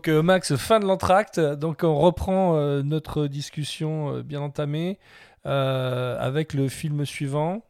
Donc 0.00 0.08
euh, 0.08 0.22
Max, 0.22 0.56
fin 0.56 0.80
de 0.80 0.86
l'entracte. 0.86 1.38
Donc 1.38 1.80
on 1.82 1.94
reprend 1.98 2.56
euh, 2.56 2.82
notre 2.82 3.26
discussion 3.26 4.14
euh, 4.14 4.22
bien 4.22 4.40
entamée 4.40 4.98
euh, 5.44 6.16
avec 6.18 6.54
le 6.54 6.68
film 6.68 7.04
suivant, 7.04 7.66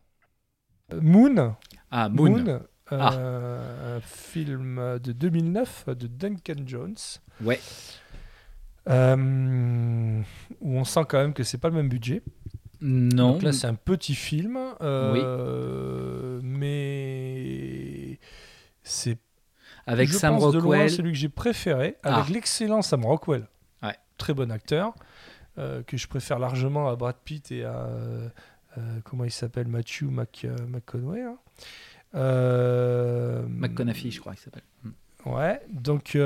Moon. 0.95 1.57
Ah, 1.91 2.09
Moon. 2.09 2.61
euh, 2.93 3.97
Un 3.97 4.01
film 4.03 5.01
de 5.03 5.11
2009 5.11 5.89
de 5.89 6.07
Duncan 6.07 6.63
Jones. 6.65 6.95
Ouais. 7.43 7.59
Où 8.87 8.93
on 10.77 10.85
sent 10.85 11.01
quand 11.09 11.19
même 11.19 11.33
que 11.35 11.43
c'est 11.43 11.59
pas 11.59 11.69
le 11.69 11.75
même 11.75 11.89
budget. 11.89 12.23
Non. 12.81 13.33
Donc 13.33 13.43
là, 13.43 13.51
c'est 13.53 13.67
un 13.67 13.75
petit 13.75 14.15
film, 14.15 14.57
euh, 14.83 16.41
mais 16.45 18.21
c'est 18.85 19.19
Avec 19.91 20.09
je 20.09 20.17
Sam 20.17 20.39
pense 20.39 20.53
de 20.53 20.59
loin 20.59 20.77
Rockwell. 20.79 20.91
celui 20.91 21.13
que 21.13 21.19
j'ai 21.19 21.29
préféré, 21.29 21.97
avec 22.03 22.25
Ah. 22.29 22.33
l'excellent 22.33 22.83
Sam 22.83 23.05
Rockwell. 23.05 23.47
Ouais. 23.83 23.97
Très 24.19 24.35
bon 24.35 24.51
acteur, 24.53 24.95
euh, 25.59 25.83
que 25.83 25.97
je 25.97 26.07
préfère 26.07 26.39
largement 26.39 26.89
à 26.89 26.97
Brad 26.97 27.17
Pitt 27.25 27.51
et 27.53 27.65
à 27.65 27.87
euh, 27.89 28.29
comment 29.05 29.25
il 29.25 29.31
s'appelle 29.33 29.67
Matthew 29.69 30.05
Mc, 30.11 30.45
euh, 30.45 30.57
McConaughey. 30.69 31.23
hein. 31.23 31.37
McConaughey, 33.49 34.11
je 34.11 34.21
crois 34.21 34.35
qu'il 34.35 34.43
s'appelle. 34.43 34.63
Hmm. 34.85 34.91
Ouais, 35.27 35.61
donc 35.71 36.17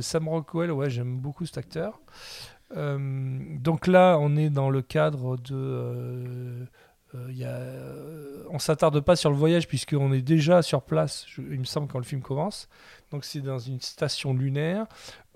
Sam 0.00 0.28
Rockwell, 0.28 0.70
ouais, 0.72 0.90
j'aime 0.90 1.16
beaucoup 1.18 1.46
cet 1.46 1.58
acteur. 1.58 2.00
Donc 2.74 3.86
là, 3.86 4.16
on 4.20 4.36
est 4.36 4.50
dans 4.50 4.68
le 4.70 4.82
cadre 4.82 5.36
de. 5.36 6.66
Euh, 7.14 7.32
y 7.32 7.44
a, 7.44 7.48
euh, 7.56 8.44
on 8.50 8.58
s'attarde 8.58 9.00
pas 9.00 9.16
sur 9.16 9.30
le 9.30 9.36
voyage 9.36 9.66
puisqu'on 9.68 10.12
est 10.12 10.22
déjà 10.22 10.62
sur 10.62 10.82
place, 10.82 11.24
je- 11.28 11.42
il 11.42 11.58
me 11.60 11.64
semble, 11.64 11.86
quand 11.88 11.98
le 11.98 12.04
film 12.04 12.20
commence. 12.22 12.68
Donc 13.10 13.24
c'est 13.24 13.40
dans 13.40 13.58
une 13.58 13.80
station 13.80 14.34
lunaire 14.34 14.86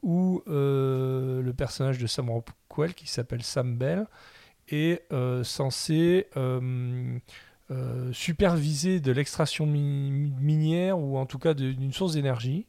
où 0.02 0.42
euh, 0.48 1.42
le 1.42 1.52
personnage 1.52 1.98
de 1.98 2.06
Sam 2.06 2.30
Rockwell, 2.30 2.94
qui 2.94 3.08
s'appelle 3.08 3.42
Sam 3.42 3.76
Bell, 3.76 4.06
est 4.68 5.02
censé 5.44 6.26
superviser 8.12 9.00
de 9.00 9.12
l'extraction 9.12 9.66
mi- 9.66 10.32
minière 10.40 10.98
ou 10.98 11.18
en 11.18 11.26
tout 11.26 11.38
cas 11.38 11.54
d'une 11.54 11.92
source 11.92 12.14
d'énergie 12.14 12.66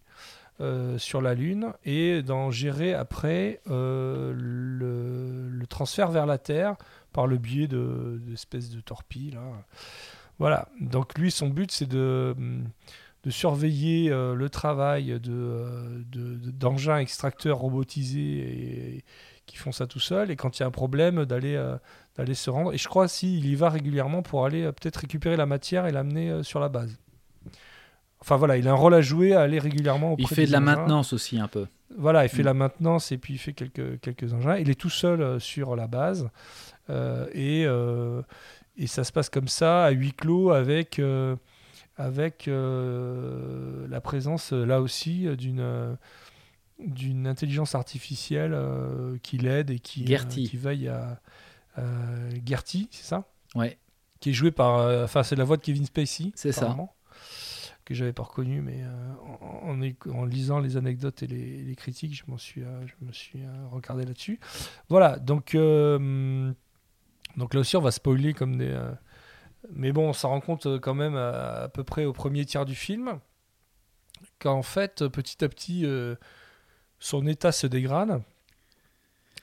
sur 0.97 1.21
la 1.21 1.33
Lune 1.35 1.73
et 1.85 2.21
d'en 2.21 2.51
gérer 2.51 2.93
après 2.93 3.61
le 3.67 5.65
transfert 5.69 6.11
vers 6.11 6.25
la 6.25 6.37
Terre 6.37 6.75
par 7.13 7.27
le 7.27 7.37
biais 7.37 7.67
de- 7.67 8.19
d'espèces 8.25 8.69
de, 8.69 8.81
torpilles. 8.81 9.31
là. 9.31 9.41
Voilà. 10.37 10.67
Donc 10.79 11.17
lui, 11.17 11.31
son 11.31 11.49
but, 11.49 11.71
c'est 11.71 11.87
de, 11.89 12.35
de 13.23 13.29
surveiller 13.29 14.09
euh, 14.11 14.33
le 14.35 14.49
travail 14.49 15.19
de, 15.19 15.31
euh, 15.31 16.01
de- 16.11 16.35
de- 16.35 16.51
d'engins 16.51 16.97
extracteurs 16.97 17.57
robotisés 17.57 18.21
et, 18.97 19.03
qui 19.45 19.57
font 19.57 19.71
ça 19.71 19.87
tout 19.87 19.99
seul. 19.99 20.31
Et 20.31 20.35
quand 20.35 20.57
il 20.57 20.61
y 20.61 20.63
a 20.63 20.67
un 20.67 20.71
problème, 20.71 21.25
d'aller 21.25 21.55
euh, 21.55 21.75
d'aller 22.17 22.35
se 22.35 22.49
rendre. 22.49 22.73
Et 22.73 22.77
je 22.77 22.87
crois 22.87 23.07
s'il 23.07 23.45
y 23.45 23.55
va 23.55 23.69
régulièrement 23.69 24.21
pour 24.21 24.45
aller 24.45 24.63
euh, 24.63 24.71
peut-être 24.71 24.97
récupérer 24.97 25.35
la 25.37 25.45
matière 25.45 25.85
et 25.87 25.91
l'amener 25.91 26.43
sur 26.43 26.59
la 26.59 26.69
base. 26.69 26.97
Enfin 28.21 28.35
voilà, 28.35 28.57
il 28.57 28.67
a 28.67 28.71
un 28.71 28.75
rôle 28.75 28.93
à 28.93 29.01
jouer, 29.01 29.33
à 29.33 29.41
aller 29.41 29.59
régulièrement 29.59 30.11
auprès 30.13 30.23
Il 30.23 30.27
fait 30.35 30.45
de 30.45 30.51
la 30.51 30.59
maintenance 30.59 31.13
aussi 31.13 31.39
un 31.39 31.47
peu. 31.47 31.65
Voilà, 31.97 32.23
il 32.23 32.29
fait 32.29 32.43
Mm. 32.43 32.45
la 32.45 32.53
maintenance 32.53 33.11
et 33.11 33.17
puis 33.17 33.33
il 33.33 33.37
fait 33.37 33.53
quelques, 33.53 33.99
quelques 33.99 34.33
engins. 34.33 34.57
Il 34.57 34.69
est 34.69 34.79
tout 34.79 34.89
seul 34.91 35.21
euh, 35.21 35.39
sur 35.39 35.75
la 35.75 35.87
base. 35.87 36.29
Euh, 36.89 37.27
et, 37.33 37.65
euh, 37.65 38.21
et 38.77 38.87
ça 38.87 39.03
se 39.03 39.11
passe 39.11 39.29
comme 39.29 39.47
ça, 39.47 39.85
à 39.85 39.89
huis 39.91 40.13
clos, 40.13 40.51
avec, 40.51 40.99
euh, 40.99 41.35
avec 41.97 42.47
la 42.47 44.01
présence, 44.01 44.51
là 44.53 44.81
aussi, 44.81 45.27
d'une 45.35 45.97
d'une 46.79 47.27
intelligence 47.27 47.75
artificielle 47.75 48.57
qui 49.21 49.37
l'aide 49.37 49.69
et 49.69 49.79
qui, 49.79 50.05
qui 50.47 50.55
veille 50.55 50.87
à... 50.87 51.19
Gertie, 52.45 52.87
c'est 52.91 53.03
ça? 53.03 53.25
Ouais. 53.55 53.77
Qui 54.21 54.29
est 54.29 54.33
joué 54.33 54.51
par... 54.51 55.03
Enfin, 55.03 55.23
c'est 55.23 55.35
la 55.35 55.43
voix 55.43 55.57
de 55.57 55.61
Kevin 55.61 55.85
Spacey. 55.85 56.31
C'est 56.35 56.51
ça. 56.53 56.67
Que 57.89 57.95
j'avais 57.95 58.13
pas 58.13 58.21
reconnu, 58.21 58.61
mais 58.61 58.83
euh, 58.83 60.11
en, 60.11 60.25
lisant 60.25 60.59
les 60.59 60.77
anecdotes 60.77 61.23
et 61.23 61.27
les, 61.27 61.75
critiques, 61.75 62.13
je, 62.13 62.23
m'en 62.27 62.37
suis, 62.37 62.61
euh, 62.61 62.85
je 62.85 62.93
me 63.03 63.11
suis 63.11 63.41
euh, 63.41 63.67
regardé 63.71 64.05
là-dessus. 64.05 64.39
Voilà, 64.89 65.17
donc, 65.17 65.55
donc 65.55 67.53
là 67.55 67.59
aussi, 67.59 67.77
on 67.77 67.81
va 67.81 67.89
spoiler 67.89 68.35
comme 68.35 68.59
des. 68.59 68.79
mais 69.71 69.91
bon, 69.91 70.09
on 70.09 70.13
s'en 70.13 70.29
rend 70.29 70.39
compte 70.39 70.79
quand 70.81 70.93
même 70.93 71.15
à, 71.15 71.67
peu 71.73 71.83
près 71.83 72.05
au 72.05 72.13
premier 72.13 72.45
tiers 72.45 72.63
du 72.63 72.75
film, 72.75 73.19
qu'en 74.37 74.61
fait, 74.61 75.07
petit 75.07 75.43
à 75.43 75.49
petit, 75.49 75.83
son 76.99 77.25
état 77.25 77.51
se 77.51 77.65
dégrade. 77.65 78.21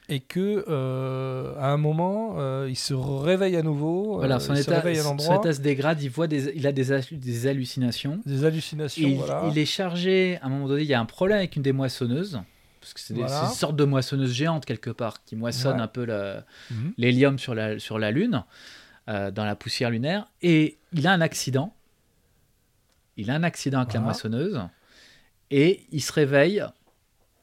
Et 0.08 0.20
que 0.20 0.64
euh, 0.68 1.54
à 1.58 1.72
un 1.72 1.76
moment, 1.76 2.36
euh, 2.38 2.66
il 2.68 2.76
se 2.76 2.94
réveille 2.94 3.56
à 3.56 3.62
nouveau. 3.62 4.18
Voilà, 4.18 4.36
euh, 4.36 4.38
son 4.40 4.54
il 4.54 4.58
se 4.58 4.62
état, 4.62 4.76
réveille 4.80 4.98
à 5.00 5.06
un 5.08 5.18
son 5.18 5.40
état 5.40 5.52
se 5.52 5.60
dégrade, 5.60 6.00
il, 6.00 6.10
voit 6.10 6.28
des, 6.28 6.52
il 6.54 6.64
a 6.66 6.70
des, 6.72 7.00
des 7.10 7.46
hallucinations. 7.48 8.20
Des 8.24 8.44
hallucinations, 8.44 9.08
il, 9.08 9.16
voilà. 9.16 9.42
il 9.50 9.58
est 9.58 9.64
chargé, 9.66 10.38
à 10.42 10.46
un 10.46 10.48
moment 10.48 10.68
donné, 10.68 10.82
il 10.82 10.88
y 10.88 10.94
a 10.94 11.00
un 11.00 11.06
problème 11.06 11.38
avec 11.38 11.56
une 11.56 11.62
des 11.62 11.72
moissonneuses. 11.72 12.40
Parce 12.80 12.94
que 12.94 13.00
c'est 13.00 13.14
Voilà. 13.14 13.42
une 13.46 13.50
sorte 13.50 13.74
de 13.74 13.84
moissonneuse 13.84 14.32
géante 14.32 14.64
quelque 14.64 14.90
part 14.90 15.24
qui 15.24 15.34
moissonne 15.34 15.78
Ouais. 15.78 15.82
un 15.82 15.88
peu 15.88 16.06
Mhm. 16.70 16.92
l'hélium 16.98 17.38
sur 17.40 17.56
la, 17.56 17.80
sur 17.80 17.98
la 17.98 18.12
Lune, 18.12 18.44
dans 19.08 19.44
la 19.44 19.56
poussière 19.56 19.90
lunaire. 19.90 20.28
Et 20.40 20.78
il 20.92 21.08
a 21.08 21.12
un 21.12 21.20
accident. 21.20 21.74
Il 23.16 23.28
a 23.30 23.34
un 23.34 23.42
accident 23.42 23.78
avec 23.80 23.92
la 23.92 23.98
Voilà. 24.00 24.12
moissonneuse. 24.12 24.60
Et 25.50 25.80
il 25.90 26.00
se 26.00 26.12
réveille 26.12 26.62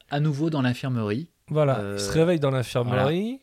à 0.08 0.20
nouveau 0.20 0.48
dans 0.48 0.62
l'infirmerie. 0.62 1.28
Voilà, 1.50 1.78
Euh, 1.78 1.94
il 1.98 2.00
se 2.00 2.10
réveille 2.12 2.40
dans 2.40 2.50
l'infirmerie 2.50 3.40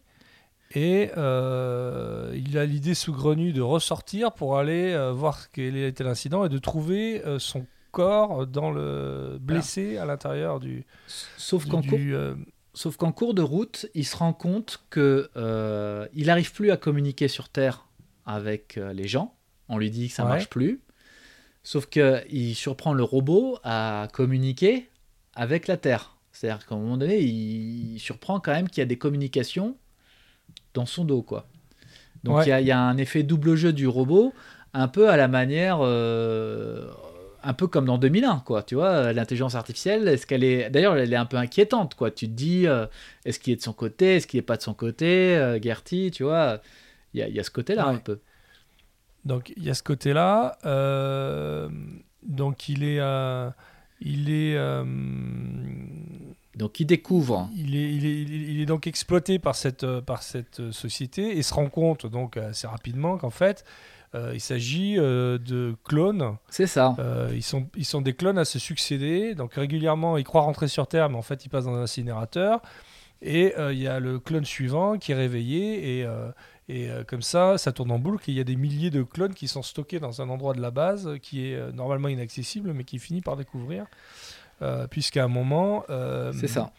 et 0.73 1.11
euh, 1.17 2.33
il 2.35 2.57
a 2.57 2.65
l'idée 2.65 2.95
saugrenue 2.95 3.53
de 3.53 3.61
ressortir 3.61 4.31
pour 4.31 4.57
aller 4.57 4.91
euh, 4.93 5.11
voir 5.11 5.51
quel 5.51 5.75
était 5.77 6.03
l'incident 6.03 6.45
et 6.45 6.49
de 6.49 6.57
trouver 6.57 7.23
euh, 7.25 7.37
son 7.39 7.65
corps 7.91 8.47
dans 8.47 8.71
le 8.71 9.37
blessé 9.39 9.97
à 9.97 10.05
l'intérieur 10.05 10.59
du, 10.59 10.85
Sauf 11.37 11.65
qu'en 11.67 11.81
cours, 11.81 11.97
du, 11.97 12.15
euh, 12.15 12.35
Sauf 12.73 12.95
qu'en 12.95 13.11
cours 13.11 13.33
de 13.33 13.41
route, 13.41 13.85
il 13.93 14.05
se 14.05 14.15
rend 14.15 14.31
compte 14.33 14.81
que 14.89 15.29
euh, 15.35 16.07
il 16.13 16.27
n'arrive 16.27 16.53
plus 16.53 16.71
à 16.71 16.77
communiquer 16.77 17.27
sur 17.27 17.49
Terre 17.49 17.85
avec 18.25 18.77
euh, 18.77 18.93
les 18.93 19.07
gens. 19.09 19.35
On 19.67 19.77
lui 19.77 19.91
dit 19.91 20.07
que 20.07 20.13
ça 20.13 20.23
Ouais. 20.23 20.29
marche 20.29 20.49
plus. 20.49 20.79
Sauf 21.63 21.85
que 21.87 22.23
il 22.31 22.55
surprend 22.55 22.93
le 22.93 23.03
robot 23.03 23.59
à 23.63 24.07
communiquer 24.13 24.89
avec 25.35 25.67
la 25.67 25.75
Terre. 25.77 26.10
C'est-à-dire 26.31 26.65
qu'à 26.65 26.75
un 26.75 26.79
moment 26.79 26.97
donné, 26.97 27.19
il 27.19 27.99
surprend 27.99 28.39
quand 28.39 28.51
même 28.53 28.69
qu'il 28.69 28.79
y 28.81 28.83
a 28.83 28.85
des 28.85 28.97
communications 28.97 29.75
dans 30.73 30.85
son 30.85 31.03
dos, 31.05 31.21
quoi. 31.21 31.47
Donc 32.23 32.37
Ouais. 32.37 32.45
il 32.45 32.49
y 32.49 32.51
a- 32.53 32.61
il 32.61 32.67
y, 32.67 32.71
a 32.71 32.79
un 32.79 32.97
effet 32.97 33.23
double 33.23 33.55
jeu 33.55 33.73
du 33.73 33.87
robot, 33.87 34.33
un 34.73 34.87
peu 34.87 35.09
à 35.09 35.17
la 35.17 35.27
manière, 35.27 35.79
euh, 35.81 36.89
un 37.43 37.53
peu 37.53 37.67
comme 37.67 37.85
dans 37.85 37.97
2001, 37.97 38.39
quoi. 38.45 38.61
Tu 38.63 38.75
vois, 38.75 39.11
l'intelligence 39.13 39.55
artificielle, 39.55 40.07
est-ce 40.07 40.25
qu'elle 40.27 40.43
est, 40.43 40.69
d'ailleurs, 40.69 40.95
elle 40.95 41.11
est 41.11 41.15
un 41.17 41.25
peu 41.25 41.37
inquiétante, 41.37 41.95
quoi. 41.95 42.11
Tu 42.11 42.27
te 42.27 42.31
dis, 42.33 42.67
euh, 42.67 42.85
est-ce 43.25 43.39
qu'il 43.39 43.53
est 43.53 43.55
de 43.57 43.61
son 43.61 43.73
côté, 43.73 44.17
est-ce 44.17 44.27
qu'il 44.27 44.37
est 44.37 44.43
pas 44.43 44.57
de 44.57 44.61
son 44.61 44.73
côté, 44.75 45.35
euh, 45.35 45.59
Gertie, 45.61 46.11
tu 46.11 46.23
vois. 46.23 46.61
Il 47.13 47.19
y 47.19 47.23
a, 47.23 47.27
il 47.27 47.35
y 47.35 47.39
a 47.39 47.43
ce 47.43 47.51
côté-là 47.51 47.87
Ouais. 47.87 47.95
un 47.95 47.97
peu. 47.97 48.19
Donc 49.25 49.51
il 49.57 49.63
y 49.63 49.69
a 49.69 49.73
ce 49.73 49.83
côté-là. 49.83 50.57
donc 52.23 52.69
il 52.69 52.83
est, 52.83 52.99
il 53.99 54.29
est, 54.31 54.55
Donc 56.55 56.79
il 56.79 56.85
découvre. 56.85 57.49
Il 57.55 57.75
est, 57.75 57.93
il, 57.93 58.05
est, 58.05 58.21
il 58.23 58.33
est- 58.33 58.53
il 58.53 58.61
est 58.61 58.65
donc 58.65 58.85
exploité 58.87 59.39
par 59.39 59.55
cette, 59.55 59.83
euh, 59.83 60.01
par 60.01 60.21
cette 60.21 60.59
euh, 60.59 60.71
société 60.71 61.37
et 61.37 61.43
se 61.43 61.53
rend 61.53 61.69
compte 61.69 62.05
donc 62.05 62.35
assez 62.37 62.67
rapidement 62.67 63.17
qu'en 63.17 63.29
fait, 63.29 63.63
euh, 64.15 64.31
il 64.33 64.41
s'agit 64.41 64.95
euh, 64.99 65.37
de 65.37 65.75
clones. 65.85 66.35
C'est 66.49 66.67
ça. 66.67 66.95
Euh, 66.99 67.31
ils, 67.33 67.43
sont, 67.43 67.67
ils 67.77 67.85
sont 67.85 68.01
des 68.01 68.13
clones 68.13 68.37
à 68.37 68.43
se 68.43 68.59
succéder. 68.59 69.33
Donc 69.35 69.53
régulièrement, 69.53 70.17
ils 70.17 70.25
croient 70.25 70.41
rentrer 70.41 70.67
sur 70.67 70.87
Terre, 70.87 71.09
mais 71.09 71.17
en 71.17 71.21
fait, 71.21 71.45
ils 71.45 71.49
passent 71.49 71.65
dans 71.65 71.75
un 71.75 71.83
incinérateur. 71.83 72.61
Et 73.21 73.53
il 73.57 73.77
y 73.77 73.87
a 73.87 73.99
le 73.99 74.17
clone 74.19 74.45
suivant 74.45 74.97
qui 74.97 75.11
est 75.11 75.15
réveillé. 75.15 75.99
Et, 75.99 76.07
et 76.69 76.89
comme 77.07 77.21
ça, 77.21 77.59
ça 77.59 77.71
tourne 77.71 77.91
en 77.91 77.99
boucle. 77.99 78.27
Et 78.29 78.33
il 78.33 78.37
y 78.37 78.41
a 78.41 78.43
des 78.43 78.55
milliers 78.55 78.89
de 78.89 79.03
clones 79.03 79.35
qui 79.35 79.47
sont 79.47 79.61
stockés 79.61 79.99
dans 79.99 80.23
un 80.23 80.29
endroit 80.29 80.55
de 80.55 80.59
la 80.61 80.71
base 80.71 81.07
qui 81.21 81.45
est 81.45 81.71
normalement 81.71 82.07
inaccessible, 82.07 82.73
mais 82.73 82.83
qui 82.83 82.97
finit 82.97 83.21
par 83.21 83.37
découvrir. 83.37 83.85
Euh, 84.61 84.87
Puisqu'à 84.87 85.23
un 85.23 85.27
moment, 85.27 85.83
euh, 85.89 86.31
C'est 86.33 86.47
ça. 86.47 86.71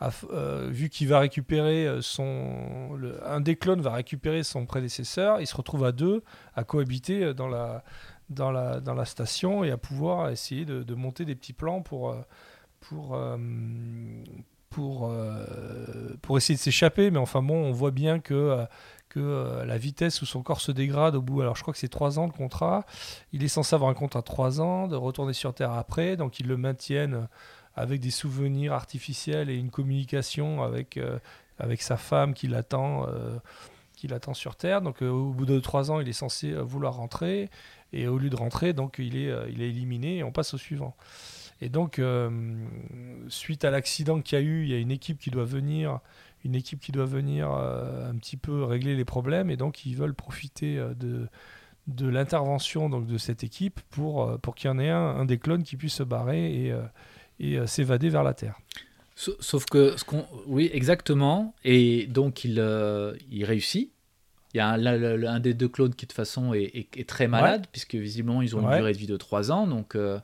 a 0.00 0.08
f- 0.10 0.26
euh, 0.32 0.68
vu 0.70 0.88
qu'il 0.88 1.08
va 1.08 1.18
récupérer 1.20 1.88
son. 2.00 2.94
le- 2.96 3.18
un 3.26 3.40
des 3.40 3.56
clones 3.56 3.80
va 3.82 3.92
récupérer 3.92 4.42
son 4.42 4.66
prédécesseur, 4.66 5.40
il 5.40 5.46
se 5.46 5.56
retrouve 5.56 5.84
à 5.84 5.92
deux 5.92 6.22
à 6.54 6.64
cohabiter 6.64 7.34
dans 7.34 7.48
la, 7.48 7.82
dans 8.28 8.50
la, 8.50 8.80
dans 8.80 8.94
la 8.94 9.04
station 9.04 9.64
et 9.64 9.70
à 9.70 9.76
pouvoir 9.76 10.30
essayer 10.30 10.64
de, 10.64 10.82
de 10.82 10.94
monter 10.94 11.24
des 11.24 11.34
petits 11.34 11.52
plans 11.54 11.82
pour. 11.82 12.14
pour 12.80 13.14
euh, 13.14 13.36
pour, 14.70 15.10
euh, 15.10 15.44
pour 16.22 16.36
essayer 16.38 16.54
de 16.54 16.60
s'échapper, 16.60 17.10
mais 17.10 17.18
enfin 17.18 17.42
bon, 17.42 17.56
on 17.56 17.72
voit 17.72 17.90
bien 17.90 18.20
que, 18.20 18.64
que 19.10 19.20
euh, 19.20 19.66
la 19.66 19.76
vitesse 19.76 20.22
où 20.22 20.26
son 20.26 20.42
corps 20.42 20.60
se 20.62 20.72
dégrade 20.72 21.14
au 21.16 21.20
bout, 21.20 21.42
alors 21.42 21.56
je 21.56 21.62
crois 21.62 21.74
que 21.74 21.78
c'est 21.78 21.88
3 21.88 22.18
ans 22.18 22.26
le 22.26 22.32
contrat, 22.32 22.86
il 23.32 23.44
est 23.44 23.48
censé 23.48 23.74
avoir 23.74 23.90
un 23.90 23.94
contrat 23.94 24.20
à 24.20 24.22
3 24.22 24.60
ans, 24.62 24.88
de 24.88 24.96
retourner 24.96 25.34
sur 25.34 25.52
Terre 25.52 25.72
après, 25.72 26.16
donc 26.16 26.40
ils 26.40 26.46
le 26.46 26.56
maintiennent 26.56 27.28
avec 27.74 28.00
des 28.00 28.10
souvenirs 28.10 28.72
artificiels 28.72 29.50
et 29.50 29.56
une 29.56 29.70
communication 29.70 30.62
avec, 30.62 30.96
euh, 30.96 31.18
avec 31.58 31.82
sa 31.82 31.96
femme 31.96 32.32
qui 32.32 32.46
l'attend 32.46 33.06
euh, 33.08 33.36
qui 33.94 34.08
l'attend 34.08 34.32
sur 34.32 34.56
Terre. 34.56 34.80
Donc 34.80 35.02
au 35.02 35.32
bout 35.32 35.44
de 35.44 35.60
trois 35.60 35.90
ans, 35.90 36.00
il 36.00 36.08
est 36.08 36.14
censé 36.14 36.52
vouloir 36.52 36.94
rentrer 36.94 37.50
et 37.92 38.06
au 38.06 38.16
lieu 38.16 38.30
de 38.30 38.36
rentrer, 38.36 38.72
donc 38.72 38.96
il 38.98 39.14
est, 39.14 39.30
il 39.50 39.60
est 39.60 39.68
éliminé 39.68 40.18
et 40.18 40.24
on 40.24 40.32
passe 40.32 40.54
au 40.54 40.58
suivant. 40.58 40.96
Et 41.60 41.68
donc 41.68 42.00
suite 43.28 43.62
à 43.66 43.70
l'accident 43.70 44.22
qu'il 44.22 44.38
y 44.38 44.40
a 44.40 44.44
eu, 44.44 44.62
il 44.62 44.70
y 44.70 44.74
a 44.74 44.78
une 44.78 44.90
équipe 44.90 45.18
qui 45.18 45.30
doit 45.30 45.44
venir, 45.44 46.00
une 46.44 46.54
équipe 46.54 46.80
qui 46.80 46.92
doit 46.92 47.04
venir 47.06 47.50
euh, 47.52 48.10
un 48.10 48.14
petit 48.16 48.36
peu 48.36 48.64
régler 48.64 48.96
les 48.96 49.04
problèmes 49.04 49.50
et 49.50 49.56
donc 49.56 49.84
ils 49.86 49.94
veulent 49.96 50.14
profiter 50.14 50.78
euh, 50.78 50.94
de 50.94 51.28
de 51.86 52.06
l'intervention 52.08 52.88
donc 52.88 53.06
de 53.06 53.18
cette 53.18 53.42
équipe 53.42 53.80
pour, 53.90 54.22
euh, 54.22 54.38
pour 54.38 54.54
qu'il 54.54 54.68
y 54.68 54.70
en 54.70 54.78
ait 54.78 54.90
un, 54.90 54.96
un 54.98 55.24
des 55.24 55.38
clones 55.38 55.64
qui 55.64 55.76
puisse 55.76 55.94
se 55.94 56.02
barrer 56.04 56.66
et, 56.66 56.74
et 57.40 57.66
s'évader 57.66 58.10
vers 58.10 58.22
la 58.22 58.32
Terre. 58.34 58.56
Sa- 59.16 59.32
Sauf 59.40 59.64
que, 59.64 59.96
ce 59.96 60.04
oui, 60.46 60.70
exactement. 60.72 61.52
Et 61.64 62.06
donc, 62.06 62.44
il, 62.44 62.60
euh, 62.60 63.14
il 63.30 63.44
réussit. 63.44 63.90
Il 64.54 64.58
y 64.58 64.60
a 64.60 64.68
un, 64.68 65.40
des 65.40 65.54
deux 65.54 65.68
clones 65.68 65.94
qui, 65.94 66.06
de 66.06 66.10
toute 66.10 66.16
façon, 66.16 66.54
est, 66.54 66.64
est- 66.76 66.96
est 66.96 67.08
très 67.08 67.26
malade, 67.28 67.66
puisque 67.72 67.94
visiblement, 67.96 68.40
ils 68.42 68.54
ont 68.54 68.60
une 68.60 68.66
durée 68.78 68.92
de 68.92 68.98
vie 68.98 69.06
de 69.06 69.16
3 69.16 69.50
ans. 69.50 69.66
Donc, 69.66 69.96
euh, 69.96 70.20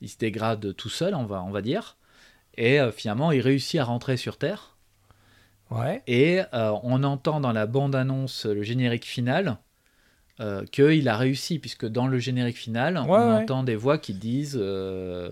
il 0.00 0.08
se 0.08 0.18
dégrade 0.18 0.74
tout 0.76 0.88
seul, 0.88 1.14
on 1.14 1.26
va, 1.26 1.42
on 1.44 1.50
va 1.50 1.62
dire. 1.62 1.96
Et 2.56 2.80
euh, 2.80 2.90
finalement, 2.90 3.30
il 3.32 3.40
réussit 3.42 3.78
à 3.78 3.84
rentrer 3.84 4.16
sur 4.16 4.38
Terre. 4.38 4.75
Ouais. 5.70 6.02
Et 6.06 6.40
euh, 6.54 6.72
on 6.82 7.02
entend 7.04 7.40
dans 7.40 7.52
la 7.52 7.66
bande-annonce, 7.66 8.46
le 8.46 8.62
générique 8.62 9.04
final, 9.04 9.58
euh, 10.40 10.64
qu'il 10.66 11.08
a 11.08 11.16
réussi, 11.16 11.58
puisque 11.58 11.86
dans 11.86 12.06
le 12.06 12.18
générique 12.18 12.56
final, 12.58 12.96
on 12.98 13.06
Ouais, 13.12 13.42
entend 13.42 13.62
des 13.64 13.74
voix 13.76 13.98
qui 13.98 14.14
disent 14.14 14.58
euh, 14.60 15.30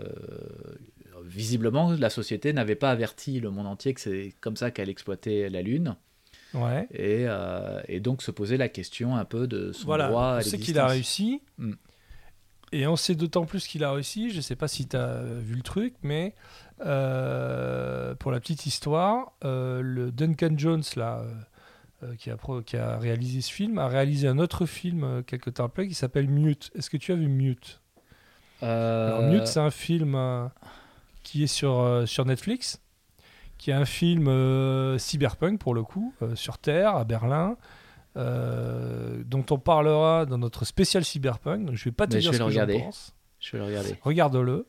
visiblement 1.24 1.92
la 1.92 2.10
société 2.10 2.52
n'avait 2.52 2.74
pas 2.74 2.90
averti 2.90 3.40
le 3.40 3.50
monde 3.50 3.66
entier 3.66 3.94
que 3.94 4.00
c'est 4.00 4.34
comme 4.40 4.56
ça 4.56 4.70
qu'elle 4.70 4.88
exploitait 4.88 5.48
la 5.48 5.62
Lune, 5.62 5.96
Ouais. 6.52 6.86
et, 6.92 7.24
euh, 7.28 7.80
et 7.88 8.00
donc 8.00 8.22
se 8.22 8.30
poser 8.30 8.56
la 8.56 8.68
question 8.68 9.16
un 9.16 9.24
peu 9.24 9.46
de 9.46 9.72
son 9.72 9.86
Voilà, 9.86 10.08
droit 10.08 10.24
à 10.34 10.38
on 10.38 10.40
sait 10.42 10.58
qu'il 10.58 10.78
a 10.78 10.86
réussi. 10.86 11.42
Mm. 11.58 11.72
Et 12.72 12.86
on 12.88 12.96
sait 12.96 13.14
d'autant 13.14 13.44
plus 13.44 13.66
qu'il 13.68 13.84
a 13.84 13.92
réussi. 13.92 14.30
Je 14.30 14.40
sais 14.40 14.56
pas 14.56 14.66
si 14.68 14.88
tu 14.88 14.96
as 14.96 15.22
vu 15.22 15.54
le 15.54 15.62
truc, 15.62 15.94
mais 16.02 16.34
euh, 16.84 18.14
pour 18.16 18.32
la 18.32 18.40
petite 18.40 18.66
histoire, 18.66 19.32
euh, 19.44 19.80
le 19.82 20.10
Duncan 20.10 20.54
Jones, 20.56 20.82
là, 20.96 21.22
euh, 22.02 22.14
qui, 22.16 22.30
a 22.30 22.36
pro- 22.36 22.62
qui 22.62 22.76
a 22.76 22.98
réalisé 22.98 23.40
ce 23.40 23.52
film, 23.52 23.78
a 23.78 23.88
réalisé 23.88 24.28
un 24.28 24.38
autre 24.38 24.66
film 24.66 25.22
quelque 25.26 25.50
temps 25.50 25.64
après 25.66 25.86
qui 25.88 25.94
s'appelle 25.94 26.28
Mute. 26.28 26.70
Est-ce 26.74 26.90
que 26.90 26.96
tu 26.96 27.12
as 27.12 27.16
vu 27.16 27.28
Mute? 27.28 27.80
Alors, 28.62 29.22
Mute, 29.22 29.46
c'est 29.46 29.60
un 29.60 29.70
film 29.70 30.18
qui 31.22 31.42
est 31.44 31.48
sur, 31.48 32.02
sur 32.06 32.24
Netflix, 32.24 32.80
qui 33.58 33.70
est 33.70 33.74
un 33.74 33.84
film 33.84 34.98
cyberpunk 34.98 35.58
pour 35.60 35.74
le 35.74 35.82
coup, 35.82 36.14
sur 36.34 36.58
Terre, 36.58 36.96
à 36.96 37.04
Berlin, 37.04 37.56
dont 38.16 39.44
on 39.50 39.58
parlera 39.58 40.24
dans 40.26 40.38
notre 40.38 40.64
spécial 40.64 41.04
cyberpunk. 41.04 41.66
Donc 41.66 41.74
je 41.76 41.84
vais 41.84 41.92
pas 41.92 42.06
te 42.06 42.14
Mais 42.14 42.20
dire 42.20 42.32
je 42.32 42.38
ce 42.38 42.42
vais 42.42 42.44
que 42.44 42.50
le 42.50 42.54
j'en 42.54 42.60
regarder. 42.62 42.84
pense. 42.84 43.14
je 43.40 43.52
vais 43.52 43.58
le 43.58 43.64
regarder. 43.64 43.96
Regarde-le. 44.02 44.66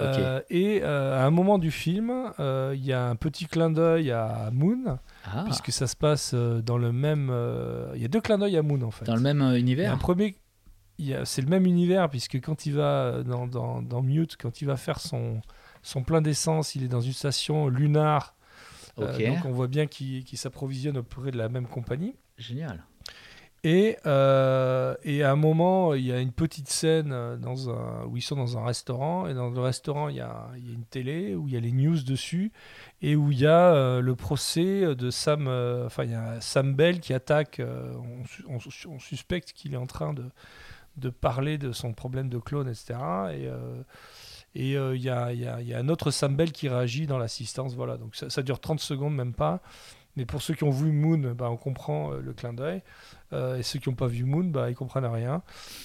Euh, 0.00 0.40
et 0.50 0.80
euh, 0.82 1.20
à 1.20 1.24
un 1.24 1.30
moment 1.30 1.58
du 1.58 1.70
film, 1.70 2.32
euh, 2.40 2.72
il 2.74 2.84
y 2.84 2.92
a 2.92 3.06
un 3.08 3.14
petit 3.16 3.46
clin 3.46 3.70
d'œil 3.70 4.10
à 4.10 4.50
Moon, 4.52 4.98
Ah, 5.24 5.42
puisque 5.44 5.70
ça 5.70 5.86
se 5.86 5.94
passe 5.94 6.34
dans 6.34 6.78
le 6.78 6.92
même. 6.92 7.32
Il 7.94 8.02
y 8.02 8.04
a 8.04 8.08
deux 8.08 8.20
clins 8.20 8.38
d'œil 8.38 8.56
à 8.56 8.62
Moon 8.62 8.82
en 8.82 8.90
fait. 8.90 9.04
dans 9.04 9.14
le 9.14 9.20
même 9.22 9.40
a 9.40 9.46
un 9.46 9.54
univers 9.54 9.96
premier, 9.98 10.36
c'est 11.24 11.42
le 11.42 11.48
même 11.48 11.66
univers 11.66 12.08
puisque 12.10 12.40
quand 12.40 12.66
il 12.66 12.74
va 12.74 13.22
dans, 13.22 13.46
dans, 13.46 13.82
dans 13.82 14.02
Mute, 14.02 14.36
quand 14.36 14.60
il 14.60 14.66
va 14.66 14.76
faire 14.76 14.98
son, 14.98 15.40
son 15.82 16.02
plein 16.02 16.20
d'essence, 16.22 16.74
il 16.74 16.82
est 16.82 16.88
dans 16.88 17.00
une 17.00 17.12
station 17.12 17.68
lunar. 17.68 18.34
Euh, 18.98 19.12
Ok, 19.12 19.26
donc 19.26 19.44
on 19.44 19.50
voit 19.50 19.66
bien 19.66 19.86
qu'il 19.86 20.22
qu'il 20.24 20.38
s'approvisionne 20.38 20.98
auprès 20.98 21.32
de 21.32 21.36
la 21.36 21.48
même 21.48 21.66
compagnie. 21.66 22.14
génial. 22.38 22.84
Et, 23.66 23.96
euh, 24.04 24.94
et 25.04 25.22
à 25.22 25.32
un 25.32 25.36
moment, 25.36 25.94
il 25.94 26.04
y 26.04 26.12
a 26.12 26.20
une 26.20 26.32
petite 26.32 26.68
scène 26.68 27.12
euh, 27.12 27.36
dans 27.38 27.54
où 28.06 28.16
ils 28.18 28.22
sont 28.22 28.36
dans 28.36 28.58
un 28.58 28.64
restaurant. 28.64 29.26
Et 29.26 29.32
dans 29.32 29.48
le 29.48 29.58
restaurant, 29.60 30.10
il 30.10 30.16
y, 30.16 30.20
a, 30.20 30.48
il 30.58 30.68
y 30.68 30.70
a 30.70 30.74
une 30.74 30.84
télé 30.84 31.34
où 31.34 31.48
il 31.48 31.54
y 31.54 31.56
a 31.56 31.60
les 31.60 31.72
news 31.72 31.98
dessus. 32.02 32.52
Et 33.00 33.16
où 33.16 33.32
il 33.32 33.40
y 33.40 33.46
a 33.46 33.74
euh, 33.74 34.00
le 34.02 34.14
procès 34.16 34.94
de 34.94 35.08
Sam. 35.10 35.48
enfin, 35.86 36.04
il 36.04 36.10
y 36.10 36.14
a 36.14 36.40
Sam 36.42 36.74
Bell 36.74 37.00
qui 37.00 37.14
attaque. 37.14 37.60
on, 37.62 38.26
su- 38.26 38.44
on 38.48 38.60
su- 38.60 38.88
on 38.88 38.98
suspecte 38.98 39.52
qu'il 39.54 39.72
est 39.72 39.78
en 39.78 39.86
train 39.86 40.12
de, 40.12 40.24
de 40.98 41.08
parler 41.10 41.58
de 41.58 41.72
son 41.72 41.94
problème 41.94 42.28
de 42.28 42.38
clone, 42.38 42.68
etc. 42.68 42.98
Et. 43.32 43.48
et 44.56 44.72
il 44.74 45.02
y, 45.02 45.08
a, 45.10 45.32
y 45.32 45.46
a- 45.46 45.60
y 45.62 45.74
a 45.74 45.78
un 45.78 45.88
autre 45.88 46.10
Sam 46.10 46.36
Bell 46.36 46.52
qui 46.52 46.68
réagit 46.68 47.06
dans 47.06 47.18
l'assistance. 47.18 47.74
Voilà, 47.74 47.96
donc 47.96 48.14
ça, 48.14 48.42
dure 48.42 48.60
30 48.60 48.80
secondes, 48.80 49.14
même 49.14 49.34
pas. 49.34 49.60
Mais 50.16 50.26
pour 50.26 50.42
ceux 50.42 50.54
qui 50.54 50.62
ont 50.62 50.70
vu 50.70 50.92
Moon, 50.92 51.34
bah, 51.36 51.50
on 51.50 51.56
comprend 51.56 52.10
le 52.12 52.32
clin 52.32 52.52
d'œil. 52.52 52.82
Euh, 53.34 53.56
et 53.58 53.62
ceux 53.62 53.78
qui 53.78 53.88
n'ont 53.88 53.94
pas 53.96 54.06
vu 54.06 54.24
Moon, 54.24 54.44
bah, 54.44 54.70
ils 54.70 54.74
comprennent 54.76 55.04
rien. 55.04 55.42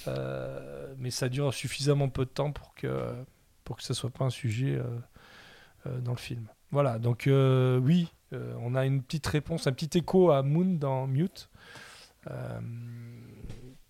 Euh, 0.08 0.94
mais 0.98 1.10
ça 1.10 1.28
dure 1.28 1.52
suffisamment 1.52 2.08
peu 2.08 2.24
de 2.24 2.30
temps 2.30 2.52
pour 2.52 2.74
que, 2.74 3.12
pour 3.64 3.76
que 3.76 3.82
ça 3.82 3.92
soit 3.92 4.10
pas 4.10 4.24
un 4.24 4.30
sujet 4.30 4.80
euh, 5.86 6.00
dans 6.00 6.12
le 6.12 6.16
film. 6.18 6.46
Voilà, 6.70 6.98
donc 6.98 7.28
oui, 7.28 8.12
on 8.32 8.74
a 8.74 8.86
une 8.86 9.02
petite 9.02 9.26
réponse, 9.26 9.66
un 9.66 9.72
petit 9.72 9.98
écho 9.98 10.30
à 10.30 10.42
Moon 10.42 10.76
dans 10.78 11.06
Mute. 11.08 11.48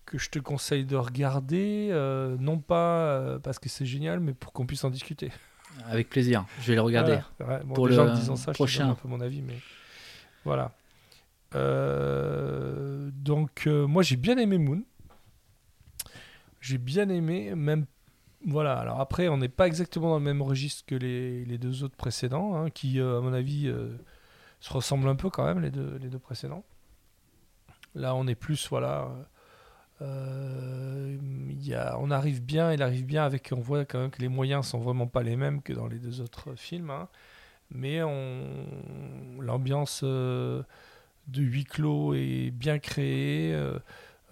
que 0.05 0.17
je 0.17 0.29
te 0.29 0.39
conseille 0.39 0.85
de 0.85 0.95
regarder, 0.97 1.89
euh, 1.91 2.35
non 2.39 2.59
pas 2.59 3.05
euh, 3.05 3.39
parce 3.39 3.59
que 3.59 3.69
c'est 3.69 3.85
génial, 3.85 4.19
mais 4.19 4.33
pour 4.33 4.51
qu'on 4.51 4.65
puisse 4.65 4.83
en 4.83 4.89
discuter. 4.89 5.31
Avec 5.87 6.09
plaisir, 6.09 6.45
je 6.61 6.67
vais 6.67 6.75
le 6.75 6.81
regarder. 6.81 7.19
Voilà, 7.39 7.59
ouais, 7.59 7.63
bon, 7.65 7.73
Pour 7.75 7.87
déjà, 7.87 8.03
le 8.03 8.11
en 8.11 8.13
disant 8.15 8.35
ça, 8.35 8.51
je 8.51 8.51
te 8.51 8.57
prochain. 8.57 8.83
donne 8.83 8.91
un 8.91 8.95
peu 8.95 9.07
mon 9.07 9.21
avis, 9.21 9.41
mais 9.41 9.57
voilà. 10.43 10.73
Euh, 11.55 13.09
donc, 13.13 13.67
euh, 13.67 13.85
moi, 13.87 14.03
j'ai 14.03 14.15
bien 14.15 14.37
aimé 14.37 14.57
Moon. 14.57 14.83
J'ai 16.59 16.77
bien 16.77 17.09
aimé, 17.09 17.55
même. 17.55 17.85
Voilà, 18.45 18.77
alors 18.79 18.99
après, 18.99 19.27
on 19.27 19.37
n'est 19.37 19.49
pas 19.49 19.67
exactement 19.67 20.09
dans 20.09 20.17
le 20.17 20.23
même 20.23 20.41
registre 20.41 20.83
que 20.85 20.95
les, 20.95 21.45
les 21.45 21.57
deux 21.57 21.83
autres 21.83 21.95
précédents, 21.95 22.55
hein, 22.55 22.69
qui, 22.69 22.99
euh, 22.99 23.19
à 23.19 23.21
mon 23.21 23.33
avis, 23.33 23.71
se 24.59 24.73
ressemblent 24.73 25.07
un 25.09 25.15
peu 25.15 25.29
quand 25.29 25.45
même, 25.45 25.59
les 25.59 25.71
deux, 25.71 25.97
les 26.01 26.09
deux 26.09 26.19
précédents. 26.19 26.63
Là, 27.93 28.15
on 28.15 28.25
est 28.27 28.35
plus, 28.35 28.67
voilà. 28.69 29.09
euh, 30.01 31.17
y 31.49 31.73
a, 31.75 31.97
on 31.99 32.09
arrive 32.09 32.43
bien, 32.43 32.71
il 32.73 32.81
arrive 32.81 33.05
bien 33.05 33.23
avec, 33.25 33.53
on 33.55 33.59
voit 33.59 33.85
quand 33.85 33.99
même 33.99 34.09
que 34.11 34.21
les 34.21 34.29
moyens 34.29 34.65
sont 34.67 34.79
vraiment 34.79 35.07
pas 35.07 35.23
les 35.23 35.35
mêmes 35.35 35.61
que 35.61 35.73
dans 35.73 35.87
les 35.87 35.99
deux 35.99 36.21
autres 36.21 36.55
films, 36.55 36.89
hein. 36.89 37.07
mais 37.69 37.99
l'ambiance 39.39 40.03
de 41.31 41.41
huis 41.41 41.63
clos 41.65 42.13
est 42.13 42.51
bien 42.51 42.79
créée, 42.79 43.53
euh, 43.53 43.79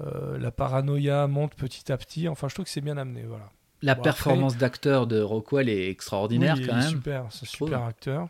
euh, 0.01 0.37
la 0.37 0.51
paranoïa 0.51 1.27
monte 1.27 1.55
petit 1.55 1.91
à 1.91 1.97
petit, 1.97 2.27
enfin 2.27 2.47
je 2.47 2.53
trouve 2.55 2.65
que 2.65 2.71
c'est 2.71 2.81
bien 2.81 2.97
amené, 2.97 3.23
voilà. 3.23 3.49
La 3.81 3.95
Bon, 3.95 4.01
performance 4.03 4.57
d'acteur 4.57 5.07
de 5.07 5.21
Rockwell 5.21 5.69
est 5.69 5.89
extraordinaire 5.89 6.55
Oui, 6.55 6.61
il 6.63 6.67
quand 6.67 6.77
est 6.77 6.81
même. 6.81 6.89
Super, 6.89 7.25
c'est 7.31 7.45
super 7.45 7.83
acteur. 7.83 8.27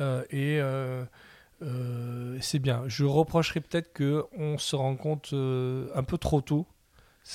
Euh, 0.00 0.22
et 0.30 0.58
euh, 0.60 1.04
c'est 2.40 2.58
bien. 2.58 2.84
Je 2.86 3.04
reprocherais 3.04 3.60
peut-être 3.60 3.92
que 3.92 4.24
on 4.36 4.58
se 4.58 4.76
rend 4.76 4.96
compte 4.96 5.32
un 5.32 6.02
peu 6.02 6.18
trop 6.18 6.40
tôt. 6.40 6.66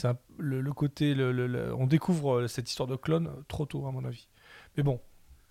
Un- 0.04 0.18
le, 0.38 0.62
le 0.62 0.74
côté, 0.74 1.14
le- 1.14 1.32
le- 1.32 1.48
le- 1.48 1.74
on 1.76 1.88
découvre 1.88 2.48
cette 2.48 2.70
histoire 2.70 2.88
de 2.88 2.96
clone 2.96 3.32
trop 3.48 3.66
tôt 3.66 3.86
à 3.88 3.92
mon 3.92 4.04
avis. 4.06 4.28
Mais 4.78 4.84
bon, 4.84 5.00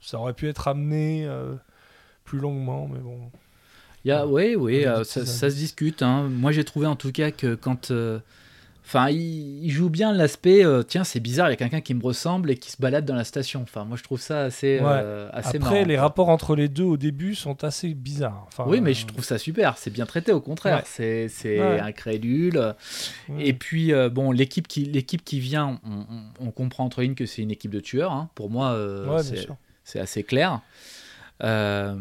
Ça 0.00 0.18
aurait 0.18 0.34
pu 0.34 0.48
être 0.48 0.68
amené 0.68 1.26
plus 2.24 2.38
longuement, 2.40 2.88
mais 2.88 2.98
bon. 3.00 3.30
Y 4.04 4.10
a, 4.10 4.26
oui, 4.26 4.54
oui, 4.54 4.80
Ouais, 4.80 4.86
euh, 4.86 5.04
ça, 5.04 5.24
se 5.24 5.46
discute. 5.56 6.02
hein. 6.02 6.28
Moi, 6.30 6.52
j'ai 6.52 6.64
trouvé 6.64 6.86
en 6.86 6.96
tout 6.96 7.12
cas 7.12 7.30
que 7.30 7.54
quand. 7.54 7.90
euh, 7.90 8.18
Enfin, 8.86 9.08
il, 9.08 9.64
il 9.64 9.70
joue 9.70 9.88
bien 9.88 10.12
l'aspect. 10.12 10.62
euh, 10.62 10.82
tiens, 10.82 11.04
c'est 11.04 11.18
bizarre, 11.18 11.48
il 11.48 11.52
y 11.52 11.54
a 11.54 11.56
quelqu'un 11.56 11.80
qui 11.80 11.94
me 11.94 12.02
ressemble 12.02 12.50
et 12.50 12.56
qui 12.58 12.70
se 12.70 12.76
balade 12.78 13.06
dans 13.06 13.14
la 13.14 13.24
station. 13.24 13.62
Enfin, 13.62 13.86
moi, 13.86 13.96
je 13.96 14.02
trouve 14.02 14.20
ça 14.20 14.42
assez, 14.42 14.78
Ouais. 14.78 15.26
assez 15.32 15.56
Après, 15.56 15.58
marrant, 15.58 15.84
les 15.86 15.96
rapports 15.96 16.28
entre 16.28 16.54
les 16.54 16.68
deux 16.68 16.82
au 16.82 16.98
début 16.98 17.34
sont 17.34 17.64
assez 17.64 17.94
bizarres. 17.94 18.44
Enfin, 18.48 18.64
Oui, 18.66 18.82
mais 18.82 18.92
je 18.92 19.06
trouve 19.06 19.24
ça 19.24 19.38
super. 19.38 19.78
C'est 19.78 19.88
bien 19.90 20.04
traité, 20.04 20.32
au 20.32 20.40
contraire. 20.42 20.84
Ouais. 20.98 21.28
C'est 21.30 21.58
Ouais. 21.58 21.80
incrédule. 21.80 22.74
Et 23.38 23.54
puis, 23.54 23.90
bon, 24.12 24.32
l'équipe 24.32 24.68
qui, 24.68 24.84
l'équipe 24.84 25.24
qui 25.24 25.40
vient, 25.40 25.80
on, 25.86 26.00
on- 26.44 26.48
on 26.48 26.50
comprend 26.50 26.84
entre 26.84 27.00
lignes 27.00 27.14
que 27.14 27.24
c'est 27.24 27.40
une 27.40 27.52
équipe 27.52 27.70
de 27.72 27.80
tueurs. 27.80 28.12
hein. 28.12 28.28
Pour 28.34 28.50
moi, 28.50 28.78
c'est 29.82 29.98
assez 29.98 30.24
clair. 30.24 30.60
Euh, 31.42 31.94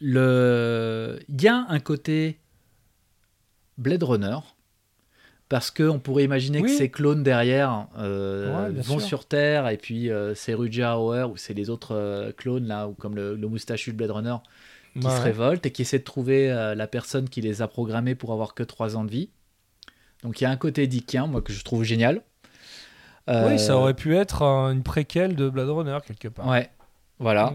le... 0.00 1.18
Il 1.28 1.42
y 1.42 1.48
a 1.48 1.64
un 1.68 1.80
côté 1.80 2.38
Blade 3.78 4.02
Runner, 4.02 4.36
parce 5.48 5.70
qu'on 5.70 5.98
pourrait 5.98 6.24
imaginer 6.24 6.62
que 6.62 6.68
ces 6.68 6.90
clones 6.90 7.22
derrière 7.22 7.88
euh, 7.98 8.68
Ouais, 8.68 8.80
vont 8.82 8.98
sûr. 8.98 9.06
sur 9.08 9.24
Terre, 9.26 9.68
et 9.68 9.76
puis 9.78 10.10
euh, 10.10 10.34
c'est 10.34 10.54
Rutger 10.54 10.92
Hauer, 10.96 11.24
ou 11.30 11.36
c'est 11.36 11.54
les 11.54 11.70
autres 11.70 11.94
euh, 11.96 12.32
clones, 12.32 12.66
là, 12.66 12.86
ou 12.88 12.92
comme 12.92 13.16
le, 13.16 13.34
le 13.34 13.48
moustachu 13.48 13.92
de 13.92 13.96
Blade 13.96 14.10
Runner, 14.10 14.36
qui 15.00 15.06
Ouais. 15.06 15.16
se 15.16 15.20
révoltent 15.22 15.64
et 15.66 15.70
qui 15.70 15.82
essaient 15.82 15.98
de 16.00 16.04
trouver 16.04 16.48
la 16.76 16.86
personne 16.88 17.28
qui 17.28 17.40
les 17.40 17.62
a 17.62 17.68
programmés 17.68 18.14
pour 18.16 18.32
avoir 18.32 18.54
que 18.54 18.62
3 18.64 18.96
ans 18.96 19.04
de 19.04 19.10
vie. 19.10 19.30
Donc 20.24 20.40
il 20.40 20.44
y 20.44 20.46
a 20.48 20.50
un 20.50 20.56
côté 20.56 20.86
dickien, 20.88 21.26
moi, 21.28 21.40
que 21.42 21.52
je 21.52 21.64
trouve 21.64 21.84
génial. 21.84 22.22
Oui, 23.28 23.58
ça 23.60 23.76
aurait 23.76 23.94
pu 23.94 24.16
être 24.16 24.42
un- 24.42 24.72
une 24.72 24.82
préquelle 24.82 25.36
de 25.36 25.48
Blade 25.48 25.68
Runner 25.68 25.98
quelque 26.04 26.26
part. 26.26 26.48
Ouais, 26.48 26.68
voilà. 27.20 27.54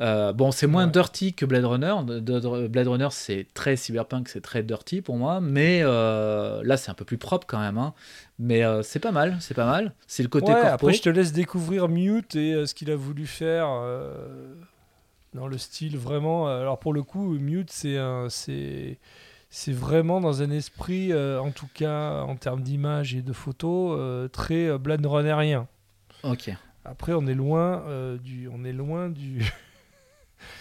Euh, 0.00 0.32
bon, 0.32 0.52
c'est 0.52 0.66
moins 0.68 0.86
Ouais. 0.86 0.92
dirty 0.92 1.34
que 1.34 1.44
Blade 1.44 1.64
Runner. 1.64 1.94
De- 2.06 2.20
de- 2.20 2.68
Blade 2.68 2.86
Runner, 2.88 3.08
c'est 3.10 3.46
très 3.54 3.74
cyberpunk, 3.76 4.28
c'est 4.28 4.40
très 4.40 4.62
dirty 4.62 5.02
pour 5.02 5.16
moi. 5.16 5.40
Mais 5.40 5.80
euh, 5.82 6.60
là, 6.64 6.76
c'est 6.76 6.90
un 6.90 6.94
peu 6.94 7.04
plus 7.04 7.18
propre 7.18 7.46
quand 7.48 7.58
même. 7.58 7.78
hein. 7.78 7.94
Mais 8.38 8.62
euh, 8.64 8.82
c'est 8.82 9.00
pas 9.00 9.10
mal, 9.12 9.36
c'est 9.40 9.54
pas 9.54 9.66
mal. 9.66 9.92
C'est 10.06 10.22
le 10.22 10.28
côté 10.28 10.52
Ouais, 10.52 10.60
corpo. 10.60 10.74
après, 10.74 10.92
je 10.92 11.02
te 11.02 11.08
laisse 11.08 11.32
découvrir 11.32 11.88
Mute 11.88 12.36
et 12.36 12.64
ce 12.66 12.74
qu'il 12.74 12.90
a 12.92 12.96
voulu 12.96 13.26
faire 13.26 13.66
dans 15.34 15.46
le 15.46 15.58
style 15.58 15.96
vraiment. 15.98 16.48
Alors, 16.48 16.78
pour 16.78 16.92
le 16.92 17.02
coup, 17.02 17.32
Mute, 17.38 17.70
c'est 17.70 17.98
c'est 18.28 18.98
c'est 19.50 19.72
vraiment 19.72 20.20
dans 20.20 20.42
un 20.42 20.50
esprit, 20.50 21.12
en 21.14 21.50
tout 21.50 21.68
cas 21.74 22.20
en 22.22 22.36
termes 22.36 22.62
d'image 22.62 23.14
et 23.14 23.22
de 23.22 23.32
photos, 23.32 24.30
très 24.30 24.78
Blade 24.78 25.04
Runnerien. 25.04 25.66
Ok, 26.22 26.50
Après, 26.84 27.12
on 27.12 27.26
est 27.26 27.34
loin 27.34 27.82
du, 28.22 28.48
on 28.52 28.64
est 28.64 28.72
loin 28.72 29.08
du, 29.08 29.40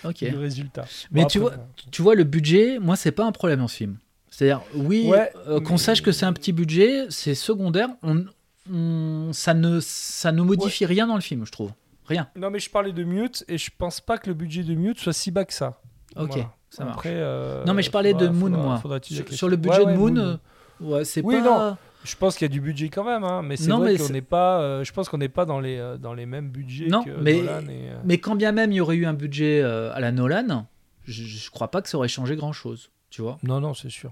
ok. 0.04 0.24
du 0.24 0.36
résultat. 0.38 0.86
Mais 1.12 1.22
Bon, 1.24 1.28
tu 1.28 1.38
après, 1.40 1.56
vois, 1.56 1.66
tu 1.92 2.02
vois, 2.02 2.16
le 2.16 2.24
budget, 2.24 2.80
moi, 2.80 2.96
c'est 2.96 3.12
pas 3.12 3.26
un 3.26 3.32
problème 3.32 3.60
dans 3.60 3.68
ce 3.68 3.76
film. 3.78 3.98
C'est-à-dire, 4.30 4.62
oui, 4.76 5.08
Ouais, 5.08 5.32
euh, 5.48 5.60
qu'on 5.60 5.74
mais- 5.74 5.78
sache 5.78 6.02
que 6.02 6.12
c'est 6.12 6.26
un 6.26 6.34
petit 6.34 6.52
budget, 6.54 7.06
c'est 7.10 7.34
secondaire. 7.36 7.90
On, 8.04 8.26
on- 8.72 9.32
ça 9.34 9.54
ne, 9.54 9.80
ça 9.82 10.32
ne 10.32 10.42
modifie 10.42 10.86
rien 10.86 11.08
dans 11.08 11.16
le 11.16 11.22
film, 11.22 11.46
je 11.46 11.52
trouve. 11.52 11.72
Rien. 12.06 12.30
Non, 12.36 12.50
mais 12.50 12.60
je 12.60 12.70
parlais 12.70 12.94
de 12.94 13.04
Mute 13.04 13.44
et 13.48 13.58
je 13.58 13.70
pense 13.78 14.00
pas 14.00 14.18
que 14.18 14.28
le 14.28 14.34
budget 14.34 14.64
de 14.64 14.74
Mute 14.76 15.00
soit 15.00 15.14
si 15.14 15.32
bas 15.32 15.44
que 15.46 15.54
ça. 15.54 15.82
Ok, 16.16 16.28
Voilà. 16.30 16.52
ça 16.70 16.84
marche. 16.86 16.96
Après, 16.98 17.14
euh, 17.14 17.66
non, 17.66 17.74
mais 17.74 17.84
je 17.84 17.92
parlais 17.92 18.14
de 18.14 18.28
Moon, 18.28 18.48
faudra- 18.52 18.64
moi. 18.64 18.78
faudra 18.78 19.00
Sur, 19.32 19.50
le 19.50 19.58
budget 19.58 19.80
Ouais, 19.84 19.94
de 19.94 19.98
Moon, 19.98 20.12
Moon. 20.14 20.18
euh, 20.18 20.38
ouais, 20.82 21.06
c'est 21.06 21.22
Oui, 21.22 21.36
pas. 21.36 21.42
non. 21.42 21.78
Je 22.08 22.16
pense 22.16 22.36
qu'il 22.38 22.46
y 22.46 22.50
a 22.50 22.54
du 22.54 22.62
budget 22.62 22.90
quand 22.90 23.04
même, 23.04 23.24
hein, 23.24 23.42
mais 23.44 23.58
c'est 23.58 23.70
vrai 23.72 23.98
qu'on 23.98 24.10
n'est 24.10 24.22
pas. 24.22 24.62
euh, 24.62 24.84
je 24.84 24.92
pense 24.94 25.10
qu'on 25.10 25.18
n'est 25.18 25.30
pas 25.30 25.46
dans 25.46 25.60
les 25.60 25.78
euh, 25.78 25.98
dans 25.98 26.14
les 26.14 26.26
mêmes 26.26 26.50
budgets 26.50 26.88
Non, 26.88 27.04
que 27.04 27.10
mais- 27.12 27.42
Nolan 27.42 27.68
et, 27.68 27.90
euh, 27.90 28.00
Mais 28.06 28.18
quand 28.20 28.36
bien 28.36 28.52
même 28.54 28.72
il 28.72 28.76
y 28.76 28.82
aurait 28.82 28.96
eu 28.96 29.06
un 29.06 29.14
budget 29.14 29.62
euh, 29.62 29.94
à 29.94 30.00
la 30.00 30.12
Nolan, 30.12 30.68
je, 31.04 31.24
je 31.24 31.52
crois 31.52 31.70
pas 31.70 31.82
que 31.82 31.90
ça 31.90 31.98
aurait 31.98 32.08
changé 32.08 32.36
grand 32.36 32.54
chose, 32.54 32.92
tu 33.10 33.22
vois. 33.22 33.38
Non, 33.44 33.60
non, 33.60 33.74
c'est 33.74 33.90
sûr. 33.90 34.12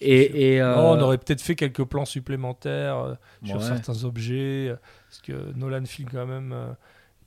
Et, 0.00 0.54
et, 0.54 0.60
euh, 0.60 0.74
Non, 0.76 0.90
on 0.92 1.00
aurait 1.00 1.16
peut-être 1.18 1.40
fait 1.40 1.54
quelques 1.54 1.84
plans 1.84 2.04
supplémentaires 2.04 2.98
euh, 2.98 3.14
sur 3.44 3.56
Ouais. 3.56 3.62
certains 3.62 4.04
objets, 4.04 4.68
euh, 4.68 4.76
parce 5.08 5.20
que 5.22 5.52
Nolan 5.56 5.84
filme 5.86 6.08
quand 6.12 6.26
même. 6.26 6.52
euh, 6.52 6.66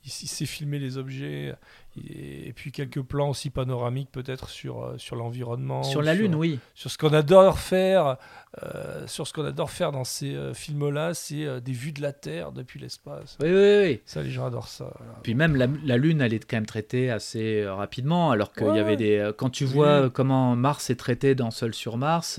il, 0.06 0.08
il 0.22 0.28
sait 0.28 0.46
filmer 0.46 0.78
les 0.78 0.96
objets, 0.96 1.54
et, 1.98 2.48
et 2.48 2.52
puis 2.52 2.72
quelques 2.72 3.02
plans 3.02 3.30
aussi 3.30 3.50
panoramiques 3.50 4.10
peut-être 4.12 4.48
sur 4.48 4.82
euh, 4.84 4.94
sur 4.98 5.16
l'environnement. 5.16 5.82
sur 5.82 6.00
la 6.02 6.14
Lune, 6.14 6.34
oui. 6.34 6.58
sur 6.74 6.90
ce 6.90 6.96
qu'on 6.98 7.12
adore 7.12 7.58
faire, 7.58 8.16
euh, 8.62 9.06
sur 9.06 9.26
ce 9.26 9.32
qu'on 9.32 9.44
adore 9.44 9.70
faire 9.70 9.92
dans 9.92 10.04
ces 10.04 10.34
euh, 10.34 10.54
films-là, 10.54 11.12
c'est 11.14 11.44
euh, 11.44 11.60
des 11.60 11.72
vues 11.72 11.92
de 11.92 12.00
la 12.02 12.12
Terre 12.12 12.52
depuis 12.52 12.78
l'espace. 12.78 13.36
Oui, 13.42 13.48
oui, 13.50 13.78
oui. 13.84 14.00
Ça, 14.06 14.22
les 14.22 14.30
gens 14.30 14.46
adorent 14.46 14.68
ça. 14.68 14.92
voilà. 14.98 15.14
Puis 15.22 15.34
même 15.34 15.56
la, 15.56 15.66
la 15.84 15.96
Lune, 15.96 16.20
elle 16.20 16.32
est 16.34 16.44
quand 16.48 16.56
même 16.56 16.66
traitée 16.66 17.10
assez 17.10 17.66
rapidement, 17.66 18.30
alors 18.30 18.52
qu'il 18.52 18.66
y 18.66 18.70
Ouais. 18.70 18.78
avait 18.80 18.96
des. 18.96 19.30
Quand 19.36 19.50
tu 19.50 19.64
vois 19.64 20.08
comment 20.10 20.54
Mars 20.56 20.88
est 20.90 20.96
traité 20.96 21.34
dans 21.34 21.50
Seul 21.50 21.74
sur 21.74 21.96
Mars, 21.96 22.38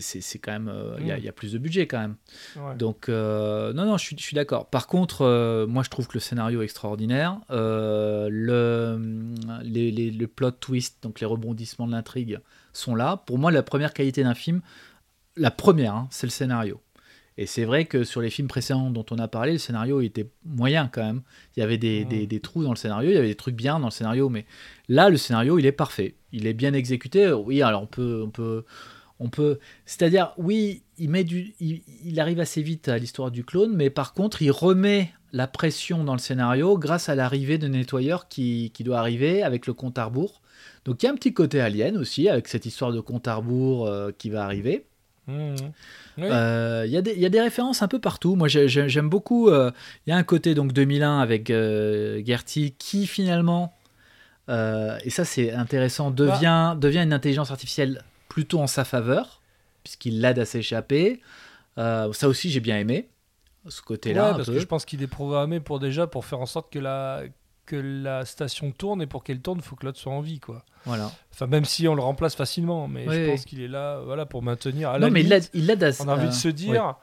c'est 0.00 0.38
quand 0.38 0.52
même. 0.52 0.68
euh, 0.68 0.96
Il 1.00 1.06
y 1.06 1.10
a- 1.12 1.16
Mm. 1.16 1.18
il 1.18 1.24
y, 1.24 1.28
a 1.28 1.32
plus 1.32 1.52
de 1.52 1.58
budget 1.58 1.86
quand 1.86 1.98
même. 2.00 2.16
Ouais. 2.56 2.76
Donc, 2.76 3.08
euh, 3.08 3.72
non, 3.72 3.84
non, 3.84 3.96
je 3.98 4.04
suis, 4.04 4.16
je 4.16 4.22
suis 4.22 4.34
d'accord. 4.34 4.70
Par 4.70 4.86
contre, 4.86 5.22
euh, 5.22 5.66
moi, 5.66 5.82
je 5.82 5.90
trouve 5.90 6.06
que 6.06 6.14
le 6.14 6.20
scénario 6.20 6.60
est 6.62 6.64
extraordinaire. 6.64 7.40
Le, 8.28 8.98
les, 9.62 9.90
les- 9.90 10.10
le 10.10 10.26
plot 10.26 10.50
twist, 10.52 11.02
donc 11.02 11.20
les 11.20 11.26
rebondissements 11.26 11.86
de 11.86 11.92
l'intrigue, 11.92 12.38
sont 12.72 12.94
là. 12.94 13.16
Pour 13.26 13.38
moi, 13.38 13.50
la 13.50 13.62
première 13.62 13.92
qualité 13.92 14.22
d'un 14.22 14.34
film, 14.34 14.60
la 15.36 15.50
première, 15.50 15.94
hein, 15.94 16.08
c'est 16.10 16.26
le 16.26 16.30
scénario. 16.30 16.80
Et 17.38 17.46
c'est 17.46 17.64
vrai 17.64 17.86
que 17.86 18.04
sur 18.04 18.20
les 18.20 18.28
films 18.28 18.48
précédents 18.48 18.90
dont 18.90 19.06
on 19.10 19.18
a 19.18 19.26
parlé, 19.26 19.52
le 19.52 19.58
scénario 19.58 20.00
était 20.02 20.28
moyen 20.44 20.88
quand 20.92 21.02
même. 21.02 21.22
Il 21.56 21.60
y 21.60 21.62
avait 21.62 21.78
des, 21.78 22.04
Mm. 22.04 22.08
des- 22.08 22.26
des 22.26 22.40
trous 22.40 22.62
dans 22.62 22.70
le 22.70 22.76
scénario, 22.76 23.10
il 23.10 23.14
y 23.14 23.18
avait 23.18 23.28
des 23.28 23.34
trucs 23.34 23.56
bien 23.56 23.78
dans 23.80 23.86
le 23.86 23.90
scénario, 23.92 24.28
mais 24.28 24.44
là, 24.88 25.08
le 25.08 25.16
scénario, 25.16 25.58
il 25.58 25.64
est 25.66 25.72
parfait. 25.72 26.14
Il 26.32 26.46
est 26.46 26.52
bien 26.52 26.74
exécuté. 26.74 27.32
Oui, 27.32 27.62
alors 27.62 27.82
on 27.82 27.86
peut, 27.86 28.22
on 28.26 28.30
peut, 28.30 28.64
on 29.22 29.28
peut. 29.28 29.58
C'est-à-dire, 29.86 30.32
oui, 30.36 30.82
il 30.98 31.08
met 31.10 31.24
du, 31.24 31.54
il, 31.60 31.80
il 32.04 32.18
arrive 32.20 32.40
assez 32.40 32.60
vite 32.62 32.88
à 32.88 32.98
l'histoire 32.98 33.30
du 33.30 33.44
clone, 33.44 33.72
mais 33.74 33.88
par 33.90 34.12
contre, 34.14 34.42
il 34.42 34.50
remet 34.50 35.12
la 35.32 35.46
pression 35.46 36.04
dans 36.04 36.12
le 36.12 36.18
scénario 36.18 36.76
grâce 36.76 37.08
à 37.08 37.14
l'arrivée 37.14 37.56
de 37.58 37.66
nettoyeur 37.68 38.28
qui, 38.28 38.70
qui 38.74 38.84
doit 38.84 38.98
arriver 38.98 39.42
avec 39.42 39.66
le 39.66 39.72
compte 39.72 39.96
à 39.98 40.04
rebours. 40.04 40.42
Donc 40.84 41.02
il 41.02 41.06
y 41.06 41.08
a 41.08 41.12
un 41.12 41.14
petit 41.14 41.32
côté 41.32 41.60
alien 41.60 41.96
aussi 41.96 42.28
avec 42.28 42.48
cette 42.48 42.66
histoire 42.66 42.92
de 42.92 43.00
compte 43.00 43.26
à 43.28 43.36
rebours 43.36 43.86
euh, 43.86 44.10
qui 44.16 44.28
va 44.30 44.44
arriver. 44.44 44.84
Oui. 45.28 45.54
Euh, 46.18 46.82
Il 46.86 46.92
y, 46.92 46.96
a 46.96 47.02
des- 47.02 47.12
il 47.12 47.20
y 47.20 47.24
a 47.26 47.28
des 47.30 47.40
références 47.40 47.80
un 47.82 47.88
peu 47.88 48.00
partout. 48.00 48.34
Moi, 48.34 48.48
j'ai- 48.48 48.68
j'ai- 48.68 48.88
j'aime 48.88 49.08
beaucoup. 49.08 49.48
euh, 49.48 49.70
Il 50.06 50.10
y 50.10 50.12
a 50.12 50.16
un 50.16 50.22
côté 50.24 50.54
donc 50.54 50.72
2001 50.72 51.20
avec 51.20 51.48
Gertie 51.50 52.74
qui 52.78 53.06
finalement, 53.06 53.72
et 54.48 55.08
ça 55.10 55.24
c'est 55.24 55.52
intéressant, 55.52 56.10
devient, 56.10 56.76
devient 56.78 56.98
une 56.98 57.12
intelligence 57.14 57.50
artificielle 57.50 58.02
plutôt 58.32 58.60
en 58.60 58.66
sa 58.66 58.84
faveur, 58.84 59.42
puisqu'il 59.84 60.22
l'aide 60.22 60.38
à 60.38 60.46
s'échapper. 60.46 61.20
Euh, 61.76 62.10
ça 62.14 62.28
aussi, 62.28 62.48
j'ai 62.50 62.60
bien 62.60 62.78
aimé 62.78 63.10
ce 63.68 63.82
côté-là. 63.82 64.30
Ouais, 64.30 64.36
parce 64.36 64.46
peu. 64.46 64.54
que 64.54 64.58
je 64.58 64.64
pense 64.66 64.86
qu'il 64.86 65.02
est 65.02 65.06
programmé 65.06 65.60
pour 65.60 65.78
déjà 65.78 66.06
pour 66.06 66.24
faire 66.24 66.40
en 66.40 66.46
sorte 66.46 66.72
que 66.72 66.78
la 66.78 67.24
que 67.66 67.76
la 67.76 68.24
station 68.24 68.72
tourne 68.72 69.02
et 69.02 69.06
pour 69.06 69.22
qu'elle 69.22 69.40
tourne, 69.40 69.58
il 69.58 69.62
faut 69.64 69.76
que 69.76 69.84
l'autre 69.84 69.98
soit 69.98 70.12
en 70.12 70.20
vie, 70.22 70.40
quoi. 70.40 70.64
Voilà. 70.86 71.12
Enfin, 71.30 71.46
même 71.46 71.66
si 71.66 71.86
on 71.86 71.94
le 71.94 72.00
remplace 72.02 72.34
facilement, 72.34 72.88
mais 72.88 73.06
Oui, 73.06 73.14
je 73.14 73.20
oui. 73.20 73.26
pense 73.28 73.44
qu'il 73.44 73.60
est 73.60 73.68
là, 73.68 74.00
voilà, 74.00 74.24
pour 74.24 74.42
maintenir. 74.42 74.88
À 74.88 74.98
la 74.98 75.06
Non, 75.06 75.12
mais 75.12 75.20
il 75.20 75.28
limite, 75.28 75.52
l'aide 75.52 75.62
il 75.62 75.66
l'aide 75.66 75.84
à. 75.84 75.90
on 76.00 76.08
a 76.08 76.14
envie 76.14 76.24
euh, 76.24 76.28
de 76.28 76.34
se 76.34 76.48
ouais. 76.48 76.54
dire, 76.54 76.96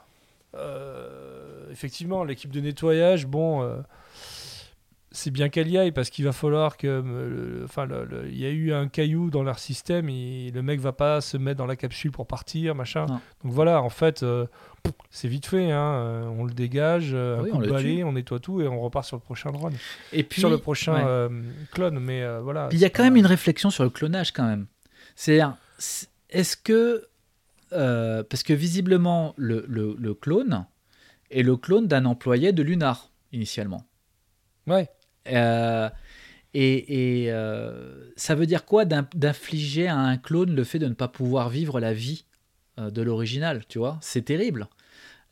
euh, 0.56 1.70
effectivement, 1.70 2.24
l'équipe 2.24 2.50
de 2.50 2.60
nettoyage, 2.60 3.26
bon, 3.26 3.62
euh, 3.62 3.76
c'est 5.12 5.30
bien 5.30 5.48
qu'elle 5.48 5.68
y 5.68 5.76
aille 5.76 5.90
parce 5.92 6.08
qu'il 6.10 6.24
va 6.24 6.32
falloir 6.32 6.76
que, 6.76 6.86
euh, 6.86 7.64
enfin, 7.64 7.88
il 8.26 8.38
y 8.38 8.46
a 8.46 8.50
eu 8.50 8.72
un 8.72 8.86
caillou 8.88 9.30
dans 9.30 9.42
leur 9.42 9.58
système 9.58 10.08
et 10.08 10.50
le 10.54 10.62
mec 10.62 10.78
va 10.80 10.92
pas 10.92 11.20
se 11.20 11.36
mettre 11.36 11.58
dans 11.58 11.66
la 11.66 11.76
capsule 11.76 12.12
pour 12.12 12.26
partir, 12.26 12.74
machin. 12.74 13.06
Non. 13.06 13.20
Donc 13.42 13.52
voilà, 13.52 13.82
en 13.82 13.88
fait, 13.90 14.22
euh, 14.22 14.46
c'est 15.10 15.26
vite 15.28 15.46
fait, 15.46 15.72
hein, 15.72 15.94
euh, 15.94 16.24
on 16.26 16.44
le 16.44 16.52
dégage, 16.52 17.12
un 17.14 17.40
Oui, 17.42 17.50
coup 17.50 17.56
on 17.56 17.60
de 17.60 17.66
le 17.66 17.72
balai, 17.72 18.04
on 18.04 18.12
nettoie 18.12 18.38
tout 18.38 18.60
et 18.60 18.68
on 18.68 18.80
repart 18.80 19.04
sur 19.04 19.16
le 19.16 19.22
prochain 19.22 19.50
drone, 19.50 19.74
Et 20.12 20.22
puis, 20.22 20.40
sur 20.40 20.48
le 20.50 20.58
prochain 20.58 20.94
ouais. 20.94 21.02
euh, 21.04 21.28
clone. 21.72 21.98
Mais 21.98 22.22
euh, 22.22 22.40
voilà. 22.40 22.68
Il 22.70 22.78
y 22.78 22.84
a 22.84 22.86
c'est 22.86 22.90
quand 22.92 23.02
même 23.02 23.16
une 23.16 23.26
réflexion 23.26 23.70
sur 23.70 23.82
le 23.84 23.90
clonage 23.90 24.32
quand 24.32 24.46
même. 24.46 24.66
C'est-à-dire, 25.16 25.56
c- 25.78 26.06
est-ce 26.30 26.56
que... 26.56 27.06
parce 27.70 28.42
que 28.44 28.52
visiblement, 28.52 29.34
le, 29.36 29.64
le- 29.68 29.96
le 29.98 30.14
clone 30.14 30.66
est 31.32 31.42
le 31.42 31.56
clone 31.56 31.88
d'un 31.88 32.04
employé 32.04 32.52
de 32.52 32.62
Lunar, 32.62 33.10
initialement. 33.32 33.84
Ouais. 34.66 34.88
Euh, 35.28 35.88
et 36.54 37.22
et, 37.24 37.32
euh, 37.32 38.10
ça 38.16 38.34
veut 38.34 38.46
dire 38.46 38.64
quoi 38.64 38.84
d'in- 38.84 39.08
d'infliger 39.14 39.86
à 39.88 39.96
un 39.96 40.16
clone 40.16 40.54
le 40.54 40.64
fait 40.64 40.78
de 40.78 40.86
ne 40.86 40.94
pas 40.94 41.08
pouvoir 41.08 41.48
vivre 41.48 41.78
la 41.80 41.92
vie 41.92 42.24
euh, 42.78 42.90
de 42.90 43.02
l'original, 43.02 43.62
tu 43.68 43.78
vois? 43.78 43.98
C'est 44.00 44.22
terrible. 44.24 44.66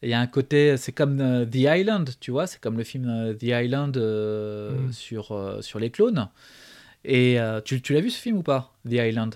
Il 0.02 0.08
y 0.10 0.14
a 0.14 0.20
un 0.20 0.26
côté, 0.28 0.76
c'est 0.76 0.92
comme 0.92 1.18
The 1.50 1.56
Island, 1.56 2.10
tu 2.20 2.30
vois, 2.30 2.46
c'est 2.46 2.60
comme 2.60 2.76
le 2.78 2.84
film 2.84 3.36
The 3.36 3.44
Island 3.44 3.96
euh, 3.96 4.86
Mm. 4.88 4.92
sur, 4.92 5.58
sur 5.60 5.78
les 5.80 5.90
clones. 5.90 6.28
Et 7.04 7.38
tu, 7.64 7.80
tu 7.82 7.94
l'as 7.94 8.00
vu 8.00 8.10
ce 8.10 8.20
film 8.20 8.36
ou 8.38 8.42
pas? 8.42 8.74
The 8.88 8.92
Island? 8.94 9.34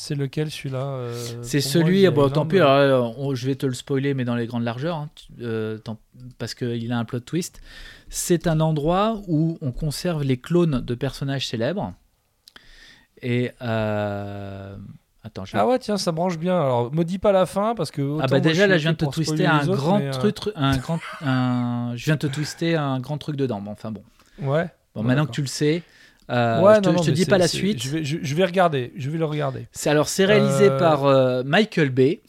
C'est 0.00 0.14
lequel 0.14 0.48
celui-là 0.50 0.78
euh, 0.86 1.12
C'est 1.42 1.58
moi, 1.58 1.72
celui, 1.72 2.04
The 2.04 2.10
bon, 2.10 2.22
tant 2.28 2.42
Island, 2.46 2.48
pis, 2.50 2.58
euh, 2.60 2.66
alors, 2.84 3.18
on- 3.18 3.34
je 3.34 3.46
vais 3.46 3.56
te 3.56 3.66
le 3.66 3.74
spoiler, 3.74 4.14
mais 4.14 4.24
dans 4.24 4.36
les 4.36 4.46
grandes 4.46 4.62
largeurs, 4.62 4.96
hein, 4.96 5.10
euh, 5.40 5.76
tant- 5.78 5.98
parce 6.38 6.54
qu'il 6.54 6.92
a 6.92 6.98
un 6.98 7.04
plot 7.04 7.18
twist. 7.20 7.60
C'est 8.08 8.46
un 8.46 8.60
endroit 8.60 9.20
où 9.26 9.58
on 9.60 9.72
conserve 9.72 10.22
les 10.22 10.36
clones 10.36 10.80
de 10.80 10.94
personnages 10.94 11.48
célèbres. 11.48 11.94
Et. 13.22 13.50
euh, 13.62 14.76
Attends, 15.24 15.44
je 15.44 15.56
Ah 15.56 15.66
ouais, 15.66 15.78
tiens, 15.80 15.96
ça 15.98 16.12
branche 16.12 16.38
bien. 16.38 16.54
Alors, 16.56 16.94
me 16.94 17.02
dis 17.02 17.18
pas 17.18 17.32
la 17.32 17.44
fin 17.44 17.74
parce 17.74 17.90
que. 17.90 18.18
Ah 18.22 18.28
bah 18.28 18.38
déjà 18.38 18.66
là 18.68 18.78
je 18.78 18.82
viens 18.82 18.92
de 18.92 18.96
te 18.96 19.04
twister 19.06 19.46
un 19.46 19.66
autres, 19.66 19.76
grand 19.76 19.98
mais, 19.98 20.06
euh, 20.16 20.30
truc, 20.30 20.54
un 20.56 20.76
grand, 20.78 21.00
un, 21.22 21.92
je 21.96 22.04
viens 22.04 22.14
de 22.14 22.20
te 22.20 22.26
twister 22.28 22.76
un 22.76 23.00
grand 23.00 23.18
truc 23.18 23.34
dedans. 23.34 23.60
Bon, 23.60 23.72
enfin 23.72 23.90
bon. 23.90 24.04
Ouais. 24.40 24.70
Bon, 24.94 25.02
maintenant 25.02 25.26
que 25.26 25.32
tu 25.32 25.40
le 25.42 25.48
sais, 25.48 25.82
euh, 26.30 26.60
ouais, 26.60 26.74
je 26.76 26.80
te, 26.80 26.88
non, 26.90 27.02
je 27.02 27.10
te 27.10 27.14
dis 27.14 27.24
pas 27.26 27.38
la 27.38 27.48
suite. 27.48 27.82
Je 27.82 27.88
vais, 27.90 28.04
je, 28.04 28.18
je 28.22 28.34
vais 28.34 28.44
regarder. 28.44 28.92
Je 28.96 29.08
vais 29.10 29.18
le 29.18 29.24
regarder. 29.24 29.66
C'est 29.72 29.90
alors 29.90 30.08
c'est 30.08 30.24
réalisé 30.26 30.68
Euh, 30.68 30.78
par 30.78 31.04
euh, 31.06 31.42
Michael 31.44 31.90
Bay. 31.90 32.20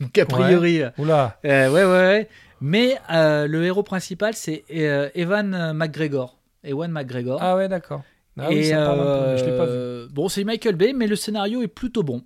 Donc 0.00 0.16
a 0.18 0.24
priori, 0.26 0.82
Oula. 0.98 1.38
ouais 1.44 1.68
ouais 1.68 1.84
ouais. 1.84 2.28
Mais 2.60 2.96
le 3.10 3.64
héros 3.64 3.82
principal 3.82 4.34
c'est 4.34 4.64
Evan 4.68 5.72
McGregor. 5.74 6.38
Ewan 6.64 6.90
McGregor. 6.92 7.38
Ah 7.42 7.56
ouais, 7.56 7.68
d'accord. 7.68 8.02
Ah 8.38 8.46
oui, 8.48 8.58
Et 8.58 8.64
ça 8.70 8.80
me 8.80 8.86
parle 8.86 9.00
un 9.00 9.04
peu, 9.04 9.26
mais 9.32 9.38
je 9.38 9.44
l'ai 9.44 9.56
pas 9.58 9.66
vu. 9.66 10.12
Bon, 10.12 10.28
c'est 10.28 10.44
Michael 10.44 10.76
Bay, 10.76 10.92
mais 10.94 11.06
le 11.06 11.16
scénario 11.16 11.60
est 11.62 11.68
plutôt 11.68 12.02
bon. 12.02 12.22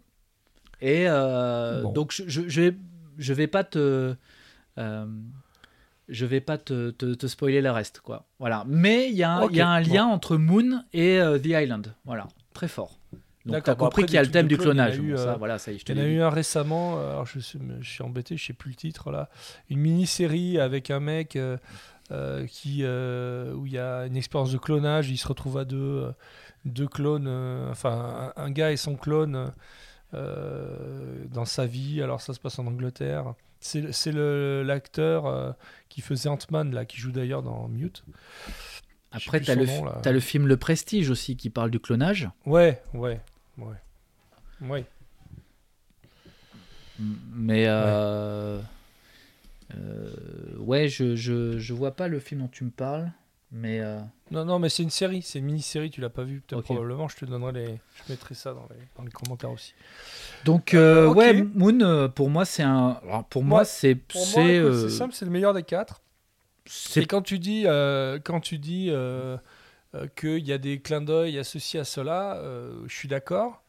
Et 0.80 1.06
Bon. 1.06 1.90
donc 1.92 2.12
je, 2.12 2.24
je, 2.26 2.42
je 2.48 2.60
vais 2.60 2.74
je 3.18 3.32
vais 3.32 3.46
pas 3.46 3.64
te 3.64 4.14
je 6.08 6.24
vais 6.26 6.40
pas 6.40 6.58
te, 6.58 6.90
te, 6.90 7.14
te 7.14 7.26
spoiler 7.26 7.60
le 7.60 7.70
reste 7.70 8.00
quoi. 8.00 8.26
Voilà. 8.38 8.64
Mais 8.68 9.08
il 9.10 9.16
y 9.16 9.22
a 9.22 9.30
un, 9.32 9.42
Ok, 9.42 9.50
il 9.52 9.56
y 9.56 9.60
a 9.60 9.68
un 9.68 9.82
bon. 9.82 9.92
lien 9.92 10.04
entre 10.06 10.36
Moon 10.36 10.84
et 10.92 11.18
euh, 11.20 11.38
The 11.38 11.46
Island. 11.46 11.94
Voilà, 12.04 12.28
très 12.54 12.68
fort. 12.68 12.98
Donc 13.44 13.62
t'as 13.62 13.74
Bon, 13.76 13.84
compris 13.86 14.04
qu'il 14.06 14.14
y 14.16 14.18
a 14.18 14.22
le 14.22 14.30
thème 14.30 14.48
du 14.48 14.56
clone, 14.58 14.76
il 14.76 14.80
y 14.80 14.82
en 14.82 14.86
a 14.86 14.90
clonage. 14.90 14.98
eu, 14.98 15.16
ça, 15.16 15.32
euh, 15.32 15.36
voilà, 15.36 15.58
ça 15.58 15.70
y 15.70 15.76
est, 15.76 15.78
je 15.78 15.84
te 15.84 15.92
Il 15.92 15.96
y 15.96 16.00
en 16.00 16.02
a 16.02 16.04
l'ai 16.04 16.10
dit. 16.10 16.16
eu 16.16 16.22
un 16.22 16.30
récemment, 16.30 16.98
euh, 16.98 17.10
alors 17.10 17.26
je, 17.26 17.38
suis- 17.38 17.60
je 17.80 17.88
suis 17.88 18.02
embêté, 18.02 18.36
je 18.36 18.44
sais 18.44 18.52
plus 18.52 18.70
le 18.70 18.76
titre 18.76 19.10
là, 19.12 19.28
une 19.70 19.78
mini-série 19.78 20.58
avec 20.58 20.90
un 20.90 20.98
mec 21.00 21.36
euh, 21.36 21.56
qui, 22.48 22.84
où 22.84 23.66
il 23.66 23.72
y 23.72 23.78
a 23.78 24.06
une 24.06 24.16
expérience 24.16 24.50
de 24.52 24.58
clonage, 24.58 25.10
il 25.10 25.16
se 25.16 25.28
retrouve 25.28 25.58
à 25.58 25.64
deux, 25.64 26.12
deux 26.64 26.88
clones, 26.88 27.28
enfin 27.70 28.32
un, 28.36 28.42
un 28.42 28.50
gars 28.50 28.72
et 28.72 28.76
son 28.76 28.96
clone 28.96 29.52
dans 30.12 31.44
sa 31.44 31.66
vie, 31.66 32.02
alors 32.02 32.20
ça 32.20 32.32
se 32.34 32.40
passe 32.40 32.58
en 32.58 32.66
Angleterre. 32.66 33.34
C'est 33.66 34.12
l'acteur 34.12 35.26
euh, 35.26 35.52
qui 35.88 36.00
faisait 36.00 36.28
Ant-Man, 36.28 36.72
là, 36.72 36.84
qui 36.84 36.98
joue 36.98 37.12
d'ailleurs 37.12 37.42
dans 37.42 37.68
Mute. 37.68 38.04
Après, 39.12 39.40
t'as 39.40 39.54
son 39.54 39.88
le, 40.04 40.20
film 40.20 40.46
Le 40.46 40.56
Prestige 40.56 41.10
aussi 41.10 41.36
qui 41.36 41.50
parle 41.50 41.70
du 41.70 41.80
clonage. 41.80 42.28
Ouais, 42.44 42.82
ouais, 42.92 43.20
ouais. 43.58 43.76
Ouais. 44.60 44.84
Mais 46.98 47.66
euh, 47.66 48.58
euh, 49.76 50.10
ouais, 50.58 50.88
je, 50.88 51.16
je, 51.16 51.58
je 51.58 51.74
vois 51.74 51.92
pas 51.92 52.08
le 52.08 52.20
film 52.20 52.42
dont 52.42 52.48
tu 52.48 52.64
me 52.64 52.70
parles. 52.70 53.10
Mais 53.50 53.80
euh, 53.80 54.00
Non, 54.30 54.44
non, 54.44 54.58
mais 54.58 54.68
c'est 54.68 54.82
une 54.82 54.90
série, 54.90 55.22
c'est 55.22 55.38
une 55.38 55.44
mini-série, 55.44 55.90
tu 55.90 56.00
l'as 56.00 56.10
pas 56.10 56.24
vu, 56.24 56.40
peut-être 56.40 56.58
Ok. 56.60 56.66
probablement, 56.66 57.06
je 57.08 57.16
te 57.16 57.24
donnerai 57.24 57.52
les... 57.52 57.66
Je 57.94 58.02
mettrai 58.08 58.34
ça 58.34 58.52
dans 58.54 58.66
les, 58.70 58.76
dans 58.96 59.04
les 59.04 59.10
commentaires 59.12 59.52
aussi. 59.52 59.74
donc 60.44 60.74
euh, 60.74 61.08
ouais, 61.12 61.32
Moon 61.32 61.80
euh, 61.80 62.08
pour 62.08 62.30
moi 62.30 62.44
c'est 62.44 62.62
un. 62.62 62.98
alors, 63.02 63.24
pour 63.24 63.42
moi 63.44 63.58
Moi, 63.58 63.64
c'est 63.64 63.98
c'est 64.14 64.58
euh, 64.58 64.88
simple, 64.88 65.14
c'est 65.14 65.24
le 65.24 65.30
meilleur 65.30 65.54
des 65.54 65.62
quatre. 65.62 66.02
c'est 66.66 67.02
Et 67.02 67.06
quand 67.06 67.22
tu 67.22 67.38
dis, 67.38 67.64
euh, 67.66 68.18
quand 68.22 68.40
tu 68.40 68.58
dis 68.58 68.88
euh, 68.90 69.36
euh, 69.94 70.06
qu'il 70.16 70.46
y 70.46 70.52
a 70.52 70.58
des 70.58 70.80
clins 70.80 71.02
d'œil, 71.02 71.32
il 71.32 71.36
y 71.36 71.38
a 71.38 71.44
ceci, 71.44 71.78
à 71.78 71.84
cela, 71.84 72.36
euh, 72.38 72.82
je 72.88 72.94
suis 72.96 73.08
d'accord. 73.08 73.64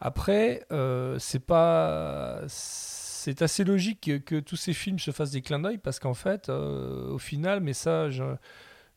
Après, 0.00 0.66
euh, 0.72 1.18
c'est 1.18 1.40
pas... 1.44 2.40
C'est 2.48 3.42
assez 3.42 3.64
logique 3.64 4.02
que, 4.02 4.18
que 4.18 4.40
tous 4.40 4.56
ces 4.56 4.74
films 4.74 4.98
se 4.98 5.10
fassent 5.10 5.32
des 5.32 5.42
clins 5.42 5.60
d'œil 5.60 5.78
parce 5.78 5.98
qu'en 6.00 6.14
fait, 6.14 6.48
euh, 6.50 7.10
au 7.12 7.18
final, 7.18 7.60
mais 7.60 7.72
ça, 7.74 8.10
je- 8.10 8.22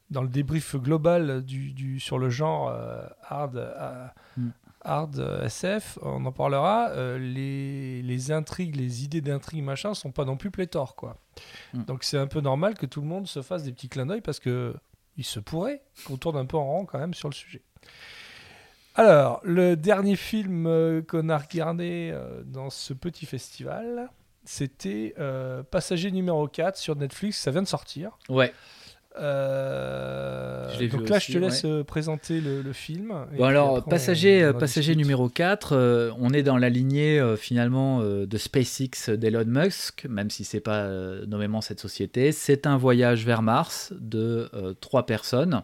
dans 0.09 0.21
le 0.21 0.29
débrief 0.29 0.75
global 0.75 1.43
du, 1.43 1.71
du- 1.73 1.99
sur 1.99 2.17
le 2.17 2.29
genre 2.29 2.69
euh, 2.69 3.05
hard, 3.27 3.57
euh, 3.57 4.07
Mm. 4.37 4.49
hard 4.85 5.19
euh, 5.19 5.43
SF, 5.45 5.97
on 6.01 6.25
en 6.25 6.31
parlera, 6.31 6.91
les, 7.17 8.01
les 8.01 8.31
intrigues, 8.31 8.75
les 8.75 9.03
idées 9.03 9.21
d'intrigues, 9.21 9.63
machin, 9.63 9.93
sont 9.93 10.11
pas 10.11 10.23
non 10.25 10.37
plus 10.37 10.51
pléthores, 10.51 10.95
quoi. 10.95 11.17
Mm. 11.73 11.83
Donc 11.85 12.03
c'est 12.03 12.17
un 12.17 12.27
peu 12.27 12.39
normal 12.41 12.75
que 12.75 12.85
tout 12.85 13.01
le 13.01 13.07
monde 13.07 13.27
se 13.27 13.41
fasse 13.41 13.63
des 13.63 13.71
petits 13.71 13.89
clins 13.89 14.05
d'œil 14.05 14.21
parce 14.21 14.39
que 14.39 14.75
il 15.17 15.23
se 15.25 15.39
pourrait 15.39 15.81
qu'on 16.05 16.17
tourne 16.17 16.37
un 16.37 16.45
peu 16.45 16.57
en 16.57 16.65
rond 16.65 16.85
quand 16.85 16.99
même 16.99 17.13
sur 17.15 17.27
le 17.27 17.33
sujet. 17.33 17.63
Alors, 18.95 19.41
le 19.43 19.75
dernier 19.75 20.15
film 20.15 20.65
euh, 20.65 21.01
qu'on 21.01 21.29
a 21.29 21.37
regardé 21.37 22.09
euh, 22.13 22.41
dans 22.45 22.69
ce 22.69 22.93
petit 22.93 23.25
festival, 23.27 24.09
c'était 24.43 25.13
euh, 25.19 25.61
Passager 25.63 26.09
numéro 26.11 26.47
4 26.47 26.77
sur 26.77 26.95
Netflix, 26.95 27.37
ça 27.39 27.51
vient 27.51 27.61
de 27.61 27.67
sortir. 27.67 28.17
ouais. 28.29 28.53
Euh, 29.19 30.87
donc 30.89 31.09
là, 31.09 31.17
aussi, 31.17 31.31
je 31.31 31.37
te 31.37 31.43
laisse 31.43 31.65
euh, 31.65 31.83
présenter 31.83 32.41
le, 32.41 32.61
le 32.61 32.73
film. 32.73 33.11
et 33.11 33.13
Bon 33.13 33.25
puis 33.35 33.43
alors, 33.43 33.77
après, 33.77 33.89
passager, 33.91 34.43
on 34.43 34.49
euh, 34.49 34.53
passager 34.53 34.95
numéro 34.95 35.29
4, 35.29 35.73
euh, 35.73 36.11
on 36.19 36.29
est 36.31 36.43
dans 36.43 36.57
la 36.57 36.69
lignée 36.69 37.19
euh, 37.19 37.35
finalement 37.35 38.01
euh, 38.01 38.25
de 38.25 38.37
SpaceX 38.37 39.09
d'Elon 39.09 39.45
Musk, 39.45 40.05
même 40.09 40.29
si 40.29 40.43
c'est 40.43 40.59
pas 40.59 40.81
euh, 40.81 41.25
nommément 41.25 41.61
cette 41.61 41.79
société. 41.79 42.31
C'est 42.31 42.67
un 42.67 42.77
voyage 42.77 43.25
vers 43.25 43.41
Mars 43.41 43.93
de 43.99 44.49
euh, 44.53 44.73
trois 44.79 45.05
personnes 45.05 45.63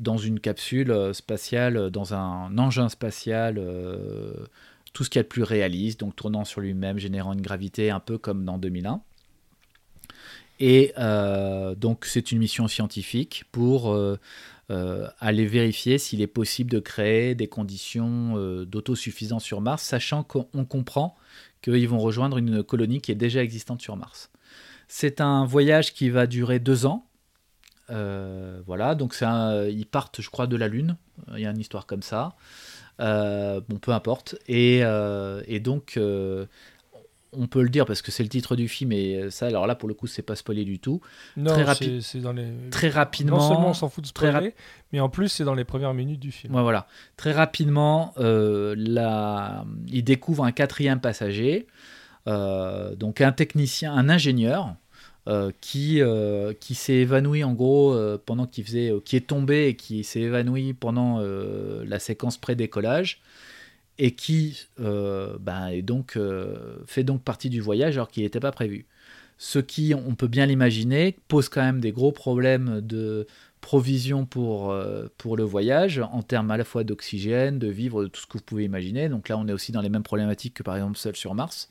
dans 0.00 0.16
une 0.16 0.40
capsule 0.40 0.90
euh, 0.90 1.12
spatiale, 1.12 1.90
dans 1.90 2.14
un 2.14 2.58
engin 2.58 2.88
spatial, 2.88 3.56
euh, 3.58 4.32
tout 4.92 5.04
ce 5.04 5.10
qu'il 5.10 5.18
y 5.18 5.20
a 5.20 5.22
de 5.24 5.28
plus 5.28 5.42
réaliste, 5.42 6.00
donc 6.00 6.16
tournant 6.16 6.44
sur 6.44 6.60
lui-même, 6.60 6.98
générant 6.98 7.32
une 7.32 7.40
gravité 7.40 7.90
un 7.90 8.00
peu 8.00 8.18
comme 8.18 8.44
dans 8.44 8.58
2001. 8.58 9.00
Et 10.60 10.92
euh, 10.98 11.74
donc 11.74 12.04
c'est 12.04 12.32
une 12.32 12.38
mission 12.38 12.68
scientifique 12.68 13.44
pour 13.50 13.92
euh, 13.92 14.18
euh, 14.70 15.08
aller 15.18 15.46
vérifier 15.46 15.98
s'il 15.98 16.20
est 16.22 16.26
possible 16.26 16.70
de 16.70 16.78
créer 16.78 17.34
des 17.34 17.48
conditions 17.48 18.36
d'autosuffisance 18.64 19.44
sur 19.44 19.60
Mars, 19.60 19.82
sachant 19.82 20.22
qu'on 20.22 20.48
on 20.54 20.64
comprend 20.64 21.16
qu'ils 21.62 21.88
vont 21.88 21.98
rejoindre 21.98 22.38
une 22.38 22.62
colonie 22.62 23.00
qui 23.00 23.10
est 23.10 23.16
déjà 23.16 23.42
existante 23.42 23.82
sur 23.82 23.96
Mars. 23.96 24.30
C'est 24.86 25.20
un 25.20 25.44
voyage 25.44 25.94
qui 25.94 26.10
va 26.10 26.26
durer 26.26 26.58
deux 26.58 26.86
ans. 26.86 27.06
Voilà, 27.88 28.94
donc 28.94 29.16
ils 29.20 29.86
partent, 29.90 30.20
je 30.20 30.30
crois, 30.30 30.46
de 30.46 30.56
la 30.56 30.68
Lune. 30.68 30.96
Il 31.34 31.40
y 31.40 31.46
a 31.46 31.50
une 31.50 31.60
histoire 31.60 31.86
comme 31.86 32.02
ça. 32.02 32.36
Bon, 32.98 33.78
peu 33.80 33.92
importe. 33.92 34.36
Et, 34.46 34.82
donc, 35.60 35.98
on 37.36 37.46
peut 37.46 37.62
le 37.62 37.68
dire 37.68 37.86
parce 37.86 38.02
que 38.02 38.10
c'est 38.10 38.22
le 38.22 38.28
titre 38.28 38.56
du 38.56 38.68
film 38.68 38.92
et 38.92 39.30
ça, 39.30 39.46
alors 39.46 39.66
là, 39.66 39.74
pour 39.74 39.88
le 39.88 39.94
coup, 39.94 40.06
c'est 40.06 40.22
pas 40.22 40.36
spoilé 40.36 40.64
du 40.64 40.78
tout. 40.78 41.00
Non, 41.36 41.52
très 41.52 42.00
c'est- 42.00 42.18
dans 42.20 42.32
les. 42.32 42.46
Très 42.70 42.88
rapidement. 42.88 43.38
Non 43.38 43.48
seulement 43.48 43.68
on 43.70 43.74
s'en 43.74 43.88
fout 43.88 44.04
de 44.04 44.10
très 44.10 44.28
spoiler, 44.30 44.54
mais 44.92 45.00
en 45.00 45.08
plus 45.08 45.28
c'est 45.28 45.44
dans 45.44 45.54
les 45.54 45.64
premières 45.64 45.94
minutes 45.94 46.20
du 46.20 46.32
film. 46.32 46.54
Ouais, 46.54 46.62
voilà. 46.62 46.86
Très 47.16 47.32
rapidement, 47.32 48.12
euh, 48.18 48.74
la- 48.78 49.64
il 49.88 50.04
découvre 50.04 50.44
un 50.44 50.52
quatrième 50.52 51.00
passager, 51.00 51.66
euh, 52.26 52.94
donc 52.94 53.20
un 53.20 53.32
technicien, 53.32 53.92
un 53.92 54.08
ingénieur, 54.08 54.74
euh, 55.26 55.50
qui, 55.62 56.02
euh, 56.02 56.52
qui 56.58 56.74
s'est 56.74 56.94
évanoui 56.96 57.44
en 57.44 57.52
gros 57.54 57.92
euh, 57.94 58.20
pendant 58.24 58.46
qu'il 58.46 58.64
faisait, 58.64 58.90
euh, 58.92 59.00
qui 59.02 59.16
est 59.16 59.26
tombé 59.26 59.68
et 59.68 59.74
qui 59.76 60.04
s'est 60.04 60.20
évanoui 60.20 60.74
pendant 60.74 61.20
euh, 61.20 61.82
la 61.86 61.98
séquence 61.98 62.36
pré-décollage 62.36 63.20
et 63.98 64.14
qui 64.14 64.66
euh, 64.80 65.36
donc, 65.82 66.16
euh, 66.16 66.76
fait 66.86 67.04
donc 67.04 67.22
partie 67.22 67.50
du 67.50 67.60
voyage 67.60 67.96
alors 67.96 68.08
qu'il 68.08 68.22
n'était 68.22 68.40
pas 68.40 68.52
prévu. 68.52 68.86
Ce 69.38 69.58
qui, 69.58 69.94
on 69.94 70.14
peut 70.14 70.28
bien 70.28 70.46
l'imaginer, 70.46 71.16
pose 71.28 71.48
quand 71.48 71.62
même 71.62 71.80
des 71.80 71.92
gros 71.92 72.12
problèmes 72.12 72.80
de 72.80 73.26
provision 73.60 74.26
pour, 74.26 74.70
euh, 74.70 75.06
pour 75.18 75.36
le 75.36 75.42
voyage, 75.42 75.98
en 75.98 76.22
termes 76.22 76.50
à 76.50 76.56
la 76.56 76.64
fois 76.64 76.84
d'oxygène, 76.84 77.58
de 77.58 77.68
vivre, 77.68 78.04
de 78.04 78.08
tout 78.08 78.20
ce 78.20 78.26
que 78.26 78.38
vous 78.38 78.44
pouvez 78.44 78.64
imaginer. 78.64 79.08
Donc 79.08 79.28
là, 79.28 79.36
on 79.36 79.46
est 79.48 79.52
aussi 79.52 79.72
dans 79.72 79.80
les 79.80 79.88
mêmes 79.88 80.02
problématiques 80.02 80.54
que 80.54 80.62
par 80.62 80.76
exemple 80.76 80.98
seul 80.98 81.16
sur 81.16 81.34
Mars. 81.34 81.70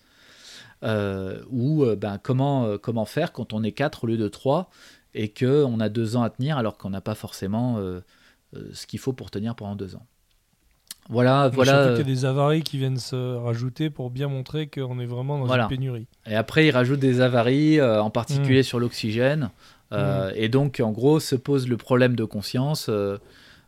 Ou 0.83 1.85
ben, 1.95 2.19
comment, 2.21 2.77
comment 2.77 3.05
faire 3.05 3.31
quand 3.31 3.53
on 3.53 3.63
est 3.63 3.71
4 3.71 4.03
au 4.03 4.07
lieu 4.07 4.17
de 4.17 4.27
3 4.27 4.69
et 5.13 5.29
qu'on 5.29 5.79
a 5.79 5.87
deux 5.87 6.17
ans 6.17 6.23
à 6.23 6.29
tenir 6.29 6.57
alors 6.57 6.77
qu'on 6.77 6.89
n'a 6.89 6.99
pas 6.99 7.15
forcément 7.15 7.77
ce 8.51 8.85
qu'il 8.85 8.99
faut 8.99 9.13
pour 9.13 9.31
tenir 9.31 9.55
pendant 9.55 9.77
deux 9.77 9.95
ans. 9.95 10.05
Voilà, 11.09 11.49
voilà. 11.49 11.71
Surtout 11.83 11.89
qu'il 12.01 12.07
y 12.09 12.11
a 12.11 12.15
des 12.15 12.25
avaries 12.25 12.61
qui 12.63 12.77
viennent 12.77 12.97
se 12.97 13.35
rajouter 13.35 13.89
pour 13.89 14.09
bien 14.09 14.27
montrer 14.29 14.67
qu'on 14.67 14.99
est 14.99 15.05
vraiment 15.05 15.37
dans 15.39 15.45
Voilà. 15.45 15.63
une 15.63 15.69
pénurie. 15.69 16.07
Et 16.25 16.35
après, 16.35 16.65
il 16.67 16.71
rajoute 16.71 16.99
des 16.99 17.19
avaries, 17.21 17.79
euh, 17.79 18.01
en 18.01 18.09
particulier 18.09 18.61
Mm. 18.61 18.63
sur 18.63 18.79
l'oxygène. 18.79 19.49
Euh, 19.91 20.31
Et 20.35 20.49
donc, 20.49 20.79
en 20.83 20.91
gros, 20.91 21.19
se 21.19 21.35
pose 21.35 21.67
le 21.67 21.77
problème 21.77 22.15
de 22.15 22.23
conscience. 22.23 22.87
euh, 22.89 23.17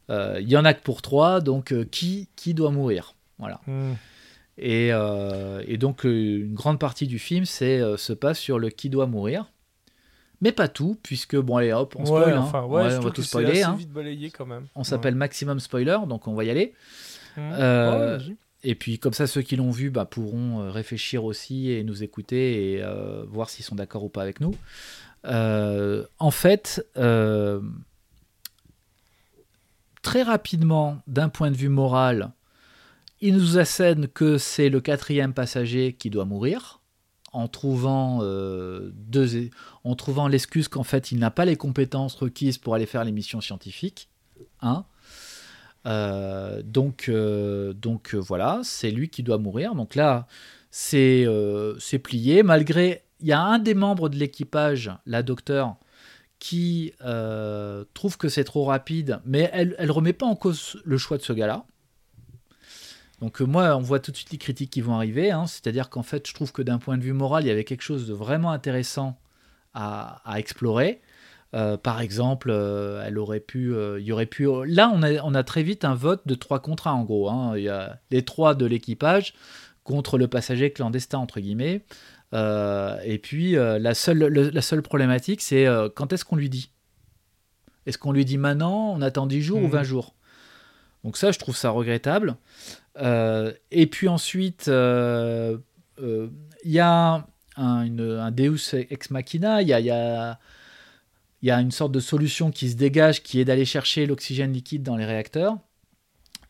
Il 0.09 0.47
y 0.49 0.55
en 0.57 0.65
a 0.65 0.73
que 0.73 0.81
pour 0.81 1.01
trois, 1.01 1.41
donc 1.41 1.73
qui, 1.91 2.29
qui 2.35 2.53
doit 2.53 2.71
mourir? 2.71 3.15
Voilà. 3.37 3.59
Hmm. 3.67 3.93
Et, 4.57 4.91
et 5.67 5.77
donc, 5.77 6.03
une 6.05 6.53
grande 6.53 6.79
partie 6.79 7.07
du 7.07 7.19
film 7.19 7.43
c'est, 7.45 7.81
se 7.97 8.13
passe 8.13 8.39
sur 8.39 8.59
le 8.59 8.69
qui 8.69 8.89
doit 8.89 9.07
mourir. 9.07 9.51
Mais 10.41 10.51
pas 10.51 10.67
tout, 10.67 10.97
puisque, 11.01 11.35
bon, 11.37 11.57
allez, 11.57 11.71
hop, 11.73 11.95
on 11.97 12.01
Ouais, 12.01 12.05
spoil. 12.07 12.33
hein. 12.33 12.39
enfin, 12.41 12.63
ouais, 12.65 12.83
Ouais, 12.83 12.89
je 12.91 12.97
on 12.97 13.01
va 13.01 13.11
tout 13.11 13.23
spoiler. 13.23 13.63
hein. 13.63 13.75
vite 13.77 13.91
balayé 13.91 14.29
quand 14.31 14.45
même. 14.45 14.65
On 14.75 14.83
s'appelle 14.83 15.15
Maximum 15.15 15.59
Spoiler, 15.59 15.97
donc 16.07 16.27
on 16.27 16.33
va 16.33 16.43
y 16.43 16.49
aller. 16.49 16.73
Euh. 17.37 18.19
Et 18.63 18.75
puis 18.75 18.97
comme 18.99 19.13
ça, 19.13 19.27
ceux 19.27 19.41
qui 19.41 19.55
l'ont 19.55 19.71
vu 19.71 19.89
bah, 19.89 20.05
pourront 20.05 20.61
euh, 20.61 20.71
réfléchir 20.71 21.23
aussi 21.23 21.69
et 21.71 21.83
nous 21.83 22.03
écouter 22.03 22.73
et 22.73 22.83
euh, 22.83 23.23
voir 23.27 23.49
s'ils 23.49 23.65
sont 23.65 23.75
d'accord 23.75 24.03
ou 24.03 24.09
pas 24.09 24.21
avec 24.21 24.39
nous. 24.39 24.55
En 25.23 26.31
fait, 26.31 26.85
très 30.01 30.23
rapidement, 30.23 31.01
d'un 31.07 31.29
point 31.29 31.51
de 31.51 31.57
vue 31.57 31.69
moral, 31.69 32.31
il 33.21 33.35
nous 33.35 33.57
assène 33.57 34.07
que 34.07 34.37
c'est 34.37 34.69
le 34.69 34.81
quatrième 34.81 35.33
passager 35.33 35.93
qui 35.93 36.09
doit 36.09 36.25
mourir, 36.25 36.81
en 37.35 37.47
trouvant, 37.49 38.19
euh, 38.21 38.91
deux, 38.93 39.49
en 39.83 39.95
trouvant 39.95 40.27
l'excuse 40.29 40.69
qu'en 40.69 40.83
fait 40.83 41.11
il 41.11 41.19
n'a 41.19 41.31
pas 41.31 41.43
les 41.43 41.57
compétences 41.57 42.15
requises 42.15 42.57
pour 42.57 42.75
aller 42.75 42.85
faire 42.85 43.03
les 43.03 43.11
missions 43.11 43.41
scientifiques. 43.41 44.09
Hein. 44.61 44.85
Euh, 45.85 46.61
donc, 46.63 47.09
euh, 47.09 47.73
euh, 47.85 48.19
voilà, 48.19 48.61
c'est 48.63 48.91
lui 48.91 49.09
qui 49.09 49.23
doit 49.23 49.37
mourir. 49.37 49.75
Donc 49.75 49.95
là, 49.95 50.27
c'est 50.71 51.27
plié. 52.03 52.43
Malgré, 52.43 53.03
il 53.21 53.27
y 53.27 53.33
a 53.33 53.41
un 53.41 53.59
des 53.59 53.73
membres 53.73 54.09
de 54.09 54.17
l'équipage, 54.17 54.91
la 55.05 55.23
docteure, 55.23 55.75
qui 56.39 56.93
trouve 57.93 58.17
que 58.17 58.29
c'est 58.29 58.43
trop 58.43 58.65
rapide, 58.65 59.19
mais 59.25 59.49
elle, 59.53 59.75
elle 59.77 59.91
remet 59.91 60.13
pas 60.13 60.25
en 60.25 60.35
cause 60.35 60.81
le 60.83 60.97
choix 60.97 61.17
de 61.17 61.23
ce 61.23 61.33
gars-là. 61.33 61.65
Donc 63.21 63.39
moi, 63.39 63.77
on 63.77 63.81
voit 63.81 63.99
tout 63.99 64.11
de 64.11 64.17
suite 64.17 64.31
les 64.31 64.37
critiques 64.37 64.69
qui 64.71 64.81
vont 64.81 64.95
arriver. 64.95 65.31
hein. 65.31 65.47
C'est-à-dire 65.47 65.89
qu'en 65.89 66.03
fait, 66.03 66.27
je 66.27 66.33
trouve 66.33 66.51
que 66.51 66.61
d'un 66.61 66.79
point 66.79 66.97
de 66.97 67.03
vue 67.03 67.13
moral, 67.13 67.45
il 67.45 67.47
y 67.47 67.51
avait 67.51 67.63
quelque 67.63 67.81
chose 67.81 68.07
de 68.07 68.13
vraiment 68.13 68.51
intéressant 68.51 69.17
à 69.73 70.21
explorer. 70.37 71.01
Euh, 71.55 71.77
par 71.77 72.01
exemple, 72.01 72.49
euh, 72.51 73.01
elle 73.07 73.17
aurait 73.17 73.39
pu, 73.39 73.73
euh, 73.73 73.97
il 73.99 74.05
y 74.05 74.11
aurait 74.11 74.25
pu. 74.25 74.45
Là, 74.65 74.91
on 74.93 75.01
a, 75.03 75.21
on 75.23 75.33
a 75.33 75.43
très 75.43 75.63
vite 75.63 75.85
un 75.85 75.95
vote 75.95 76.21
de 76.25 76.35
trois 76.35 76.59
contre 76.59 76.87
un, 76.87 76.91
en 76.93 77.03
gros. 77.05 77.29
hein. 77.29 77.53
Il 77.57 77.63
y 77.63 77.69
a 77.69 77.99
les 78.11 78.23
trois 78.25 78.55
de 78.55 78.65
l'équipage 78.65 79.33
contre 79.85 80.17
le 80.17 80.27
passager 80.27 80.71
clandestin 80.71 81.19
entre 81.19 81.39
guillemets. 81.39 81.85
Et 82.33 83.19
puis 83.23 83.53
la 83.53 83.93
seule, 83.93 84.17
le- 84.25 84.49
la 84.49 84.61
seule 84.61 84.81
problématique, 84.81 85.41
c'est 85.41 85.65
quand 85.95 86.11
est-ce 86.11 86.25
qu'on 86.25 86.35
lui 86.35 86.49
dit? 86.49 86.71
Est-ce 87.85 87.97
qu'on 87.97 88.11
lui 88.11 88.25
dit 88.25 88.37
maintenant 88.37 88.91
On 88.93 89.01
attend 89.01 89.25
10 89.27 89.41
jours 89.41 89.59
ou 89.59 89.67
Mhm. 89.67 89.71
20 89.71 89.83
jours? 89.83 90.15
Donc 91.05 91.15
ça, 91.15 91.31
je 91.31 91.39
trouve 91.39 91.55
ça 91.55 91.69
regrettable. 91.69 92.35
Et 92.99 93.87
puis 93.87 94.09
ensuite, 94.09 94.65
il 94.67 95.59
y 96.65 96.79
a 96.79 97.25
un, 97.57 97.81
une- 97.83 98.01
un 98.19 98.31
Deus 98.31 98.73
ex 98.73 99.11
machina. 99.11 99.61
Il 99.61 99.67
y 99.69 99.73
a, 99.73 99.79
il 99.79 99.85
y 99.85 99.91
a- 99.91 100.37
il 101.41 101.47
y 101.47 101.51
a 101.51 101.59
une 101.61 101.71
sorte 101.71 101.91
de 101.91 101.99
solution 101.99 102.51
qui 102.51 102.69
se 102.69 102.75
dégage, 102.75 103.23
qui 103.23 103.39
est 103.39 103.45
d'aller 103.45 103.65
chercher 103.65 104.05
l'oxygène 104.05 104.53
liquide 104.53 104.83
dans 104.83 104.97
les 104.97 105.05
réacteurs. 105.05 105.57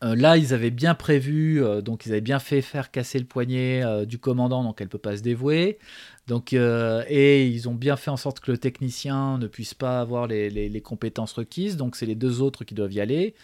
Euh, 0.04 0.14
là, 0.14 0.36
ils 0.36 0.52
avaient 0.52 0.70
bien 0.70 0.94
prévu, 0.94 1.64
euh, 1.64 1.80
donc 1.80 2.04
ils 2.04 2.12
avaient 2.12 2.20
bien 2.20 2.38
fait 2.38 2.60
faire 2.60 2.90
casser 2.90 3.18
le 3.18 3.24
poignet 3.24 3.82
euh, 3.82 4.04
du 4.04 4.18
commandant, 4.18 4.62
donc 4.62 4.80
elle 4.80 4.88
peut 4.88 4.98
pas 4.98 5.16
se 5.16 5.22
dévouer. 5.22 5.78
Donc, 6.26 6.52
et 6.52 7.46
ils 7.46 7.68
ont 7.68 7.74
bien 7.74 7.96
fait 7.96 8.10
en 8.10 8.16
sorte 8.16 8.40
que 8.40 8.50
le 8.50 8.58
technicien 8.58 9.38
ne 9.38 9.46
puisse 9.46 9.74
pas 9.74 10.00
avoir 10.00 10.26
les, 10.26 10.50
les- 10.50 10.80
compétences 10.80 11.32
requises. 11.32 11.76
Donc, 11.76 11.94
c'est 11.94 12.04
les 12.04 12.16
deux 12.16 12.42
autres 12.42 12.64
qui 12.64 12.74
doivent 12.74 12.92
y 12.92 13.00
aller, 13.00 13.36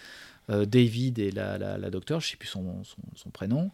David 0.48 1.20
et 1.20 1.30
la, 1.30 1.58
la, 1.58 1.78
la 1.78 1.90
docteure, 1.90 2.18
je 2.18 2.30
sais 2.30 2.36
plus 2.36 2.48
son, 2.48 2.82
son 3.14 3.30
prénom. 3.30 3.70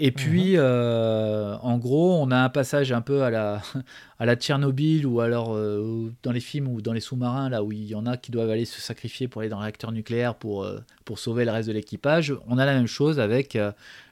Et 0.00 0.12
puis, 0.12 0.52
euh, 0.56 1.56
en 1.56 1.76
gros, 1.78 2.14
on 2.22 2.30
a 2.30 2.36
un 2.38 2.48
passage 2.48 2.92
un 2.92 3.00
peu 3.00 3.22
à 3.24 3.30
la, 3.30 3.60
à 4.20 4.26
la 4.26 4.36
Tchernobyl 4.36 5.04
ou 5.06 5.20
alors 5.20 5.54
euh, 5.56 6.12
dans 6.22 6.30
les 6.30 6.38
films 6.40 6.68
ou 6.68 6.80
dans 6.80 6.92
les 6.92 7.00
sous-marins, 7.00 7.48
là 7.48 7.64
où 7.64 7.72
il 7.72 7.84
y 7.84 7.94
en 7.96 8.06
a 8.06 8.16
qui 8.16 8.30
doivent 8.30 8.50
aller 8.50 8.64
se 8.64 8.80
sacrifier 8.80 9.26
pour 9.26 9.40
aller 9.40 9.48
dans 9.50 9.56
le 9.58 9.62
réacteur 9.62 9.90
nucléaire 9.90 10.36
pour, 10.36 10.62
euh, 10.62 10.78
pour 11.04 11.18
sauver 11.18 11.44
le 11.44 11.50
reste 11.50 11.66
de 11.68 11.72
l'équipage. 11.74 12.32
On 12.46 12.58
a 12.58 12.64
la 12.64 12.74
même 12.74 12.86
chose 12.86 13.18
avec 13.18 13.58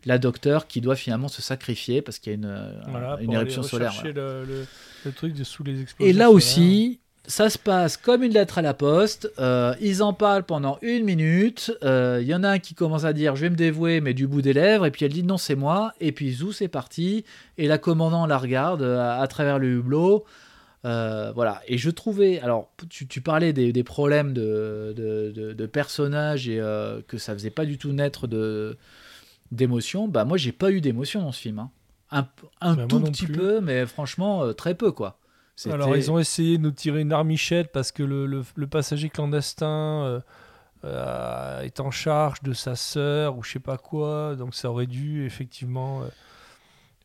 la 0.05 0.18
docteure 0.18 0.66
qui 0.66 0.81
doit 0.81 0.96
finalement 0.96 1.29
se 1.29 1.40
sacrifier 1.40 2.03
parce 2.03 2.18
qu'il 2.18 2.33
y 2.33 2.35
a 2.35 2.38
une, 2.38 2.72
Voilà, 2.88 3.18
une 3.20 3.33
éruption 3.33 3.62
solaire. 3.62 3.92
voilà. 3.94 4.12
le, 4.12 4.44
le- 4.44 4.66
le 5.05 5.12
truc 5.12 5.35
de 5.35 5.44
sous 5.44 5.62
les 5.62 5.81
explosions. 5.83 6.11
Et 6.11 6.12
là 6.12 6.25
solaires. 6.25 6.33
aussi, 6.37 7.01
ça 7.29 7.51
se 7.51 7.59
passe 7.59 7.97
comme 7.97 8.23
une 8.23 8.33
lettre 8.33 8.59
à 8.59 8.62
la 8.62 8.75
poste. 8.75 9.31
Euh, 9.39 9.75
ils 9.81 10.03
en 10.03 10.12
parlent 10.12 10.45
pendant 10.45 10.79
une 10.83 11.05
minute. 11.05 11.73
Euh, 11.83 12.19
Il 12.23 12.27
y 12.29 12.35
en 12.35 12.43
a 12.45 12.49
un 12.51 12.59
qui 12.59 12.75
commence 12.75 13.05
à 13.05 13.12
dire 13.12 13.37
je 13.37 13.43
vais 13.43 13.51
me 13.51 13.57
dévouer, 13.57 14.01
mais 14.01 14.15
du 14.15 14.27
bout 14.27 14.43
des 14.43 14.53
lèvres. 14.53 14.87
Et 14.87 14.91
puis 14.91 15.05
elle 15.05 15.12
dit 15.12 15.23
non, 15.23 15.37
c'est 15.37 15.57
moi. 15.57 15.93
Et 16.01 16.12
puis 16.12 16.33
zou, 16.33 16.53
c'est 16.53 16.69
parti. 16.69 17.25
Et 17.59 17.67
la 17.69 17.79
commandant 17.79 18.27
la 18.27 18.39
regarde 18.39 18.83
euh, 18.83 18.99
à, 19.01 19.21
à 19.21 19.27
travers 19.27 19.59
le 19.59 19.69
hublot. 19.79 20.25
Euh, 20.85 21.33
voilà. 21.35 21.62
Et 21.67 21.79
je 21.79 21.91
trouvais. 21.91 22.39
Alors, 22.41 22.71
tu, 22.89 23.09
tu 23.09 23.21
parlais 23.21 23.53
des, 23.53 23.73
des 23.73 23.83
problèmes 23.85 24.33
de, 24.33 24.95
de, 24.97 25.33
de- 25.35 25.53
de 25.53 25.67
personnages 25.67 26.49
et 26.49 26.61
euh, 26.61 27.01
que 27.09 27.19
ça 27.19 27.33
faisait 27.35 27.51
pas 27.51 27.65
du 27.65 27.77
tout 27.77 27.93
naître 27.93 28.27
de 28.29 28.77
d'émotion. 29.53 30.09
Bah, 30.09 30.25
moi, 30.25 30.37
j'ai 30.37 30.53
pas 30.53 30.71
eu 30.71 30.81
d'émotion 30.81 31.23
dans 31.23 31.33
ce 31.33 31.41
film. 31.41 31.59
hein. 31.59 31.71
Un, 32.12 32.27
un 32.61 32.75
Bah, 32.77 32.85
tout 32.89 33.01
petit 33.01 33.25
plus. 33.27 33.35
peu, 33.35 33.61
mais 33.61 33.85
franchement, 33.87 34.45
euh, 34.45 34.53
très 34.53 34.75
peu, 34.75 34.93
quoi. 34.93 35.19
Alors, 35.73 35.88
ils 35.97 36.11
ont 36.11 36.19
essayé 36.19 36.59
de 36.59 36.62
nous 36.62 36.71
tirer 36.71 37.01
une 37.01 37.12
armichette 37.12 37.73
parce 37.73 37.90
que 37.92 38.03
le, 38.03 38.27
le- 38.27 38.45
le 38.55 38.66
passager 38.66 39.09
clandestin 39.09 39.66
euh, 40.05 40.21
euh, 40.85 41.61
est 41.62 41.81
en 41.81 41.90
charge 41.90 42.42
de 42.42 42.53
sa 42.53 42.77
sœur 42.77 43.37
ou 43.38 43.42
je 43.42 43.53
sais 43.53 43.59
pas 43.59 43.79
quoi. 43.79 44.37
Donc, 44.37 44.55
ça 44.55 44.71
aurait 44.71 44.87
dû 44.87 45.25
effectivement 45.25 46.03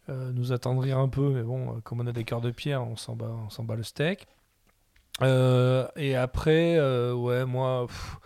euh, 0.09 0.31
nous 0.33 0.51
attendrir 0.51 0.97
un 0.97 1.07
peu. 1.07 1.29
Mais 1.29 1.43
bon, 1.43 1.79
comme 1.85 2.01
on 2.01 2.07
a 2.07 2.11
des 2.11 2.25
cœurs 2.25 2.41
de 2.41 2.51
pierre, 2.51 2.83
on 2.83 2.97
s'en 2.97 3.15
bat, 3.15 3.31
on 3.45 3.49
s'en 3.49 3.63
bat 3.63 3.75
le 3.75 3.83
steak. 3.83 4.27
Et 5.21 6.15
après, 6.15 6.79
ouais, 7.11 7.45
moi, 7.45 7.85
pff, 7.87 8.17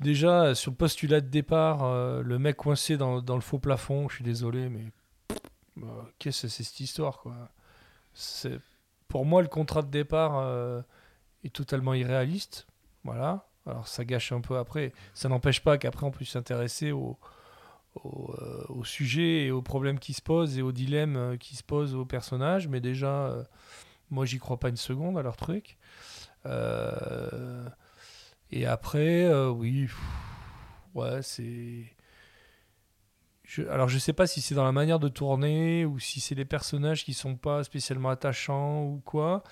déjà, 0.00 0.54
sur 0.54 0.70
le 0.70 0.76
postulat 0.76 1.20
de 1.20 1.28
départ, 1.28 2.22
le 2.22 2.38
mec 2.38 2.56
coincé 2.56 2.96
dans, 2.96 3.20
dans 3.20 3.34
le 3.34 3.40
faux 3.40 3.58
plafond, 3.58 4.08
je 4.08 4.14
suis 4.16 4.24
désolé, 4.24 4.68
mais 4.68 4.86
euh, 5.78 5.86
qu'est-ce 6.18 6.42
que 6.42 6.48
c'est 6.48 6.62
cette 6.62 6.80
histoire, 6.80 7.18
quoi? 7.18 7.34
C'est 8.14 8.58
pour 9.12 9.26
moi, 9.26 9.42
le 9.42 9.48
contrat 9.48 9.82
de 9.82 9.90
départ 9.90 10.38
euh, 10.38 10.80
est 11.44 11.52
totalement 11.52 11.92
irréaliste. 11.92 12.66
Voilà. 13.04 13.46
Alors, 13.66 13.86
ça 13.86 14.06
gâche 14.06 14.32
un 14.32 14.40
peu 14.40 14.56
après. 14.56 14.94
Ça 15.12 15.28
n'empêche 15.28 15.60
pas 15.60 15.76
qu'après, 15.76 16.06
on 16.06 16.10
puisse 16.10 16.30
s'intéresser 16.30 16.92
au, 16.92 17.18
au, 18.02 18.34
euh, 18.40 18.84
sujet 18.84 19.44
et 19.44 19.50
aux 19.50 19.60
problèmes 19.60 19.98
qui 19.98 20.14
se 20.14 20.22
posent 20.22 20.56
et 20.56 20.62
aux 20.62 20.72
dilemmes 20.72 21.16
euh, 21.16 21.36
qui 21.36 21.56
se 21.56 21.62
posent 21.62 21.94
aux 21.94 22.06
personnages. 22.06 22.68
Mais 22.68 22.80
déjà, 22.80 23.26
euh, 23.26 23.44
moi, 24.08 24.24
j'y 24.24 24.38
crois 24.38 24.58
pas 24.58 24.70
une 24.70 24.78
seconde 24.78 25.18
à 25.18 25.22
leur 25.22 25.36
truc. 25.36 25.76
Et 28.50 28.64
après, 28.64 29.30
oui, 29.50 29.90
ouais, 30.94 31.20
c'est. 31.20 31.84
Je- 33.54 33.62
alors 33.68 33.88
je 33.88 33.98
sais 33.98 34.14
pas 34.14 34.26
si 34.26 34.40
c'est 34.40 34.54
dans 34.54 34.64
la 34.64 34.72
manière 34.72 34.98
de 34.98 35.08
tourner 35.08 35.84
ou 35.84 35.98
si 35.98 36.20
c'est 36.20 36.34
les 36.34 36.46
personnages 36.46 37.04
qui 37.04 37.12
sont 37.12 37.36
pas 37.36 37.62
spécialement 37.64 38.08
attachants 38.08 38.82
ou 38.84 39.02
quoi, 39.04 39.42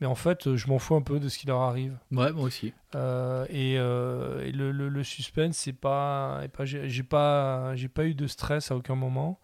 mais 0.00 0.06
en 0.06 0.14
fait 0.14 0.54
je 0.54 0.66
m'en 0.68 0.78
fous 0.78 0.96
un 0.96 1.00
peu 1.02 1.18
de 1.18 1.30
ce 1.30 1.38
qui 1.38 1.46
leur 1.46 1.60
arrive. 1.60 1.96
Ouais, 2.12 2.30
moi 2.32 2.42
aussi. 2.44 2.74
Euh, 2.94 3.46
et, 3.48 3.76
euh, 3.78 4.44
et 4.44 4.52
le, 4.52 4.70
le- 4.70 4.90
le 4.90 5.02
suspense, 5.02 5.56
c'est 5.56 5.72
pas, 5.72 6.42
j'ai 6.64 7.02
pas, 7.02 7.74
j'ai 7.74 7.88
pas 7.88 8.04
eu 8.04 8.14
de 8.14 8.26
stress 8.26 8.70
à 8.70 8.76
aucun 8.76 8.96
moment. 8.96 9.38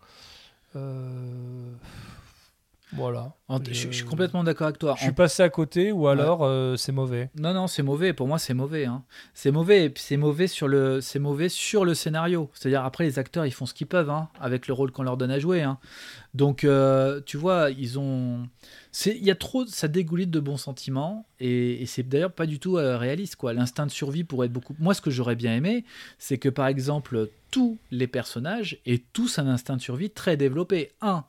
Euh, 0.77 1.73
voilà. 2.97 3.33
Je, 3.67 3.73
je 3.75 3.91
suis 3.91 4.05
complètement 4.05 4.43
d'accord 4.43 4.69
avec 4.69 4.79
toi. 4.79 4.95
Je 4.97 5.03
suis 5.03 5.11
En- 5.11 5.15
passé 5.15 5.43
à 5.43 5.49
côté 5.49 5.93
ou 5.93 6.09
alors 6.09 6.43
euh, 6.45 6.77
c'est 6.77 6.93
mauvais? 6.93 7.31
Non, 7.37 7.53
non, 7.53 7.67
c'est 7.67 7.83
mauvais. 7.83 8.13
Pour 8.13 8.27
moi, 8.27 8.39
c'est 8.39 8.55
mauvais. 8.55 8.85
hein. 8.87 9.05
C'est 9.35 9.51
mauvais. 9.51 9.85
Et 9.85 9.91
puis 9.91 10.03
c'est 10.03 10.17
mauvais 10.17 10.47
sur 10.47 10.67
le, 10.67 11.01
c'est 11.01 11.19
mauvais 11.19 11.49
sur 11.49 11.85
le 11.85 11.95
scénario. 11.95 12.51
C'est-à-dire 12.55 12.85
après, 12.85 13.05
les 13.05 13.19
acteurs, 13.19 13.45
ils 13.47 13.53
font 13.53 13.67
ce 13.67 13.75
qu'ils 13.75 13.87
peuvent 13.87 14.11
hein, 14.11 14.29
avec 14.41 14.67
le 14.67 14.75
rôle 14.75 14.91
qu'on 14.93 15.03
leur 15.03 15.17
donne 15.17 15.31
à 15.31 15.39
jouer. 15.39 15.63
hein. 15.63 15.79
Donc, 16.35 16.65
euh, 16.65 17.21
tu 17.27 17.37
vois, 17.37 17.71
ils 17.71 17.99
ont, 17.99 18.49
c'est, 18.91 19.17
il 19.17 19.25
y 19.25 19.31
a 19.31 19.37
trop, 19.37 19.67
ça 19.67 19.87
dégoulite 19.89 20.31
de 20.31 20.41
bons 20.41 20.57
sentiments 20.57 21.27
et, 21.39 21.83
et 21.83 21.87
c'est 21.87 22.03
d'ailleurs 22.03 22.33
pas 22.33 22.47
du 22.47 22.59
tout 22.59 22.77
euh, 22.77 22.97
réaliste. 22.97 23.37
Quoi, 23.37 23.53
l'instinct 23.53 23.87
de 23.87 23.91
survie 23.93 24.25
pourrait 24.25 24.47
être 24.47 24.53
beaucoup. 24.53 24.75
Moi, 24.81 24.95
ce 24.95 25.01
que 25.01 25.11
j'aurais 25.11 25.37
bien 25.37 25.55
aimé, 25.55 25.85
c'est 26.19 26.39
que 26.39 26.49
par 26.49 26.67
exemple, 26.67 27.29
tous 27.53 27.79
les 27.93 28.09
personnages 28.09 28.79
aient 28.85 29.03
tous 29.13 29.39
un 29.39 29.47
instinct 29.47 29.77
de 29.77 29.81
survie 29.83 30.11
très 30.11 30.37
développé. 30.37 30.91
Un, 31.01 31.25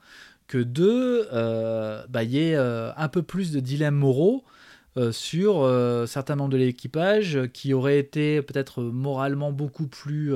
que 0.48 0.58
deux, 0.58 1.28
euh, 1.34 2.06
bah, 2.10 2.24
il 2.24 2.32
y 2.32 2.40
ait 2.40 2.56
euh, 2.56 2.92
un 2.96 3.08
peu 3.08 3.24
plus 3.24 3.52
de 3.52 3.60
dilemmes 3.60 3.96
moraux 3.96 4.44
euh, 4.98 5.12
sur 5.12 5.70
certains 6.08 6.36
membres 6.36 6.52
de 6.52 6.58
l'équipage 6.58 7.40
qui 7.54 7.74
auraient 7.74 8.00
été 8.00 8.42
peut-être 8.42 8.82
moralement 8.82 9.52
beaucoup 9.52 9.88
plus 9.88 10.34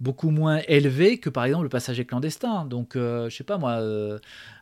beaucoup 0.00 0.30
moins 0.30 0.60
élevés 0.68 1.18
que 1.18 1.30
par 1.30 1.44
exemple 1.44 1.64
le 1.64 1.68
passager 1.70 2.04
clandestin 2.04 2.66
donc 2.66 2.96
euh, 2.96 3.30
je 3.30 3.36
sais 3.36 3.44
pas 3.44 3.56
moi 3.56 3.80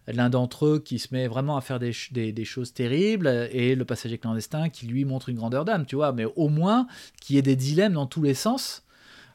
l'un 0.06 0.30
d'entre 0.30 0.66
eux 0.66 0.78
qui 0.78 0.98
se 0.98 1.08
met 1.12 1.26
vraiment 1.26 1.56
à 1.56 1.60
faire 1.60 1.80
des, 1.80 1.92
des, 2.12 2.44
choses 2.44 2.72
terribles 2.72 3.48
et 3.50 3.74
le 3.74 3.84
passager 3.84 4.18
clandestin 4.18 4.68
qui 4.68 4.86
lui 4.86 5.04
montre 5.04 5.28
une 5.28 5.36
grandeur 5.36 5.64
d'âme 5.64 5.86
tu 5.86 5.96
vois. 5.96 6.12
Mais 6.12 6.26
au 6.36 6.48
moins 6.48 6.86
qu'il 7.20 7.36
y 7.36 7.38
ait 7.38 7.42
des 7.42 7.56
dilemmes 7.56 7.94
dans 7.94 8.06
tous 8.06 8.22
les 8.22 8.34
sens 8.34 8.83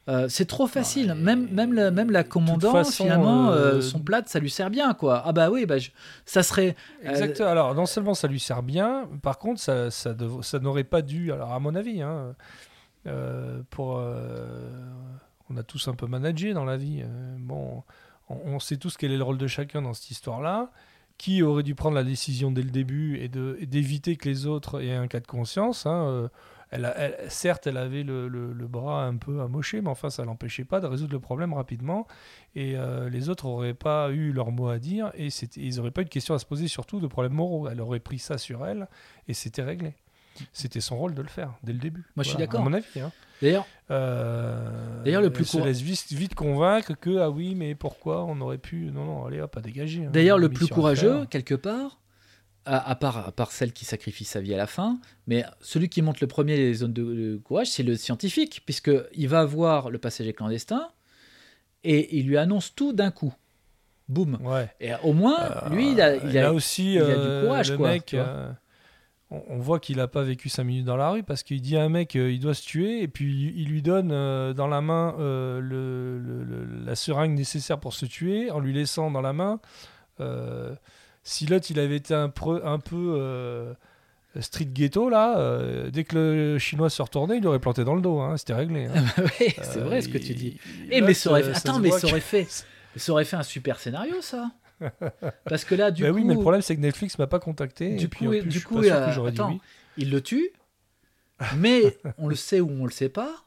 Euh, 0.10 0.28
c'est 0.28 0.45
trop 0.45 0.65
facile. 0.67 1.13
même, 1.13 1.48
même, 1.52 1.72
la, 1.74 1.91
même 1.91 2.10
la 2.12 2.24
commandant, 2.24 2.72
façon, 2.72 3.04
finalement, 3.04 3.52
euh, 3.52 3.76
euh, 3.76 3.82
son 3.82 4.00
plate, 4.00 4.28
ça 4.28 4.39
lui 4.39 4.50
sert 4.50 4.69
bien, 4.72 4.93
quoi. 4.93 5.22
Ah 5.26 5.32
bah 5.34 5.50
oui, 5.52 5.65
bah, 5.65 5.78
je- 5.78 5.91
ça 6.26 6.41
serait... 6.43 6.76
euh, 7.06 7.10
Exact. 7.12 7.39
Alors, 7.41 7.76
non 7.76 7.86
seulement 7.86 8.13
ça 8.15 8.28
lui 8.28 8.39
sert 8.39 8.63
bien, 8.63 9.08
par 9.22 9.38
contre, 9.38 9.62
ça, 9.62 9.91
ça, 9.91 10.13
dev- 10.13 10.41
ça 10.41 10.60
n'aurait 10.60 10.84
pas 10.84 11.02
dû, 11.04 11.32
alors 11.32 11.54
à 11.54 11.60
mon 11.60 11.76
avis, 11.76 12.02
hein, 12.02 12.34
pour, 13.69 14.02
on 15.50 15.58
a 15.58 15.63
tous 15.63 15.88
un 15.88 15.93
peu 15.93 16.08
managé 16.08 16.54
dans 16.54 16.65
la 16.65 16.78
vie. 16.78 17.04
Bon, 17.39 17.84
on, 18.30 18.36
on 18.56 18.60
sait 18.60 18.78
tous 18.78 18.98
quel 18.98 19.12
est 19.12 19.17
le 19.17 19.24
rôle 19.24 19.38
de 19.38 19.48
chacun 19.48 19.82
dans 19.82 19.93
cette 19.93 20.12
histoire-là. 20.12 20.72
Qui 21.17 21.43
aurait 21.43 21.63
dû 21.63 21.76
prendre 21.76 21.95
la 21.95 22.06
décision 22.06 22.50
dès 22.50 22.62
le 22.62 22.69
début 22.72 23.17
et 23.17 23.28
d'éviter 23.28 24.15
que 24.15 24.30
les 24.30 24.45
autres 24.45 24.82
aient 24.82 24.95
un 24.95 25.08
cas 25.08 25.19
de 25.19 25.28
conscience 25.28 25.86
hein, 25.86 26.30
elle 26.71 26.86
a- 26.86 26.97
elle- 26.97 27.17
certes, 27.29 27.67
elle 27.67 27.77
avait 27.77 28.03
le, 28.03 28.27
le- 28.27 28.53
le 28.53 28.67
bras 28.67 29.03
un 29.05 29.15
peu 29.17 29.41
amoché, 29.41 29.82
mais 29.82 29.89
enfin, 29.89 30.10
ça 30.10 30.23
l'empêchait 30.25 30.65
pas 30.65 30.79
de 30.79 30.88
résoudre 30.88 31.13
le 31.13 31.19
problème 31.19 31.53
rapidement. 31.53 32.08
Et 32.55 32.75
euh, 32.77 33.10
les 33.10 33.29
autres 33.29 33.45
n'auraient 33.47 33.73
pas 33.73 34.10
eu 34.12 34.32
leur 34.32 34.51
mot 34.51 34.67
à 34.69 34.79
dire, 34.79 35.12
et 35.15 35.29
ils 35.58 35.75
n'auraient 35.77 35.91
pas 35.91 36.01
eu 36.01 36.05
de 36.05 36.10
questions 36.10 36.34
à 36.36 36.39
se 36.39 36.45
poser, 36.45 36.67
surtout 36.67 36.99
de 36.99 37.08
problèmes 37.08 37.34
moraux. 37.34 37.67
Elle 37.69 37.82
aurait 37.82 37.99
pris 37.99 38.19
ça 38.19 38.38
sur 38.38 38.65
elle, 38.65 38.88
et 39.27 39.34
c'était 39.34 39.63
réglé. 39.63 39.93
C'était 40.53 40.79
son 40.79 40.97
rôle 40.97 41.13
de 41.15 41.21
le 41.21 41.27
faire 41.27 41.51
dès 41.63 41.73
le 41.73 41.79
début. 41.79 42.05
Moi, 42.15 42.23
je 42.23 42.29
suis 42.29 42.38
d'accord. 42.38 42.62
À 42.62 42.63
mon 42.63 42.71
avis. 42.73 42.86
hein. 43.01 43.12
D'ailleurs, 43.41 43.65
Euh, 43.91 45.03
D'ailleurs, 45.03 45.21
le 45.21 45.29
plus 45.32 45.43
elle 45.55 45.62
se 45.62 45.65
laisse 45.65 45.82
vite, 45.82 46.12
vite 46.12 46.36
convaincre 46.36 46.93
que 46.93 47.19
ah 47.19 47.29
oui, 47.29 47.55
mais 47.55 47.75
pourquoi 47.75 48.23
on 48.25 48.39
aurait 48.41 48.58
pu 48.58 48.89
non 48.93 49.05
non 49.05 49.25
allez 49.25 49.41
hop 49.41 49.55
à 49.58 49.62
dégager. 49.62 50.05
hein. 50.05 50.10
D'ailleurs, 50.12 50.38
le 50.38 50.49
plus 50.49 50.67
courageux, 50.67 51.25
quelque 51.29 51.55
part, 51.55 51.99
à, 52.69 52.89
à 52.89 52.95
part, 52.95 53.27
à 53.27 53.32
part 53.32 53.51
celle 53.51 53.73
qui 53.73 53.84
sacrifie 53.86 54.25
sa 54.25 54.39
vie 54.41 54.53
à 54.53 54.58
la 54.58 54.67
fin, 54.67 54.99
mais 55.27 55.43
celui 55.62 55.89
qui 55.89 56.01
monte 56.01 56.21
le 56.21 56.27
premier 56.27 56.55
les 56.58 56.73
zones 56.75 56.93
de, 56.93 57.03
de 57.03 57.38
courage, 57.38 57.67
c'est 57.71 57.84
le 57.84 57.95
scientifique, 57.95 58.62
puisqu'il 58.65 59.27
va 59.27 59.43
voir 59.45 59.89
le 59.89 59.97
passager 59.97 60.34
clandestin 60.34 60.88
et 61.84 62.17
il 62.17 62.27
lui 62.27 62.38
annonce 62.38 62.73
tout 62.75 62.93
d'un 62.93 63.12
coup. 63.12 63.34
Boum. 64.08 64.39
Ouais. 64.41 64.69
Et 64.79 64.91
au 65.03 65.13
moins, 65.13 65.38
lui, 65.71 65.91
il 65.91 66.01
a, 66.01 66.15
il 66.15 66.38
a- 66.38 66.41
là 66.43 66.53
aussi, 66.53 66.93
il 66.95 66.99
a 67.01 67.05
du 67.05 67.12
euh, 67.15 67.43
courage, 67.45 67.71
le 67.71 67.77
quoi, 67.77 67.89
mec, 67.89 68.13
euh, 68.15 68.51
on, 69.29 69.41
on 69.49 69.58
voit 69.60 69.79
qu'il 69.79 69.97
n'a 69.97 70.08
pas 70.08 70.23
vécu 70.23 70.49
5 70.49 70.63
minutes 70.63 70.86
dans 70.86 70.97
la 70.97 71.12
rue 71.12 71.21
parce 71.23 71.43
qu'il 71.43 71.62
dit 71.62 71.77
à 71.77 71.84
un 71.84 71.89
mec 71.89 72.15
euh, 72.15 72.32
il 72.32 72.39
doit 72.39 72.55
se 72.55 72.63
tuer 72.65 73.03
et 73.03 73.08
puis 73.08 73.53
il 73.55 73.67
lui 73.69 73.84
donne 73.84 74.10
euh, 74.12 74.53
dans 74.53 74.65
la 74.67 74.82
main 74.82 75.15
euh, 75.19 75.60
le, 75.62 76.17
le- 76.17 76.43
le- 76.43 76.84
la 76.86 76.95
seringue 76.95 77.34
nécessaire 77.38 77.79
pour 77.79 77.93
se 77.93 78.08
tuer 78.08 78.49
en 78.49 78.60
lui 78.60 78.73
laissant 78.73 79.12
dans 79.12 79.21
la 79.21 79.34
main. 79.34 79.60
Si 81.23 81.45
l'autre 81.45 81.67
il 81.69 81.79
avait 81.79 81.97
été 81.97 82.13
un, 82.13 82.29
peu- 82.29 82.62
un 82.65 82.79
peu 82.79 83.15
euh, 83.17 83.73
street 84.39 84.65
ghetto 84.65 85.10
là, 85.10 85.38
euh, 85.39 85.89
dès 85.91 86.03
que 86.03 86.15
le 86.15 86.60
chinois 86.60 86.89
se 86.89 87.01
retournait, 87.01 87.38
il 87.38 87.47
aurait 87.47 87.60
planté 87.60 87.84
dans 87.84 87.95
le 87.95 88.01
dos, 88.01 88.19
hein, 88.19 88.38
c'était 88.38 88.53
réglé. 88.53 88.86
hein. 88.86 89.03
Ouais, 89.17 89.55
c'est 89.62 89.77
Euh, 89.79 89.84
vrai 89.84 90.01
ce 90.01 90.10
que 90.10 90.17
tu 90.17 90.34
dis. 90.34 90.60
là, 90.89 91.01
mais 91.01 91.13
ça 91.13 91.29
aurait 91.32 91.43
fait... 91.43 91.55
Attends, 91.58 91.79
mais 91.79 91.91
ça 91.91 92.08
aurait 92.08 92.19
fait... 92.21 92.47
ça 92.95 93.12
aurait 93.12 93.25
fait 93.25 93.36
un 93.36 93.43
super 93.43 93.79
scénario, 93.79 94.21
ça. 94.21 94.51
Parce 95.45 95.65
que 95.65 95.75
là, 95.75 95.91
du 95.91 96.03
Bah 96.03 96.10
coup, 96.10 96.15
oui, 96.15 96.23
mais 96.23 96.34
le 96.36 96.39
problème 96.39 96.62
c'est 96.62 96.75
que 96.75 96.79
Netflix 96.82 97.19
m'a 97.19 97.27
pas 97.27 97.39
contacté. 97.39 97.95
Du 97.97 98.05
et 98.05 98.10
coup, 98.10 98.25
plus, 98.29 98.41
du 98.43 98.91
attends. 98.91 99.49
oui. 99.49 99.60
il 99.97 100.10
le 100.10 100.21
tue, 100.21 100.51
mais 101.58 101.97
on 102.17 102.27
le 102.29 102.36
sait 102.36 102.62
ou 102.62 102.69
on 102.69 102.86
le 102.86 102.91
sait 102.91 103.10
pas. 103.10 103.43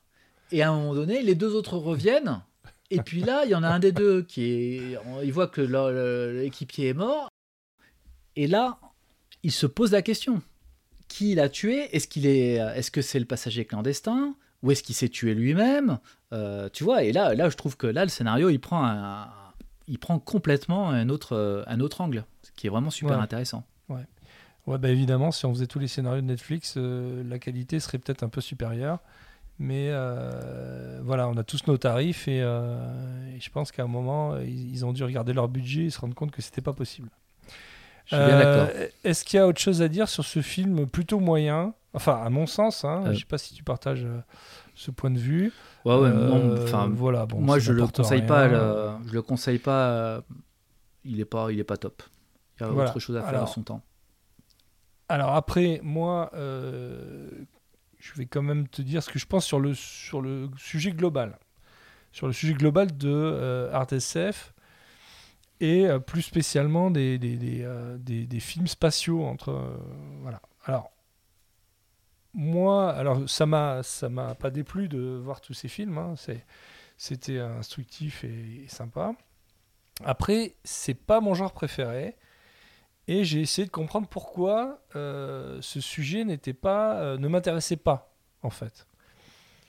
Et 0.50 0.62
à 0.62 0.70
un 0.70 0.76
moment 0.76 0.94
donné, 0.94 1.22
les 1.22 1.34
deux 1.34 1.54
autres 1.54 1.78
reviennent. 1.78 2.42
Et 2.90 3.00
puis 3.00 3.22
là, 3.22 3.44
il 3.46 3.50
y 3.50 3.54
en 3.54 3.62
a 3.62 3.68
un 3.68 3.78
des 3.78 3.92
deux 3.92 4.22
qui 4.22 4.44
est. 4.44 4.98
Il 5.24 5.32
voit 5.32 5.46
que 5.46 5.62
l'équipier 6.42 6.88
est 6.88 6.94
mort. 6.94 7.30
Et 8.36 8.46
là, 8.46 8.78
il 9.42 9.52
se 9.52 9.66
pose 9.66 9.92
la 9.92 10.02
question 10.02 10.42
qui 11.08 11.34
l'a 11.34 11.48
tué? 11.48 11.94
Est-ce 11.94 12.08
qu'il 12.08 12.26
est, 12.26 12.54
est-ce 12.54 12.90
que 12.90 13.02
c'est 13.02 13.18
le 13.18 13.26
passager 13.26 13.64
clandestin? 13.66 14.34
Ou 14.62 14.70
est-ce 14.70 14.82
qu'il 14.82 14.94
s'est 14.94 15.08
tué 15.08 15.34
lui-même? 15.34 15.98
Euh, 16.32 16.68
Tu 16.72 16.84
vois 16.84 17.02
Et 17.04 17.12
là, 17.12 17.34
là, 17.34 17.50
je 17.50 17.56
trouve 17.56 17.76
que 17.76 17.86
là, 17.86 18.04
le 18.04 18.08
scénario, 18.08 18.48
il 18.48 18.58
prend 18.60 18.84
un, 18.86 19.28
il 19.88 19.98
prend 19.98 20.18
complètement 20.18 20.88
un 20.90 21.08
autre, 21.08 21.64
un 21.66 21.80
autre 21.80 22.00
angle, 22.00 22.24
ce 22.42 22.50
qui 22.52 22.66
est 22.66 22.70
vraiment 22.70 22.90
super 22.90 23.16
Ouais. 23.18 23.22
intéressant. 23.22 23.64
Ouais, 24.64 24.78
bah 24.78 24.90
évidemment, 24.90 25.32
si 25.32 25.44
on 25.44 25.52
faisait 25.52 25.66
tous 25.66 25.80
les 25.80 25.88
scénarios 25.88 26.20
de 26.20 26.26
Netflix, 26.26 26.74
euh, 26.76 27.24
la 27.28 27.40
qualité 27.40 27.80
serait 27.80 27.98
peut-être 27.98 28.22
un 28.22 28.28
peu 28.28 28.40
supérieure. 28.40 29.00
Mais 29.58 29.88
euh, 29.90 31.00
voilà, 31.02 31.28
on 31.28 31.36
a 31.36 31.42
tous 31.42 31.66
nos 31.66 31.76
tarifs 31.76 32.28
et, 32.28 32.38
et 32.38 33.40
je 33.40 33.50
pense 33.50 33.72
qu'à 33.72 33.82
un 33.82 33.88
moment, 33.88 34.38
ils, 34.38 34.70
ils 34.70 34.84
ont 34.86 34.92
dû 34.92 35.02
regarder 35.02 35.32
leur 35.32 35.48
budget 35.48 35.86
et 35.86 35.90
se 35.90 35.98
rendre 36.00 36.14
compte 36.14 36.30
que 36.30 36.40
c'était 36.42 36.60
pas 36.62 36.72
possible. 36.72 37.10
Je 38.06 38.16
suis 38.16 38.24
bien 38.24 38.40
Euh, 38.40 38.66
d'accord. 38.66 38.88
Est-ce 39.04 39.24
qu'il 39.24 39.36
y 39.36 39.40
a 39.40 39.46
autre 39.46 39.60
chose 39.60 39.80
à 39.82 39.88
dire 39.88 40.08
sur 40.08 40.24
ce 40.24 40.40
film 40.42 40.86
plutôt 40.86 41.20
moyen? 41.20 41.74
Enfin, 41.94 42.20
à 42.24 42.30
mon 42.30 42.46
sens, 42.46 42.84
hein, 42.84 43.04
Euh. 43.06 43.12
je 43.12 43.18
sais 43.20 43.24
pas 43.26 43.38
si 43.38 43.54
tu 43.54 43.62
partages 43.62 44.04
euh, 44.04 44.20
ce 44.74 44.90
point 44.90 45.10
de 45.10 45.18
vue. 45.18 45.52
Ouais, 45.84 45.94
ouais, 45.96 46.08
Euh, 46.08 46.28
non, 46.28 46.62
enfin, 46.62 46.88
voilà, 46.92 47.26
bon, 47.26 47.40
moi 47.40 47.58
je 47.58 47.72
le 47.72 47.86
conseille 47.86 48.20
rien. 48.20 48.26
pas, 48.28 48.48
le- 48.48 48.90
je 49.06 49.12
le 49.12 49.22
conseille 49.22 49.58
pas. 49.58 50.22
il 51.04 51.20
est 51.20 51.24
pas, 51.24 51.50
il 51.52 51.58
est 51.60 51.64
pas 51.64 51.76
top. 51.76 52.02
Il 52.58 52.62
y 52.62 52.66
a 52.66 52.70
Voilà. 52.70 52.90
autre 52.90 53.00
chose 53.00 53.16
à 53.16 53.20
faire 53.20 53.28
Alors, 53.30 53.44
de 53.44 53.50
son 53.50 53.62
temps. 53.62 53.82
Alors 55.08 55.34
après, 55.34 55.80
moi, 55.82 56.30
euh, 56.34 57.28
je 57.98 58.12
vais 58.14 58.26
quand 58.26 58.42
même 58.42 58.68
te 58.68 58.80
dire 58.82 59.02
ce 59.02 59.10
que 59.10 59.18
je 59.18 59.26
pense 59.26 59.44
sur 59.44 59.60
le, 59.60 59.74
sur 59.74 60.20
le 60.22 60.48
sujet 60.56 60.92
global. 60.92 61.38
Sur 62.12 62.26
le 62.26 62.32
sujet 62.32 62.54
global 62.54 62.96
de 62.96 63.10
euh, 63.10 63.72
Art 63.72 63.92
SF 63.92 64.54
et 65.62 65.86
euh, 65.86 66.00
plus 66.00 66.22
spécialement 66.22 66.90
des, 66.90 67.18
des, 67.18 67.36
des, 67.36 67.62
euh, 67.62 67.96
des- 67.96 68.40
films 68.40 68.66
spatiaux. 68.66 69.24
Entre, 69.24 69.50
euh, 69.50 69.76
voilà. 70.20 70.42
Alors, 70.64 70.90
moi, 72.34 72.90
alors 72.92 73.28
ça 73.30 73.46
m'a 73.46 73.82
ça 73.82 74.08
m'a 74.08 74.34
pas 74.34 74.50
déplu 74.50 74.88
de 74.88 75.20
voir 75.22 75.40
tous 75.40 75.54
ces 75.54 75.68
films. 75.68 75.98
hein. 75.98 76.14
C'était 76.96 77.38
instructif 77.38 78.24
et, 78.24 78.66
sympa. 78.68 79.14
Après, 80.04 80.54
c'est 80.64 80.94
pas 80.94 81.20
mon 81.20 81.34
genre 81.34 81.52
préféré. 81.52 82.16
Et 83.08 83.24
j'ai 83.24 83.40
essayé 83.40 83.66
de 83.66 83.70
comprendre 83.72 84.08
pourquoi 84.08 84.80
ce 84.94 85.80
sujet 85.80 86.24
n'était 86.24 86.52
pas, 86.54 87.16
ne 87.18 87.28
m'intéressait 87.28 87.76
pas, 87.76 88.14
en 88.42 88.50
fait. 88.50 88.86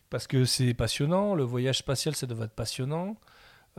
Parce 0.10 0.27
que 0.27 0.45
c'est 0.45 0.73
passionnant, 0.75 1.34
le 1.36 1.43
voyage 1.43 1.79
spatial, 1.79 2.15
ça 2.15 2.27
devait 2.27 2.45
être 2.45 2.51
passionnant. 2.53 3.15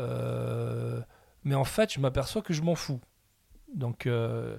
Euh, 0.00 1.00
mais 1.44 1.54
en 1.54 1.64
fait, 1.64 1.92
je 1.92 2.00
m'aperçois 2.00 2.42
que 2.42 2.52
je 2.52 2.62
m'en 2.62 2.74
fous. 2.74 3.00
Donc, 3.74 4.06
euh, 4.06 4.56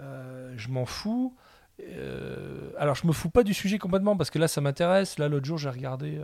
euh, 0.00 0.54
je 0.56 0.68
m'en 0.68 0.86
fous. 0.86 1.34
Euh, 1.80 2.70
alors, 2.78 2.94
je 2.94 3.06
me 3.06 3.12
fous 3.12 3.30
pas 3.30 3.42
du 3.42 3.54
sujet 3.54 3.78
complètement, 3.78 4.16
parce 4.16 4.30
que 4.30 4.38
là, 4.38 4.48
ça 4.48 4.60
m'intéresse. 4.60 5.18
Là, 5.18 5.28
l'autre 5.28 5.46
jour, 5.46 5.58
j'ai 5.58 5.70
regardé. 5.70 6.20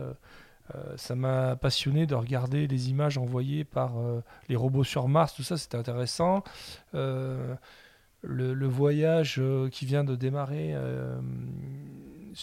ça 0.95 1.15
m'a 1.15 1.55
passionné 1.55 2.05
de 2.05 2.15
regarder 2.15 2.67
les 2.67 2.89
images 2.89 3.17
envoyées 3.17 3.63
par 3.63 3.93
les 4.49 4.55
robots 4.55 4.83
sur 4.83 5.07
Mars, 5.07 5.33
tout 5.33 5.43
ça, 5.43 5.57
c'était 5.57 5.77
intéressant. 5.77 6.43
Le, 6.93 8.67
voyage 8.67 9.41
qui 9.71 9.85
vient 9.85 10.03
de 10.03 10.15
démarrer 10.15 10.75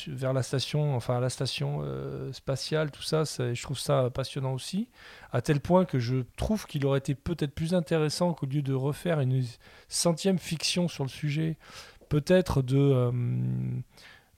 vers 0.09 0.33
la 0.33 0.43
station, 0.43 0.97
enfin 0.97 1.21
la 1.21 1.31
station 1.31 1.81
euh, 1.83 2.33
spatiale, 2.33 2.91
tout 2.91 3.03
ça, 3.03 3.25
je 3.25 3.63
trouve 3.63 3.79
ça 3.79 4.11
passionnant 4.11 4.53
aussi, 4.53 4.89
à 5.33 5.41
tel 5.41 5.61
point 5.61 5.85
que 5.85 5.99
je 5.99 6.25
trouve 6.37 6.67
qu'il 6.67 6.85
aurait 6.87 6.99
été 6.99 7.15
peut-être 7.15 7.55
plus 7.55 7.75
intéressant 7.75 8.33
qu'au 8.33 8.47
lieu 8.47 8.63
de 8.63 8.75
refaire 8.75 9.21
une 9.21 9.43
centième 9.89 10.39
fiction 10.39 10.89
sur 10.89 11.05
le 11.05 11.11
sujet, 11.11 11.57
peut-être 12.09 12.63
de, 12.63 12.79
euh, 12.79 13.11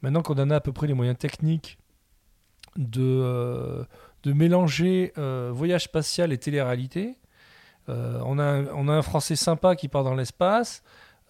maintenant 0.03 0.23
qu'on 0.23 0.39
en 0.39 0.51
a 0.51 0.57
à 0.57 0.61
peu 0.61 0.73
près 0.73 0.87
les 0.87 0.95
moyens 0.95 1.19
techniques, 1.19 1.79
de, 2.77 3.03
euh, 3.03 3.85
de 4.23 4.33
mélanger 4.33 5.13
voyage 5.17 5.85
spatial 5.85 6.33
et 6.33 6.39
télé-réalité. 6.39 7.17
On, 7.89 8.39
a 8.41 8.65
on 8.75 8.89
a 8.89 8.93
un 8.93 9.03
Français 9.03 9.37
sympa 9.37 9.77
qui 9.77 9.87
part 9.89 10.03
dans 10.03 10.17
l'espace, 10.17 10.83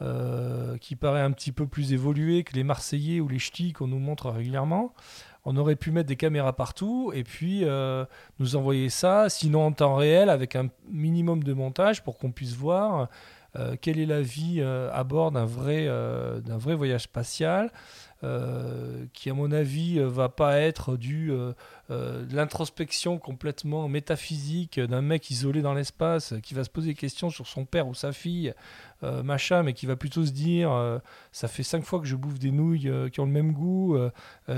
euh, 0.02 0.76
qui 0.76 0.94
paraît 0.94 1.22
un 1.22 1.30
petit 1.30 1.52
peu 1.52 1.66
plus 1.66 1.94
évolué 1.94 2.44
que 2.44 2.52
les 2.52 2.64
Marseillais 2.64 3.20
ou 3.20 3.28
les 3.28 3.38
Ch'tis 3.38 3.72
qu'on 3.72 3.86
nous 3.86 3.98
montre 3.98 4.28
régulièrement. 4.28 4.92
On 5.46 5.56
aurait 5.56 5.76
pu 5.76 5.90
mettre 5.90 6.08
des 6.08 6.16
caméras 6.16 6.52
partout 6.52 7.12
et 7.14 7.24
puis 7.24 7.64
euh, 7.64 8.04
nous 8.38 8.56
envoyer 8.56 8.90
ça, 8.90 9.30
sinon 9.30 9.64
en 9.64 9.72
temps 9.72 9.94
réel, 9.94 10.28
avec 10.28 10.54
un 10.54 10.68
minimum 10.90 11.42
de 11.42 11.54
montage 11.54 12.04
pour 12.04 12.18
qu'on 12.18 12.30
puisse 12.30 12.54
voir 12.54 13.08
euh, 13.56 13.76
quelle 13.80 13.98
est 13.98 14.06
la 14.06 14.20
vie 14.20 14.60
à 14.60 15.02
bord 15.02 15.32
d'un 15.32 15.46
vrai, 15.46 15.86
d'un 15.86 16.58
vrai 16.58 16.74
voyage 16.74 17.04
spatial. 17.04 17.72
Euh, 18.24 19.04
qui 19.12 19.28
à 19.28 19.34
mon 19.34 19.52
avis 19.52 19.98
euh, 19.98 20.08
va 20.08 20.30
pas 20.30 20.58
être 20.58 20.96
du 20.96 21.30
euh, 21.30 21.52
de 21.90 22.34
l'introspection 22.34 23.18
complètement 23.18 23.90
métaphysique 23.90 24.80
d'un 24.80 25.02
mec 25.02 25.28
isolé 25.30 25.60
dans 25.60 25.74
l'espace 25.74 26.32
qui 26.42 26.54
va 26.54 26.64
se 26.64 26.70
poser 26.70 26.88
des 26.88 26.94
questions 26.94 27.28
sur 27.28 27.46
son 27.46 27.66
père 27.66 27.86
ou 27.86 27.94
sa 27.94 28.12
fille 28.12 28.54
machin, 29.02 29.62
mais 29.62 29.74
qui 29.74 29.86
va 29.86 29.94
plutôt 29.94 30.24
se 30.24 30.32
dire 30.32 31.00
ça 31.30 31.46
fait 31.46 31.62
cinq 31.62 31.84
fois 31.84 32.00
que 32.00 32.06
je 32.06 32.16
bouffe 32.16 32.40
des 32.40 32.50
nouilles 32.50 32.90
qui 33.12 33.20
ont 33.20 33.26
le 33.26 33.30
même 33.30 33.52
goût, 33.52 33.96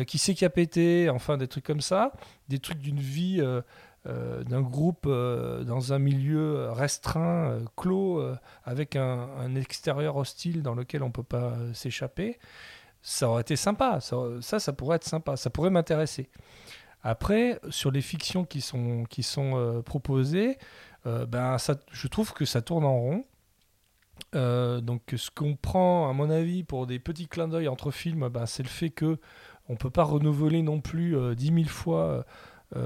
qui 0.07 0.16
sait 0.16 0.33
qui 0.33 0.47
a 0.47 0.51
pété, 0.51 1.11
enfin 1.11 1.37
des 1.37 1.49
trucs 1.49 1.64
comme 1.64 1.83
ça, 1.83 2.12
des 2.49 2.61
trucs 2.61 2.79
d'une 2.79 3.01
vie 3.01 3.42
d'un 4.07 4.62
groupe 4.62 5.07
dans 5.07 5.92
un 5.92 5.99
milieu 5.99 6.71
restreint, 6.71 7.59
clos, 7.77 8.23
avec 8.64 8.97
un, 8.97 9.29
un 9.38 9.55
extérieur 9.55 10.16
hostile 10.16 10.62
dans 10.62 10.75
lequel 10.75 11.03
on 11.03 11.11
peut 11.11 11.23
pas 11.23 11.55
s'échapper. 11.75 12.38
Ça 13.03 13.29
aurait 13.29 13.43
été 13.43 13.57
sympa, 13.57 14.01
ça, 14.01 14.59
ça, 14.59 14.73
pourrait 14.73 14.97
être 14.97 15.05
sympa, 15.05 15.37
ça 15.37 15.51
pourrait 15.51 15.71
m'intéresser. 15.71 16.31
Après, 17.03 17.61
sur 17.71 17.91
les 17.91 18.01
fictions 18.01 18.45
qui 18.45 18.61
sont, 18.61 19.05
qui 19.05 19.23
sont 19.23 19.57
euh, 19.57 19.83
proposées, 19.83 20.59
euh, 21.07 21.27
ben, 21.27 21.57
je 21.93 22.09
trouve 22.09 22.33
que 22.33 22.45
ça 22.45 22.61
tourne 22.61 22.85
en 22.85 22.99
rond. 22.99 23.25
Euh, 24.35 24.81
donc 24.81 25.15
ce 25.17 25.31
qu'on 25.31 25.55
prend 25.55 26.11
à 26.11 26.13
mon 26.13 26.29
avis 26.29 26.65
pour 26.65 26.89
des 26.89 26.99
petits 26.99 27.29
clins 27.29 27.47
d'œil 27.47 27.69
entre 27.69 27.93
films, 27.93 28.29
ben, 28.29 28.47
c'est 28.47 28.65
le 28.65 28.69
fait 28.69 28.91
que 28.91 29.19
on 29.69 29.77
peut 29.77 29.91
pas 29.91 30.03
renouveler 30.03 30.63
non 30.63 30.81
plus 30.81 31.17
10 31.37 31.47
000 31.47 31.69
fois 31.69 32.25
des 32.75 32.81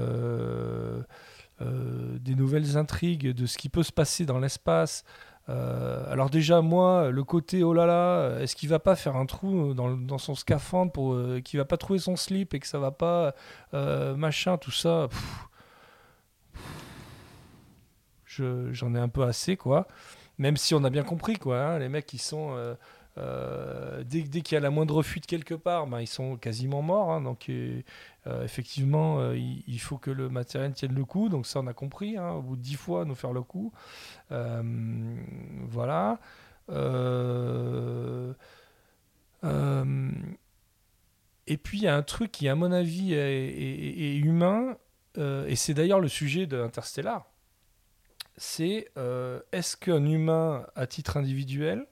nouvelles 2.35 2.77
intrigues, 2.77 3.29
de 3.29 3.45
ce 3.45 3.57
qui 3.57 3.69
peut 3.69 3.83
se 3.83 3.91
passer 3.91 4.25
dans 4.25 4.39
l'espace. 4.39 5.03
Euh, 5.49 6.11
alors 6.11 6.29
déjà, 6.29 6.61
moi, 6.61 7.09
le 7.09 7.23
côté 7.23 7.63
oh 7.63 7.73
là 7.73 7.85
là, 7.85 8.39
est-ce 8.39 8.55
qu'il 8.55 8.69
va 8.69 8.79
pas 8.79 8.95
faire 8.95 9.15
un 9.15 9.25
trou 9.25 9.73
dans, 9.73 10.17
son 10.17 10.35
scaphandre 10.35 10.91
pour 10.91 11.13
euh, 11.13 11.41
va 11.53 11.65
pas 11.65 11.77
trouver 11.77 11.99
son 11.99 12.15
slip 12.15 12.53
et 12.53 12.59
que 12.59 12.67
ça 12.67 12.79
va 12.79 12.91
pas 12.91 13.35
euh, 13.73 14.15
machin, 14.15 14.57
tout 14.57 14.71
ça. 14.71 15.09
J'en 18.25 18.95
ai 18.95 18.99
un 18.99 19.09
peu 19.09 19.23
assez 19.23 19.57
quoi. 19.57 19.87
Même 20.39 20.57
si 20.57 20.73
on 20.73 20.83
a 20.83 20.89
bien 20.89 21.03
compris 21.03 21.35
quoi, 21.35 21.59
hein, 21.59 21.79
les 21.79 21.89
mecs 21.89 22.11
ils 22.13 22.19
sont 22.19 22.55
euh, 23.17 24.03
dès, 24.03 24.23
qu'il 24.23 24.55
y 24.55 24.57
a 24.57 24.59
la 24.59 24.71
moindre 24.71 25.03
fuite 25.03 25.27
quelque 25.27 25.53
part, 25.53 25.87
ben, 25.87 26.01
ils 26.01 26.07
sont 26.07 26.35
quasiment 26.35 26.81
morts. 26.81 27.11
hein, 27.11 27.21
donc 27.21 27.49
euh, 27.49 27.81
effectivement, 28.43 29.19
euh, 29.19 29.37
il, 29.37 29.79
faut 29.79 29.97
que 29.97 30.09
le 30.11 30.29
matériel 30.29 30.73
tienne 30.73 30.95
le 30.95 31.05
coup. 31.05 31.29
Donc 31.29 31.45
ça 31.45 31.59
on 31.59 31.67
a 31.67 31.73
compris. 31.73 32.17
hein, 32.17 32.31
au 32.31 32.41
bout 32.41 32.55
de 32.55 32.61
dix 32.61 32.75
fois, 32.75 33.05
nous 33.05 33.15
faire 33.15 33.33
le 33.33 33.43
coup. 33.43 33.71
Voilà. 34.29 36.19
Et 41.45 41.57
puis 41.57 41.77
il 41.79 41.83
y 41.83 41.87
a 41.87 41.95
un 41.95 42.03
truc 42.03 42.31
qui, 42.31 42.47
à 42.47 42.55
mon 42.55 42.71
avis, 42.71 43.13
est, 43.13 44.17
humain, 44.17 44.77
et 45.17 45.55
c'est 45.55 45.73
d'ailleurs 45.73 45.99
le 45.99 46.07
sujet 46.07 46.47
de 46.47 46.59
Interstellar. 46.59 47.25
C'est 48.37 48.89
est-ce 49.51 49.77
qu'un 49.77 50.05
humain, 50.05 50.65
à 50.75 50.87
titre 50.87 51.17
individuel, 51.17 51.85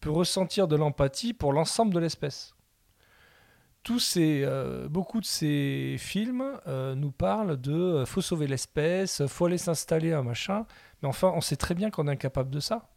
peut 0.00 0.10
ressentir 0.10 0.68
de 0.68 0.76
l'empathie 0.76 1.32
pour 1.32 1.52
l'ensemble 1.52 1.92
de 1.92 1.98
l'espèce 1.98 2.56
tous 3.86 4.00
ces, 4.00 4.42
euh, 4.44 4.88
beaucoup 4.88 5.20
de 5.20 5.24
ces 5.24 5.94
films 5.96 6.44
euh, 6.66 6.96
nous 6.96 7.12
parlent 7.12 7.56
de 7.56 7.72
euh, 7.72 8.04
faut 8.04 8.20
sauver 8.20 8.48
l'espèce, 8.48 9.24
faut 9.28 9.46
aller 9.46 9.58
s'installer, 9.58 10.12
un 10.12 10.24
machin. 10.24 10.66
Mais 11.00 11.08
enfin, 11.08 11.32
on 11.36 11.40
sait 11.40 11.54
très 11.54 11.76
bien 11.76 11.90
qu'on 11.90 12.08
est 12.08 12.10
incapable 12.10 12.50
de 12.50 12.58
ça. 12.58 12.88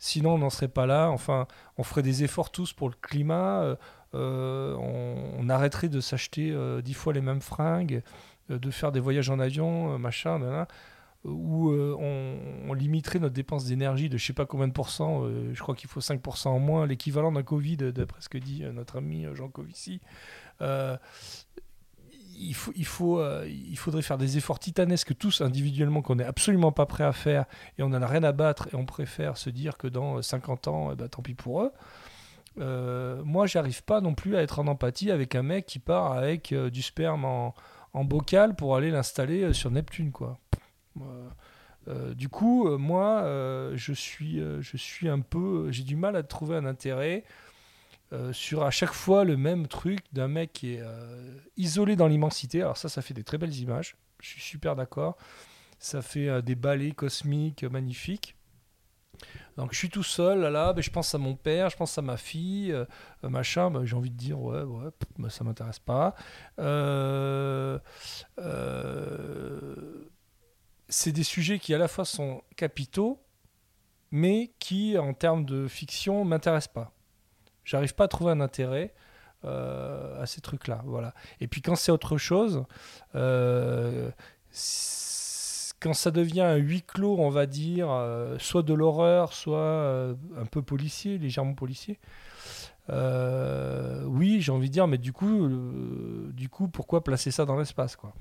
Sinon, 0.00 0.34
on 0.34 0.38
n'en 0.38 0.50
serait 0.50 0.66
pas 0.66 0.84
là. 0.84 1.10
Enfin, 1.10 1.46
on 1.78 1.84
ferait 1.84 2.02
des 2.02 2.24
efforts 2.24 2.50
tous 2.50 2.72
pour 2.72 2.88
le 2.88 2.96
climat. 3.00 3.76
on, 4.14 5.48
arrêterait 5.48 5.88
de 5.88 6.00
s'acheter 6.00 6.52
dix 6.82 6.94
fois 6.94 7.12
les 7.12 7.20
mêmes 7.20 7.40
fringues, 7.40 8.02
de 8.48 8.70
faire 8.72 8.90
des 8.90 8.98
voyages 8.98 9.30
en 9.30 9.38
avion, 9.38 9.96
machin, 9.96 10.40
nanana, 10.40 10.66
où 11.24 11.70
euh, 11.70 11.96
on, 11.98 12.74
limiterait 12.74 13.18
notre 13.18 13.34
dépense 13.34 13.66
d'énergie 13.66 14.08
de 14.08 14.16
je 14.18 14.24
sais 14.26 14.32
pas 14.32 14.46
combien 14.46 14.66
de 14.66 14.72
pourcents. 14.72 15.24
euh, 15.24 15.52
je 15.54 15.60
crois 15.60 15.74
qu'il 15.74 15.88
faut 15.88 16.00
5% 16.00 16.48
en 16.48 16.58
moins, 16.58 16.86
l'équivalent 16.86 17.30
d'un 17.30 17.42
Covid, 17.42 17.76
d'après 17.76 18.20
ce 18.20 18.28
que 18.28 18.38
dit 18.38 18.64
euh, 18.64 18.72
notre 18.72 18.96
ami 18.96 19.26
euh, 19.26 19.34
Jean 19.34 19.48
Covici. 19.48 20.00
Euh, 20.62 20.96
il, 22.38 22.54
faut, 22.54 22.72
il, 22.74 22.86
faut, 22.86 23.20
euh, 23.20 23.46
il 23.48 23.76
faudrait 23.78 24.02
faire 24.02 24.18
des 24.18 24.36
efforts 24.36 24.58
titanesques 24.58 25.16
tous 25.16 25.42
individuellement 25.42 26.02
qu'on 26.02 26.16
n'est 26.16 26.24
absolument 26.24 26.72
pas 26.72 26.86
prêt 26.86 27.04
à 27.04 27.12
faire 27.12 27.44
et 27.78 27.82
on 27.82 27.90
n'en 27.90 28.02
a 28.02 28.06
rien 28.06 28.24
à 28.24 28.32
battre 28.32 28.68
et 28.72 28.76
on 28.76 28.86
préfère 28.86 29.36
se 29.36 29.50
dire 29.50 29.76
que 29.76 29.86
dans 29.86 30.22
50 30.22 30.68
ans, 30.68 30.94
ben, 30.94 31.08
tant 31.08 31.22
pis 31.22 31.34
pour 31.34 31.62
eux. 31.62 31.72
Euh, 32.58 33.22
moi, 33.24 33.46
j'arrive 33.46 33.82
pas 33.82 34.00
non 34.00 34.14
plus 34.14 34.36
à 34.36 34.42
être 34.42 34.58
en 34.58 34.66
empathie 34.66 35.10
avec 35.10 35.34
un 35.34 35.42
mec 35.42 35.66
qui 35.66 35.78
part 35.78 36.12
avec 36.12 36.52
euh, 36.52 36.70
du 36.70 36.82
sperme 36.82 37.24
en, 37.24 37.54
en 37.94 38.04
bocal 38.04 38.54
pour 38.56 38.76
aller 38.76 38.90
l'installer 38.90 39.42
euh, 39.42 39.52
sur 39.52 39.70
Neptune, 39.70 40.12
quoi. 40.12 40.38
Euh, 41.88 42.14
du 42.14 42.28
coup, 42.28 42.68
euh, 42.68 42.78
moi, 42.78 43.22
euh, 43.22 43.72
je 43.76 43.92
suis, 43.92 44.40
je 44.60 44.76
suis 44.76 45.08
un 45.08 45.20
peu, 45.20 45.70
j'ai 45.70 45.82
du 45.82 45.96
mal 45.96 46.16
à 46.16 46.22
trouver 46.22 46.56
un 46.56 46.66
intérêt 46.66 47.24
sur 48.32 48.62
à 48.62 48.70
chaque 48.70 48.92
fois 48.92 49.24
le 49.24 49.38
même 49.38 49.66
truc 49.68 50.00
d'un 50.12 50.28
mec 50.28 50.52
qui 50.52 50.74
est 50.74 50.82
isolé 51.56 51.96
dans 51.96 52.08
l'immensité. 52.08 52.60
Alors 52.60 52.76
ça, 52.76 52.90
ça 52.90 53.00
fait 53.00 53.14
des 53.14 53.24
très 53.24 53.38
belles 53.38 53.56
images. 53.56 53.96
Je 54.20 54.28
suis 54.28 54.42
super 54.42 54.76
d'accord. 54.76 55.16
Ça 55.78 56.02
fait 56.02 56.42
des 56.42 56.54
ballets 56.54 56.92
cosmiques 56.92 57.64
magnifiques. 57.64 58.36
Donc 59.56 59.72
je 59.72 59.78
suis 59.78 59.88
tout 59.88 60.02
seul 60.02 60.40
là, 60.40 60.74
je 60.76 60.90
pense 60.90 61.14
à 61.14 61.18
mon 61.18 61.36
père, 61.36 61.70
je 61.70 61.76
pense 61.78 61.96
à 61.96 62.02
ma 62.02 62.18
fille, 62.18 62.76
machin, 63.22 63.70
ben, 63.70 63.86
j'ai 63.86 63.96
envie 63.96 64.10
de 64.10 64.16
dire 64.16 64.38
ouais, 64.38 64.60
ouais, 64.60 64.90
ben, 65.18 65.30
ça 65.30 65.42
m'intéresse 65.42 65.78
pas. 65.78 66.14
Euh, 66.58 67.78
c'est 70.92 71.12
des 71.12 71.24
sujets 71.24 71.58
qui 71.58 71.74
à 71.74 71.78
la 71.78 71.88
fois 71.88 72.04
sont 72.04 72.42
capitaux, 72.56 73.18
mais 74.10 74.52
qui 74.58 74.98
en 74.98 75.14
termes 75.14 75.44
de 75.44 75.66
fiction 75.66 76.24
m'intéressent 76.24 76.72
pas. 76.72 76.92
J'arrive 77.64 77.94
pas 77.94 78.04
à 78.04 78.08
trouver 78.08 78.32
un 78.32 78.40
intérêt 78.40 78.92
euh, 79.44 80.20
à 80.22 80.26
ces 80.26 80.42
trucs-là, 80.42 80.82
voilà. 80.84 81.14
Et 81.40 81.48
puis 81.48 81.62
quand 81.62 81.76
c'est 81.76 81.92
autre 81.92 82.18
chose, 82.18 82.64
euh, 83.14 84.10
quand 85.80 85.94
ça 85.94 86.10
devient 86.10 86.42
un 86.42 86.56
huis 86.56 86.82
clos, 86.82 87.16
on 87.18 87.30
va 87.30 87.46
dire, 87.46 87.90
euh, 87.90 88.36
soit 88.38 88.62
de 88.62 88.74
l'horreur, 88.74 89.32
soit 89.32 90.14
un 90.36 90.46
peu 90.50 90.60
policier, 90.60 91.16
légèrement 91.16 91.54
policier. 91.54 91.98
oui, 92.90 94.42
j'ai 94.42 94.52
envie 94.52 94.68
de 94.68 94.74
dire, 94.74 94.88
mais 94.88 94.98
du 94.98 95.14
coup, 95.14 95.48
du 96.34 96.50
coup, 96.50 96.68
pourquoi 96.68 97.02
placer 97.02 97.30
ça 97.30 97.46
dans 97.46 97.56
l'espace, 97.56 97.96
quoi? 97.96 98.12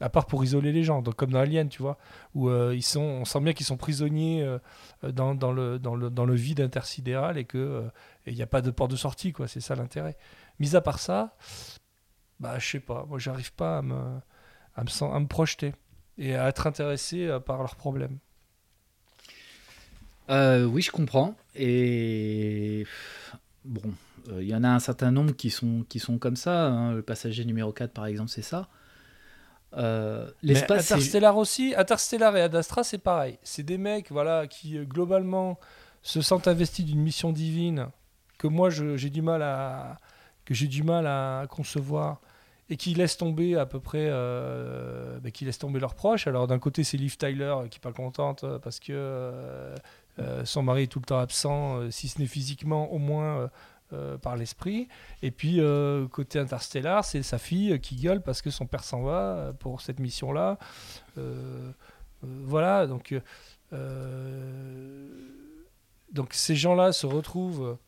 À 0.00 0.08
part 0.08 0.26
pour 0.26 0.44
isoler 0.44 0.70
les 0.70 0.84
gens, 0.84 1.02
donc 1.02 1.16
comme 1.16 1.32
dans 1.32 1.40
Alien, 1.40 1.68
tu 1.68 1.82
vois, 1.82 1.98
où 2.34 2.48
euh, 2.48 2.72
ils 2.74 2.84
sont, 2.84 3.00
on 3.00 3.24
sent 3.24 3.40
bien 3.40 3.52
qu'ils 3.52 3.66
sont 3.66 3.76
prisonniers 3.76 4.42
euh, 4.42 4.58
dans, 5.10 5.34
dans 5.34 5.52
le, 5.52 6.34
vide 6.34 6.60
intersidéral 6.60 7.36
et 7.36 7.44
que 7.44 7.58
euh, 7.58 7.82
il 8.26 8.34
n'y 8.34 8.42
a 8.42 8.46
pas 8.46 8.60
de 8.60 8.70
porte 8.70 8.92
de 8.92 8.96
sortie, 8.96 9.32
quoi. 9.32 9.48
C'est 9.48 9.60
ça 9.60 9.74
l'intérêt. 9.74 10.16
Mis 10.60 10.76
à 10.76 10.80
part 10.80 11.00
ça, 11.00 11.36
bah, 12.40 12.58
je 12.58 12.66
sais 12.66 12.80
pas. 12.80 13.04
Moi, 13.08 13.18
j'arrive 13.18 13.52
pas 13.52 13.78
à 13.78 13.82
me, 13.82 14.20
à 14.76 14.84
me, 14.84 15.26
projeter 15.26 15.74
et 16.16 16.34
à 16.34 16.48
être 16.48 16.66
intéressé 16.66 17.26
euh, 17.26 17.40
par 17.40 17.58
leurs 17.58 17.76
problèmes. 17.76 18.18
Euh, 20.30 20.64
oui, 20.64 20.82
je 20.82 20.90
comprends. 20.90 21.34
Et 21.54 22.86
bon, 23.64 23.94
euh, 24.28 24.42
il 24.42 24.48
y 24.48 24.54
en 24.54 24.62
a 24.62 24.68
un 24.68 24.78
certain 24.78 25.10
nombre 25.10 25.32
qui 25.32 25.50
sont, 25.50 25.84
qui 25.88 25.98
sont 25.98 26.18
comme 26.18 26.36
ça. 26.36 26.66
hein. 26.66 26.92
Le 26.92 27.02
passager 27.02 27.44
numéro 27.44 27.72
4, 27.72 27.92
par 27.92 28.06
exemple, 28.06 28.30
c'est 28.30 28.42
ça. 28.42 28.68
Euh, 29.76 30.30
L'espace, 30.42 30.90
Interstellar 30.90 31.36
aussi, 31.36 31.74
Interstellar 31.76 32.36
et 32.36 32.42
Ad 32.42 32.54
Astra, 32.54 32.84
c'est 32.84 32.98
pareil. 32.98 33.38
C'est 33.42 33.62
des 33.62 33.78
mecs, 33.78 34.10
voilà, 34.10 34.46
qui 34.46 34.78
euh, 34.78 34.84
globalement 34.84 35.58
se 36.02 36.22
sentent 36.22 36.48
investis 36.48 36.84
d'une 36.84 37.00
mission 37.00 37.32
divine 37.32 37.88
que 38.38 38.46
moi 38.46 38.70
j'ai 38.70 39.10
du 39.10 39.20
mal 39.20 39.42
à 39.42 39.96
que 40.44 40.54
j'ai 40.54 40.68
du 40.68 40.84
mal 40.84 41.06
à 41.08 41.46
concevoir 41.50 42.20
et 42.70 42.76
qui 42.76 42.94
laissent 42.94 43.16
tomber 43.16 43.56
à 43.56 43.66
peu 43.66 43.80
près, 43.80 44.06
euh, 44.08 45.18
bah, 45.18 45.32
qui 45.32 45.44
laissent 45.44 45.58
tomber 45.58 45.80
leurs 45.80 45.94
proches. 45.94 46.28
Alors 46.28 46.46
d'un 46.46 46.60
côté 46.60 46.84
c'est 46.84 46.96
Liv 46.96 47.16
Tyler 47.16 47.54
qui 47.68 47.78
est 47.78 47.82
pas 47.82 47.92
contente 47.92 48.44
parce 48.62 48.78
que 48.78 48.92
euh, 48.92 49.74
son 50.44 50.62
mari 50.62 50.84
est 50.84 50.86
tout 50.86 51.00
le 51.00 51.04
temps 51.04 51.18
absent, 51.18 51.90
si 51.90 52.08
ce 52.08 52.20
n'est 52.20 52.26
physiquement, 52.26 52.92
au 52.92 52.98
moins 52.98 53.50
euh, 53.94 54.18
par 54.18 54.36
l'esprit. 54.36 54.86
Et 55.22 55.30
puis 55.30 55.60
euh, 55.60 56.06
côté 56.08 56.38
Interstellar, 56.38 57.06
c'est 57.06 57.22
sa 57.22 57.38
fille 57.38 57.80
qui 57.80 57.96
gueule 57.96 58.22
parce 58.22 58.42
que 58.42 58.50
son 58.50 58.66
père 58.66 58.84
s'en 58.84 59.02
va 59.02 59.52
pour 59.58 59.80
cette 59.80 59.98
mission-là. 59.98 60.58
Euh, 61.16 61.72
voilà, 62.22 62.86
donc 62.86 63.14
donc 66.12 66.34
ces 66.34 66.54
gens-là 66.56 66.92
se 66.92 67.06
retrouvent 67.06 67.78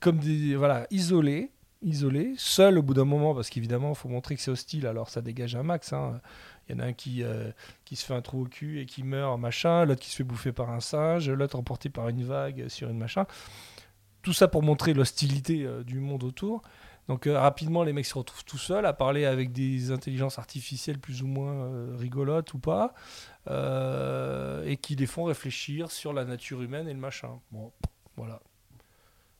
comme 0.00 0.18
des 0.18 0.54
voilà 0.54 0.86
isolés, 0.90 1.50
isolés, 1.82 2.34
seuls 2.36 2.78
au 2.78 2.82
bout 2.82 2.94
d'un 2.94 3.04
moment 3.04 3.34
parce 3.34 3.50
qu'évidemment 3.50 3.90
il 3.90 3.96
faut 3.96 4.08
montrer 4.08 4.36
que 4.36 4.42
c'est 4.42 4.50
hostile, 4.50 4.86
alors 4.86 5.08
ça 5.08 5.22
dégage 5.22 5.56
un 5.56 5.64
max. 5.64 5.92
hein. 5.92 6.20
Il 6.70 6.76
y 6.78 6.80
en 6.80 6.84
a 6.84 6.86
un 6.86 6.92
qui, 6.92 7.22
euh, 7.22 7.50
qui 7.84 7.96
se 7.96 8.04
fait 8.06 8.14
un 8.14 8.22
trou 8.22 8.42
au 8.42 8.44
cul 8.44 8.80
et 8.80 8.86
qui 8.86 9.02
meurt, 9.02 9.38
machin, 9.38 9.84
l'autre 9.84 10.00
qui 10.00 10.10
se 10.10 10.16
fait 10.16 10.24
bouffer 10.24 10.52
par 10.52 10.70
un 10.70 10.80
singe, 10.80 11.28
l'autre 11.28 11.58
emporté 11.58 11.90
par 11.90 12.08
une 12.08 12.24
vague 12.24 12.68
sur 12.68 12.88
une 12.88 12.98
machin. 12.98 13.26
Tout 14.22 14.32
ça 14.32 14.48
pour 14.48 14.62
montrer 14.62 14.94
l'hostilité 14.94 15.64
euh, 15.64 15.82
du 15.82 15.98
monde 15.98 16.22
autour. 16.24 16.62
Donc 17.08 17.26
euh, 17.26 17.38
rapidement, 17.40 17.82
les 17.82 17.92
mecs 17.92 18.06
se 18.06 18.16
retrouvent 18.16 18.44
tout 18.44 18.58
seuls 18.58 18.86
à 18.86 18.92
parler 18.92 19.24
avec 19.24 19.52
des 19.52 19.90
intelligences 19.90 20.38
artificielles 20.38 20.98
plus 20.98 21.22
ou 21.22 21.26
moins 21.26 21.96
rigolotes 21.96 22.54
ou 22.54 22.58
pas, 22.58 22.94
et 23.48 24.76
qui 24.76 24.94
les 24.94 25.06
font 25.06 25.24
réfléchir 25.24 25.90
sur 25.90 26.12
la 26.12 26.24
nature 26.24 26.62
humaine 26.62 26.88
et 26.88 26.92
le 26.92 27.00
machin. 27.00 27.40
Bon, 27.50 27.72
voilà. 28.16 28.40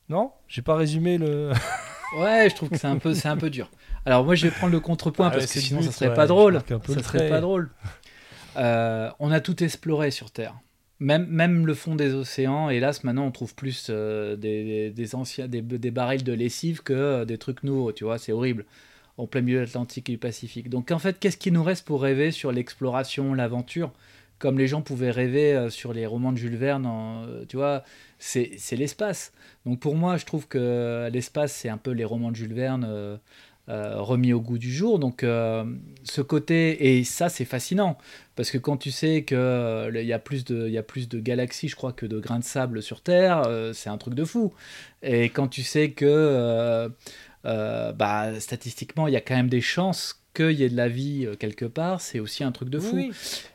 Non? 0.09 0.33
J'ai 0.49 0.63
pas 0.63 0.75
résumé 0.75 1.17
le. 1.19 1.53
Ouais, 2.17 2.49
je 2.51 2.55
trouve 2.55 2.71
que 2.71 2.77
c'est 2.77 2.87
un 2.87 2.99
peu, 2.99 3.15
c'est 3.15 3.29
un 3.29 3.37
peu 3.37 3.51
dur. 3.51 3.71
Alors 4.05 4.25
moi, 4.25 4.35
je 4.35 4.47
vais 4.47 4.51
prendre 4.51 4.73
le 4.73 4.81
contrepoint 4.81 5.29
Ah 5.29 5.31
parce 5.31 5.53
que 5.53 5.61
sinon, 5.61 5.81
but, 5.81 5.87
ça 5.87 5.93
serait 5.93 6.09
ouais, 6.09 6.15
pas 6.15 6.27
drôle. 6.27 6.61
Ça 6.87 7.03
serait 7.03 7.29
pas 7.29 7.41
drôle. 7.41 7.71
Euh, 8.57 9.11
on 9.21 9.31
a 9.31 9.41
tout 9.41 9.63
exploré 9.63 10.11
sur 10.11 10.31
Terre. 10.31 10.55
Même, 10.99 11.27
même 11.29 11.67
le 11.67 11.75
fond 11.75 11.95
des 11.95 12.15
océans. 12.15 12.69
Hélas, 12.69 13.05
maintenant, 13.05 13.27
on 13.27 13.31
trouve 13.31 13.55
plus 13.55 13.87
euh, 13.91 14.37
des, 14.37 15.15
anciens, 15.15 15.49
des, 15.49 15.63
des 15.63 15.91
barils 15.91 16.25
de 16.25 16.33
lessive 16.33 16.83
que 16.83 16.93
euh, 16.93 17.25
des 17.25 17.39
trucs 17.39 17.63
nouveaux. 17.63 17.93
Tu 17.93 18.05
vois, 18.05 18.19
c'est 18.19 18.33
horrible. 18.33 18.67
En 19.17 19.27
plein 19.27 19.41
milieu 19.41 19.59
de 19.59 19.65
l'Atlantique 19.65 20.09
et 20.09 20.13
du 20.13 20.19
Pacifique. 20.19 20.69
Donc 20.69 20.91
en 20.91 20.99
fait, 20.99 21.19
qu'est-ce 21.19 21.37
qui 21.37 21.53
nous 21.53 21.63
reste 21.63 21.87
pour 21.87 22.03
rêver 22.03 22.33
sur 22.33 22.53
l'exploration, 22.53 23.35
l'aventure? 23.35 23.93
Comme 24.39 24.59
les 24.59 24.67
gens 24.67 24.81
pouvaient 24.81 25.11
rêver 25.11 25.55
euh, 25.55 25.71
sur 25.71 25.93
les 25.93 26.07
romans 26.07 26.33
de 26.33 26.39
Jules 26.39 26.57
Verne, 26.57 26.87
en, 26.87 27.27
tu 27.49 27.57
vois, 27.57 27.85
c'est 28.21 28.77
l'espace. 28.77 29.33
Donc 29.67 29.81
pour 29.81 29.97
moi, 29.97 30.17
je 30.17 30.27
trouve 30.27 30.47
que 30.47 31.09
l'espace, 31.13 31.53
c'est 31.53 31.69
un 31.69 31.79
peu 31.79 31.91
les 31.91 32.05
romans 32.05 32.31
de 32.31 32.37
Jules 32.37 32.55
Verne, 32.55 32.87
euh, 32.89 33.17
euh, 33.69 34.01
remis 34.01 34.33
au 34.33 34.41
goût 34.41 34.59
du 34.59 34.73
jour. 34.73 34.99
Donc 34.99 35.23
euh, 35.25 35.65
ce 36.05 36.21
côté, 36.21 36.99
et 36.99 37.05
ça 37.05 37.29
c'est 37.29 37.45
fascinant, 37.45 37.97
parce 38.37 38.51
que 38.51 38.59
quand 38.59 38.77
tu 38.77 38.91
sais 38.91 39.25
qu'il 39.25 39.37
il 39.95 40.07
y, 40.07 40.13
a 40.13 40.19
plus 40.19 40.45
de- 40.45 40.69
y 40.69 40.79
a 40.79 40.83
plus 40.83 41.09
de 41.09 41.19
galaxies, 41.19 41.69
je 41.69 41.77
crois, 41.77 41.93
que 41.93 42.07
de 42.07 42.19
grains 42.21 42.39
de 42.41 42.45
sable 42.45 42.83
sur 42.83 43.01
Terre, 43.01 43.43
c'est 43.75 43.89
un 43.91 43.99
truc 43.99 44.15
de 44.15 44.25
fou. 44.25 44.53
Et 45.03 45.31
quand 45.31 45.49
tu 45.49 45.63
sais 45.63 45.91
que 45.91 46.91
bah, 47.45 48.39
statistiquement, 48.39 49.09
il 49.09 49.15
y 49.15 49.17
a 49.17 49.21
quand 49.21 49.37
même 49.37 49.49
des 49.49 49.63
chances 49.63 50.23
qu'il 50.35 50.53
y 50.53 50.63
ait 50.63 50.69
de 50.69 50.77
la 50.77 50.89
vie 50.89 51.27
quelque 51.39 51.65
part, 51.65 52.01
c'est 52.01 52.21
aussi 52.21 52.45
un 52.45 52.53
truc 52.53 52.69
de 52.69 52.79
fou. 52.79 52.97
Oui, 52.97 53.13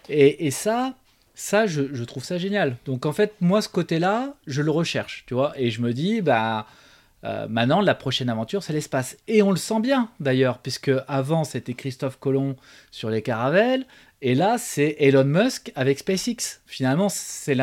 Et, 0.09 0.47
et 0.47 0.51
ça, 0.51 0.95
ça 1.35 1.67
je, 1.67 2.03
trouve 2.03 2.23
ça 2.23 2.37
génial. 2.37 2.77
Donc 2.85 3.05
en 3.05 3.11
fait, 3.11 3.33
moi, 3.41 3.61
ce 3.61 3.69
côté-là, 3.69 4.33
je 4.47 4.61
le 4.61 4.71
recherche, 4.71 5.25
tu 5.27 5.33
vois. 5.33 5.53
Et 5.57 5.69
je 5.69 5.81
me 5.81 5.93
dis, 5.93 6.21
bah, 6.21 6.65
euh, 7.25 7.47
maintenant, 7.49 7.81
la 7.81 7.93
prochaine 7.93 8.29
aventure, 8.29 8.63
c'est 8.63 8.73
l'espace. 8.73 9.17
Et 9.27 9.43
on 9.43 9.51
le 9.51 9.57
sent 9.57 9.81
bien, 9.81 10.09
d'ailleurs, 10.19 10.59
puisque 10.59 10.91
avant, 11.07 11.43
c'était 11.43 11.73
Christophe 11.73 12.17
Colomb 12.19 12.55
sur 12.89 13.09
les 13.09 13.21
caravelles. 13.21 13.85
Et 14.21 14.33
là, 14.33 14.57
c'est 14.57 14.95
Elon 14.99 15.25
Musk 15.25 15.71
avec 15.75 15.99
SpaceX. 15.99 16.61
Finalement, 16.65 17.09
c'est. 17.09 17.55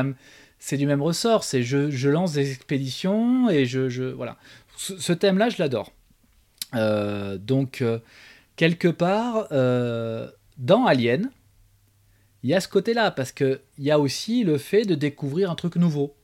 C'est 0.65 0.77
du 0.77 0.87
même 0.87 1.03
ressort, 1.03 1.43
c'est 1.43 1.65
je, 1.65 1.91
je 1.91 2.09
lance 2.09 2.35
des 2.35 2.53
expéditions 2.53 3.51
et 3.51 3.65
je, 3.65 3.89
je 3.89 4.05
voilà. 4.05 4.37
Ce, 4.77 5.13
thème-là, 5.13 5.49
je 5.49 5.61
l'adore. 5.61 5.91
Euh, 6.77 7.37
donc, 7.37 7.83
euh, 7.83 7.99
quelque 8.55 8.87
part, 8.87 9.49
dans 10.59 10.87
Alien, 10.87 11.33
il 12.43 12.51
y 12.51 12.55
a 12.55 12.61
ce 12.61 12.69
côté-là, 12.69 13.11
parce 13.11 13.33
qu'il 13.33 13.61
y 13.79 13.91
a 13.91 13.99
aussi 13.99 14.45
le 14.45 14.59
fait 14.59 14.85
de 14.85 14.95
découvrir 14.95 15.51
un 15.51 15.55
truc 15.55 15.77
nouveau. 15.77 16.15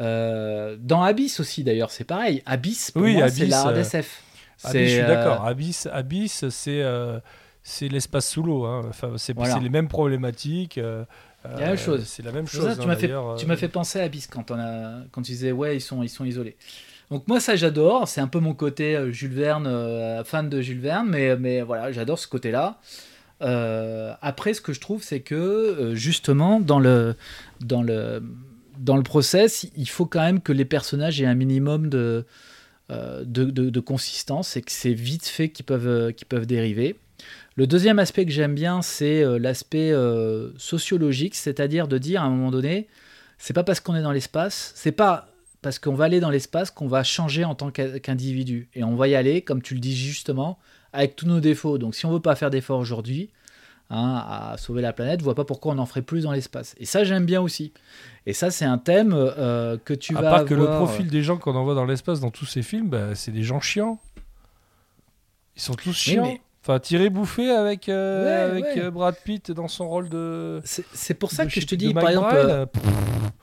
Euh, 0.00 0.76
dans 0.80 1.02
Abyss 1.02 1.40
aussi, 1.40 1.62
d'ailleurs, 1.62 1.90
c'est 1.90 2.04
pareil. 2.04 2.42
Abyss, 2.46 2.90
pour 2.90 3.02
Oui, 3.02 3.14
moi, 3.14 3.28
c'est 3.28 3.46
la 3.46 3.60
hard 3.60 3.76
euh. 3.76 3.80
Abyss, 3.80 3.92
je 3.92 4.00
suis 4.02 4.88
C'est, 4.88 5.02
d'accord. 5.06 5.44
euh, 5.44 5.48
Abyss, 5.50 5.88
Abyss 5.92 6.48
c'est 6.48 6.82
euh, 6.82 7.18
c'est 7.62 7.88
l'espace 7.88 8.28
sous 8.28 8.42
l'eau. 8.42 8.64
hein. 8.64 8.82
Enfin, 8.88 9.12
c'est 9.16 9.34
Voilà. 9.34 9.58
les 9.58 9.68
mêmes 9.68 9.88
problématiques. 9.88 10.78
euh, 10.78 11.04
la 11.44 11.56
même 11.56 11.68
euh, 11.70 11.76
chose. 11.76 12.04
C'est 12.06 12.22
la 12.22 12.32
même 12.32 12.46
chose. 12.46 12.64
ça, 12.66 12.76
tu 12.76 12.82
hein, 12.82 12.86
m'as 12.86 12.96
fait, 12.96 13.10
euh, 13.10 13.68
penser 13.68 14.00
à 14.00 14.04
Abyss 14.04 14.26
quand, 14.26 14.50
on 14.50 14.58
a, 14.58 15.02
quand 15.10 15.22
tu 15.22 15.32
disais 15.32 15.52
ouais 15.52 15.76
ils 15.76 15.80
sont, 15.80 16.02
ils 16.02 16.08
sont 16.10 16.24
isolés. 16.24 16.56
Donc 17.10 17.26
moi 17.28 17.40
ça 17.40 17.56
j'adore, 17.56 18.06
c'est 18.08 18.20
un 18.20 18.26
peu 18.28 18.38
mon 18.40 18.54
côté 18.54 18.94
euh, 18.96 19.10
Jules 19.10 19.32
Verne, 19.32 19.66
euh, 19.66 20.22
fan 20.24 20.48
de 20.48 20.60
Jules 20.60 20.80
Verne, 20.80 21.08
mais, 21.08 21.36
mais 21.36 21.62
voilà 21.62 21.92
j'adore 21.92 22.18
ce 22.18 22.28
côté-là. 22.28 22.78
Euh, 23.42 24.12
après 24.20 24.52
ce 24.52 24.60
que 24.60 24.74
je 24.74 24.80
trouve 24.80 25.02
c'est 25.02 25.20
que 25.20 25.34
euh, 25.34 25.94
justement 25.94 26.60
dans 26.60 26.78
le, 26.78 27.14
dans, 27.60 27.82
le, 27.82 28.22
dans 28.78 28.98
le 28.98 29.02
process 29.02 29.66
il 29.78 29.88
faut 29.88 30.04
quand 30.04 30.20
même 30.20 30.42
que 30.42 30.52
les 30.52 30.66
personnages 30.66 31.22
aient 31.22 31.26
un 31.26 31.34
minimum 31.34 31.88
de, 31.88 32.26
euh, 32.90 33.24
de, 33.24 33.44
de- 33.44 33.80
consistance 33.80 34.58
et 34.58 34.62
que 34.62 34.70
c'est 34.70 34.92
vite 34.92 35.26
fait 35.26 35.48
qu'ils 35.48 35.64
peuvent, 35.64 36.12
qu'ils 36.12 36.26
peuvent 36.26 36.44
dériver. 36.46 36.96
Le 37.56 37.66
deuxième 37.66 37.98
aspect 37.98 38.26
que 38.26 38.30
j'aime 38.30 38.54
bien, 38.54 38.82
c'est 38.82 39.24
l'aspect 39.38 39.92
sociologique, 40.56 41.34
c'est-à-dire 41.34 41.88
de 41.88 41.98
dire 41.98 42.22
à 42.22 42.26
un 42.26 42.30
moment 42.30 42.50
donné, 42.50 42.88
c'est 43.38 43.52
pas 43.54 43.64
parce 43.64 43.80
qu'on 43.80 43.94
est 43.94 44.02
dans 44.02 44.12
l'espace, 44.12 44.72
c'est 44.74 44.92
pas 44.92 45.30
parce 45.62 45.78
qu'on 45.78 45.94
va 45.94 46.04
aller 46.04 46.20
dans 46.20 46.30
l'espace 46.30 46.70
qu'on 46.70 46.88
va 46.88 47.02
changer 47.02 47.44
en 47.44 47.54
tant 47.54 47.70
qu'individu. 47.70 48.68
Et 48.74 48.84
on 48.84 48.96
va 48.96 49.08
y 49.08 49.14
aller, 49.14 49.42
comme 49.42 49.62
tu 49.62 49.74
le 49.74 49.80
dis 49.80 49.96
justement, 49.96 50.58
avec 50.92 51.16
tous 51.16 51.26
nos 51.26 51.40
défauts. 51.40 51.78
Donc 51.78 51.94
si 51.94 52.06
on 52.06 52.10
veut 52.12 52.20
pas 52.20 52.34
faire 52.36 52.50
d'efforts 52.50 52.78
aujourd'hui 52.78 53.30
hein, 53.90 54.24
à 54.28 54.56
sauver 54.58 54.82
la 54.82 54.92
planète, 54.92 55.20
je 55.20 55.24
vois 55.24 55.34
pas 55.34 55.44
pourquoi 55.44 55.72
on 55.74 55.78
en 55.78 55.86
ferait 55.86 56.02
plus 56.02 56.22
dans 56.24 56.32
l'espace. 56.32 56.74
Et 56.78 56.84
ça, 56.86 57.04
j'aime 57.04 57.26
bien 57.26 57.40
aussi. 57.40 57.72
Et 58.26 58.32
ça, 58.32 58.50
c'est 58.50 58.64
un 58.64 58.78
thème 58.78 59.12
euh, 59.14 59.76
que 59.84 59.94
tu 59.94 60.16
à 60.16 60.20
vas 60.20 60.30
part 60.30 60.44
que 60.44 60.54
le 60.54 60.62
avoir- 60.62 60.82
euh, 60.82 60.84
profil 60.86 61.08
des 61.08 61.22
gens 61.22 61.38
qu'on 61.38 61.54
envoie 61.56 61.74
dans 61.74 61.86
l'espace 61.86 62.20
dans 62.20 62.30
tous 62.30 62.46
ces 62.46 62.62
films, 62.62 62.88
bah, 62.88 63.14
c'est 63.14 63.32
des 63.32 63.42
gens 63.42 63.60
chiants. 63.60 63.98
Ils 65.56 65.62
sont 65.62 65.74
tous 65.74 65.92
chiants. 65.92 66.24
mais- 66.24 66.40
Enfin, 66.62 66.78
tiré 66.78 67.08
bouffé 67.08 67.50
avec, 67.50 67.88
euh, 67.88 68.24
Ouais, 68.26 68.52
avec 68.60 68.76
ouais. 68.76 68.90
Brad 68.90 69.14
Pitt 69.24 69.50
dans 69.50 69.66
son 69.66 69.88
rôle 69.88 70.10
de. 70.10 70.60
C'est 70.64 71.14
pour 71.14 71.30
ça 71.30 71.46
que 71.46 71.50
je 71.58 71.66
te 71.66 71.74
dis, 71.74 71.94
par 71.94 72.06
exemple, 72.10 72.34
euh, 72.34 72.66